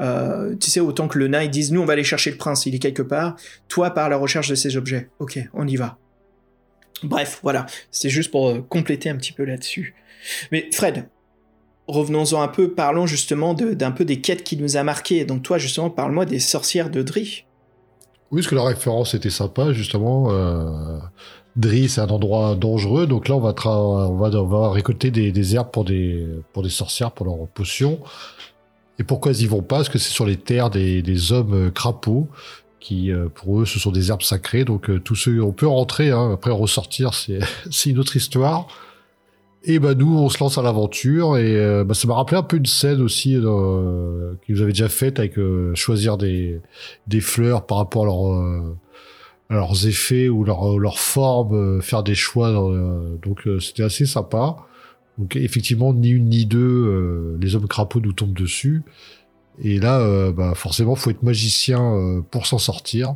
Euh, 0.01 0.55
tu 0.59 0.69
sais, 0.69 0.79
autant 0.81 1.07
que 1.07 1.17
le 1.19 1.27
nain, 1.29 1.41
ils 1.43 1.49
disent 1.49 1.71
nous 1.71 1.81
on 1.81 1.85
va 1.85 1.93
aller 1.93 2.03
chercher 2.05 2.31
le 2.31 2.37
prince, 2.37 2.65
il 2.65 2.75
est 2.75 2.79
quelque 2.79 3.01
part. 3.01 3.37
Toi, 3.69 3.91
par 3.91 4.09
la 4.09 4.17
recherche 4.17 4.49
de 4.49 4.55
ces 4.55 4.75
objets. 4.77 5.09
Ok, 5.19 5.39
on 5.53 5.65
y 5.67 5.77
va. 5.77 5.97
Bref, 7.03 7.39
voilà. 7.43 7.65
C'est 7.91 8.09
juste 8.09 8.31
pour 8.31 8.49
euh, 8.49 8.61
compléter 8.67 9.09
un 9.09 9.15
petit 9.15 9.31
peu 9.33 9.43
là-dessus. 9.45 9.93
Mais 10.51 10.69
Fred, 10.73 11.05
revenons-en 11.89 12.41
un 12.41 12.47
peu, 12.47 12.71
parlons 12.71 13.05
justement 13.05 13.53
d'un 13.53 13.91
peu 13.91 14.05
des 14.05 14.21
quêtes 14.21 14.43
qui 14.43 14.57
nous 14.57 14.77
a 14.77 14.83
marqué. 14.83 15.25
Donc 15.25 15.43
toi, 15.43 15.57
justement, 15.57 15.89
parle-moi 15.89 16.25
des 16.25 16.39
sorcières 16.39 16.89
de 16.89 17.01
Dri. 17.01 17.45
Oui, 18.31 18.41
parce 18.41 18.47
que 18.47 18.55
la 18.55 18.63
référence 18.63 19.13
était 19.15 19.29
sympa, 19.29 19.73
justement. 19.73 20.31
Euh, 20.31 20.99
Dri, 21.55 21.89
c'est 21.89 22.01
un 22.01 22.07
endroit 22.07 22.55
dangereux, 22.55 23.07
donc 23.07 23.27
là, 23.27 23.35
on 23.35 23.41
va, 23.41 24.69
récolter 24.69 25.11
des, 25.11 25.55
herbes 25.55 25.71
pour 25.71 25.83
des, 25.83 26.29
sorcières, 26.69 27.11
pour 27.11 27.25
leurs 27.25 27.47
potions. 27.47 27.99
Et 28.99 29.03
pourquoi 29.03 29.31
ils 29.31 29.41
y 29.41 29.45
vont 29.45 29.61
pas? 29.61 29.77
Parce 29.77 29.89
que 29.89 29.97
c'est 29.97 30.11
sur 30.11 30.25
les 30.25 30.37
terres 30.37 30.69
des, 30.69 31.31
hommes 31.31 31.67
euh, 31.67 31.71
crapauds, 31.71 32.27
qui, 32.79 33.11
euh, 33.11 33.27
pour 33.33 33.61
eux, 33.61 33.65
ce 33.65 33.79
sont 33.79 33.91
des 33.91 34.09
herbes 34.09 34.21
sacrées. 34.21 34.63
Donc, 34.63 34.89
euh, 34.89 34.99
tous 34.99 35.15
ceux, 35.15 35.41
on 35.41 35.51
peut 35.51 35.67
rentrer, 35.67 36.11
hein, 36.11 36.31
après 36.33 36.51
ressortir, 36.51 37.13
c'est 37.13 37.39
une 37.85 37.99
autre 37.99 38.15
histoire. 38.15 38.67
Et 39.63 39.79
bah 39.79 39.93
nous, 39.93 40.17
on 40.17 40.29
se 40.29 40.39
lance 40.39 40.57
à 40.57 40.61
l'aventure 40.61 41.37
et 41.37 41.57
euh, 41.57 41.83
bah, 41.83 41.93
ça 41.93 42.07
m'a 42.07 42.15
rappelé 42.15 42.37
un 42.37 42.43
peu 42.43 42.57
une 42.57 42.65
scène 42.65 43.01
aussi 43.01 43.35
euh, 43.35 44.33
vous 44.47 44.61
avez 44.61 44.71
déjà 44.71 44.87
faite 44.87 45.19
avec 45.19 45.37
euh, 45.37 45.75
choisir 45.75 46.17
des, 46.17 46.61
des 47.07 47.19
fleurs 47.19 47.65
par 47.65 47.79
rapport 47.79 48.05
à, 48.05 48.41
euh, 48.41 48.73
à 49.49 49.55
leurs 49.55 49.85
effets 49.85 50.29
ou 50.29 50.45
leur, 50.45 50.79
leur 50.79 50.97
forme, 50.97 51.81
faire 51.81 52.03
des 52.03 52.15
choix. 52.15 52.51
donc 53.21 53.47
c'était 53.59 53.83
assez 53.83 54.05
sympa. 54.05 54.55
Donc 55.17 55.35
effectivement, 55.35 55.93
ni 55.93 56.09
une 56.09 56.29
ni 56.29 56.45
deux, 56.45 57.37
les 57.41 57.55
hommes 57.55 57.67
crapauds 57.67 57.99
nous 57.99 58.13
tombent 58.13 58.33
dessus. 58.33 58.83
Et 59.61 59.79
là, 59.79 60.31
bah, 60.31 60.53
forcément, 60.55 60.95
faut 60.95 61.09
être 61.09 61.23
magicien 61.23 62.23
pour 62.31 62.45
s'en 62.45 62.59
sortir. 62.59 63.15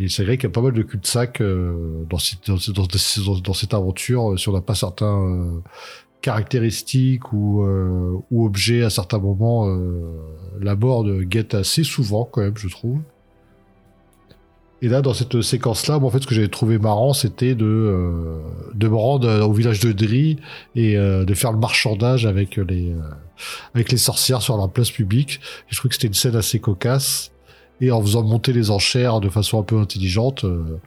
Et 0.00 0.08
c'est 0.08 0.24
vrai 0.24 0.38
qu'il 0.38 0.44
y 0.44 0.46
a 0.46 0.50
pas 0.50 0.62
mal 0.62 0.72
de 0.72 0.82
cul-de-sac 0.82 1.42
euh, 1.42 2.04
dans, 2.08 2.18
cette, 2.18 3.74
aventure, 3.74 4.32
euh, 4.32 4.36
si 4.38 4.48
on 4.48 4.52
n'a 4.52 4.62
pas 4.62 4.74
certains 4.74 5.22
euh, 5.22 5.60
caractéristiques 6.22 7.34
ou, 7.34 7.62
objets 8.34 8.82
à 8.82 8.88
certains 8.88 9.18
moments. 9.18 9.68
Euh, 9.68 10.00
la 10.58 10.74
mort 10.74 11.04
de 11.04 11.22
guette 11.22 11.52
assez 11.52 11.84
souvent, 11.84 12.24
quand 12.24 12.40
même, 12.40 12.56
je 12.56 12.68
trouve. 12.68 12.98
Et 14.80 14.88
là, 14.88 15.02
dans 15.02 15.12
cette 15.12 15.42
séquence-là, 15.42 15.98
moi, 15.98 16.08
en 16.08 16.10
fait, 16.10 16.22
ce 16.22 16.26
que 16.26 16.34
j'avais 16.34 16.48
trouvé 16.48 16.78
marrant, 16.78 17.12
c'était 17.12 17.54
de, 17.54 18.40
de 18.72 18.88
me 18.88 18.96
rendre 18.96 19.46
au 19.46 19.52
village 19.52 19.80
de 19.80 19.92
Dri 19.92 20.38
et 20.74 20.96
de 20.96 21.34
faire 21.34 21.52
le 21.52 21.58
marchandage 21.58 22.24
avec 22.24 22.56
les, 22.56 22.94
sorcières 23.98 24.40
sur 24.40 24.56
la 24.56 24.68
place 24.68 24.90
publique. 24.90 25.40
Je 25.68 25.76
trouvais 25.76 25.90
que 25.90 25.96
c'était 25.96 26.06
une 26.06 26.14
scène 26.14 26.36
assez 26.36 26.60
cocasse. 26.60 27.30
Et 27.80 27.90
en 27.90 28.02
faisant 28.02 28.22
monter 28.22 28.52
les 28.52 28.70
enchères 28.70 29.20
de 29.20 29.28
façon 29.28 29.58
un 29.58 29.62
peu 29.62 29.78
intelligente, 29.78 30.44
euh, 30.44 30.78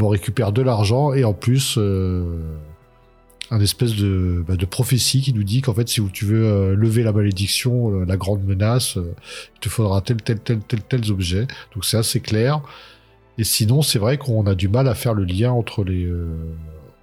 on 0.00 0.08
récupère 0.08 0.52
de 0.52 0.62
l'argent 0.62 1.12
et 1.12 1.24
en 1.24 1.32
plus 1.32 1.76
euh, 1.78 2.24
un 3.50 3.60
espèce 3.60 3.94
de, 3.94 4.44
bah, 4.46 4.56
de 4.56 4.66
prophétie 4.66 5.20
qui 5.20 5.32
nous 5.32 5.44
dit 5.44 5.60
qu'en 5.60 5.74
fait, 5.74 5.88
si 5.88 6.02
tu 6.12 6.24
veux 6.24 6.44
euh, 6.44 6.74
lever 6.74 7.04
la 7.04 7.12
malédiction, 7.12 8.00
la 8.00 8.16
grande 8.16 8.44
menace, 8.44 8.96
il 8.96 9.60
te 9.60 9.68
faudra 9.68 10.00
tel, 10.00 10.16
tel, 10.16 10.40
tel, 10.40 10.58
tel, 10.60 10.82
tels 10.82 11.12
objets. 11.12 11.46
Donc 11.74 11.84
c'est 11.84 11.98
assez 11.98 12.20
clair. 12.20 12.60
Et 13.38 13.44
sinon, 13.44 13.82
c'est 13.82 13.98
vrai 13.98 14.18
qu'on 14.18 14.46
a 14.46 14.54
du 14.54 14.68
mal 14.68 14.88
à 14.88 14.94
faire 14.94 15.14
le 15.14 15.24
lien 15.24 15.52
entre 15.52 15.82
les, 15.84 16.08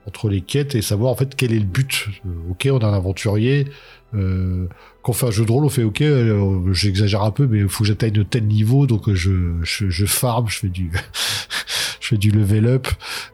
entre 0.07 0.29
les 0.29 0.41
quêtes 0.41 0.75
et 0.75 0.81
savoir 0.81 1.11
en 1.11 1.15
fait 1.15 1.35
quel 1.35 1.51
est 1.51 1.59
le 1.59 1.65
but. 1.65 2.07
Ok, 2.49 2.69
on 2.71 2.79
a 2.79 2.87
un 2.87 2.93
aventurier. 2.93 3.67
Euh, 4.13 4.67
quand 5.01 5.11
on 5.11 5.13
fait 5.13 5.27
un 5.27 5.31
jeu 5.31 5.45
de 5.45 5.51
rôle, 5.51 5.65
on 5.65 5.69
fait 5.69 5.83
ok, 5.83 6.03
j'exagère 6.73 7.23
un 7.23 7.31
peu, 7.31 7.47
mais 7.47 7.59
il 7.59 7.69
faut 7.69 7.83
que 7.83 7.87
j'atteigne 7.87 8.23
tel 8.25 8.45
niveau, 8.45 8.85
donc 8.87 9.09
euh, 9.09 9.15
je, 9.15 9.57
je, 9.63 9.89
je 9.89 10.05
farm, 10.05 10.47
je 10.49 10.59
fais 10.59 10.67
du, 10.67 10.91
je 11.99 12.07
fais 12.07 12.17
du 12.17 12.31
level 12.31 12.67
up. 12.67 12.87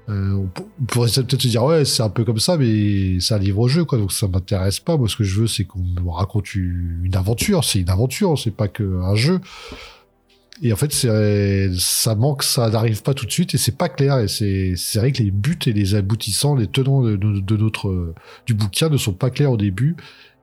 Euh, 0.09 0.34
on, 0.34 0.86
pourrait 0.86 1.09
peut-être 1.09 1.41
se 1.41 1.47
dire 1.47 1.63
ouais, 1.63 1.84
c'est 1.84 2.03
un 2.03 2.09
peu 2.09 2.23
comme 2.23 2.39
ça, 2.39 2.57
mais 2.57 3.19
c'est 3.19 3.34
un 3.34 3.39
livre-jeu, 3.39 3.86
quoi, 3.86 3.97
donc 3.97 4.11
ça 4.11 4.28
m'intéresse 4.28 4.80
pas. 4.80 4.97
Moi, 4.97 5.07
ce 5.09 5.15
que 5.15 5.23
je 5.23 5.41
veux, 5.41 5.47
c'est 5.47 5.65
qu'on 5.65 5.80
me 5.80 6.09
raconte 6.09 6.53
une 6.55 7.15
aventure. 7.15 7.63
C'est 7.63 7.80
une 7.80 7.89
aventure, 7.89 8.38
c'est 8.38 8.55
pas 8.55 8.67
que 8.67 9.01
un 9.01 9.15
jeu. 9.15 9.41
Et 10.63 10.73
en 10.73 10.75
fait, 10.75 10.91
ça 10.91 12.15
manque, 12.15 12.41
ça 12.41 12.69
n'arrive 12.69 13.03
pas 13.03 13.13
tout 13.13 13.28
de 13.28 13.32
suite 13.32 13.53
et 13.53 13.57
c'est 13.59 13.78
pas 13.78 13.89
clair. 13.89 14.17
Et 14.19 14.28
c'est, 14.28 14.73
vrai 14.95 15.11
que 15.11 15.21
les 15.21 15.30
buts 15.30 15.59
et 15.67 15.73
les 15.73 15.93
aboutissants, 15.93 16.55
les 16.55 16.65
tenants 16.65 17.03
de- 17.03 17.15
de 17.15 17.57
notre, 17.57 18.15
du 18.47 18.55
bouquin 18.55 18.89
ne 18.89 18.97
sont 18.97 19.13
pas 19.13 19.30
clairs 19.30 19.51
au 19.51 19.57
début. 19.57 19.95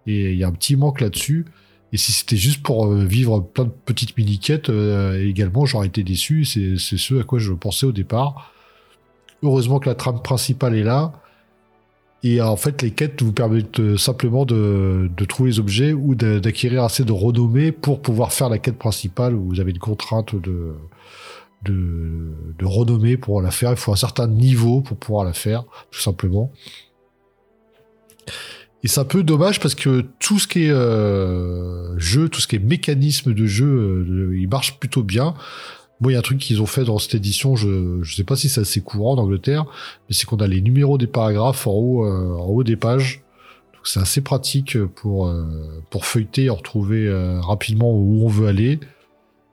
Et 0.07 0.33
il 0.33 0.39
y 0.39 0.45
a 0.45 0.49
un 0.49 0.53
petit 0.53 0.77
manque 0.77 1.01
là-dessus. 1.01 1.47
Et 1.95 1.97
si 1.97 2.11
c'était 2.11 2.37
juste 2.37 2.61
pour 2.61 2.87
euh, 2.87 3.05
vivre 3.05 3.39
plein 3.41 3.67
de 3.67 3.71
petites 3.71 4.17
mini-quêtes, 4.19 4.69
euh, 4.69 5.25
également, 5.25 5.65
j'aurais 5.65 5.87
été 5.87 6.03
déçu. 6.03 6.45
C'est, 6.45 6.77
ce 6.77 7.21
à 7.21 7.23
quoi 7.23 7.39
je 7.39 7.53
pensais 7.53 7.87
au 7.87 7.93
départ. 7.93 8.53
Heureusement 9.45 9.79
que 9.79 9.89
la 9.89 9.95
trame 9.95 10.21
principale 10.21 10.75
est 10.75 10.83
là. 10.83 11.13
Et 12.25 12.41
en 12.41 12.57
fait, 12.57 12.83
les 12.83 12.91
quêtes 12.91 13.23
vous 13.23 13.33
permettent 13.33 13.79
euh, 13.79 13.97
simplement 13.97 14.45
de, 14.45 15.09
trouver 15.29 15.51
les 15.51 15.61
objets 15.61 15.93
ou 15.93 16.17
d'acquérir 16.17 16.83
assez 16.83 17.05
de 17.05 17.13
renommée 17.13 17.71
pour 17.71 18.03
pouvoir 18.03 18.33
faire 18.33 18.49
la 18.49 18.59
quête 18.59 18.79
principale 18.79 19.35
vous 19.35 19.61
avez 19.61 19.71
une 19.71 19.79
contrainte 19.79 20.35
de, 20.35 20.75
de 21.63 22.65
renommée 22.65 23.17
pour 23.17 23.41
la 23.41 23.53
faire. 23.53 23.71
Il 23.71 23.77
faut 23.77 23.93
un 23.93 23.97
certain 23.97 24.27
niveau 24.27 24.81
pour 24.81 24.97
pouvoir 24.97 25.25
la 25.25 25.33
faire, 25.33 25.65
tout 25.93 26.01
simplement. 26.01 26.51
Et 28.85 28.89
c'est 28.89 29.01
un 29.01 29.07
peu 29.07 29.23
dommage 29.23 29.61
parce 29.61 29.75
que 29.75 30.05
tout 30.19 30.39
ce 30.39 30.47
qui 30.47 30.67
est 30.67 30.71
euh, 30.71 31.99
jeu, 31.99 32.29
tout 32.29 32.43
ce 32.43 32.47
qui 32.47 32.57
est 32.57 32.59
mécanisme 32.59 33.33
de 33.33 33.47
jeu, 33.47 33.65
euh, 33.67 34.39
il 34.39 34.47
marche 34.47 34.79
plutôt 34.79 35.03
bien. 35.03 35.33
Moi, 36.01 36.13
il 36.13 36.15
y 36.15 36.17
a 36.17 36.19
un 36.19 36.23
truc 36.23 36.37
qu'ils 36.37 36.61
ont 36.61 36.67
fait 36.67 36.85
dans 36.85 36.99
cette 36.99 37.15
édition, 37.15 37.57
je 37.57 38.01
je 38.03 38.15
sais 38.15 38.25
pas 38.25 38.37
si 38.37 38.51
c'est 38.51 38.61
assez 38.61 38.83
courant 38.83 39.15
en 39.15 39.19
Angleterre, 39.19 39.65
mais 39.65 40.15
c'est 40.15 40.27
qu'on 40.27 40.37
a 40.37 40.47
les 40.47 40.61
numéros 40.61 40.99
des 40.99 41.07
paragraphes 41.07 41.67
en 41.67 41.73
haut, 41.73 42.05
euh, 42.05 42.37
en 42.37 42.47
haut 42.49 42.63
des 42.63 42.77
pages. 42.77 43.23
C'est 43.85 44.01
assez 44.01 44.23
pratique 44.23 44.79
pour 44.83 45.31
pour 45.91 46.07
feuilleter 46.07 46.45
et 46.45 46.49
retrouver 46.49 47.07
rapidement 47.43 47.93
où 47.93 48.25
on 48.25 48.29
veut 48.29 48.49
aller. 48.49 48.81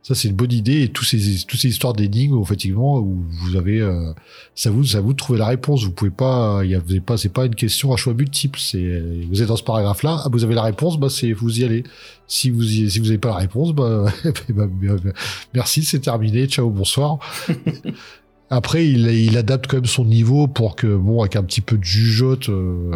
Ça, 0.03 0.15
c'est 0.15 0.29
une 0.29 0.35
bonne 0.35 0.51
idée. 0.51 0.81
Et 0.81 0.87
tous 0.87 1.03
ces, 1.03 1.45
toutes 1.45 1.59
ces 1.59 1.69
histoires 1.69 1.93
d'énigmes, 1.93 2.41
effectivement, 2.41 2.97
où 2.97 3.23
vous 3.29 3.55
avez, 3.55 3.79
euh, 3.79 4.13
ça 4.55 4.71
vous, 4.71 4.83
ça 4.83 4.99
vous 4.99 5.13
de 5.13 5.17
trouver 5.17 5.37
la 5.37 5.47
réponse. 5.47 5.83
Vous 5.83 5.91
pouvez 5.91 6.11
pas, 6.11 6.61
il 6.63 6.71
y 6.71 6.75
a, 6.75 6.79
vous 6.79 7.01
pas, 7.01 7.17
c'est 7.17 7.29
pas 7.29 7.45
une 7.45 7.55
question 7.55 7.93
à 7.93 7.97
choix 7.97 8.13
multiple. 8.13 8.59
C'est, 8.59 9.03
vous 9.29 9.41
êtes 9.41 9.47
dans 9.47 9.55
ce 9.55 9.63
paragraphe-là, 9.63 10.23
ah, 10.25 10.29
vous 10.31 10.43
avez 10.43 10.55
la 10.55 10.63
réponse, 10.63 10.99
bah, 10.99 11.09
c'est, 11.09 11.33
vous 11.33 11.59
y 11.59 11.63
allez. 11.63 11.83
Si 12.27 12.49
vous 12.49 12.63
y, 12.63 12.89
si 12.89 12.99
vous 12.99 13.09
avez 13.09 13.19
pas 13.19 13.29
la 13.29 13.35
réponse, 13.35 13.73
bah, 13.73 14.05
bah, 14.49 14.65
bah, 14.67 15.11
merci, 15.53 15.83
c'est 15.83 15.99
terminé. 15.99 16.47
Ciao, 16.47 16.69
bonsoir. 16.69 17.19
Après, 18.49 18.87
il, 18.87 19.07
il 19.07 19.37
adapte 19.37 19.67
quand 19.67 19.77
même 19.77 19.85
son 19.85 20.03
niveau 20.03 20.47
pour 20.47 20.75
que, 20.75 20.95
bon, 20.95 21.21
avec 21.21 21.35
un 21.35 21.43
petit 21.43 21.61
peu 21.61 21.77
de 21.77 21.83
jugeote, 21.83 22.49
euh, 22.49 22.95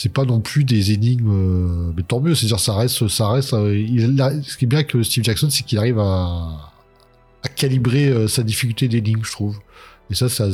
c'est 0.00 0.08
pas 0.08 0.24
non 0.24 0.40
plus 0.40 0.64
des 0.64 0.92
énigmes, 0.92 1.30
euh, 1.30 1.92
mais 1.94 2.02
tant 2.02 2.20
mieux. 2.20 2.34
C'est-à-dire, 2.34 2.58
ça 2.58 2.74
reste, 2.74 3.06
ça 3.08 3.28
reste. 3.28 3.52
euh, 3.52 3.76
il 3.76 4.00
ce 4.44 4.56
qui 4.56 4.64
est 4.64 4.68
bien 4.68 4.78
avec 4.78 4.96
euh, 4.96 5.02
Steve 5.02 5.24
Jackson, 5.24 5.50
c'est 5.50 5.62
qu'il 5.62 5.76
arrive 5.76 5.98
à, 5.98 6.72
calibrer 7.54 8.28
sa 8.28 8.42
difficulté 8.42 8.88
d'énigme, 8.88 9.20
je 9.22 9.30
trouve. 9.30 9.58
Et 10.10 10.14
ça, 10.14 10.30
ça, 10.30 10.46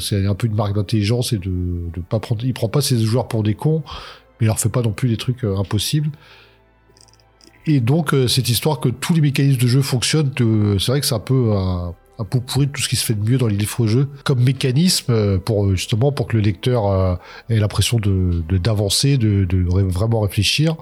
c'est 0.00 0.26
un 0.26 0.34
peu 0.34 0.46
une 0.46 0.54
marque 0.54 0.74
d'intelligence 0.74 1.34
et 1.34 1.38
de, 1.38 1.90
de 1.92 2.00
pas 2.08 2.20
prendre. 2.20 2.42
Il 2.42 2.54
prend 2.54 2.68
pas 2.68 2.80
ses 2.80 2.98
joueurs 2.98 3.28
pour 3.28 3.42
des 3.42 3.54
cons, 3.54 3.82
mais 4.40 4.44
il 4.44 4.46
leur 4.46 4.58
fait 4.58 4.70
pas 4.70 4.82
non 4.82 4.92
plus 4.92 5.10
des 5.10 5.18
trucs 5.18 5.44
impossibles. 5.44 6.10
Et 7.66 7.80
donc, 7.80 8.14
cette 8.28 8.48
histoire 8.48 8.80
que 8.80 8.88
tous 8.88 9.12
les 9.12 9.20
mécanismes 9.20 9.60
de 9.60 9.66
jeu 9.66 9.82
fonctionnent, 9.82 10.32
c'est 10.78 10.92
vrai 10.92 11.00
que 11.00 11.06
c'est 11.06 11.14
un 11.14 11.20
peu 11.20 11.52
un 12.18 12.24
pourri 12.24 12.66
de 12.66 12.72
tout 12.72 12.82
ce 12.82 12.88
qui 12.88 12.96
se 12.96 13.04
fait 13.04 13.14
de 13.14 13.28
mieux 13.28 13.38
dans 13.38 13.46
les 13.46 13.56
livres-jeux 13.56 14.08
comme 14.24 14.42
mécanisme 14.42 15.12
euh, 15.12 15.38
pour 15.38 15.64
euh, 15.66 15.74
justement 15.74 16.12
pour 16.12 16.26
que 16.26 16.36
le 16.36 16.42
lecteur 16.42 16.86
euh, 16.86 17.14
ait 17.50 17.58
l'impression 17.58 17.98
de 17.98 18.42
d'avancer, 18.58 19.18
de, 19.18 19.46
vraiment 19.88 20.20
réfléchir. 20.20 20.76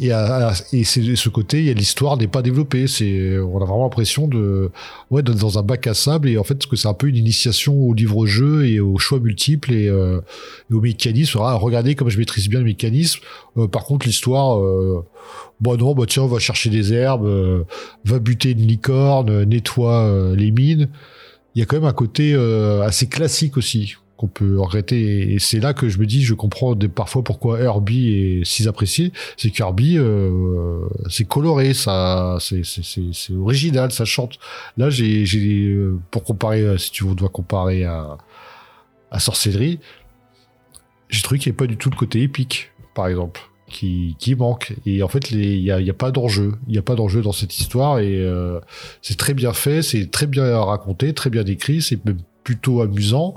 Et, 0.00 0.10
à, 0.10 0.48
à- 0.48 0.52
et 0.72 0.84
c'est 0.84 1.02
ce 1.16 1.28
côté, 1.28 1.58
il 1.58 1.64
y 1.66 1.70
a 1.70 1.74
l'histoire 1.74 2.16
n'est 2.16 2.26
pas 2.26 2.40
développée. 2.40 2.86
C'est, 2.86 3.38
on 3.38 3.56
a 3.60 3.64
vraiment 3.66 3.84
l'impression 3.84 4.26
de, 4.26 4.70
ouais, 5.10 5.22
d'être 5.22 5.36
dans 5.38 5.58
un 5.58 5.62
bac 5.62 5.86
à 5.86 5.92
sable. 5.94 6.28
Et 6.30 6.38
en 6.38 6.44
fait, 6.44 6.66
que 6.66 6.76
c'est 6.76 6.88
un 6.88 6.94
peu 6.94 7.08
une 7.08 7.16
initiation 7.16 7.74
au 7.74 7.92
livre-jeu 7.92 8.66
et 8.66 8.80
aux 8.80 8.96
choix 8.98 9.20
multiples 9.20 9.72
et, 9.72 9.88
euh, 9.88 10.20
et 10.70 10.74
aux 10.74 10.80
mécanismes. 10.80 11.40
Ah, 11.42 11.54
regardez 11.54 11.94
comme 11.94 12.08
je 12.08 12.18
maîtrise 12.18 12.48
bien 12.48 12.60
le 12.60 12.64
mécanisme. 12.64 13.20
Euh, 13.58 13.68
par 13.68 13.84
contre, 13.84 14.06
l'histoire, 14.06 14.58
euh, 14.58 15.04
bon 15.60 15.76
non, 15.76 15.94
bah 15.94 16.04
tiens, 16.08 16.22
on 16.22 16.26
va 16.26 16.38
chercher 16.38 16.70
des 16.70 16.94
herbes, 16.94 17.26
euh, 17.26 17.64
va 18.06 18.18
buter 18.18 18.52
une 18.52 18.66
licorne, 18.66 19.28
euh, 19.28 19.44
nettoie 19.44 20.04
euh, 20.06 20.34
les 20.34 20.50
mines. 20.52 20.88
Il 21.54 21.58
y 21.58 21.62
a 21.62 21.66
quand 21.66 21.76
même 21.76 21.84
un 21.84 21.92
côté 21.92 22.34
assez 22.82 23.08
classique 23.08 23.58
aussi 23.58 23.96
qu'on 24.22 24.28
peut 24.28 24.60
regretter. 24.60 25.32
Et 25.32 25.40
c'est 25.40 25.58
là 25.58 25.74
que 25.74 25.88
je 25.88 25.98
me 25.98 26.06
dis, 26.06 26.22
je 26.22 26.34
comprends 26.34 26.76
des, 26.76 26.86
parfois 26.86 27.24
pourquoi 27.24 27.58
Herbie 27.58 28.14
est 28.14 28.44
si 28.44 28.68
apprécié. 28.68 29.12
C'est 29.36 29.50
qu'Herbie, 29.50 29.98
euh, 29.98 30.86
c'est 31.10 31.26
coloré, 31.26 31.74
ça, 31.74 32.38
c'est, 32.38 32.62
original, 33.34 33.90
ça 33.90 34.04
chante. 34.04 34.38
Là, 34.76 34.90
j'ai, 34.90 35.24
euh, 35.34 35.98
pour 36.12 36.22
comparer, 36.22 36.60
euh, 36.60 36.78
si 36.78 36.92
tu 36.92 37.04
dois 37.16 37.30
comparer 37.30 37.84
à, 37.84 38.16
à 39.10 39.18
Sorcellerie, 39.18 39.80
j'ai 41.08 41.22
trouvé 41.22 41.40
qu'il 41.40 41.50
n'y 41.50 41.56
avait 41.56 41.66
pas 41.66 41.70
du 41.70 41.76
tout 41.76 41.90
le 41.90 41.96
côté 41.96 42.22
épique, 42.22 42.70
par 42.94 43.08
exemple. 43.08 43.40
Qui, 43.68 44.16
qui 44.18 44.34
manque 44.34 44.74
et 44.84 45.02
en 45.02 45.08
fait 45.08 45.30
il 45.30 45.62
y 45.62 45.70
a, 45.70 45.80
y 45.80 45.88
a 45.88 45.94
pas 45.94 46.10
d'enjeu 46.10 46.52
il 46.68 46.74
y 46.74 46.78
a 46.78 46.82
pas 46.82 46.94
d'enjeu 46.94 47.22
dans 47.22 47.32
cette 47.32 47.58
histoire 47.58 48.00
et 48.00 48.22
c'est 49.00 49.16
très 49.16 49.32
bien 49.32 49.54
fait 49.54 49.80
c'est 49.80 50.10
très 50.10 50.26
bien 50.26 50.60
raconté 50.60 51.14
très 51.14 51.30
bien 51.30 51.42
écrit 51.46 51.80
c'est 51.80 52.04
même 52.04 52.18
plutôt 52.44 52.82
amusant 52.82 53.34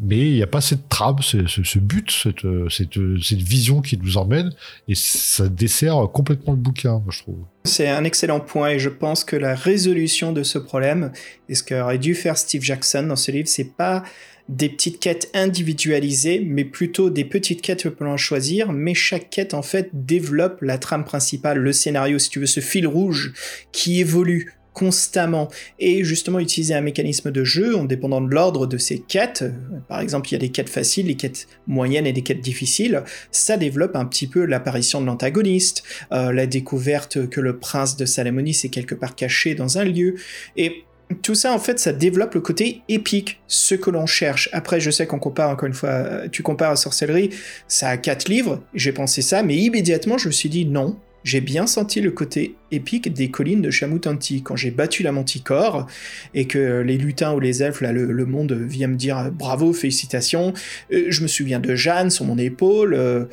mais 0.00 0.18
il 0.18 0.34
n'y 0.34 0.42
a 0.42 0.46
pas 0.46 0.60
cette 0.60 0.88
trame, 0.88 1.18
ce, 1.20 1.78
but, 1.78 2.10
cette, 2.10 2.44
euh, 2.44 2.68
euh, 2.96 3.18
cette 3.20 3.42
vision 3.42 3.80
qui 3.80 3.98
nous 3.98 4.16
emmène, 4.16 4.50
et 4.88 4.94
ça 4.94 5.48
dessert 5.48 6.08
complètement 6.12 6.52
le 6.52 6.58
bouquin, 6.58 6.92
moi, 6.92 7.10
je 7.10 7.20
trouve. 7.20 7.38
C'est 7.64 7.88
un 7.88 8.04
excellent 8.04 8.40
point 8.40 8.70
et 8.70 8.78
je 8.78 8.88
pense 8.88 9.24
que 9.24 9.36
la 9.36 9.54
résolution 9.54 10.32
de 10.32 10.42
ce 10.42 10.58
problème, 10.58 11.12
et 11.48 11.54
ce 11.54 11.62
qu'aurait 11.62 11.98
dû 11.98 12.14
faire 12.14 12.36
Steve 12.36 12.62
Jackson 12.62 13.04
dans 13.04 13.16
ce 13.16 13.30
livre, 13.30 13.48
c'est 13.48 13.76
pas 13.76 14.02
des 14.48 14.68
petites 14.68 14.98
quêtes 14.98 15.30
individualisées, 15.34 16.42
mais 16.44 16.64
plutôt 16.64 17.10
des 17.10 17.24
petites 17.24 17.62
quêtes 17.62 17.94
que 17.94 18.04
l'on 18.04 18.16
choisir, 18.16 18.72
mais 18.72 18.94
chaque 18.94 19.30
quête 19.30 19.54
en 19.54 19.62
fait 19.62 19.90
développe 19.92 20.60
la 20.62 20.78
trame 20.78 21.04
principale, 21.04 21.58
le 21.58 21.72
scénario, 21.72 22.18
si 22.18 22.28
tu 22.28 22.40
veux, 22.40 22.46
ce 22.46 22.60
fil 22.60 22.86
rouge 22.86 23.32
qui 23.70 24.00
évolue 24.00 24.52
constamment 24.72 25.48
et 25.78 26.04
justement 26.04 26.38
utiliser 26.38 26.74
un 26.74 26.80
mécanisme 26.80 27.30
de 27.30 27.44
jeu 27.44 27.76
en 27.76 27.84
dépendant 27.84 28.20
de 28.20 28.32
l'ordre 28.32 28.66
de 28.66 28.78
ses 28.78 28.98
quêtes. 28.98 29.44
Par 29.88 30.00
exemple, 30.00 30.28
il 30.28 30.32
y 30.32 30.36
a 30.36 30.38
des 30.38 30.50
quêtes 30.50 30.70
faciles, 30.70 31.06
des 31.06 31.16
quêtes 31.16 31.46
moyennes 31.66 32.06
et 32.06 32.12
des 32.12 32.22
quêtes 32.22 32.40
difficiles. 32.40 33.02
Ça 33.30 33.56
développe 33.56 33.96
un 33.96 34.04
petit 34.04 34.26
peu 34.26 34.44
l'apparition 34.44 35.00
de 35.00 35.06
l'antagoniste, 35.06 35.82
euh, 36.12 36.32
la 36.32 36.46
découverte 36.46 37.28
que 37.28 37.40
le 37.40 37.58
prince 37.58 37.96
de 37.96 38.04
Salamonis 38.06 38.60
est 38.64 38.70
quelque 38.70 38.94
part 38.94 39.14
caché 39.14 39.54
dans 39.54 39.78
un 39.78 39.84
lieu 39.84 40.16
et 40.56 40.84
tout 41.20 41.34
ça, 41.34 41.52
en 41.52 41.58
fait, 41.58 41.78
ça 41.78 41.92
développe 41.92 42.34
le 42.34 42.40
côté 42.40 42.82
épique, 42.88 43.40
ce 43.46 43.74
que 43.74 43.90
l'on 43.90 44.06
cherche. 44.06 44.48
Après, 44.52 44.80
je 44.80 44.90
sais 44.90 45.06
qu'on 45.06 45.18
compare, 45.18 45.50
encore 45.50 45.66
une 45.66 45.74
fois, 45.74 46.26
tu 46.30 46.42
compares 46.42 46.70
à 46.70 46.76
Sorcellerie, 46.76 47.30
ça 47.68 47.88
a 47.88 47.96
quatre 47.98 48.28
livres, 48.28 48.62
j'ai 48.72 48.92
pensé 48.92 49.20
ça, 49.20 49.42
mais 49.42 49.56
immédiatement, 49.56 50.16
je 50.16 50.28
me 50.28 50.32
suis 50.32 50.48
dit 50.48 50.64
non, 50.64 50.96
j'ai 51.24 51.40
bien 51.40 51.66
senti 51.66 52.00
le 52.00 52.10
côté 52.10 52.56
épique 52.70 53.12
des 53.12 53.30
collines 53.30 53.62
de 53.62 53.70
Chamutanti 53.70 54.42
quand 54.42 54.56
j'ai 54.56 54.70
battu 54.70 55.02
la 55.02 55.12
manticore 55.12 55.86
et 56.34 56.46
que 56.46 56.80
les 56.80 56.98
lutins 56.98 57.32
ou 57.32 57.40
les 57.40 57.62
elfes, 57.62 57.80
là, 57.80 57.92
le, 57.92 58.26
monde 58.26 58.52
vient 58.52 58.88
me 58.88 58.96
dire 58.96 59.30
bravo, 59.32 59.72
félicitations. 59.72 60.52
Euh, 60.92 61.06
je 61.08 61.22
me 61.22 61.28
souviens 61.28 61.60
de 61.60 61.74
Jeanne 61.74 62.10
sur 62.10 62.24
mon 62.24 62.38
épaule. 62.38 62.94
Euh, 62.94 63.24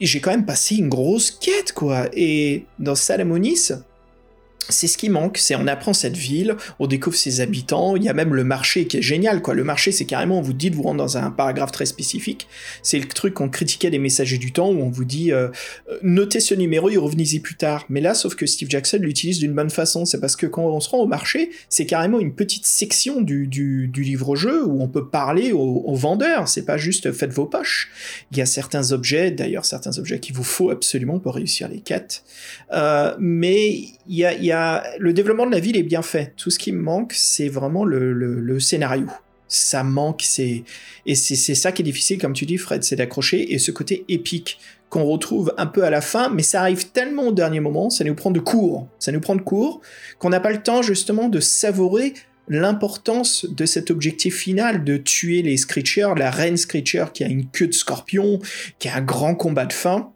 j'ai 0.00 0.20
quand 0.20 0.30
même 0.30 0.44
passé 0.44 0.76
une 0.76 0.88
grosse 0.88 1.30
quête, 1.30 1.72
quoi. 1.72 2.08
Et 2.12 2.64
dans 2.78 2.94
Salamonis, 2.94 3.70
c'est 4.68 4.86
ce 4.86 4.96
qui 4.96 5.08
manque, 5.08 5.38
c'est 5.38 5.54
on 5.54 5.66
apprend 5.66 5.92
cette 5.92 6.16
ville, 6.16 6.56
on 6.78 6.86
découvre 6.86 7.16
ses 7.16 7.40
habitants, 7.40 7.96
il 7.96 8.02
y 8.02 8.08
a 8.08 8.14
même 8.14 8.34
le 8.34 8.44
marché 8.44 8.86
qui 8.86 8.98
est 8.98 9.02
génial, 9.02 9.42
quoi. 9.42 9.54
Le 9.54 9.64
marché, 9.64 9.92
c'est 9.92 10.04
carrément, 10.04 10.38
on 10.38 10.42
vous 10.42 10.52
dit 10.52 10.70
de 10.70 10.76
vous 10.76 10.82
rendre 10.82 10.98
dans 10.98 11.16
un 11.16 11.30
paragraphe 11.30 11.72
très 11.72 11.86
spécifique. 11.86 12.46
C'est 12.82 12.98
le 12.98 13.06
truc 13.06 13.34
qu'on 13.34 13.48
critiquait 13.48 13.90
des 13.90 13.98
messagers 13.98 14.38
du 14.38 14.52
temps, 14.52 14.70
où 14.70 14.80
on 14.80 14.90
vous 14.90 15.04
dit, 15.04 15.32
euh, 15.32 15.48
euh, 15.90 15.98
notez 16.02 16.40
ce 16.40 16.54
numéro 16.54 16.88
et 16.90 16.96
revenez-y 16.96 17.40
plus 17.40 17.56
tard. 17.56 17.84
Mais 17.88 18.00
là, 18.00 18.14
sauf 18.14 18.34
que 18.34 18.46
Steve 18.46 18.68
Jackson 18.70 18.98
l'utilise 19.00 19.38
d'une 19.38 19.52
bonne 19.52 19.70
façon, 19.70 20.04
c'est 20.04 20.20
parce 20.20 20.36
que 20.36 20.46
quand 20.46 20.62
on 20.62 20.80
se 20.80 20.88
rend 20.90 20.98
au 20.98 21.06
marché, 21.06 21.50
c'est 21.68 21.86
carrément 21.86 22.20
une 22.20 22.34
petite 22.34 22.66
section 22.66 23.20
du, 23.20 23.46
livre-jeu 23.94 24.64
où 24.64 24.82
on 24.82 24.88
peut 24.88 25.08
parler 25.08 25.52
aux, 25.52 25.94
vendeurs, 25.94 26.48
c'est 26.48 26.64
pas 26.64 26.76
juste 26.76 27.12
faites 27.12 27.32
vos 27.32 27.46
poches. 27.46 27.90
Il 28.32 28.38
y 28.38 28.40
a 28.40 28.46
certains 28.46 28.92
objets, 28.92 29.30
d'ailleurs 29.30 29.64
certains 29.64 29.98
objets 29.98 30.18
qu'il 30.18 30.34
vous 30.34 30.44
faut 30.44 30.70
absolument 30.70 31.18
pour 31.18 31.34
réussir 31.34 31.68
les 31.68 31.80
quêtes. 31.80 32.24
Euh, 32.72 33.14
mais 33.18 33.70
il 34.08 34.16
y 34.16 34.24
a 34.51 34.51
le 34.98 35.12
développement 35.12 35.46
de 35.46 35.52
la 35.52 35.60
ville 35.60 35.76
est 35.76 35.82
bien 35.82 36.02
fait. 36.02 36.34
Tout 36.36 36.50
ce 36.50 36.58
qui 36.58 36.72
me 36.72 36.80
manque, 36.80 37.12
c'est 37.14 37.48
vraiment 37.48 37.84
le, 37.84 38.58
scénario. 38.60 39.06
Ça 39.48 39.84
manque, 39.84 40.22
c'est 40.24 40.64
et 41.04 41.14
c'est 41.14 41.54
ça 41.54 41.72
qui 41.72 41.82
est 41.82 41.84
difficile, 41.84 42.18
comme 42.18 42.32
tu 42.32 42.46
dis, 42.46 42.56
Fred, 42.56 42.82
c'est 42.84 42.96
d'accrocher 42.96 43.52
et 43.52 43.58
ce 43.58 43.70
côté 43.70 44.04
épique 44.08 44.58
qu'on 44.88 45.04
retrouve 45.04 45.54
un 45.58 45.66
peu 45.66 45.84
à 45.84 45.90
la 45.90 46.00
fin, 46.00 46.28
mais 46.28 46.42
ça 46.42 46.60
arrive 46.60 46.90
tellement 46.90 47.28
au 47.28 47.32
dernier 47.32 47.60
moment, 47.60 47.88
ça 47.90 48.04
nous 48.04 48.14
prend 48.14 48.30
de 48.30 48.40
court, 48.40 48.88
ça 48.98 49.10
nous 49.10 49.20
prend 49.20 49.34
de 49.34 49.40
court, 49.40 49.80
qu'on 50.18 50.28
n'a 50.28 50.40
pas 50.40 50.52
le 50.52 50.62
temps 50.62 50.82
justement 50.82 51.28
de 51.28 51.40
savourer 51.40 52.14
l'importance 52.48 53.46
de 53.46 53.64
cet 53.64 53.90
objectif 53.90 54.36
final 54.36 54.84
de 54.84 54.96
tuer 54.96 55.42
les 55.42 55.56
Screechers, 55.56 56.14
la 56.16 56.30
reine 56.30 56.56
Screecher 56.56 57.06
qui 57.14 57.24
a 57.24 57.28
une 57.28 57.48
queue 57.48 57.68
de 57.68 57.72
scorpion, 57.72 58.40
qui 58.78 58.88
a 58.88 58.96
un 58.96 59.00
grand 59.00 59.34
combat 59.34 59.64
de 59.64 59.72
fin. 59.72 60.11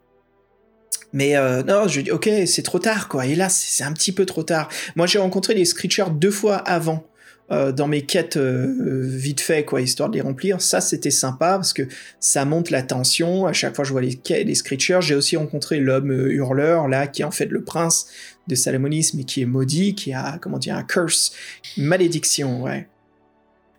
Mais 1.13 1.35
euh, 1.35 1.63
non, 1.63 1.87
je 1.87 2.01
dis 2.01 2.11
ok, 2.11 2.29
c'est 2.45 2.63
trop 2.63 2.79
tard 2.79 3.07
quoi. 3.07 3.25
Et 3.25 3.35
là, 3.35 3.49
c'est 3.49 3.83
un 3.83 3.93
petit 3.93 4.11
peu 4.11 4.25
trop 4.25 4.43
tard. 4.43 4.69
Moi, 4.95 5.07
j'ai 5.07 5.19
rencontré 5.19 5.53
les 5.53 5.65
Screechers 5.65 6.11
deux 6.11 6.31
fois 6.31 6.57
avant. 6.57 7.05
Euh, 7.49 7.71
dans 7.71 7.87
mes 7.87 8.01
quêtes 8.01 8.35
euh, 8.35 8.75
vite 9.05 9.39
fait 9.39 9.63
quoi 9.63 9.79
histoire 9.79 10.09
de 10.09 10.15
les 10.15 10.21
remplir 10.21 10.61
ça 10.61 10.81
c'était 10.81 11.11
sympa 11.11 11.51
parce 11.51 11.71
que 11.71 11.83
ça 12.19 12.43
monte 12.43 12.71
la 12.71 12.81
tension 12.81 13.45
à 13.45 13.53
chaque 13.53 13.73
fois 13.73 13.85
je 13.85 13.93
vois 13.93 14.01
les, 14.01 14.19
les 14.29 14.55
Screechers 14.55 14.99
j'ai 14.99 15.15
aussi 15.15 15.37
rencontré 15.37 15.79
l'homme 15.79 16.11
hurleur 16.11 16.89
là 16.89 17.07
qui 17.07 17.21
est 17.21 17.25
en 17.25 17.31
fait 17.31 17.45
le 17.45 17.63
prince 17.63 18.09
de 18.49 18.55
Salamonis 18.55 19.11
mais 19.13 19.23
qui 19.23 19.41
est 19.41 19.45
maudit 19.45 19.95
qui 19.95 20.11
a 20.11 20.39
comment 20.41 20.57
dire 20.57 20.75
un 20.75 20.83
curse 20.83 21.31
malédiction 21.77 22.63
ouais 22.63 22.89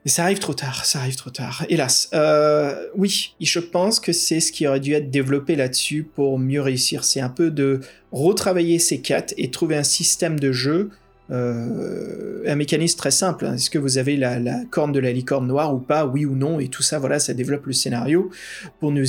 et 0.04 0.08
ça 0.08 0.22
arrive 0.22 0.38
trop 0.38 0.54
tard, 0.54 0.84
ça 0.84 1.00
arrive 1.00 1.16
trop 1.16 1.30
tard, 1.30 1.64
hélas. 1.68 2.08
Euh, 2.14 2.86
oui, 2.94 3.34
je 3.40 3.58
pense 3.58 3.98
que 3.98 4.12
c'est 4.12 4.40
ce 4.40 4.52
qui 4.52 4.66
aurait 4.66 4.80
dû 4.80 4.92
être 4.92 5.10
développé 5.10 5.56
là-dessus 5.56 6.04
pour 6.04 6.38
mieux 6.38 6.60
réussir. 6.60 7.04
C'est 7.04 7.20
un 7.20 7.28
peu 7.28 7.50
de 7.50 7.80
retravailler 8.12 8.78
ces 8.78 9.00
quêtes 9.00 9.34
et 9.36 9.50
trouver 9.50 9.76
un 9.76 9.82
système 9.82 10.38
de 10.38 10.52
jeu, 10.52 10.90
euh, 11.30 12.42
un 12.46 12.54
mécanisme 12.54 12.96
très 12.96 13.10
simple. 13.10 13.44
Hein. 13.44 13.54
Est-ce 13.54 13.70
que 13.70 13.78
vous 13.78 13.98
avez 13.98 14.16
la, 14.16 14.38
corne 14.70 14.92
de 14.92 15.00
la 15.00 15.12
licorne 15.12 15.48
noire 15.48 15.74
ou 15.74 15.78
pas, 15.78 16.06
oui 16.06 16.24
ou 16.24 16.36
non, 16.36 16.60
et 16.60 16.68
tout 16.68 16.82
ça, 16.82 17.00
voilà, 17.00 17.18
ça 17.18 17.34
développe 17.34 17.66
le 17.66 17.72
scénario 17.72 18.30
pour 18.78 18.92
nous, 18.92 19.04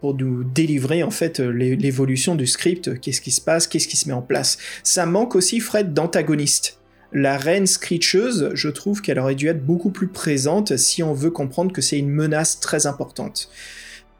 pour 0.00 0.14
nous 0.14 0.44
délivrer 0.44 1.02
en 1.02 1.10
fait 1.10 1.40
l'évolution 1.40 2.36
du 2.36 2.46
script, 2.46 3.00
qu'est-ce 3.00 3.20
qui 3.20 3.32
se 3.32 3.40
passe, 3.40 3.66
qu'est-ce 3.66 3.88
qui 3.88 3.96
se 3.96 4.08
met 4.08 4.14
en 4.14 4.22
place? 4.22 4.58
Ça 4.84 5.06
manque 5.06 5.34
aussi, 5.34 5.58
Fred, 5.58 5.92
d'antagoniste 5.92 6.79
la 7.12 7.36
reine 7.36 7.66
screecheuse, 7.66 8.50
je 8.54 8.68
trouve 8.68 9.02
qu'elle 9.02 9.18
aurait 9.18 9.34
dû 9.34 9.48
être 9.48 9.64
beaucoup 9.64 9.90
plus 9.90 10.08
présente 10.08 10.76
si 10.76 11.02
on 11.02 11.12
veut 11.12 11.30
comprendre 11.30 11.72
que 11.72 11.80
c'est 11.80 11.98
une 11.98 12.10
menace 12.10 12.60
très 12.60 12.86
importante. 12.86 13.48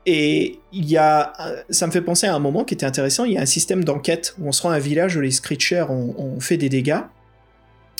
Et 0.06 0.58
il 0.72 0.90
y 0.90 0.96
a, 0.96 1.32
ça 1.68 1.86
me 1.86 1.92
fait 1.92 2.00
penser 2.00 2.26
à 2.26 2.34
un 2.34 2.38
moment 2.38 2.64
qui 2.64 2.74
était 2.74 2.86
intéressant, 2.86 3.24
il 3.24 3.34
y 3.34 3.38
a 3.38 3.42
un 3.42 3.46
système 3.46 3.84
d'enquête 3.84 4.34
où 4.40 4.48
on 4.48 4.52
se 4.52 4.62
rend 4.62 4.70
à 4.70 4.76
un 4.76 4.80
village 4.80 5.16
où 5.16 5.20
les 5.20 5.30
screechers 5.30 5.86
ont 5.90 6.40
fait 6.40 6.56
des 6.56 6.68
dégâts, 6.68 7.00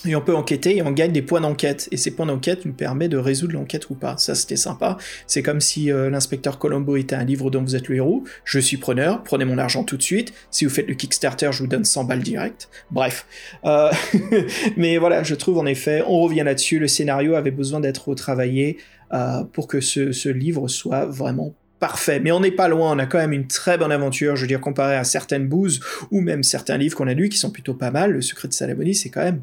et 0.06 0.16
on 0.16 0.20
peut 0.20 0.35
enquêter 0.35 0.77
et 0.77 0.82
on 0.82 0.93
gagne 0.93 1.12
des 1.12 1.22
points 1.22 1.40
d'enquête. 1.40 1.89
Et 1.90 1.97
ces 1.97 2.10
points 2.10 2.27
d'enquête 2.27 2.64
nous 2.64 2.72
permettent 2.72 3.10
de 3.10 3.18
résoudre 3.18 3.55
l'enquête 3.55 3.90
ou 3.90 3.94
pas. 3.94 4.16
Ça, 4.18 4.35
c'était 4.35 4.56
sympa. 4.56 4.97
C'est 5.27 5.43
comme 5.43 5.60
si 5.60 5.93
euh, 5.93 6.10
l'inspecteur 6.10 6.59
Colombo 6.59 6.97
était 6.97 7.16
un 7.16 7.24
livre 7.24 7.51
dont 7.51 7.62
vous 7.62 7.77
êtes 7.77 7.89
le 7.89 7.97
héros. 7.97 8.24
Je 8.44 8.59
suis 8.59 8.77
preneur, 8.77 9.22
prenez 9.22 9.44
mon 9.44 9.59
argent 9.59 9.85
tout 9.85 9.97
de 9.97 10.02
suite. 10.02 10.32
Si 10.51 10.64
vous 10.64 10.70
faites 10.70 10.89
le 10.89 10.94
Kickstarter, 10.94 11.51
je 11.52 11.59
vous 11.59 11.66
donne 11.66 11.85
100 11.85 12.05
balles 12.05 12.22
direct. 12.22 12.68
Bref. 12.90 13.27
Euh, 13.64 13.90
mais 14.77 14.98
voilà, 14.98 15.22
je 15.22 15.35
trouve 15.35 15.59
en 15.59 15.66
effet, 15.66 16.02
on 16.06 16.20
revient 16.20 16.43
là-dessus. 16.44 16.78
Le 16.78 16.89
scénario 16.89 17.35
avait 17.35 17.51
besoin 17.51 17.81
d'être 17.81 18.09
retravaillé 18.09 18.78
euh, 19.12 19.44
pour 19.52 19.68
que 19.68 19.81
ce, 19.81 20.12
ce 20.12 20.28
livre 20.28 20.68
soit 20.68 21.05
vraiment 21.05 21.55
parfait. 21.78 22.20
Mais 22.20 22.31
on 22.31 22.40
n'est 22.40 22.51
pas 22.51 22.68
loin, 22.68 22.93
on 22.93 22.98
a 22.98 23.06
quand 23.06 23.18
même 23.18 23.32
une 23.32 23.47
très 23.47 23.78
bonne 23.78 23.93
aventure, 23.93 24.36
je 24.36 24.43
veux 24.43 24.47
dire, 24.47 24.60
comparé 24.60 24.97
à 24.97 25.05
certaines 25.05 25.48
bouses 25.48 25.81
ou 26.10 26.20
même 26.20 26.43
certains 26.43 26.77
livres 26.77 26.97
qu'on 26.97 27.09
a 27.09 27.14
lus 27.14 27.31
qui 27.31 27.39
sont 27.39 27.51
plutôt 27.51 27.74
pas 27.74 27.90
mal. 27.90 28.12
Le 28.12 28.22
secret 28.22 28.48
de 28.48 28.52
Salamonie, 28.52 28.94
c'est 28.94 29.09
quand 29.09 29.24
même 29.24 29.40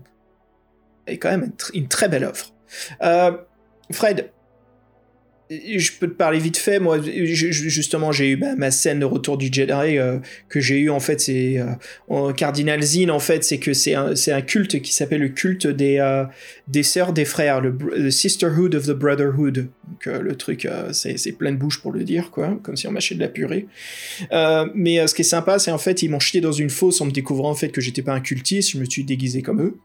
est 1.07 1.17
quand 1.17 1.29
même 1.29 1.51
une, 1.73 1.87
très 1.87 2.09
belle 2.09 2.25
offre. 2.25 2.53
Euh, 3.01 3.31
Fred, 3.91 4.31
je 5.49 5.91
peux 5.97 6.07
te 6.07 6.13
parler 6.13 6.39
vite 6.39 6.57
fait. 6.57 6.77
Moi, 6.77 6.99
justement, 7.01 8.11
j'ai 8.11 8.31
eu 8.31 8.37
ma 8.57 8.69
scène 8.69 8.99
de 8.99 9.05
retour 9.05 9.37
du 9.37 9.47
Jedi 9.49 9.97
euh, 9.97 10.17
que 10.49 10.59
j'ai 10.59 10.77
eu 10.77 10.89
en 10.89 10.99
fait. 10.99 11.21
C'est 11.21 11.63
euh, 12.11 12.33
Cardinal 12.33 12.83
Zin. 12.83 13.09
En 13.09 13.19
fait, 13.19 13.45
c'est 13.45 13.57
que 13.57 13.71
c'est 13.71 13.93
un, 13.93 14.41
culte 14.41 14.81
qui 14.81 14.93
s'appelle 14.93 15.21
le 15.21 15.29
culte 15.29 15.65
des 15.65 16.25
des 16.67 16.83
sœurs 16.83 17.13
des 17.13 17.23
frères, 17.23 17.61
le, 17.61 18.11
Sisterhood 18.11 18.75
of 18.75 18.87
the 18.87 18.91
Brotherhood. 18.91 19.69
Donc 19.87 20.21
le 20.21 20.35
truc, 20.35 20.67
c'est 20.91 21.31
plein 21.31 21.53
de 21.53 21.57
bouche 21.57 21.81
pour 21.81 21.93
le 21.93 22.03
dire, 22.03 22.29
quoi, 22.29 22.59
comme 22.61 22.75
si 22.75 22.85
on 22.87 22.91
mâchait 22.91 23.15
de 23.15 23.21
la 23.21 23.29
purée. 23.29 23.67
mais 24.75 25.07
ce 25.07 25.15
qui 25.15 25.21
est 25.21 25.25
sympa, 25.25 25.59
c'est 25.59 25.71
en 25.71 25.77
fait 25.77 26.03
ils 26.03 26.09
m'ont 26.09 26.19
jeté 26.19 26.41
dans 26.41 26.51
une 26.51 26.69
fosse 26.69 26.99
en 26.99 27.05
me 27.05 27.11
découvrant 27.11 27.51
en 27.51 27.55
fait 27.55 27.69
que 27.69 27.79
j'étais 27.79 28.01
pas 28.01 28.13
un 28.13 28.19
cultiste. 28.19 28.71
Je 28.71 28.79
me 28.79 28.85
suis 28.85 29.05
déguisé 29.05 29.41
comme 29.41 29.61
eux 29.61 29.77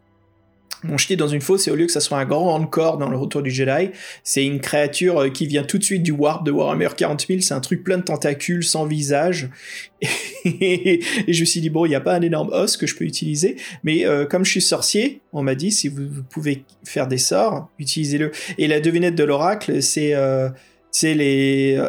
m'ont 0.83 0.99
jeté 0.99 1.17
dans 1.17 1.29
une 1.29 1.41
fosse 1.41 1.69
et 1.69 1.71
au 1.71 1.77
lieu 1.77 1.87
que 1.87 1.93
ça 1.93 2.01
soit 2.01 2.19
un 2.19 2.25
grand 2.25 2.55
encore 2.55 2.99
dans 2.99 3.09
le 3.09 3.17
retour 3.17 3.43
du 3.43 3.51
Jedi, 3.51 3.91
c'est 4.25 4.45
une 4.45 4.61
créature 4.61 5.23
euh, 5.23 5.29
qui 5.29 5.47
vient 5.47 5.63
tout 5.63 5.79
de 5.79 5.85
suite 5.85 6.03
du 6.03 6.13
warp 6.13 6.45
de 6.45 6.51
Warhammer 6.51 6.89
40 6.97 7.27
000, 7.27 7.41
c'est 7.41 7.55
un 7.55 7.61
truc 7.61 7.85
plein 7.85 7.99
de 7.99 8.03
tentacules, 8.03 8.65
sans 8.65 8.87
visage. 8.87 9.51
Et, 10.45 11.01
je 11.29 11.41
me 11.41 11.45
suis 11.45 11.61
dit, 11.61 11.71
bon, 11.71 11.87
il 11.87 11.91
n'y 11.91 11.95
a 11.95 12.01
pas 12.01 12.15
un 12.15 12.23
énorme 12.23 12.51
os 12.53 12.77
que 12.77 12.87
je 12.87 12.97
peux 12.97 13.05
utiliser, 13.05 13.57
mais 13.85 14.05
euh, 14.07 14.27
comme 14.27 14.45
je 14.45 14.51
suis 14.51 14.61
sorcier, 14.61 15.21
on 15.33 15.43
m'a 15.43 15.55
dit, 15.55 15.71
si 15.71 15.89
vous, 15.89 16.23
pouvez 16.29 16.65
faire 16.85 17.07
des 17.07 17.19
sorts, 17.19 17.71
utilisez-le. 17.79 18.33
Et 18.59 18.67
la 18.67 18.81
devinette 18.81 19.15
de 19.15 19.25
l'oracle, 19.25 19.83
c'est... 19.83 20.15
Euh, 20.15 20.49
c'est 20.95 21.15
les, 21.15 21.83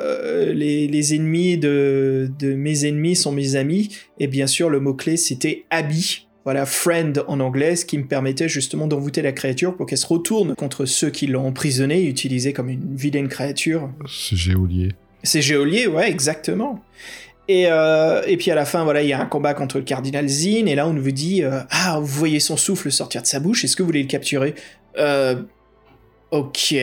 les, 0.53 0.87
les, 0.87 1.15
ennemis 1.15 1.57
de, 1.57 2.31
de 2.39 2.53
mes 2.53 2.85
ennemis 2.85 3.17
sont 3.17 3.33
mes 3.33 3.57
amis, 3.57 3.89
et 4.17 4.27
bien 4.27 4.47
sûr 4.47 4.69
le 4.69 4.79
mot-clé 4.79 5.17
c'était 5.17 5.65
habit, 5.71 6.29
voilà, 6.45 6.65
friend 6.65 7.23
en 7.27 7.39
anglais, 7.39 7.75
ce 7.75 7.85
qui 7.85 7.97
me 7.97 8.05
permettait 8.05 8.49
justement 8.49 8.87
d'envoûter 8.87 9.21
la 9.21 9.31
créature 9.31 9.75
pour 9.75 9.85
qu'elle 9.85 9.97
se 9.97 10.07
retourne 10.07 10.55
contre 10.55 10.85
ceux 10.85 11.09
qui 11.09 11.27
l'ont 11.27 11.47
emprisonnée 11.47 12.01
et 12.01 12.07
utilisée 12.07 12.53
comme 12.53 12.69
une 12.69 12.95
vilaine 12.95 13.29
créature. 13.29 13.89
C'est 14.09 14.35
géolier. 14.35 14.91
C'est 15.23 15.41
géolier, 15.41 15.87
ouais, 15.87 16.09
exactement. 16.09 16.83
Et, 17.47 17.67
euh, 17.67 18.21
et 18.25 18.37
puis 18.37 18.51
à 18.51 18.55
la 18.55 18.65
fin, 18.65 18.83
voilà, 18.83 19.03
il 19.03 19.09
y 19.09 19.13
a 19.13 19.21
un 19.21 19.25
combat 19.25 19.53
contre 19.53 19.77
le 19.77 19.83
cardinal 19.83 20.27
Zin, 20.27 20.65
et 20.65 20.75
là 20.75 20.87
on 20.87 20.93
vous 20.93 21.11
dit 21.11 21.43
euh, 21.43 21.61
Ah, 21.69 21.99
vous 21.99 22.05
voyez 22.07 22.39
son 22.39 22.57
souffle 22.57 22.91
sortir 22.91 23.21
de 23.21 23.27
sa 23.27 23.39
bouche, 23.39 23.63
est-ce 23.63 23.75
que 23.75 23.83
vous 23.83 23.87
voulez 23.87 24.01
le 24.01 24.07
capturer? 24.07 24.55
Euh, 24.97 25.35
Ok. 26.33 26.73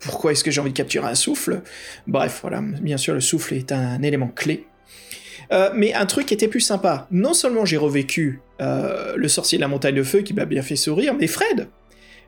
Pourquoi 0.00 0.32
est-ce 0.32 0.44
que 0.44 0.50
j'ai 0.50 0.60
envie 0.60 0.72
de 0.72 0.76
capturer 0.76 1.06
un 1.06 1.14
souffle? 1.14 1.62
Bref, 2.06 2.40
voilà, 2.42 2.60
bien 2.60 2.98
sûr, 2.98 3.14
le 3.14 3.20
souffle 3.20 3.54
est 3.54 3.72
un 3.72 4.02
élément 4.02 4.28
clé 4.28 4.66
euh, 5.52 5.70
mais 5.74 5.92
un 5.94 6.06
truc 6.06 6.26
qui 6.26 6.34
était 6.34 6.48
plus 6.48 6.60
sympa. 6.60 7.06
Non 7.10 7.34
seulement 7.34 7.64
j'ai 7.64 7.76
revécu 7.76 8.40
euh, 8.60 9.14
le 9.16 9.28
sorcier 9.28 9.58
de 9.58 9.60
la 9.60 9.68
montagne 9.68 9.94
de 9.94 10.02
feu 10.02 10.20
qui 10.20 10.34
m'a 10.34 10.44
bien 10.44 10.62
fait 10.62 10.76
sourire, 10.76 11.14
mais 11.18 11.26
Fred, 11.26 11.68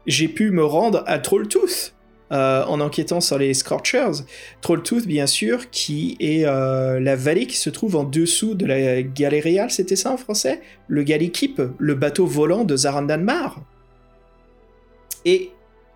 j'ai 0.07 0.29
pu 0.29 0.51
me 0.51 0.65
rendre 0.65 1.03
à 1.07 1.19
Trolltooth. 1.19 1.93
Euh, 2.33 2.65
en 2.65 2.81
enquêtant 2.81 3.21
sur 3.21 3.37
les 3.37 3.53
Scorchers. 3.53 4.25
Trolltooth, 4.63 5.07
bien 5.07 5.27
sûr, 5.27 5.71
qui 5.71 6.17
est 6.19 6.45
la 6.45 7.17
vallée 7.17 7.47
qui 7.47 7.57
se 7.57 7.69
trouve 7.69 7.97
en 7.97 8.03
dessous 8.03 8.55
de 8.55 8.65
la 8.65 9.03
Galériale, 9.03 9.71
c'était 9.71 9.95
ça 9.95 10.11
en 10.11 10.17
français? 10.17 10.63
Le 10.89 11.03
Gallikip, 11.03 11.61
le 11.79 11.95
bateau 11.95 12.27
volant 12.27 12.65
de 12.65 12.77
Zarandanmar. 12.77 13.61
Et 15.27 15.51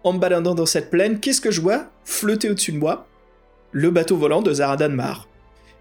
en 0.05 0.13
me 0.13 0.19
baladant 0.19 0.55
dans 0.55 0.67
cette 0.67 0.91
plaine, 0.91 1.19
qu'est-ce 1.19 1.41
que 1.41 1.51
je 1.51 1.61
vois? 1.61 1.87
Flotter 2.05 2.51
au-dessus 2.51 2.73
de 2.73 2.79
moi, 2.79 3.07
le 3.73 3.91
bateau 3.91 4.17
volant 4.17 4.43
de 4.43 4.53
Zaradan 4.53 4.91
Mar. 4.91 5.29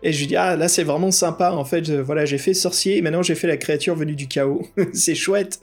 Et 0.03 0.13
je 0.13 0.19
lui 0.19 0.27
dis, 0.27 0.35
ah 0.35 0.55
là 0.55 0.67
c'est 0.67 0.83
vraiment 0.83 1.11
sympa, 1.11 1.51
en 1.51 1.65
fait, 1.65 1.89
voilà, 1.89 2.25
j'ai 2.25 2.37
fait 2.37 2.53
sorcier 2.53 2.97
et 2.97 3.01
maintenant 3.01 3.23
j'ai 3.23 3.35
fait 3.35 3.47
la 3.47 3.57
créature 3.57 3.95
venue 3.95 4.15
du 4.15 4.27
chaos. 4.27 4.65
c'est 4.93 5.15
chouette. 5.15 5.59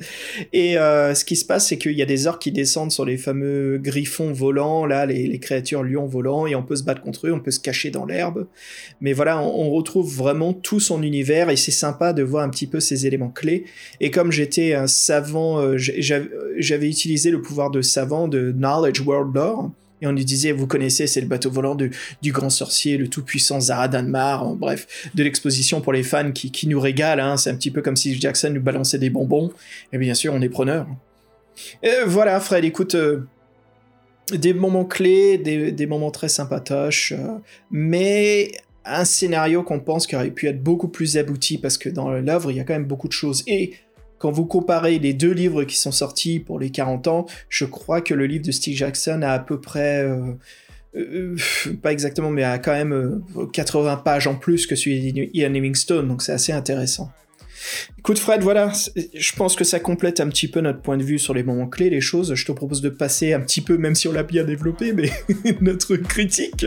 Et 0.52 0.76
euh, 0.76 1.14
ce 1.14 1.24
qui 1.24 1.36
se 1.36 1.44
passe, 1.44 1.68
c'est 1.68 1.78
qu'il 1.78 1.92
y 1.92 2.02
a 2.02 2.06
des 2.06 2.26
orques 2.26 2.42
qui 2.42 2.52
descendent 2.52 2.90
sur 2.90 3.04
les 3.04 3.16
fameux 3.16 3.78
griffons 3.78 4.32
volants, 4.32 4.86
là, 4.86 5.06
les, 5.06 5.26
les 5.26 5.38
créatures 5.38 5.82
lions 5.82 6.06
volants, 6.06 6.46
et 6.46 6.54
on 6.54 6.62
peut 6.62 6.76
se 6.76 6.82
battre 6.82 7.02
contre 7.02 7.28
eux, 7.28 7.32
on 7.32 7.40
peut 7.40 7.50
se 7.50 7.60
cacher 7.60 7.90
dans 7.90 8.04
l'herbe. 8.04 8.46
Mais 9.00 9.12
voilà, 9.12 9.40
on, 9.40 9.70
retrouve 9.70 10.14
vraiment 10.14 10.52
tout 10.52 10.78
son 10.78 11.02
univers 11.02 11.50
et 11.50 11.56
c'est 11.56 11.72
sympa 11.72 12.12
de 12.12 12.22
voir 12.22 12.44
un 12.44 12.48
petit 12.48 12.66
peu 12.66 12.80
ces 12.80 13.06
éléments 13.06 13.30
clés. 13.30 13.64
Et 14.00 14.10
comme 14.10 14.30
j'étais 14.30 14.74
un 14.74 14.86
savant, 14.86 15.58
euh, 15.58 15.76
j'avais 15.76 16.88
utilisé 16.88 17.30
le 17.30 17.42
pouvoir 17.42 17.70
de 17.70 17.82
savant 17.82 18.28
de 18.28 18.52
Knowledge 18.52 19.00
World 19.00 19.34
Lore. 19.34 19.70
Et 20.02 20.06
on 20.06 20.12
lui 20.12 20.24
disait, 20.24 20.52
vous 20.52 20.66
connaissez, 20.66 21.06
c'est 21.06 21.20
le 21.20 21.26
bateau 21.26 21.50
volant 21.50 21.74
du, 21.74 21.92
grand 22.32 22.50
sorcier, 22.50 22.96
le 22.96 23.08
tout-puissant 23.08 23.60
Zaradan 23.60 24.02
Mar, 24.02 24.46
en 24.46 24.54
bref, 24.54 25.08
de 25.14 25.22
l'exposition 25.22 25.80
pour 25.80 25.92
les 25.92 26.02
fans 26.02 26.32
qui, 26.32 26.66
nous 26.68 26.80
régale. 26.80 27.20
Hein. 27.20 27.36
C'est 27.36 27.50
un 27.50 27.56
petit 27.56 27.70
peu 27.70 27.80
comme 27.80 27.96
si 27.96 28.18
Jackson 28.20 28.50
nous 28.50 28.60
balançait 28.60 28.98
des 28.98 29.10
bonbons. 29.10 29.52
Et 29.92 29.98
bien 29.98 30.14
sûr, 30.14 30.34
on 30.34 30.42
est 30.42 30.48
preneur. 30.48 30.86
Voilà, 32.06 32.40
Fred, 32.40 32.64
écoute, 32.64 32.96
euh, 32.96 33.26
des 34.32 34.54
moments 34.54 34.84
clés, 34.84 35.38
des, 35.38 35.72
des 35.72 35.86
moments 35.86 36.10
très 36.10 36.28
sympatoches, 36.28 37.12
euh, 37.12 37.38
mais 37.70 38.52
un 38.84 39.04
scénario 39.04 39.62
qu'on 39.62 39.80
pense 39.80 40.06
qui 40.06 40.16
aurait 40.16 40.30
pu 40.30 40.46
être 40.46 40.62
beaucoup 40.62 40.88
plus 40.88 41.16
abouti 41.16 41.58
parce 41.58 41.78
que 41.78 41.88
dans 41.88 42.10
l'œuvre, 42.10 42.50
il 42.50 42.56
y 42.56 42.60
a 42.60 42.64
quand 42.64 42.74
même 42.74 42.84
beaucoup 42.84 43.08
de 43.08 43.12
choses. 43.12 43.42
Et 43.46 43.74
quand 44.24 44.32
vous 44.32 44.46
comparez 44.46 44.98
les 44.98 45.12
deux 45.12 45.32
livres 45.32 45.64
qui 45.64 45.76
sont 45.76 45.92
sortis 45.92 46.40
pour 46.40 46.58
les 46.58 46.70
40 46.70 47.08
ans, 47.08 47.26
je 47.50 47.66
crois 47.66 48.00
que 48.00 48.14
le 48.14 48.24
livre 48.24 48.46
de 48.46 48.52
Steve 48.52 48.74
Jackson 48.74 49.20
a 49.20 49.32
à 49.32 49.38
peu 49.38 49.60
près, 49.60 50.02
euh, 50.02 50.32
euh, 50.96 51.36
pas 51.82 51.92
exactement, 51.92 52.30
mais 52.30 52.42
a 52.42 52.58
quand 52.58 52.72
même 52.72 52.94
euh, 52.94 53.46
80 53.52 53.96
pages 53.98 54.26
en 54.26 54.34
plus 54.34 54.66
que 54.66 54.76
celui 54.76 55.12
d'Ian 55.12 55.50
Livingstone, 55.50 56.08
donc 56.08 56.22
c'est 56.22 56.32
assez 56.32 56.52
intéressant. 56.52 57.12
Écoute 57.98 58.18
Fred, 58.18 58.40
voilà, 58.40 58.72
je 59.12 59.32
pense 59.34 59.56
que 59.56 59.64
ça 59.64 59.78
complète 59.78 60.20
un 60.20 60.28
petit 60.30 60.48
peu 60.48 60.62
notre 60.62 60.80
point 60.80 60.96
de 60.96 61.04
vue 61.04 61.18
sur 61.18 61.34
les 61.34 61.42
moments 61.42 61.68
clés, 61.68 61.90
les 61.90 62.00
choses. 62.00 62.32
Je 62.32 62.46
te 62.46 62.52
propose 62.52 62.80
de 62.80 62.88
passer 62.88 63.34
un 63.34 63.40
petit 63.40 63.60
peu, 63.60 63.76
même 63.76 63.94
si 63.94 64.08
on 64.08 64.12
l'a 64.12 64.22
bien 64.22 64.44
développé, 64.44 64.94
mais 64.94 65.10
notre 65.60 65.96
critique. 65.96 66.64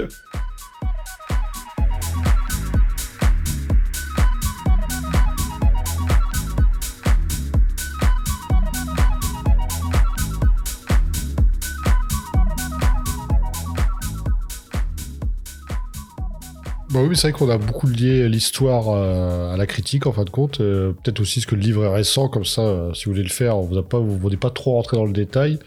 Bah 16.98 17.04
oui, 17.04 17.10
mais 17.10 17.16
c'est 17.16 17.30
vrai 17.30 17.38
qu'on 17.38 17.50
a 17.52 17.60
beaucoup 17.60 17.86
lié 17.86 18.28
l'histoire 18.28 18.90
euh, 18.90 19.54
à 19.54 19.58
la 19.58 19.68
critique 19.68 20.08
en 20.08 20.12
fin 20.12 20.24
de 20.24 20.32
compte. 20.32 20.62
Euh, 20.62 20.94
Peut-être 20.94 21.20
aussi 21.20 21.42
ce 21.42 21.46
que 21.46 21.54
le 21.54 21.62
livre 21.62 21.86
est 21.86 21.94
récent, 21.94 22.28
comme 22.28 22.44
ça, 22.44 22.64
euh, 22.64 22.92
si 22.96 23.06
vous 23.06 23.12
voulez 23.12 23.22
le 23.22 23.30
faire, 23.30 23.58
vous 23.58 23.78
a 23.78 23.88
pas, 23.88 24.00
vous 24.00 24.32
ne 24.32 24.36
pas 24.36 24.50
trop 24.50 24.72
rentrer 24.72 24.98
dans 24.98 25.06
le 25.06 25.14
détail. 25.14 25.60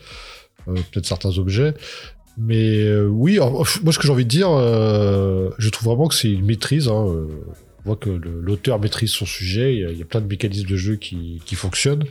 Peut-être 0.66 1.06
certains 1.06 1.38
objets. 1.38 1.74
Mais 2.36 2.92
oui, 3.04 3.38
moi 3.38 3.64
ce 3.92 3.98
que 3.98 4.06
j'ai 4.06 4.12
envie 4.12 4.24
de 4.24 4.30
dire, 4.30 4.50
je 4.50 5.68
trouve 5.70 5.86
vraiment 5.86 6.08
que 6.08 6.14
c'est 6.14 6.30
une 6.30 6.44
maîtrise. 6.44 6.88
Hein, 6.88 6.92
on 6.94 7.28
voit 7.84 7.96
que 7.96 8.10
l'auteur 8.10 8.80
maîtrise 8.80 9.10
son 9.10 9.24
sujet. 9.24 9.74
Il 9.74 9.98
y, 9.98 10.02
a, 10.02 10.04
plein 10.04 10.20
de 10.20 10.26
mécanismes 10.26 10.68
de 10.68 10.76
jeu 10.76 10.96
qui, 10.96 11.40
fonctionnent. 11.54 12.04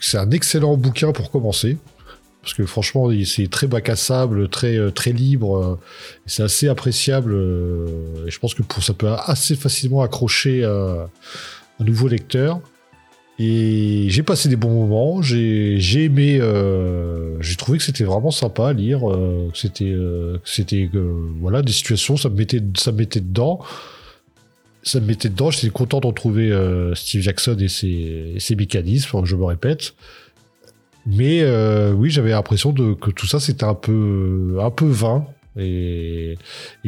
C'est 0.00 0.18
un 0.18 0.30
excellent 0.30 0.76
bouquin 0.76 1.12
pour 1.12 1.30
commencer. 1.30 1.78
Parce 2.42 2.54
que 2.54 2.66
franchement, 2.66 3.08
c'est 3.24 3.48
très 3.48 3.68
bac 3.68 3.88
à 3.88 3.94
sable, 3.94 4.48
très, 4.48 4.76
euh, 4.76 4.90
très 4.90 5.12
libre. 5.12 5.56
euh, 5.56 5.78
c'est 6.26 6.42
assez 6.42 6.66
appréciable. 6.68 7.32
euh, 7.32 8.26
et 8.26 8.30
je 8.30 8.38
pense 8.40 8.54
que 8.54 8.62
pour, 8.62 8.82
ça 8.82 8.94
peut 8.94 9.08
assez 9.26 9.54
facilement 9.54 10.02
accrocher 10.02 10.64
un 10.64 11.08
nouveau 11.84 12.08
lecteur. 12.08 12.60
Et 13.38 14.06
j'ai 14.08 14.22
passé 14.22 14.48
des 14.48 14.56
bons 14.56 14.70
moments. 14.86 15.22
J'ai 15.22 16.04
aimé. 16.04 16.40
j'ai 17.40 17.56
trouvé 17.56 17.78
que 17.78 17.84
c'était 17.84 18.04
vraiment 18.04 18.30
sympa 18.30 18.68
à 18.68 18.72
lire. 18.72 19.02
c'était 19.54 19.94
voilà 21.40 21.62
des 21.62 21.72
situations. 21.72 22.16
Ça 22.16 22.28
me 22.28 22.36
mettait 22.36 22.60
ça 22.76 22.92
dedans. 22.92 23.60
Ça 24.82 25.00
me 25.00 25.06
mettait 25.06 25.28
dedans. 25.28 25.50
J'étais 25.50 25.70
content 25.70 26.00
de 26.00 26.08
retrouver 26.08 26.50
euh, 26.50 26.94
Steve 26.94 27.22
Jackson 27.22 27.56
et 27.58 27.68
ses, 27.68 28.32
et 28.34 28.40
ses 28.40 28.56
mécanismes. 28.56 29.24
Je 29.24 29.36
me 29.36 29.44
répète. 29.44 29.94
Mais 31.06 31.40
euh, 31.42 31.92
oui, 31.92 32.10
j'avais 32.10 32.30
l'impression 32.30 32.72
que 32.72 33.10
tout 33.10 33.26
ça 33.26 33.40
c'était 33.40 33.64
un 33.64 33.74
peu, 33.74 34.58
un 34.60 34.70
peu 34.70 34.86
vain. 34.86 35.26
Et, 35.58 36.38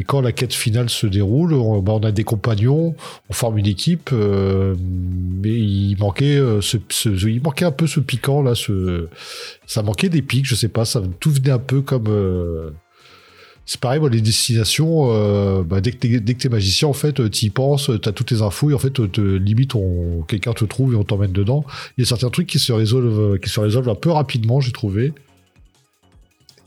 quand 0.07 0.21
la 0.21 0.31
quête 0.31 0.53
finale 0.53 0.89
se 0.89 1.05
déroule, 1.05 1.53
on, 1.53 1.81
bah, 1.81 1.93
on 1.93 1.99
a 1.99 2.11
des 2.11 2.23
compagnons, 2.23 2.95
on 3.29 3.33
forme 3.33 3.59
une 3.59 3.67
équipe, 3.67 4.09
euh, 4.11 4.75
mais 4.79 5.53
il 5.53 5.97
manquait, 5.99 6.37
euh, 6.37 6.61
ce, 6.61 6.77
il 7.27 7.43
manquait 7.43 7.65
un 7.65 7.71
peu 7.71 7.85
ce 7.85 7.99
piquant 7.99 8.41
là, 8.41 8.55
ce, 8.55 9.07
ça 9.67 9.83
manquait 9.83 10.09
des 10.09 10.23
pics, 10.23 10.47
je 10.47 10.55
sais 10.55 10.67
pas, 10.67 10.83
ça 10.83 11.03
tout 11.19 11.31
venait 11.31 11.51
un 11.51 11.59
peu 11.59 11.81
comme. 11.81 12.09
C'est 13.65 13.79
pareil, 13.79 13.99
les 14.11 14.21
destinations, 14.21 15.09
euh, 15.11 15.63
bah, 15.63 15.81
dès 15.81 15.91
que 15.91 16.07
que 16.07 16.31
t'es 16.33 16.49
magicien, 16.49 16.87
en 16.87 16.93
fait, 16.93 17.29
t'y 17.31 17.49
penses, 17.49 17.89
t'as 18.01 18.11
toutes 18.11 18.27
tes 18.27 18.41
infos, 18.43 18.69
et 18.69 18.73
en 18.75 18.77
fait, 18.77 18.91
te, 18.91 19.21
limite, 19.21 19.73
quelqu'un 20.27 20.53
te 20.53 20.65
trouve 20.65 20.93
et 20.93 20.95
on 20.95 21.03
t'emmène 21.03 21.31
dedans. 21.31 21.65
Il 21.97 22.01
y 22.01 22.03
a 22.03 22.07
certains 22.07 22.29
trucs 22.29 22.47
qui 22.47 22.59
se 22.59 22.71
résolvent, 22.71 23.39
qui 23.39 23.49
se 23.49 23.59
résolvent 23.59 23.89
un 23.89 23.95
peu 23.95 24.11
rapidement, 24.11 24.59
j'ai 24.59 24.71
trouvé. 24.71 25.13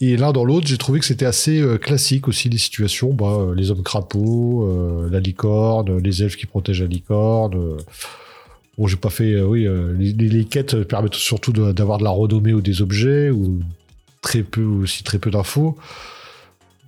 Et 0.01 0.16
l'un 0.16 0.33
dans 0.33 0.45
l'autre, 0.45 0.66
j'ai 0.66 0.79
trouvé 0.79 0.99
que 0.99 1.07
c'était 1.07 1.27
assez 1.27 1.61
euh, 1.61 1.77
classique 1.77 2.27
aussi 2.27 2.49
les 2.49 2.59
situations. 2.59 3.12
Bah, 3.12 3.27
euh, 3.27 3.55
les 3.55 3.70
hommes 3.70 3.83
crapauds, 3.83 5.09
la 5.09 5.20
licorne, 5.20 5.99
les 5.99 6.23
elfes 6.25 6.37
qui 6.37 6.47
protègent 6.47 6.83
la 6.83 6.89
licorne. 6.89 7.79
Bon, 8.77 8.87
j'ai 8.89 8.97
pas 8.97 9.11
fait. 9.11 9.41
oui, 9.41 9.69
les, 9.99 10.45
quêtes 10.45 10.83
permettent 10.83 11.15
surtout 11.15 11.53
d'avoir 11.53 11.99
de 11.99 12.05
la 12.05 12.11
renommée 12.11 12.55
ou 12.55 12.61
des 12.61 12.83
objets 12.83 13.31
ou 13.31 13.61
très 14.20 14.43
peu 14.43 14.62
aussi 14.62 15.05
très 15.05 15.19
peu 15.19 15.31
d'infos. 15.31 15.77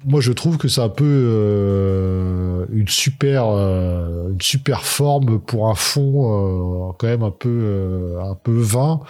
Moi, 0.04 0.20
je 0.20 0.32
trouve 0.32 0.56
que 0.56 0.68
c'est 0.68 0.80
un 0.80 0.88
peu 0.88 2.66
une 2.72 2.88
super 2.88 3.46
euh, 3.48 4.30
une 4.30 4.40
super 4.40 4.84
forme 4.84 5.40
pour 5.40 5.68
un 5.68 5.74
fond 5.74 6.88
euh, 6.88 6.92
quand 6.98 7.06
même 7.06 7.22
un 7.22 7.30
peu 7.30 7.48
euh, 7.48 8.22
un 8.22 8.34
peu 8.34 8.58
vain. 8.58 9.00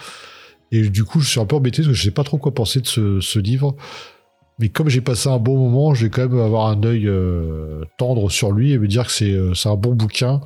Et 0.71 0.89
du 0.89 1.03
coup, 1.03 1.19
je 1.19 1.29
suis 1.29 1.39
un 1.39 1.45
peu 1.45 1.55
embêté 1.55 1.81
parce 1.81 1.89
que 1.89 1.93
je 1.93 2.03
sais 2.03 2.11
pas 2.11 2.23
trop 2.23 2.37
quoi 2.37 2.53
penser 2.53 2.81
de 2.81 2.87
ce, 2.87 3.39
livre. 3.39 3.75
Mais 4.59 4.69
comme 4.69 4.89
j'ai 4.89 5.01
passé 5.01 5.29
un 5.29 5.37
bon 5.37 5.57
moment, 5.57 5.93
je 5.93 6.05
vais 6.05 6.09
quand 6.09 6.27
même 6.27 6.39
avoir 6.39 6.67
un 6.67 6.83
œil 6.83 7.09
tendre 7.97 8.29
sur 8.29 8.51
lui 8.51 8.71
et 8.71 8.77
me 8.77 8.87
dire 8.87 9.07
que 9.07 9.53
c'est 9.53 9.69
un 9.69 9.75
bon 9.75 9.95
bouquin, 9.95 10.39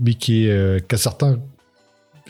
mais 0.00 0.14
qui 0.14 0.46
est 0.46 0.92
a 0.92 0.96
certains, 0.96 1.38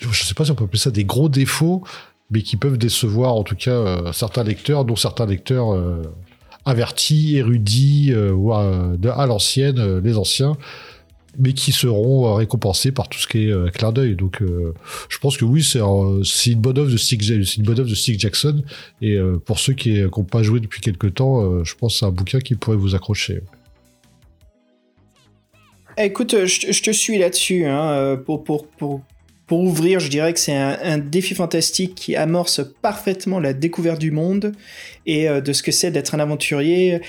je 0.00 0.24
sais 0.24 0.34
pas 0.34 0.44
si 0.44 0.50
on 0.50 0.54
peut 0.54 0.64
appeler 0.64 0.78
ça 0.78 0.90
des 0.90 1.04
gros 1.04 1.28
défauts, 1.28 1.84
mais 2.30 2.42
qui 2.42 2.56
peuvent 2.56 2.78
décevoir 2.78 3.34
en 3.34 3.44
tout 3.44 3.56
cas 3.56 4.12
certains 4.12 4.42
lecteurs, 4.42 4.84
dont 4.84 4.96
certains 4.96 5.26
lecteurs 5.26 5.76
avertis, 6.64 7.36
érudits 7.36 8.12
euh, 8.12 8.32
ou 8.32 8.52
à, 8.52 8.96
l'ancienne, 9.26 9.78
euh, 9.78 10.00
les 10.02 10.16
anciens, 10.16 10.56
mais 11.38 11.52
qui 11.52 11.72
seront 11.72 12.26
euh, 12.28 12.34
récompensés 12.34 12.92
par 12.92 13.08
tout 13.08 13.18
ce 13.18 13.26
qui 13.26 13.46
est 13.48 13.50
euh, 13.52 13.68
clin 13.68 13.92
d'œil. 13.92 14.14
Donc, 14.14 14.40
euh, 14.40 14.72
je 15.08 15.18
pense 15.18 15.36
que 15.36 15.44
oui, 15.44 15.62
c'est 15.64 15.80
un- 15.80 16.20
c'est 16.24 16.52
une 16.52 16.60
bonne 16.60 16.78
œuvre 16.78 16.90
de 16.90 16.96
Stick, 16.96 18.20
Jackson. 18.20 18.62
Et 19.02 19.14
euh, 19.16 19.38
pour 19.44 19.58
ceux 19.58 19.72
qui 19.72 20.00
n'ont 20.00 20.24
pas 20.24 20.42
joué 20.42 20.60
depuis 20.60 20.80
quelques 20.80 21.14
temps, 21.14 21.42
euh, 21.42 21.64
je 21.64 21.74
pense 21.74 21.94
que 21.94 21.98
c'est 22.00 22.06
un 22.06 22.10
bouquin 22.12 22.38
qui 22.40 22.54
pourrait 22.54 22.76
vous 22.76 22.94
accrocher. 22.94 23.40
Écoute, 25.96 26.34
euh, 26.34 26.46
je, 26.46 26.82
te- 26.82 26.90
suis 26.92 27.18
là-dessus. 27.18 27.66
hein, 27.66 27.90
euh, 27.90 28.16
pour, 28.16 28.42
pour, 28.44 28.66
pour, 28.66 29.00
pour 29.46 29.60
ouvrir, 29.60 30.00
je 30.00 30.08
dirais 30.08 30.32
que 30.32 30.40
c'est 30.40 30.56
un, 30.56 30.98
défi 30.98 31.34
fantastique 31.34 31.94
qui 31.94 32.16
amorce 32.16 32.62
parfaitement 32.80 33.40
la 33.40 33.52
découverte 33.52 33.98
du 33.98 34.10
monde 34.10 34.52
et 35.06 35.28
euh, 35.28 35.40
de 35.40 35.52
ce 35.52 35.62
que 35.62 35.70
c'est 35.70 35.90
d'être 35.90 36.14
un 36.14 36.20
aventurier. 36.20 37.02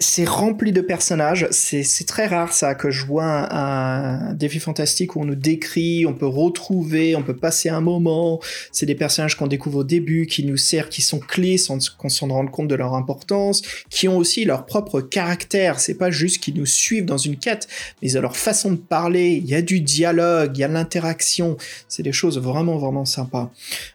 C'est 0.00 0.28
rempli 0.28 0.70
de 0.70 0.80
personnages. 0.80 1.48
C'est 1.50 2.06
très 2.06 2.26
rare 2.28 2.52
ça 2.52 2.76
que 2.76 2.88
je 2.90 3.04
vois 3.04 3.52
un, 3.52 4.28
un 4.30 4.32
défi 4.34 4.60
fantastique 4.60 5.16
où 5.16 5.20
on 5.20 5.24
nous 5.24 5.34
décrit, 5.34 6.06
on 6.06 6.14
peut 6.14 6.26
retrouver, 6.26 7.16
on 7.16 7.22
peut 7.24 7.34
passer 7.34 7.68
un 7.68 7.80
moment. 7.80 8.38
C'est 8.70 8.86
des 8.86 8.94
personnages 8.94 9.36
qu'on 9.36 9.48
découvre 9.48 9.78
au 9.78 9.84
début, 9.84 10.26
qui 10.26 10.44
nous 10.44 10.56
servent, 10.56 10.88
qui 10.88 11.02
sont 11.02 11.18
clés 11.18 11.58
sans 11.58 11.78
qu'on 11.96 12.08
s'en 12.08 12.28
rende 12.28 12.50
compte 12.52 12.68
de 12.68 12.76
leur 12.76 12.94
importance, 12.94 13.62
qui 13.90 14.06
ont 14.06 14.16
aussi 14.16 14.44
leur 14.44 14.66
propre 14.66 15.00
caractère. 15.00 15.80
C'est 15.80 15.94
pas 15.98 16.12
juste 16.12 16.38
qu'ils 16.38 16.54
nous 16.54 16.66
suivent 16.66 17.04
dans 17.04 17.18
une 17.18 17.36
quête, 17.36 17.66
mais 18.00 18.08
ils 18.10 18.18
ont 18.18 18.22
leur 18.22 18.36
façon 18.36 18.70
de 18.70 18.76
parler. 18.76 19.42
Il 19.42 19.46
y 19.50 19.54
a 19.56 19.62
du 19.62 19.80
dialogue, 19.80 20.52
il 20.54 20.60
y 20.60 20.64
a 20.64 20.68
l'interaction. 20.68 21.56
C'est 21.88 22.04
des 22.04 22.12
choses 22.12 22.38
vraiment 22.38 22.76
vraiment 22.78 23.04
sympas. 23.04 23.50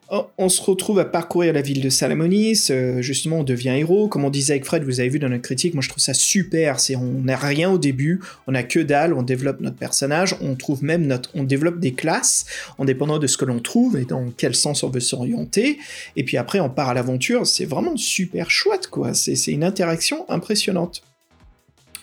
On- 0.10 0.26
On 0.38 0.50
se 0.50 0.62
retrouve 0.62 1.00
à 1.00 1.06
parcourir 1.06 1.54
la 1.54 1.62
ville 1.62 1.82
de 1.82 1.90
Salamonis. 1.90 2.68
euh, 2.72 3.02
justement, 3.02 3.40
on 3.40 3.44
devient 3.44 3.70
héros. 3.78 4.08
Comme 4.10 4.26
on 4.26 4.30
disait 4.30 4.54
avec 4.54 4.66
Fred, 4.66 4.84
vous 4.84 5.00
avez 5.00 5.08
vu 5.10 5.18
dans 5.20 5.30
notre 5.30 5.42
critique, 5.44 5.74
moi 5.74 5.82
je 5.82 5.90
trouve 5.94 6.04
ça 6.04 6.14
super. 6.14 6.80
C'est 6.80 6.96
on 6.96 7.22
n'a 7.24 7.38
rien 7.38 7.70
au 7.70 7.78
début, 7.78 8.20
on 8.48 8.56
a 8.56 8.64
que 8.64 8.80
dalle, 8.80 9.14
on 9.14 9.22
développe 9.22 9.62
notre 9.62 9.78
personnage, 9.78 10.36
on 10.42 10.56
trouve 10.56 10.84
même 10.84 11.06
notre, 11.06 11.30
on 11.36 11.44
développe 11.44 11.80
des 11.80 11.94
classes 11.94 12.46
en 12.78 12.86
dépendant 12.86 13.20
de 13.20 13.28
ce 13.28 13.38
que 13.38 13.46
l'on 13.46 13.60
trouve 13.60 13.98
et 13.98 14.06
dans 14.06 14.32
quel 14.36 14.56
sens 14.56 14.84
on 14.84 14.90
veut 14.90 15.00
s'orienter. 15.00 15.78
Et 16.16 16.24
puis 16.24 16.38
après, 16.38 16.60
on 16.60 16.70
part 16.70 16.90
à 16.90 16.94
l'aventure. 16.94 17.46
C'est 17.46 17.66
vraiment 17.66 17.96
super 17.96 18.50
chouette, 18.50 18.88
quoi. 18.88 19.14
C'est 19.14 19.36
c'est 19.36 19.52
une 19.52 19.64
interaction 19.64 20.26
impressionnante. 20.30 21.04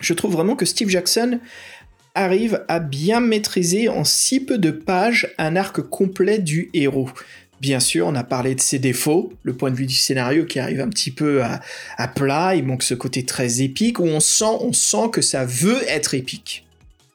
Je 0.01 0.15
trouve 0.15 0.33
vraiment 0.33 0.57
que 0.57 0.65
Steve 0.65 0.89
Jackson 0.89 1.41
arrive 2.15 2.65
à 2.69 2.81
bien 2.81 3.21
maîtriser 3.21 3.89
en 3.89 4.05
si 4.05 4.41
peu 4.41 4.59
de 4.59 4.71
pages 4.71 5.33
un 5.39 5.57
arc 5.57 5.81
complet 5.81 6.39
du 6.39 6.71
héros. 6.75 7.11
Bien 7.61 7.79
sûr, 7.79 8.07
on 8.07 8.15
a 8.15 8.25
parlé 8.25 8.55
de 8.55 8.61
ses 8.61 8.79
défauts, 8.79 9.35
le 9.43 9.55
point 9.55 9.71
de 9.71 9.77
vue 9.77 9.87
du 9.87 9.95
scénario 9.95 10.47
qui 10.47 10.59
arrive 10.59 10.81
un 10.81 10.89
petit 10.89 11.11
peu 11.11 11.43
à, 11.43 12.09
plat, 12.09 12.55
il 12.55 12.65
manque 12.65 12.83
ce 12.83 12.95
côté 12.95 13.27
très 13.27 13.61
épique 13.61 14.01
où 14.01 14.05
on 14.05 14.21
sent, 14.21 14.57
on 14.61 14.73
sent 14.73 15.11
que 15.13 15.21
ça 15.21 15.45
veut 15.45 15.83
être 15.87 16.15
épique. 16.15 16.67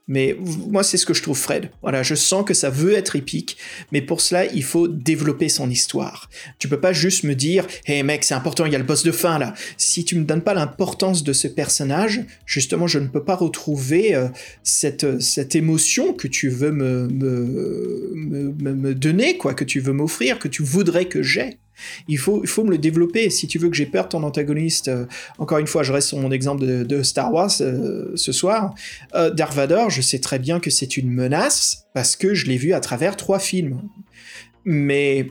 Mais 0.07 0.37
moi, 0.67 0.83
c'est 0.83 0.97
ce 0.97 1.05
que 1.05 1.15
je 1.15 1.23
trouve 1.23 1.37
Fred. 1.37 1.71
Voilà, 1.81 2.03
je 2.03 2.13
sens 2.13 2.45
que 2.45 2.53
ça 2.53 2.69
veut 2.69 2.93
être 2.93 3.15
épique, 3.15 3.57
mais 3.91 4.01
pour 4.01 4.21
cela, 4.21 4.45
il 4.45 4.63
faut 4.63 4.87
développer 4.87 5.49
son 5.49 5.69
histoire. 5.69 6.29
Tu 6.59 6.67
peux 6.67 6.79
pas 6.79 6.93
juste 6.93 7.23
me 7.23 7.33
dire, 7.33 7.65
hé 7.87 7.97
hey 7.97 8.03
mec, 8.03 8.23
c'est 8.23 8.35
important, 8.35 8.65
il 8.65 8.71
y 8.71 8.75
a 8.75 8.79
le 8.79 8.83
boss 8.83 9.03
de 9.03 9.11
fin 9.11 9.39
là. 9.39 9.55
Si 9.77 10.05
tu 10.05 10.15
me 10.15 10.23
donnes 10.23 10.43
pas 10.43 10.53
l'importance 10.53 11.23
de 11.23 11.33
ce 11.33 11.47
personnage, 11.47 12.23
justement, 12.45 12.85
je 12.85 12.99
ne 12.99 13.07
peux 13.07 13.23
pas 13.23 13.35
retrouver 13.35 14.13
euh, 14.13 14.27
cette, 14.63 15.21
cette 15.21 15.55
émotion 15.55 16.13
que 16.13 16.27
tu 16.27 16.49
veux 16.49 16.71
me, 16.71 17.07
me, 17.07 18.13
me, 18.13 18.73
me 18.73 18.93
donner, 18.93 19.37
quoi, 19.37 19.55
que 19.55 19.63
tu 19.63 19.79
veux 19.79 19.93
m'offrir, 19.93 20.37
que 20.37 20.47
tu 20.47 20.61
voudrais 20.61 21.05
que 21.05 21.23
j'ai. 21.23 21.57
Il 22.07 22.17
faut, 22.17 22.41
il 22.43 22.47
faut 22.47 22.63
me 22.63 22.71
le 22.71 22.77
développer. 22.77 23.29
Si 23.29 23.47
tu 23.47 23.59
veux 23.59 23.69
que 23.69 23.75
j'ai 23.75 23.85
peur 23.85 24.05
de 24.05 24.09
ton 24.09 24.23
antagoniste, 24.23 24.87
euh, 24.87 25.05
encore 25.37 25.57
une 25.57 25.67
fois, 25.67 25.83
je 25.83 25.91
reste 25.91 26.09
sur 26.09 26.17
mon 26.17 26.31
exemple 26.31 26.65
de, 26.65 27.03
Star 27.03 27.33
Wars 27.33 27.51
euh, 27.61 28.11
ce 28.15 28.31
soir. 28.31 28.73
Euh, 29.13 29.29
Darth 29.29 29.53
Vader, 29.53 29.85
je 29.89 30.01
sais 30.01 30.19
très 30.19 30.39
bien 30.39 30.59
que 30.59 30.69
c'est 30.69 30.97
une 30.97 31.09
menace 31.09 31.85
parce 31.93 32.15
que 32.15 32.33
je 32.33 32.47
l'ai 32.47 32.57
vu 32.57 32.73
à 32.73 32.79
travers 32.79 33.15
trois 33.17 33.39
films. 33.39 33.81
Mais, 34.63 35.27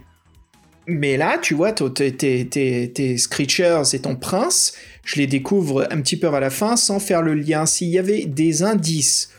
mais 0.86 1.16
là, 1.16 1.38
tu 1.38 1.54
vois, 1.54 1.72
tes 1.72 3.18
Screechers 3.18 3.82
et 3.92 3.98
ton 3.98 4.16
prince, 4.16 4.74
je 5.04 5.16
les 5.16 5.26
découvre 5.26 5.88
un 5.90 6.00
petit 6.00 6.16
peu 6.16 6.28
à 6.28 6.40
la 6.40 6.50
fin 6.50 6.76
sans 6.76 7.00
faire 7.00 7.22
le 7.22 7.34
lien. 7.34 7.66
S'il 7.66 7.88
y 7.88 7.98
avait 7.98 8.26
des 8.26 8.62
indices 8.62 9.30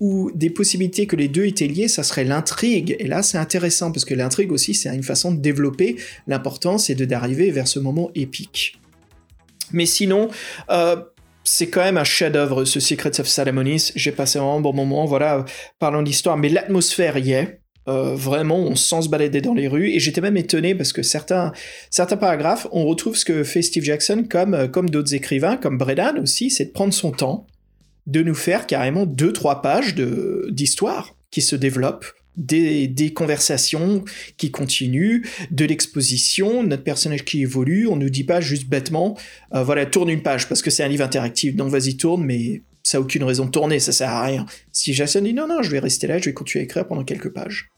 ou 0.00 0.30
des 0.34 0.50
possibilités 0.50 1.06
que 1.06 1.16
les 1.16 1.28
deux 1.28 1.46
étaient 1.46 1.66
liés, 1.66 1.88
ça 1.88 2.02
serait 2.02 2.24
l'intrigue. 2.24 2.96
Et 2.98 3.06
là, 3.06 3.22
c'est 3.22 3.38
intéressant 3.38 3.92
parce 3.92 4.04
que 4.04 4.14
l'intrigue 4.14 4.52
aussi, 4.52 4.74
c'est 4.74 4.94
une 4.94 5.02
façon 5.02 5.32
de 5.32 5.40
développer 5.40 5.96
l'importance 6.26 6.90
et 6.90 6.94
de 6.94 7.04
d'arriver 7.04 7.50
vers 7.50 7.68
ce 7.68 7.78
moment 7.78 8.10
épique. 8.14 8.80
Mais 9.72 9.86
sinon, 9.86 10.28
euh, 10.70 10.96
c'est 11.44 11.68
quand 11.68 11.82
même 11.82 11.98
un 11.98 12.04
chef-d'œuvre, 12.04 12.64
ce 12.64 12.80
Secrets 12.80 13.20
of 13.20 13.28
Salamonis. 13.28 13.92
J'ai 13.94 14.12
passé 14.12 14.38
un 14.38 14.60
bon 14.60 14.72
moment, 14.72 15.04
voilà, 15.04 15.44
parlons 15.78 16.02
d'histoire, 16.02 16.36
mais 16.36 16.48
l'atmosphère 16.48 17.18
y 17.18 17.32
est. 17.32 17.60
Euh, 17.86 18.14
vraiment, 18.14 18.60
on 18.60 18.76
sent 18.76 19.02
se 19.02 19.08
balader 19.10 19.42
dans 19.42 19.52
les 19.52 19.68
rues. 19.68 19.90
Et 19.90 20.00
j'étais 20.00 20.22
même 20.22 20.38
étonné 20.38 20.74
parce 20.74 20.94
que 20.94 21.02
certains, 21.02 21.52
paragraphes, 22.18 22.66
on 22.72 22.86
retrouve 22.86 23.14
ce 23.14 23.26
que 23.26 23.44
fait 23.44 23.60
Steve 23.60 23.84
Jackson 23.84 24.24
comme, 24.28 24.70
comme 24.70 24.88
d'autres 24.88 25.14
écrivains, 25.14 25.58
comme 25.58 25.76
Bredan 25.76 26.18
aussi, 26.18 26.50
c'est 26.50 26.66
de 26.66 26.70
prendre 26.70 26.94
son 26.94 27.10
temps 27.10 27.46
de 28.06 28.22
nous 28.22 28.34
faire 28.34 28.66
carrément 28.66 29.06
deux, 29.06 29.32
trois 29.32 29.62
pages 29.62 29.94
d'histoire 29.94 31.16
qui 31.30 31.42
se 31.42 31.56
développent, 31.56 32.06
des, 32.36 33.12
conversations 33.14 34.04
qui 34.36 34.50
continuent, 34.50 35.22
de 35.50 35.64
l'exposition, 35.64 36.62
notre 36.62 36.82
personnage 36.82 37.24
qui 37.24 37.42
évolue, 37.42 37.86
on 37.86 37.96
nous 37.96 38.10
dit 38.10 38.24
pas 38.24 38.40
juste 38.40 38.68
bêtement, 38.68 39.16
euh, 39.54 39.62
voilà, 39.62 39.86
tourne 39.86 40.08
une 40.08 40.22
page, 40.22 40.48
parce 40.48 40.62
que 40.62 40.70
c'est 40.70 40.82
un 40.82 40.88
livre 40.88 41.04
interactif, 41.04 41.54
donc 41.54 41.70
vas-y, 41.70 41.96
tourne, 41.96 42.24
mais 42.24 42.62
ça 42.82 42.98
n'a 42.98 43.02
aucune 43.02 43.24
raison 43.24 43.46
de 43.46 43.50
tourner, 43.50 43.78
ça 43.78 43.92
sert 43.92 44.10
à 44.10 44.24
rien. 44.24 44.46
Si 44.72 44.92
Jason 44.92 45.22
dit 45.22 45.32
non, 45.32 45.46
non, 45.48 45.62
je 45.62 45.70
vais 45.70 45.78
rester 45.78 46.06
là, 46.06 46.18
je 46.18 46.24
vais 46.24 46.34
continuer 46.34 46.62
à 46.62 46.64
écrire 46.64 46.86
pendant 46.86 47.04
quelques 47.04 47.32
pages. 47.32 47.70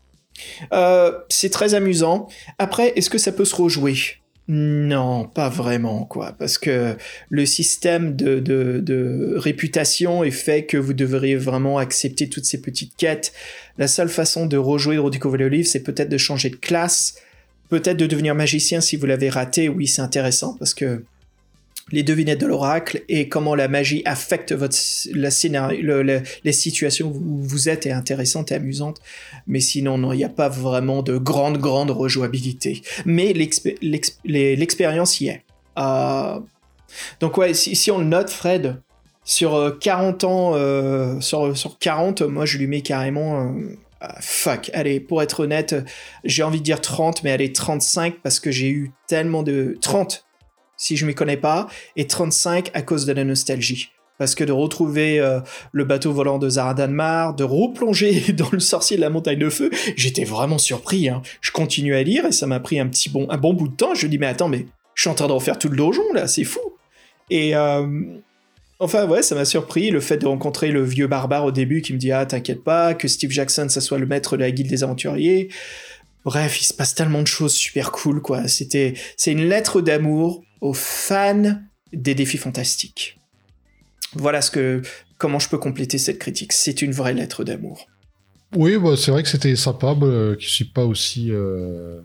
Euh, 0.73 1.13
c'est 1.29 1.51
très 1.51 1.75
amusant. 1.75 2.29
Après, 2.59 2.93
est-ce 2.97 3.09
que 3.09 3.19
ça 3.19 3.33
peut 3.33 3.45
se 3.45 3.55
rejouer? 3.55 3.97
Non, 4.49 5.25
pas 5.25 5.49
vraiment, 5.49 6.05
quoi, 6.05 6.33
parce 6.39 6.57
que 6.57 6.97
le 7.31 7.47
système 7.47 8.15
de, 8.15 8.39
de, 8.39 8.79
de, 8.81 9.35
réputation 9.37 10.23
est 10.23 10.31
fait 10.31 10.67
que 10.67 10.77
vous 10.77 10.93
devriez 10.93 11.35
vraiment 11.35 11.79
accepter 11.79 12.29
toutes 12.29 12.45
ces 12.45 12.61
petites 12.61 12.97
quêtes. 12.97 13.33
La 13.77 13.89
seule 13.89 14.09
façon 14.09 14.47
de 14.47 14.57
rejouer 14.57 14.99
Rodico 14.99 15.35
Livre, 15.35 15.67
c'est 15.67 15.83
peut-être 15.83 16.09
de 16.09 16.19
changer 16.19 16.51
de 16.51 16.57
classe, 16.57 17.17
peut-être 17.71 17.97
de 17.97 18.07
devenir 18.07 18.37
magicien 18.37 18.81
si 18.81 18.97
vous 18.97 19.07
l'avez 19.07 19.31
raté. 19.31 19.69
Oui, 19.69 19.89
c'est 19.89 20.03
intéressant 20.03 20.55
parce 20.59 20.75
que 20.75 21.03
les 21.93 22.03
devinettes 22.03 22.41
de 22.41 22.47
l'oracle 22.47 23.05
et 23.09 23.29
comment 23.29 23.55
la 23.55 23.69
magie 23.69 24.03
affecte 24.05 24.53
votre, 24.53 24.77
la 25.15 25.29
le, 25.73 26.03
le, 26.03 26.23
les 26.43 26.53
situations 26.53 27.09
où 27.09 27.41
vous 27.41 27.69
êtes 27.69 27.87
est 27.87 27.93
intéressante 27.93 28.51
et 28.51 28.57
amusante. 28.57 29.01
Mais 29.47 29.61
sinon, 29.61 29.97
non, 29.97 30.13
il 30.13 30.17
n'y 30.17 30.25
a 30.25 30.29
pas 30.29 30.49
vraiment 30.49 31.03
de 31.03 31.17
grande, 31.17 31.59
grande 31.59 31.91
rejouabilité. 31.91 32.83
Mais 33.05 33.33
l'expérience 33.33 35.21
y 35.21 35.29
est. 35.29 35.45
Euh... 35.79 36.41
Donc 37.21 37.37
ouais, 37.37 37.55
si, 37.55 37.91
on 37.91 37.99
le 37.99 38.05
note, 38.05 38.31
Fred, 38.31 38.81
sur 39.25 39.79
40 39.81 40.25
euh, 40.25 40.27
ans, 40.27 40.53
euh, 40.55 41.21
sur, 41.21 41.57
sur 41.57 41.79
40, 41.79 42.23
moi 42.23 42.47
je 42.47 42.59
lui 42.59 42.67
mets 42.67 42.83
carrément... 42.83 43.43
Euh, 43.43 44.09
fuck, 44.21 44.71
allez, 44.75 45.01
pour 45.01 45.23
être 45.23 45.41
honnête, 45.41 45.75
j'ai 46.23 46.43
envie 46.43 46.59
de 46.59 46.65
dire 46.65 46.81
30, 46.81 47.25
mais 47.25 47.33
allez, 47.33 47.53
35 47.53 48.17
parce 48.23 48.41
que 48.41 48.51
j'ai 48.51 48.69
eu 48.69 48.93
tellement 49.09 49.43
de... 49.43 49.77
30 49.81 50.26
si 50.77 50.97
je 50.97 51.07
m'y 51.07 51.15
connais 51.15 51.37
pas, 51.37 51.69
et 51.97 52.07
35 52.07 52.71
à 52.75 52.83
cause 52.83 53.07
de 53.07 53.13
la 53.13 53.25
nostalgie. 53.25 53.91
Parce 54.19 54.35
que 54.35 54.45
de 54.45 54.53
retrouver 54.53 55.21
euh, 55.21 55.41
le 55.73 55.85
bateau 55.85 56.13
volant 56.13 56.39
de 56.39 56.49
Zaradanmar, 56.49 57.35
de 57.35 57.45
replonger 57.45 58.33
dans 58.33 58.49
le 58.51 58.61
sorcier 58.61 58.97
de 58.97 59.03
la 59.03 59.11
montagne 59.11 59.39
de 59.39 59.51
feu, 59.51 59.71
j'étais 59.97 60.25
vraiment 60.25 60.59
surpris. 60.59 61.09
Hein. 61.09 61.23
Je 61.41 61.51
continue 61.51 61.95
à 61.95 62.03
lire 62.03 62.25
et 62.25 62.33
ça 62.33 62.47
m'a 62.47 62.61
pris 62.61 62.81
un 62.81 62.87
petit 62.87 63.11
bon, 63.11 63.27
un 63.31 63.37
bon 63.37 63.53
bout 63.53 63.69
de 63.69 63.77
temps. 63.77 63.95
Je 63.95 64.07
me 64.07 64.11
dis 64.11 64.19
mais 64.19 64.27
attends 64.27 64.49
mais 64.49 64.67
je 64.95 65.03
suis 65.03 65.11
en 65.11 65.15
train 65.15 65.27
de 65.27 65.33
refaire 65.33 65.59
tout 65.59 65.69
le 65.69 65.77
donjon 65.77 66.13
là, 66.15 66.27
c'est 66.29 66.45
fou. 66.45 66.61
Et 67.29 67.55
euh, 67.55 67.87
enfin 68.79 69.07
ouais, 69.07 69.23
ça 69.23 69.35
m'a 69.35 69.45
surpris 69.45 69.91
le 69.91 70.01
fait 70.01 70.17
de 70.17 70.27
rencontrer 70.27 70.71
le 70.71 70.83
vieux 70.83 71.09
barbare 71.09 71.45
au 71.45 71.53
début 71.53 71.83
qui 71.83 71.93
me 71.93 71.99
dit 71.99 72.13
ah 72.13 72.25
t'inquiète 72.25 72.65
pas 72.65 72.95
que 72.95 73.09
Steve 73.09 73.31
Jackson 73.31 73.69
ça 73.69 73.83
soit 73.83 73.99
le 73.99 74.07
maître 74.07 74.37
de 74.37 74.43
la 74.43 74.51
guilde 74.51 74.71
des 74.71 74.83
aventuriers. 74.83 75.49
Bref, 76.25 76.61
il 76.61 76.65
se 76.65 76.75
passe 76.75 76.95
tellement 76.95 77.21
de 77.21 77.27
choses 77.27 77.53
super 77.53 77.93
cool 77.93 78.23
quoi. 78.23 78.49
C'était 78.49 78.95
c'est 79.19 79.33
une 79.33 79.47
lettre 79.47 79.83
d'amour 79.83 80.43
fans 80.73 81.61
des 81.93 82.15
défis 82.15 82.39
fantastiques. 82.39 83.19
Voilà 84.15 84.41
ce 84.41 84.51
que, 84.51 84.83
comment 85.19 85.39
je 85.39 85.49
peux 85.49 85.59
compléter 85.59 85.99
cette 85.99 86.19
critique. 86.19 86.53
C'est 86.53 86.83
une 86.83 86.93
vraie 86.93 87.15
lettre 87.15 87.45
d'amour. 87.45 87.89
Oui, 88.55 88.79
bah, 88.79 88.95
c'est 88.97 89.11
vrai 89.11 89.23
que 89.23 89.29
c'était 89.29 89.57
sympa, 89.57 89.95
bah, 89.95 90.37
qui 90.39 90.49
suis 90.49 90.65
pas 90.65 90.85
aussi, 90.85 91.29
euh, 91.31 92.01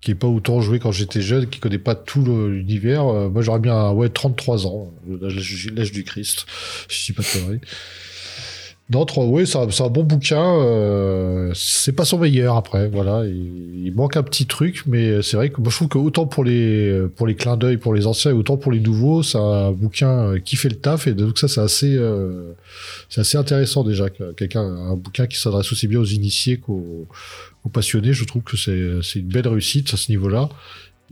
qui 0.00 0.12
est 0.12 0.16
pas 0.16 0.26
autant 0.26 0.60
joué 0.60 0.78
quand 0.78 0.92
j'étais 0.92 1.20
jeune, 1.20 1.48
qui 1.48 1.60
connaît 1.60 1.78
pas 1.78 1.94
tout 1.94 2.24
l'univers. 2.24 3.06
Euh, 3.06 3.28
moi, 3.28 3.42
j'aurais 3.42 3.60
bien, 3.60 3.90
ouais, 3.92 4.08
33 4.08 4.66
ans, 4.66 4.90
l'âge 5.20 5.92
du 5.92 6.04
Christ. 6.04 6.46
Je 6.88 7.06
dis 7.06 7.12
pas 7.12 7.22
de 7.22 7.60
Non, 8.90 9.06
oui, 9.16 9.46
c'est 9.46 9.56
un, 9.56 9.88
bon 9.88 10.02
bouquin. 10.02 10.60
Euh, 10.60 11.50
c'est 11.54 11.92
pas 11.92 12.04
son 12.04 12.18
meilleur 12.18 12.56
après, 12.56 12.86
voilà. 12.86 13.24
Il, 13.24 13.86
il, 13.86 13.94
manque 13.94 14.18
un 14.18 14.22
petit 14.22 14.44
truc, 14.44 14.82
mais 14.86 15.22
c'est 15.22 15.38
vrai 15.38 15.48
que 15.48 15.58
moi, 15.62 15.70
je 15.70 15.76
trouve 15.76 15.88
que 15.88 15.96
autant 15.96 16.26
pour 16.26 16.44
les 16.44 17.06
pour 17.16 17.26
les 17.26 17.34
clins 17.34 17.56
d'œil 17.56 17.78
pour 17.78 17.94
les 17.94 18.06
anciens, 18.06 18.32
autant 18.34 18.58
pour 18.58 18.72
les 18.72 18.80
nouveaux, 18.80 19.22
c'est 19.22 19.38
un 19.38 19.72
bouquin 19.72 20.38
qui 20.44 20.56
fait 20.56 20.68
le 20.68 20.76
taf 20.76 21.06
et 21.06 21.14
donc 21.14 21.38
ça 21.38 21.48
c'est 21.48 21.62
assez 21.62 21.96
euh, 21.96 22.52
c'est 23.08 23.22
assez 23.22 23.38
intéressant 23.38 23.84
déjà. 23.84 24.10
Quelqu'un 24.36 24.60
un 24.60 24.96
bouquin 24.96 25.26
qui 25.26 25.38
s'adresse 25.40 25.72
aussi 25.72 25.88
bien 25.88 26.00
aux 26.00 26.04
initiés 26.04 26.58
qu'aux 26.58 27.06
aux 27.64 27.70
passionnés, 27.70 28.12
je 28.12 28.24
trouve 28.24 28.42
que 28.42 28.58
c'est 28.58 29.18
une 29.18 29.28
belle 29.28 29.48
réussite 29.48 29.94
à 29.94 29.96
ce 29.96 30.10
niveau-là. 30.12 30.50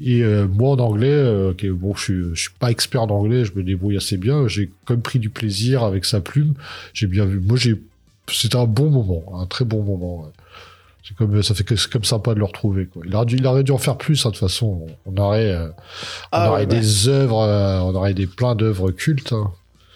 Et 0.04 0.22
euh, 0.22 0.48
moi 0.48 0.70
en 0.70 0.78
anglais, 0.78 1.08
euh, 1.12 1.52
bon, 1.72 1.94
je 1.94 2.02
suis, 2.02 2.22
je 2.34 2.40
suis 2.40 2.50
pas 2.58 2.70
expert 2.70 3.06
d'anglais, 3.06 3.44
je 3.44 3.52
me 3.54 3.62
débrouille 3.62 3.96
assez 3.96 4.16
bien. 4.16 4.48
J'ai 4.48 4.70
quand 4.84 4.94
même 4.94 5.02
pris 5.02 5.18
du 5.18 5.30
plaisir 5.30 5.82
avec 5.84 6.04
sa 6.04 6.20
plume. 6.20 6.54
J'ai 6.92 7.06
bien 7.06 7.24
vu. 7.24 7.40
Moi, 7.40 7.56
j'ai, 7.56 7.80
c'était 8.30 8.56
un 8.56 8.64
bon 8.66 8.90
moment, 8.90 9.40
un 9.40 9.46
très 9.46 9.64
bon 9.64 9.82
moment. 9.82 10.22
Ouais. 10.22 10.30
C'est 11.04 11.16
comme 11.16 11.42
ça 11.42 11.54
fait 11.54 11.64
que 11.64 11.74
c'est 11.76 11.90
comme 11.90 12.04
sympa 12.04 12.32
de 12.34 12.38
le 12.38 12.44
retrouver. 12.44 12.86
Quoi. 12.86 13.02
Il 13.06 13.14
aurait 13.16 13.26
dû, 13.26 13.36
il 13.36 13.46
aurait 13.46 13.64
dû 13.64 13.72
en 13.72 13.78
faire 13.78 13.98
plus. 13.98 14.24
Hein, 14.24 14.30
de 14.30 14.34
toute 14.34 14.40
façon, 14.40 14.86
on 15.04 15.16
aurait, 15.16 15.50
euh, 15.52 15.66
on 15.68 15.72
Ah, 16.30 16.50
aurait 16.50 16.60
ouais, 16.60 16.66
des 16.66 17.08
œuvres, 17.08 17.40
euh, 17.42 17.80
on 17.80 17.94
aurait 17.94 18.14
des 18.14 18.26
plein 18.26 18.54
d'œuvres 18.54 18.90
cultes. 18.92 19.32
hein. 19.32 19.50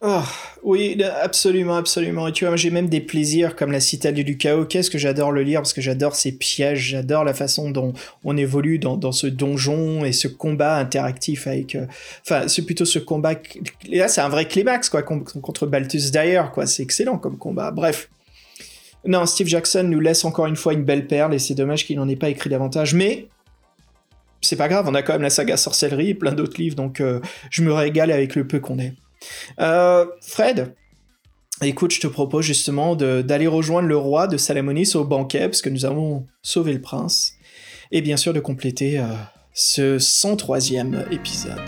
Ah, 0.09 0.25
oui, 0.63 1.03
absolument, 1.21 1.75
absolument. 1.75 2.29
Et 2.29 2.33
tu 2.33 2.47
vois, 2.47 2.55
j'ai 2.55 2.71
même 2.71 2.89
des 2.89 3.01
plaisirs 3.01 3.57
comme 3.57 3.73
la 3.73 3.81
citadelle 3.81 4.25
du 4.25 4.37
chaos. 4.37 4.65
Qu'est-ce 4.65 4.89
que 4.89 4.99
j'adore 4.99 5.33
le 5.33 5.43
lire 5.43 5.63
parce 5.63 5.73
que 5.73 5.81
j'adore 5.81 6.15
ces 6.15 6.31
pièges, 6.31 6.79
j'adore 6.91 7.25
la 7.25 7.35
façon 7.35 7.71
dont 7.73 7.93
on 8.23 8.37
évolue 8.37 8.79
dans, 8.79 9.11
ce 9.11 9.27
donjon 9.27 10.05
et 10.05 10.13
ce 10.13 10.29
combat 10.29 10.77
interactif 10.77 11.49
avec. 11.49 11.75
euh, 11.75 11.87
Enfin, 12.23 12.47
c'est 12.47 12.63
plutôt 12.63 12.85
ce 12.85 13.01
combat. 13.01 13.33
Et 13.91 13.99
là, 13.99 14.07
c'est 14.07 14.21
un 14.21 14.29
vrai 14.29 14.47
climax, 14.47 14.91
quoi, 14.91 15.03
con- 15.03 15.25
contre 15.43 15.67
Balthus 15.67 16.13
d'ailleurs, 16.13 16.53
quoi. 16.53 16.67
C'est 16.67 16.85
excellent 16.85 17.19
comme 17.19 17.37
combat. 17.37 17.73
Bref. 17.73 18.09
Non, 19.05 19.27
Steve 19.27 19.49
Jackson 19.49 19.83
nous 19.83 19.99
laisse 20.01 20.25
encore 20.25 20.47
une 20.47 20.55
fois 20.57 20.73
une 20.73 20.85
belle 20.85 21.09
perle 21.09 21.35
et 21.35 21.41
c'est 21.41 21.55
dommage 21.55 21.85
qu'il 21.85 21.97
n'en 21.97 22.09
ait 22.09 22.15
pas 22.15 22.29
écrit 22.29 22.49
davantage. 22.51 22.95
Mais 22.95 23.27
c'est 24.41 24.57
pas 24.57 24.69
grave, 24.69 24.87
on 24.89 24.95
a 24.95 25.03
quand 25.03 25.15
même 25.15 25.23
la 25.23 25.31
saga 25.31 25.57
sorcellerie 25.57 26.11
et 26.11 26.15
plein 26.15 26.33
d'autres 26.33 26.61
livres, 26.61 26.77
donc 26.77 27.01
euh, 27.01 27.19
je 27.51 27.63
me 27.63 27.73
régale 27.73 28.13
avec 28.13 28.37
le 28.37 28.47
peu 28.47 28.61
qu'on 28.61 28.79
est. 28.79 28.93
Euh, 29.61 30.07
Fred, 30.23 30.75
écoute, 31.63 31.93
je 31.93 32.01
te 32.01 32.07
propose 32.07 32.45
justement 32.45 32.97
d'aller 32.97 33.47
rejoindre 33.47 33.89
le 33.89 33.97
roi 33.97 34.27
de 34.27 34.37
Salamonis 34.37 34.93
au 34.95 35.05
banquet, 35.05 35.49
parce 35.49 35.63
que 35.63 35.71
nous 35.71 35.85
avons 35.85 36.27
sauvé 36.43 36.73
le 36.73 36.81
prince, 36.81 37.35
et 37.93 38.03
bien 38.03 38.17
sûr 38.17 38.33
de 38.33 38.41
compléter 38.41 38.99
euh, 38.99 39.05
ce 39.53 39.99
103e 39.99 41.11
épisode. 41.13 41.61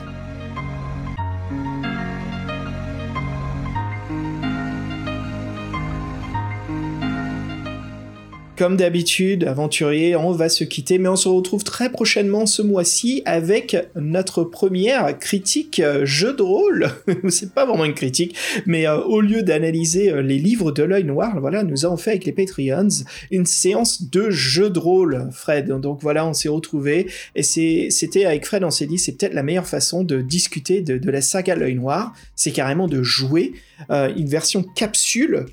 Comme 8.58 8.76
d'habitude, 8.76 9.44
aventurier, 9.44 10.16
on 10.16 10.32
va 10.32 10.48
se 10.48 10.64
quitter, 10.64 10.98
mais 10.98 11.08
on 11.08 11.14
se 11.14 11.28
retrouve 11.28 11.62
très 11.62 11.92
prochainement 11.92 12.44
ce 12.44 12.60
mois-ci 12.60 13.22
avec 13.24 13.76
notre 13.94 14.42
première 14.42 15.16
critique 15.16 15.78
euh, 15.78 16.04
jeu 16.04 16.32
de 16.32 16.42
rôle. 16.42 16.88
C'est 17.28 17.54
pas 17.54 17.64
vraiment 17.66 17.84
une 17.84 17.94
critique, 17.94 18.36
mais 18.66 18.88
euh, 18.88 18.98
au 18.98 19.20
lieu 19.20 19.42
d'analyser 19.44 20.10
euh, 20.10 20.22
les 20.22 20.40
livres 20.40 20.72
de 20.72 20.82
l'œil 20.82 21.04
noir, 21.04 21.38
voilà, 21.38 21.62
nous 21.62 21.84
avons 21.84 21.96
fait 21.96 22.10
avec 22.10 22.24
les 22.24 22.32
Patreons 22.32 22.88
une 23.30 23.46
séance 23.46 24.10
de 24.10 24.28
jeu 24.28 24.70
de 24.70 24.80
rôle, 24.80 25.28
Fred. 25.30 25.68
Donc 25.68 26.00
voilà, 26.02 26.26
on 26.26 26.32
s'est 26.32 26.48
retrouvés 26.48 27.06
et 27.36 27.44
c'était 27.44 28.24
avec 28.24 28.44
Fred, 28.44 28.64
on 28.64 28.72
s'est 28.72 28.86
dit 28.86 28.98
c'est 28.98 29.12
peut-être 29.12 29.34
la 29.34 29.44
meilleure 29.44 29.68
façon 29.68 30.02
de 30.02 30.20
discuter 30.20 30.80
de, 30.80 31.08
la 31.08 31.20
saga 31.20 31.54
l'œil 31.54 31.76
noir, 31.76 32.12
c'est 32.34 32.50
carrément 32.50 32.88
de 32.88 33.04
jouer 33.04 33.52
une 33.88 34.28
version 34.28 34.64
capsule 34.64 35.46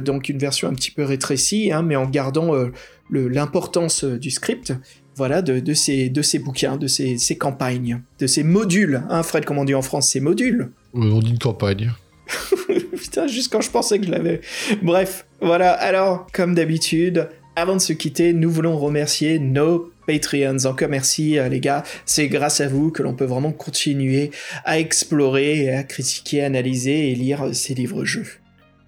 donc 0.00 0.28
une 0.28 0.38
version 0.38 0.68
un 0.68 0.74
petit 0.74 0.90
peu 0.90 1.04
rétrécie, 1.04 1.72
hein, 1.72 1.82
mais 1.82 1.96
en 1.96 2.06
gardant 2.06 2.54
euh, 2.54 2.72
l'importance 3.10 4.04
euh, 4.04 4.18
du 4.18 4.30
script, 4.30 4.72
voilà, 5.16 5.42
de, 5.42 5.60
de 5.60 5.74
ces, 5.74 6.10
de 6.10 6.22
ces 6.22 6.38
bouquins, 6.38 6.76
de 6.76 6.86
ces, 6.86 7.18
ces 7.18 7.38
campagnes, 7.38 8.02
de 8.18 8.26
ces 8.26 8.42
modules, 8.42 9.02
hein, 9.08 9.22
Fred, 9.22 9.44
comme 9.44 9.58
on 9.58 9.64
dit 9.64 9.74
en 9.74 9.82
France, 9.82 10.10
ces 10.10 10.20
modules. 10.20 10.70
Euh, 10.94 11.10
On 11.12 11.20
dit 11.20 11.30
une 11.30 11.38
campagne. 11.38 11.92
Putain, 12.96 13.26
juste 13.26 13.52
quand 13.52 13.60
je 13.60 13.70
pensais 13.70 13.98
que 13.98 14.06
je 14.06 14.10
l'avais. 14.10 14.40
Bref, 14.82 15.26
voilà, 15.40 15.72
alors, 15.72 16.26
comme 16.32 16.54
d'habitude, 16.54 17.28
avant 17.54 17.76
de 17.76 17.80
se 17.80 17.92
quitter, 17.94 18.34
nous 18.34 18.50
voulons 18.50 18.76
remercier 18.76 19.38
nos 19.38 19.90
Patreons. 20.06 20.64
Encore 20.66 20.88
merci, 20.88 21.38
euh, 21.38 21.48
les 21.48 21.60
gars. 21.60 21.82
C'est 22.04 22.28
grâce 22.28 22.60
à 22.60 22.68
vous 22.68 22.90
que 22.90 23.02
l'on 23.02 23.14
peut 23.14 23.24
vraiment 23.24 23.52
continuer 23.52 24.30
à 24.64 24.78
explorer, 24.78 25.74
à 25.74 25.82
critiquer, 25.82 26.42
analyser 26.42 27.10
et 27.10 27.14
lire 27.14 27.42
euh, 27.44 27.52
ces 27.52 27.74
livres-jeux. 27.74 28.26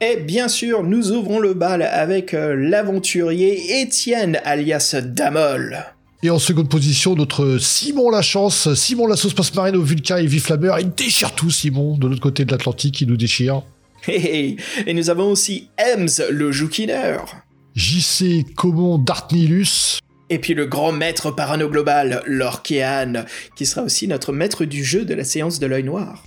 Et 0.00 0.16
bien 0.16 0.46
sûr, 0.46 0.84
nous 0.84 1.10
ouvrons 1.10 1.40
le 1.40 1.54
bal 1.54 1.82
avec 1.82 2.32
euh, 2.32 2.54
l'aventurier 2.54 3.80
Étienne, 3.80 4.38
alias 4.44 4.94
Damol. 5.02 5.84
Et 6.22 6.30
en 6.30 6.38
seconde 6.38 6.68
position, 6.68 7.16
notre 7.16 7.58
Simon 7.58 8.08
Lachance, 8.08 8.72
Simon 8.74 9.08
la 9.08 9.16
sauce 9.16 9.34
passe 9.34 9.52
marine 9.54 9.74
au 9.74 9.82
Vulcain 9.82 10.18
et 10.18 10.26
Viflameur. 10.26 10.78
Il 10.78 10.94
déchire 10.94 11.34
tout, 11.34 11.50
Simon, 11.50 11.98
de 11.98 12.06
l'autre 12.06 12.20
côté 12.20 12.44
de 12.44 12.52
l'Atlantique, 12.52 13.00
il 13.00 13.08
nous 13.08 13.16
déchire. 13.16 13.62
Hey. 14.06 14.56
Et 14.86 14.94
nous 14.94 15.10
avons 15.10 15.32
aussi 15.32 15.68
Ems, 15.78 16.30
le 16.30 16.52
joukineur. 16.52 17.34
JC 17.74 18.44
Comon 18.54 18.98
Dartnilus. 18.98 19.98
Et 20.30 20.38
puis 20.38 20.54
le 20.54 20.66
grand 20.66 20.92
maître 20.92 21.32
parano 21.32 21.68
global, 21.68 22.22
Lorkean, 22.24 23.24
qui 23.56 23.66
sera 23.66 23.82
aussi 23.82 24.06
notre 24.06 24.32
maître 24.32 24.64
du 24.64 24.84
jeu 24.84 25.04
de 25.04 25.14
la 25.14 25.24
séance 25.24 25.58
de 25.58 25.66
l'œil 25.66 25.82
noir. 25.82 26.22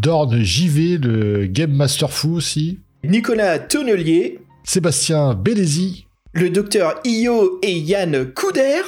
Dorn 0.00 0.42
JV, 0.42 0.96
le 0.96 1.46
Game 1.46 1.72
Master 1.72 2.10
Fou 2.10 2.34
aussi. 2.34 2.78
Nicolas 3.04 3.58
Tonnelier, 3.58 4.40
Sébastien 4.64 5.34
Bélézy. 5.34 6.06
le 6.32 6.50
docteur 6.50 7.00
Io 7.04 7.58
et 7.62 7.72
Yann 7.78 8.32
Couder, 8.32 8.82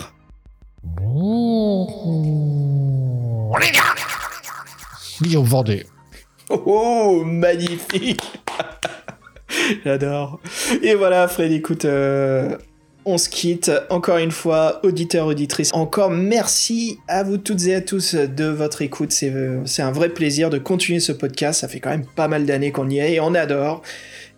Guillaume 5.20 5.46
Vendée. 5.46 5.86
Oh, 6.50 7.22
magnifique 7.24 8.20
J'adore. 9.84 10.40
Et 10.82 10.94
voilà, 10.94 11.28
Fred, 11.28 11.52
écoute, 11.52 11.84
euh, 11.84 12.56
on 13.04 13.18
se 13.18 13.28
quitte. 13.28 13.70
Encore 13.90 14.18
une 14.18 14.30
fois, 14.30 14.80
auditeurs, 14.84 15.26
auditrices, 15.26 15.70
encore 15.72 16.10
merci 16.10 16.98
à 17.08 17.22
vous 17.22 17.38
toutes 17.38 17.66
et 17.66 17.74
à 17.74 17.80
tous 17.80 18.14
de 18.14 18.44
votre 18.44 18.82
écoute. 18.82 19.12
C'est 19.12 19.82
un 19.82 19.92
vrai 19.92 20.08
plaisir 20.10 20.50
de 20.50 20.58
continuer 20.58 21.00
ce 21.00 21.12
podcast. 21.12 21.60
Ça 21.60 21.68
fait 21.68 21.80
quand 21.80 21.90
même 21.90 22.06
pas 22.06 22.28
mal 22.28 22.46
d'années 22.46 22.72
qu'on 22.72 22.88
y 22.88 22.98
est 22.98 23.14
et 23.14 23.20
on 23.20 23.34
adore. 23.34 23.82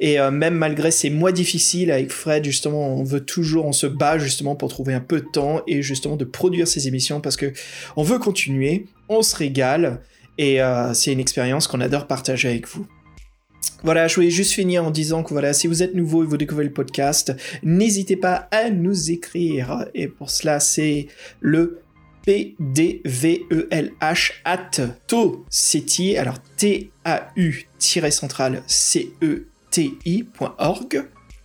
Et 0.00 0.18
euh, 0.18 0.30
même 0.30 0.54
malgré 0.54 0.90
ces 0.90 1.10
mois 1.10 1.32
difficiles 1.32 1.90
avec 1.90 2.10
Fred, 2.10 2.44
justement, 2.44 2.96
on 2.96 3.04
veut 3.04 3.24
toujours, 3.24 3.66
on 3.66 3.72
se 3.72 3.86
bat 3.86 4.18
justement 4.18 4.56
pour 4.56 4.68
trouver 4.68 4.94
un 4.94 5.00
peu 5.00 5.20
de 5.20 5.26
temps 5.26 5.62
et 5.66 5.82
justement 5.82 6.16
de 6.16 6.24
produire 6.24 6.66
ces 6.66 6.88
émissions 6.88 7.20
parce 7.20 7.36
que 7.36 7.52
on 7.96 8.02
veut 8.02 8.18
continuer, 8.18 8.86
on 9.08 9.22
se 9.22 9.36
régale 9.36 10.00
et 10.36 10.60
euh, 10.60 10.92
c'est 10.94 11.12
une 11.12 11.20
expérience 11.20 11.68
qu'on 11.68 11.80
adore 11.80 12.06
partager 12.06 12.48
avec 12.48 12.66
vous. 12.68 12.86
Voilà, 13.82 14.08
je 14.08 14.14
voulais 14.14 14.30
juste 14.30 14.52
finir 14.52 14.82
en 14.84 14.90
disant 14.90 15.22
que 15.22 15.28
voilà, 15.30 15.52
si 15.52 15.66
vous 15.66 15.82
êtes 15.82 15.94
nouveau 15.94 16.24
et 16.24 16.26
vous 16.26 16.38
découvrez 16.38 16.64
le 16.64 16.72
podcast, 16.72 17.34
n'hésitez 17.62 18.16
pas 18.16 18.48
à 18.50 18.70
nous 18.70 19.10
écrire. 19.10 19.84
Et 19.94 20.08
pour 20.08 20.30
cela, 20.30 20.58
c'est 20.60 21.08
le 21.40 21.82
PDVELH 22.24 23.90
at 24.44 24.70
TOCETI, 25.06 26.16
alors 26.16 26.38
T-A-U-central 26.56 28.62
C-E-T-I.org. 28.66 29.44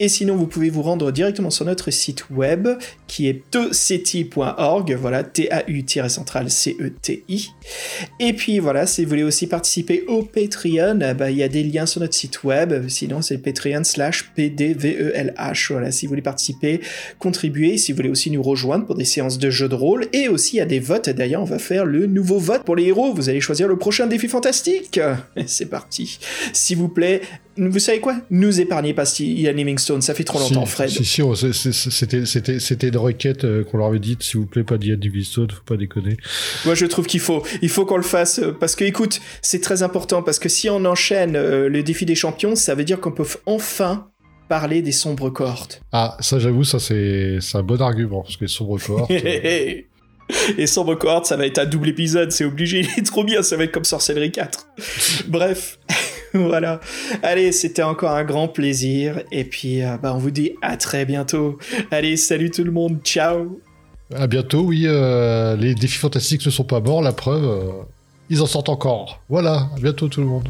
Et 0.02 0.08
sinon, 0.08 0.38
vous 0.38 0.48
pouvez 0.48 0.70
vous 0.70 0.82
rendre 0.82 1.12
directement 1.12 1.50
sur 1.50 1.66
notre 1.66 1.92
site 1.92 2.30
web 2.30 2.70
qui 3.10 3.28
est 3.28 3.42
toceti.org, 3.52 4.96
voilà, 5.02 5.24
T-A-U-central 5.24 6.50
C-E-T-I. 6.50 7.50
Et 8.20 8.34
puis 8.34 8.60
voilà, 8.60 8.86
si 8.86 9.04
vous 9.04 9.10
voulez 9.10 9.24
aussi 9.24 9.48
participer 9.48 10.04
au 10.08 10.22
Patreon, 10.24 11.00
eh 11.02 11.14
ben, 11.16 11.30
il 11.30 11.38
y 11.38 11.44
a 11.44 11.48
des 11.50 11.64
liens 11.64 11.86
sur 11.88 12.02
notre 12.02 12.14
site 12.14 12.44
web, 12.44 12.88
sinon 12.88 13.22
c'est 13.24 13.40
Patreon 13.40 13.84
slash 13.84 14.32
PDVELH. 14.36 15.68
Voilà, 15.72 15.92
si 15.92 16.06
vous 16.06 16.12
voulez 16.12 16.22
participer, 16.22 16.82
contribuer, 17.18 17.78
si 17.78 17.92
vous 17.92 17.98
voulez 17.98 18.10
aussi 18.10 18.30
nous 18.32 18.44
rejoindre 18.44 18.86
pour 18.86 18.96
des 18.96 19.06
séances 19.06 19.40
de 19.40 19.50
jeux 19.50 19.68
de 19.70 19.76
rôle, 19.76 20.06
et 20.14 20.28
aussi 20.28 20.58
il 20.58 20.60
y 20.60 20.62
a 20.62 20.66
des 20.66 20.80
votes, 20.80 21.10
d'ailleurs 21.10 21.42
on 21.42 21.46
va 21.46 21.60
faire 21.60 21.86
le 21.86 22.06
nouveau 22.06 22.38
vote 22.38 22.64
pour 22.64 22.76
les 22.76 22.86
héros, 22.86 23.14
vous 23.14 23.28
allez 23.30 23.42
choisir 23.42 23.68
le 23.68 23.78
prochain 23.78 24.06
défi 24.08 24.28
fantastique. 24.28 25.00
C'est 25.48 25.66
parti. 25.70 26.20
S'il 26.54 26.78
vous 26.78 26.90
plaît, 26.90 27.22
vous 27.58 27.80
savez 27.80 28.00
quoi? 28.00 28.16
Nous 28.30 28.62
épargnez 28.62 28.94
pas 28.94 29.04
Ian 29.20 29.52
Livingstone, 29.52 30.02
ça 30.02 30.14
fait 30.14 30.24
trop 30.24 30.40
longtemps, 30.40 30.66
si, 30.66 30.72
Fred. 30.72 30.90
Si, 30.90 31.04
si, 31.04 31.22
c'est- 31.52 32.26
c'était, 32.62 32.92
requête 33.00 33.44
euh, 33.44 33.64
qu'on 33.64 33.78
leur 33.78 33.88
avait 33.88 34.00
dite, 34.00 34.24
s'il 34.24 34.40
vous 34.40 34.46
plaît, 34.46 34.64
pas 34.64 34.78
d'Ian 34.78 34.98
Livingstone, 35.00 35.50
faut 35.50 35.64
pas 35.64 35.78
déconner. 35.78 36.18
Moi, 36.66 36.76
je 36.76 36.86
trouve 36.86 37.06
qu'il 37.06 37.20
faut, 37.20 37.44
il 37.62 37.70
faut 37.70 37.86
qu'on 37.86 37.98
le 37.98 38.04
fasse 38.04 38.40
euh, 38.40 38.52
parce 38.52 38.76
que, 38.76 38.84
écoute, 38.84 39.20
c'est 39.42 39.62
très 39.62 39.84
important 39.84 40.22
parce 40.22 40.40
que 40.40 40.50
si 40.50 40.70
on 40.70 40.86
enchaîne 40.86 41.36
euh, 41.36 41.70
le 41.70 41.84
défi 41.84 42.06
des 42.06 42.16
champions, 42.16 42.56
ça 42.56 42.76
veut 42.76 42.84
dire 42.84 43.00
qu'on 43.00 43.12
peut 43.12 43.26
enfin 43.46 44.10
parler 44.48 44.82
des 44.82 44.92
sombres 44.92 45.30
cohortes. 45.30 45.82
Ah, 45.92 46.18
ça, 46.20 46.40
j'avoue, 46.40 46.64
ça, 46.64 46.80
c'est, 46.80 47.38
c'est 47.40 47.58
un 47.58 47.64
bon 47.64 47.82
argument, 47.82 48.22
parce 48.24 48.36
que 48.38 48.46
les 48.46 48.50
sombres 48.50 48.80
cohortes, 48.80 49.12
euh, 49.12 49.82
Et 50.58 50.68
sombres 50.68 50.96
cohortes, 50.96 51.26
ça 51.26 51.38
va 51.38 51.46
être 51.46 51.58
un 51.58 51.66
double 51.66 51.90
épisode, 51.90 52.32
c'est 52.32 52.46
obligé, 52.46 52.82
il 52.82 53.00
est 53.00 53.06
trop 53.06 53.24
bien, 53.24 53.42
ça 53.42 53.58
va 53.58 53.64
être 53.64 53.72
comme 53.72 53.84
Sorcellerie 53.84 54.32
4. 54.32 54.68
Bref, 55.28 55.79
voilà. 56.34 56.80
Allez, 57.24 57.52
c'était 57.52 57.84
encore 57.84 58.12
un 58.12 58.24
grand 58.24 58.48
plaisir 58.48 59.22
et 59.32 59.44
puis 59.44 59.82
euh, 59.82 59.98
bah, 59.98 60.14
on 60.16 60.18
vous 60.18 60.32
dit 60.32 60.54
à 60.62 60.78
très 60.78 61.06
bientôt. 61.06 61.58
Allez, 61.92 62.18
salut 62.18 62.52
tout 62.52 62.64
le 62.64 62.72
monde, 62.72 63.00
ciao. 63.04 63.60
à 64.14 64.28
bientôt, 64.28 64.62
oui, 64.62 64.84
euh, 64.86 65.56
les 65.56 65.74
défis 65.76 65.98
fantastiques 65.98 66.46
ne 66.46 66.52
sont 66.52 66.64
pas 66.64 66.80
morts, 66.80 67.02
la 67.02 67.14
preuve, 67.14 67.46
euh, 67.46 67.72
ils 68.30 68.42
en 68.42 68.46
sortent 68.46 68.70
encore. 68.70 69.22
Voilà, 69.30 69.70
à 69.76 69.80
bientôt 69.82 70.08
tout 70.08 70.22
le 70.22 70.28
monde. 70.28 70.50